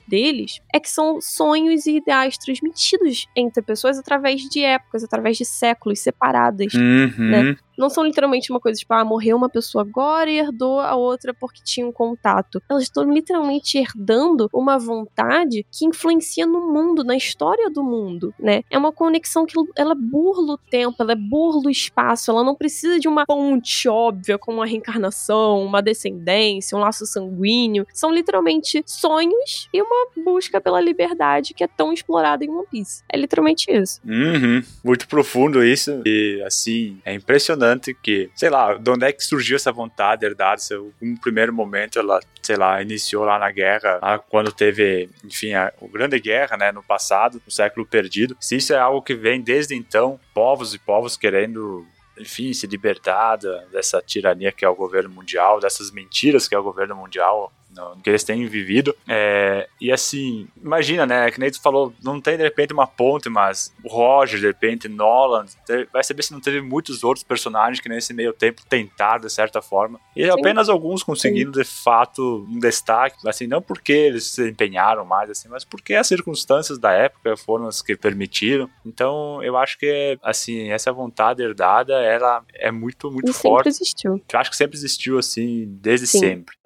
deles 0.07 0.61
é 0.73 0.81
que 0.81 0.89
são 0.89 1.21
sonhos 1.21 1.87
e 1.87 1.97
ideais 1.97 2.37
transmitidos 2.39 3.27
entre 3.35 3.63
pessoas 3.63 3.99
através 3.99 4.43
de 4.43 4.63
épocas, 4.63 5.05
através 5.05 5.37
de 5.37 5.45
séculos 5.45 6.01
separadas. 6.01 6.75
Uhum. 6.75 7.13
Né? 7.19 7.57
Não 7.77 7.91
são 7.91 8.05
literalmente 8.05 8.51
uma 8.51 8.61
coisa 8.61 8.79
tipo, 8.79 8.93
ah, 8.95 9.05
morreu 9.05 9.37
uma 9.37 9.49
pessoa 9.49 9.83
agora 9.83 10.31
e 10.31 10.39
herdou 10.39 10.81
a 10.81 10.95
outra 10.95 11.35
porque 11.35 11.61
tinha 11.63 11.87
um 11.87 11.93
contato. 11.93 12.63
Elas 12.69 12.85
estão 12.85 13.11
literalmente 13.11 13.79
herdando 13.79 14.49
uma 14.53 14.79
vontade 14.79 15.67
que 15.71 15.85
influencia 15.85 16.47
no 16.47 16.73
mundo, 16.73 17.05
na 17.05 17.17
história 17.17 17.69
do 17.71 17.83
mundo, 17.83 18.35
né? 18.39 18.63
É 18.71 18.79
uma 18.79 18.93
conexão 18.93 19.45
que 19.45 19.55
ela 19.77 19.95
burla 19.95 20.55
o 20.55 20.59
tempo, 20.59 20.97
ela 21.01 21.15
burla 21.15 21.67
o 21.67 21.71
espaço, 21.71 22.31
ela 22.31 22.43
não 22.43 22.55
precisa 22.55 22.99
de 22.99 23.09
uma 23.09 23.27
ponte 23.27 23.89
óbvia 23.89 24.39
como 24.39 24.59
uma 24.59 24.67
reencarnação, 24.67 25.63
uma 25.63 25.83
descendência, 25.83 26.77
um 26.77 26.81
laço 26.81 27.07
sanguíneo. 27.07 27.87
São 27.93 28.13
literalmente 28.13 28.83
sonhos 28.87 29.69
e 29.73 29.83
uma 29.83 30.09
busca 30.25 30.61
pela 30.61 30.81
liberdade 30.81 31.55
que 31.55 31.65
é 31.65 31.69
tão 31.69 31.93
explorada 31.93 32.45
em 32.45 32.49
One 32.49 32.67
Piece. 32.71 33.03
É 33.09 33.17
literalmente 33.17 33.71
isso. 33.71 34.01
Uhum. 34.05 34.63
Muito 34.85 35.07
profundo 35.09 35.65
isso. 35.65 36.03
E 36.05 36.43
assim, 36.45 36.99
é 37.05 37.15
impressionante 37.15 37.66
que, 38.03 38.31
sei 38.35 38.51
lá, 38.51 38.75
de 38.75 38.91
onde 38.91 39.07
é 39.07 39.13
que 39.13 39.23
surgiu 39.23 39.57
essa 39.57 39.73
vontade 39.73 40.25
herdada? 40.25 40.59
Se 40.59 40.77
um 40.77 41.17
primeiro 41.21 41.53
momento 41.53 41.99
ela, 41.99 42.21
sei 42.43 42.57
lá, 42.57 42.81
iniciou 42.83 43.25
lá 43.25 43.39
na 43.39 43.51
guerra, 43.51 43.99
lá 44.03 44.19
quando 44.19 44.53
teve, 44.53 45.09
enfim, 45.25 45.55
a, 45.55 45.67
a 45.67 45.87
grande 45.89 46.19
guerra, 46.21 46.57
né, 46.57 46.73
no 46.73 46.83
passado, 46.83 47.41
no 47.45 47.51
século 47.51 47.87
perdido. 47.87 48.37
Se 48.41 48.57
isso 48.57 48.73
é 48.73 48.79
algo 48.79 49.03
que 49.03 49.15
vem 49.15 49.41
desde 49.41 49.75
então, 49.75 50.21
povos 50.35 50.75
e 50.75 50.79
povos 50.79 51.17
querendo 51.17 51.87
enfim, 52.19 52.53
se 52.53 52.67
libertar 52.67 53.37
dessa 53.71 54.01
tirania 54.01 54.51
que 54.51 54.65
é 54.65 54.69
o 54.69 54.75
governo 54.75 55.11
mundial, 55.11 55.61
dessas 55.61 55.91
mentiras 55.91 56.49
que 56.49 56.55
é 56.55 56.59
o 56.59 56.63
governo 56.63 56.97
mundial 56.97 57.53
no 57.77 57.97
que 58.03 58.11
eles 58.11 58.25
têm 58.25 58.47
vivido. 58.47 58.95
É, 59.09 59.69
e 59.81 59.93
assim, 59.93 60.49
imagina, 60.63 61.07
né? 61.07 61.31
Que 61.31 61.39
nem 61.39 61.51
tu 61.51 61.61
falou, 61.61 61.93
não 62.03 62.21
tem 62.21 62.37
de 62.37 62.43
repente 62.43 62.73
uma 62.73 62.87
ponte, 62.87 63.29
mas 63.29 63.73
Roger, 63.85 64.41
de 64.41 64.47
repente, 64.47 64.89
Nolan, 64.89 65.47
vai 65.93 66.03
saber 66.03 66.23
se 66.23 66.33
não 66.33 66.41
teve 66.41 66.61
muitos 66.61 67.05
outros 67.05 67.23
personagens 67.23 67.81
que 67.81 67.89
nesse 67.89 68.13
meio 68.15 68.33
tempo 68.33 68.63
tentaram, 68.69 69.21
de 69.21 69.31
certa 69.33 69.61
forma. 69.61 70.01
E 70.15 70.25
Sim. 70.25 70.31
apenas 70.31 70.69
alguns 70.69 71.03
conseguiram, 71.03 71.53
Sim. 71.53 71.61
de 71.61 71.65
fato, 71.65 72.47
um 72.49 72.59
destaque, 72.59 73.17
assim, 73.29 73.47
não 73.47 73.61
porque 73.61 73.93
eles 73.93 74.27
se 74.27 74.49
empenharam 74.49 75.05
mais, 75.05 75.31
assim, 75.31 75.49
mas 75.49 75.65
porque 75.65 75.95
as 75.95 76.07
circunstâncias 76.07 76.79
da 76.79 76.93
época 76.93 77.37
foram 77.37 77.67
as 77.67 77.83
que 77.83 77.97
permitiram. 77.97 78.69
Então, 78.85 79.43
eu 79.43 79.57
acho 79.57 79.79
que, 79.79 80.19
assim, 80.23 80.71
essa 80.71 80.93
vontade 80.93 81.43
herdada, 81.43 81.95
ela 81.95 82.43
é 82.55 82.71
muito, 82.71 83.11
muito 83.11 83.31
e 83.31 83.35
forte. 83.35 83.65
sempre 83.65 83.69
existiu. 83.69 84.23
Eu 84.33 84.39
acho 84.39 84.51
que 84.51 84.57
sempre 84.57 84.77
existiu, 84.77 85.19
assim, 85.19 85.65
desde 85.81 86.07
Sim. 86.07 86.19
sempre. 86.19 86.57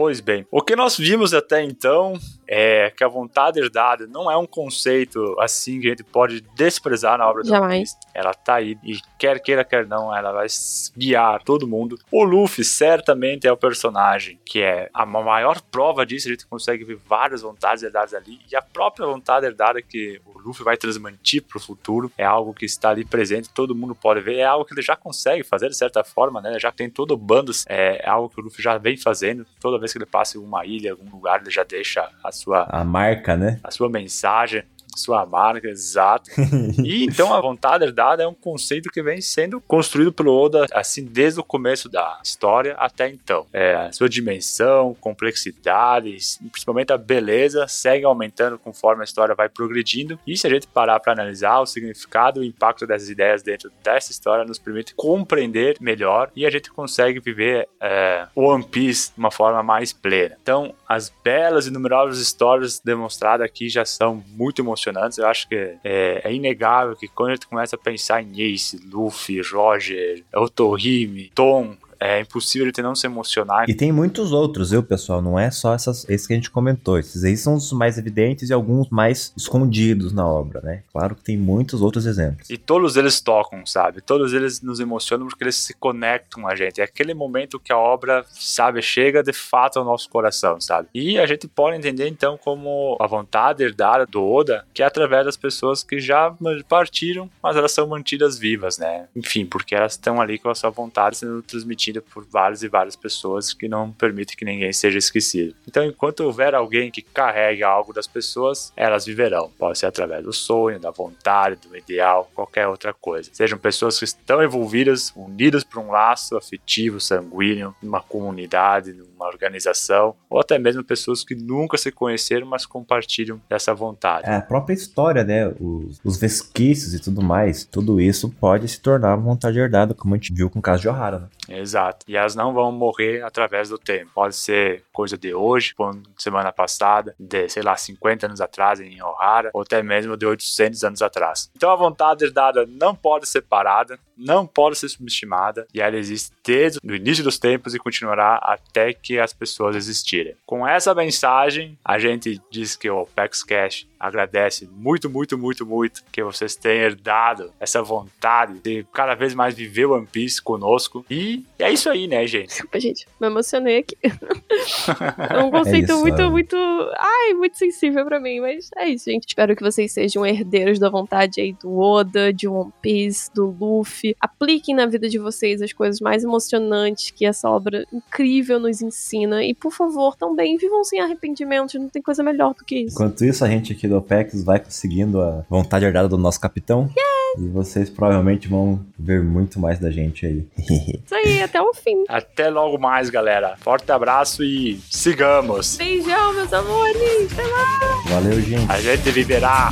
Pois 0.00 0.18
bem, 0.18 0.46
o 0.50 0.62
que 0.62 0.74
nós 0.74 0.96
vimos 0.96 1.34
até 1.34 1.62
então 1.62 2.18
é 2.52 2.90
que 2.90 3.04
a 3.04 3.08
vontade 3.08 3.60
herdada 3.60 4.08
não 4.08 4.28
é 4.28 4.36
um 4.36 4.44
conceito 4.44 5.36
assim 5.38 5.78
que 5.80 5.86
a 5.86 5.90
gente 5.90 6.02
pode 6.02 6.40
desprezar 6.56 7.16
na 7.16 7.28
obra 7.28 7.44
do 7.44 7.48
Jamais. 7.48 7.96
Ela 8.12 8.34
tá 8.34 8.56
aí 8.56 8.76
e 8.82 8.98
quer 9.16 9.40
queira, 9.40 9.64
quer 9.64 9.86
não, 9.86 10.14
ela 10.14 10.32
vai 10.32 10.48
guiar 10.96 11.40
todo 11.44 11.68
mundo. 11.68 11.96
O 12.10 12.24
Luffy 12.24 12.64
certamente 12.64 13.46
é 13.46 13.52
o 13.52 13.56
personagem 13.56 14.40
que 14.44 14.60
é 14.60 14.90
a 14.92 15.06
maior 15.06 15.60
prova 15.60 16.04
disso. 16.04 16.26
A 16.26 16.32
gente 16.32 16.44
consegue 16.44 16.82
ver 16.82 16.96
várias 16.96 17.42
vontades 17.42 17.84
herdadas 17.84 18.14
ali 18.14 18.40
e 18.50 18.56
a 18.56 18.62
própria 18.62 19.06
vontade 19.06 19.46
herdada 19.46 19.80
que 19.80 20.20
o 20.26 20.36
Luffy 20.40 20.64
vai 20.64 20.76
transmitir 20.76 21.44
pro 21.44 21.60
futuro 21.60 22.10
é 22.18 22.24
algo 22.24 22.52
que 22.52 22.64
está 22.64 22.90
ali 22.90 23.04
presente, 23.04 23.48
todo 23.48 23.76
mundo 23.76 23.94
pode 23.94 24.22
ver. 24.22 24.38
É 24.38 24.44
algo 24.44 24.64
que 24.64 24.74
ele 24.74 24.82
já 24.82 24.96
consegue 24.96 25.44
fazer 25.44 25.68
de 25.68 25.76
certa 25.76 26.02
forma, 26.02 26.40
né? 26.40 26.58
Já 26.58 26.72
tem 26.72 26.90
todo 26.90 27.12
o 27.12 27.16
bando, 27.16 27.52
é, 27.68 28.04
é 28.04 28.08
algo 28.08 28.28
que 28.28 28.40
o 28.40 28.42
Luffy 28.42 28.60
já 28.60 28.76
vem 28.76 28.96
fazendo. 28.96 29.46
Toda 29.60 29.78
vez 29.78 29.92
que 29.92 29.98
ele 29.98 30.06
passa 30.06 30.36
em 30.36 30.40
uma 30.40 30.66
ilha, 30.66 30.90
algum 30.90 31.08
lugar, 31.08 31.40
ele 31.40 31.50
já 31.50 31.62
deixa 31.62 32.10
a 32.24 32.32
sua 32.40 32.66
a 32.68 32.84
marca, 32.84 33.36
né? 33.36 33.60
A 33.62 33.70
sua 33.70 33.88
mensagem 33.88 34.62
sua 35.00 35.24
marca, 35.26 35.68
exato. 35.68 36.30
e 36.84 37.04
então 37.04 37.32
a 37.32 37.40
vontade 37.40 37.84
herdada 37.84 38.22
é 38.22 38.26
um 38.26 38.34
conceito 38.34 38.90
que 38.90 39.02
vem 39.02 39.20
sendo 39.20 39.60
construído 39.60 40.12
pelo 40.12 40.34
Oda 40.36 40.66
assim 40.72 41.04
desde 41.04 41.40
o 41.40 41.44
começo 41.44 41.88
da 41.88 42.20
história 42.24 42.74
até 42.78 43.08
então. 43.08 43.46
É, 43.52 43.74
a 43.74 43.92
sua 43.92 44.08
dimensão, 44.08 44.94
complexidade, 45.00 46.16
principalmente 46.50 46.92
a 46.92 46.98
beleza 46.98 47.66
segue 47.68 48.04
aumentando 48.04 48.58
conforme 48.58 49.02
a 49.02 49.04
história 49.04 49.34
vai 49.34 49.48
progredindo. 49.48 50.18
E 50.26 50.36
se 50.36 50.46
a 50.46 50.50
gente 50.50 50.66
parar 50.66 51.00
para 51.00 51.12
analisar 51.12 51.60
o 51.60 51.66
significado 51.66 52.42
e 52.42 52.46
o 52.46 52.48
impacto 52.48 52.86
dessas 52.86 53.08
ideias 53.08 53.42
dentro 53.42 53.70
dessa 53.82 54.10
história 54.10 54.44
nos 54.44 54.58
permite 54.58 54.94
compreender 54.94 55.76
melhor 55.80 56.30
e 56.34 56.46
a 56.46 56.50
gente 56.50 56.70
consegue 56.70 57.20
viver 57.20 57.68
é, 57.80 58.26
One 58.34 58.64
Piece 58.64 59.12
de 59.12 59.18
uma 59.18 59.30
forma 59.30 59.62
mais 59.62 59.92
plena. 59.92 60.36
Então, 60.42 60.74
as 60.88 61.12
belas 61.22 61.66
e 61.66 61.70
numerosas 61.70 62.18
histórias 62.18 62.80
demonstradas 62.80 63.44
aqui 63.44 63.68
já 63.68 63.84
são 63.84 64.22
muito 64.28 64.60
emocionantes 64.60 64.89
emocionantes. 64.90 65.18
Eu 65.18 65.26
acho 65.26 65.48
que 65.48 65.54
é, 65.54 66.22
é, 66.24 66.32
inegável 66.32 66.96
que 66.96 67.08
quando 67.08 67.30
a 67.30 67.34
gente 67.34 67.46
começa 67.46 67.76
a 67.76 67.78
pensar 67.78 68.22
em 68.22 68.40
Ace, 68.40 68.80
Luffy, 68.86 69.40
Roger, 69.40 70.22
Otohime, 70.34 71.30
Tom, 71.34 71.76
é 72.00 72.20
impossível 72.20 72.66
ele 72.66 72.82
não 72.82 72.94
se 72.94 73.06
emocionar. 73.06 73.68
E 73.68 73.74
tem 73.74 73.92
muitos 73.92 74.32
outros, 74.32 74.70
viu, 74.70 74.82
pessoal? 74.82 75.20
Não 75.20 75.38
é 75.38 75.50
só 75.50 75.74
essas, 75.74 76.08
esses 76.08 76.26
que 76.26 76.32
a 76.32 76.36
gente 76.36 76.50
comentou. 76.50 76.98
Esses 76.98 77.22
aí 77.24 77.36
são 77.36 77.54
os 77.54 77.72
mais 77.72 77.98
evidentes 77.98 78.48
e 78.48 78.52
alguns 78.52 78.88
mais 78.88 79.32
escondidos 79.36 80.12
na 80.12 80.26
obra, 80.26 80.60
né? 80.62 80.82
Claro 80.92 81.14
que 81.14 81.22
tem 81.22 81.36
muitos 81.36 81.82
outros 81.82 82.06
exemplos. 82.06 82.48
E 82.48 82.56
todos 82.56 82.96
eles 82.96 83.20
tocam, 83.20 83.66
sabe? 83.66 84.00
Todos 84.00 84.32
eles 84.32 84.62
nos 84.62 84.80
emocionam 84.80 85.26
porque 85.26 85.44
eles 85.44 85.56
se 85.56 85.74
conectam 85.74 86.48
a 86.48 86.56
gente. 86.56 86.80
É 86.80 86.84
aquele 86.84 87.12
momento 87.12 87.60
que 87.60 87.72
a 87.72 87.78
obra, 87.78 88.24
sabe, 88.30 88.80
chega 88.80 89.22
de 89.22 89.32
fato 89.32 89.78
ao 89.78 89.84
nosso 89.84 90.08
coração, 90.08 90.60
sabe? 90.60 90.88
E 90.94 91.18
a 91.18 91.26
gente 91.26 91.46
pode 91.46 91.76
entender 91.76 92.08
então 92.08 92.38
como 92.38 92.96
a 92.98 93.06
vontade 93.06 93.62
herdada 93.62 94.06
do 94.06 94.24
Oda, 94.24 94.64
que 94.72 94.82
é 94.82 94.86
através 94.86 95.26
das 95.26 95.36
pessoas 95.36 95.82
que 95.82 95.98
já 96.00 96.34
partiram, 96.68 97.28
mas 97.42 97.56
elas 97.56 97.72
são 97.72 97.86
mantidas 97.86 98.38
vivas, 98.38 98.78
né? 98.78 99.06
Enfim, 99.14 99.44
porque 99.44 99.74
elas 99.74 99.92
estão 99.92 100.20
ali 100.20 100.38
com 100.38 100.48
a 100.48 100.54
sua 100.54 100.70
vontade 100.70 101.18
sendo 101.18 101.42
transmitida 101.42 101.89
por 101.98 102.24
várias 102.24 102.62
e 102.62 102.68
várias 102.68 102.94
pessoas 102.94 103.54
que 103.54 103.68
não 103.68 103.90
permite 103.90 104.36
que 104.36 104.44
ninguém 104.44 104.72
seja 104.72 104.98
esquecido. 104.98 105.54
Então, 105.66 105.82
enquanto 105.84 106.20
houver 106.20 106.54
alguém 106.54 106.90
que 106.90 107.00
carregue 107.00 107.62
algo 107.62 107.92
das 107.92 108.06
pessoas, 108.06 108.72
elas 108.76 109.06
viverão. 109.06 109.50
Pode 109.58 109.78
ser 109.78 109.86
através 109.86 110.22
do 110.22 110.32
sonho, 110.32 110.78
da 110.78 110.90
vontade, 110.90 111.56
do 111.56 111.76
ideal, 111.76 112.30
qualquer 112.34 112.66
outra 112.66 112.92
coisa. 112.92 113.30
Sejam 113.32 113.58
pessoas 113.58 113.98
que 113.98 114.04
estão 114.04 114.42
envolvidas, 114.42 115.12
unidas 115.16 115.64
por 115.64 115.80
um 115.80 115.90
laço 115.90 116.36
afetivo, 116.36 117.00
sanguíneo, 117.00 117.74
numa 117.82 118.00
comunidade, 118.00 118.92
numa 118.92 119.26
organização, 119.26 120.14
ou 120.28 120.40
até 120.40 120.58
mesmo 120.58 120.84
pessoas 120.84 121.24
que 121.24 121.34
nunca 121.34 121.78
se 121.78 121.90
conheceram, 121.90 122.46
mas 122.46 122.66
compartilham 122.66 123.40
dessa 123.48 123.74
vontade. 123.74 124.28
É, 124.28 124.36
a 124.36 124.42
própria 124.42 124.74
história, 124.74 125.24
né? 125.24 125.48
Os, 125.60 126.00
os 126.04 126.18
vesquícios 126.18 126.94
e 126.94 127.00
tudo 127.00 127.22
mais, 127.22 127.64
tudo 127.64 128.00
isso 128.00 128.30
pode 128.30 128.68
se 128.68 128.80
tornar 128.80 129.16
vontade 129.16 129.58
herdada, 129.58 129.94
como 129.94 130.14
a 130.14 130.18
gente 130.18 130.32
viu 130.32 130.50
com 130.50 130.58
o 130.58 130.62
caso 130.62 130.82
de 130.82 130.88
Ohara, 130.88 131.20
né? 131.20 131.28
Exato. 131.48 131.79
E 132.06 132.16
elas 132.16 132.34
não 132.34 132.52
vão 132.52 132.70
morrer 132.72 133.22
através 133.22 133.68
do 133.68 133.78
tempo. 133.78 134.10
Pode 134.14 134.36
ser 134.36 134.84
coisa 134.92 135.16
de 135.16 135.34
hoje, 135.34 135.74
semana 136.16 136.52
passada, 136.52 137.14
de, 137.18 137.48
sei 137.48 137.62
lá, 137.62 137.76
50 137.76 138.26
anos 138.26 138.40
atrás 138.40 138.80
em 138.80 139.02
Ohara, 139.02 139.50
ou 139.52 139.62
até 139.62 139.82
mesmo 139.82 140.16
de 140.16 140.26
800 140.26 140.84
anos 140.84 141.02
atrás. 141.02 141.50
Então 141.56 141.70
a 141.70 141.76
vontade 141.76 142.24
herdada 142.24 142.66
não 142.66 142.94
pode 142.94 143.28
ser 143.28 143.42
parada, 143.42 143.98
não 144.16 144.46
pode 144.46 144.76
ser 144.76 144.88
subestimada, 144.88 145.66
e 145.72 145.80
ela 145.80 145.96
existe 145.96 146.32
desde 146.44 146.78
o 146.84 146.94
início 146.94 147.24
dos 147.24 147.38
tempos 147.38 147.74
e 147.74 147.78
continuará 147.78 148.36
até 148.36 148.92
que 148.92 149.18
as 149.18 149.32
pessoas 149.32 149.76
existirem. 149.76 150.36
Com 150.44 150.66
essa 150.66 150.94
mensagem, 150.94 151.78
a 151.84 151.98
gente 151.98 152.40
diz 152.50 152.76
que 152.76 152.90
o 152.90 153.02
Opex 153.02 153.42
Cash 153.42 153.86
agradece 154.00 154.66
muito, 154.72 155.10
muito, 155.10 155.36
muito, 155.36 155.66
muito 155.66 156.02
que 156.10 156.24
vocês 156.24 156.56
tenham 156.56 156.86
herdado 156.86 157.52
essa 157.60 157.82
vontade 157.82 158.58
de 158.60 158.86
cada 158.94 159.14
vez 159.14 159.34
mais 159.34 159.54
viver 159.54 159.84
One 159.84 160.06
Piece 160.06 160.40
conosco. 160.40 161.04
E 161.10 161.44
é 161.58 161.70
isso 161.70 161.90
aí, 161.90 162.08
né, 162.08 162.26
gente? 162.26 162.48
Desculpa, 162.48 162.80
gente, 162.80 163.06
me 163.20 163.26
emocionei 163.26 163.78
aqui. 163.78 163.96
é 164.02 165.38
um 165.38 165.50
conceito 165.50 165.92
é 165.92 165.96
muito, 165.96 166.30
muito. 166.30 166.56
Ai, 166.96 167.34
muito 167.34 167.58
sensível 167.58 168.04
para 168.06 168.18
mim, 168.18 168.40
mas 168.40 168.70
é 168.78 168.88
isso, 168.88 169.04
gente. 169.04 169.28
Espero 169.28 169.54
que 169.54 169.62
vocês 169.62 169.92
sejam 169.92 170.24
herdeiros 170.24 170.78
da 170.78 170.88
vontade 170.88 171.40
aí 171.40 171.52
do 171.52 171.78
Oda, 171.78 172.32
de 172.32 172.48
One 172.48 172.72
Piece, 172.80 173.30
do 173.34 173.54
Luffy. 173.60 174.16
Apliquem 174.18 174.74
na 174.74 174.86
vida 174.86 175.08
de 175.08 175.18
vocês 175.18 175.60
as 175.60 175.74
coisas 175.74 176.00
mais 176.00 176.24
emocionantes 176.24 177.10
que 177.10 177.26
essa 177.26 177.50
obra 177.50 177.86
incrível 177.92 178.58
nos 178.58 178.80
ensina. 178.80 179.44
E, 179.44 179.54
por 179.54 179.72
favor, 179.72 180.16
também 180.16 180.56
vivam 180.56 180.82
sem 180.84 181.00
arrependimentos. 181.00 181.74
Não 181.74 181.88
tem 181.88 182.00
coisa 182.00 182.22
melhor 182.22 182.54
do 182.54 182.64
que 182.64 182.76
isso. 182.76 182.94
Enquanto 182.94 183.24
isso, 183.24 183.44
a 183.44 183.48
gente 183.48 183.72
aqui 183.72 183.89
do 183.90 183.98
OPEX 183.98 184.42
vai 184.42 184.58
conseguindo 184.58 185.20
a 185.20 185.44
vontade 185.48 185.84
herdada 185.84 186.08
do 186.08 186.16
nosso 186.16 186.40
capitão. 186.40 186.88
Yes! 186.96 187.10
E 187.38 187.48
vocês 187.48 187.88
provavelmente 187.88 188.48
vão 188.48 188.80
ver 188.98 189.22
muito 189.22 189.60
mais 189.60 189.78
da 189.78 189.90
gente 189.90 190.26
aí. 190.26 190.46
Isso 191.04 191.14
aí, 191.14 191.42
até 191.42 191.60
o 191.60 191.72
fim. 191.72 192.04
Até 192.08 192.48
logo 192.48 192.78
mais, 192.78 193.08
galera. 193.10 193.56
Forte 193.60 193.90
abraço 193.92 194.42
e 194.42 194.80
sigamos. 194.90 195.76
Beijão, 195.76 196.34
meus 196.34 196.52
amores. 196.52 197.32
Até 197.32 197.42
lá. 197.42 198.02
Valeu, 198.08 198.40
gente. 198.40 198.70
A 198.70 198.80
gente 198.80 199.10
viverá. 199.10 199.70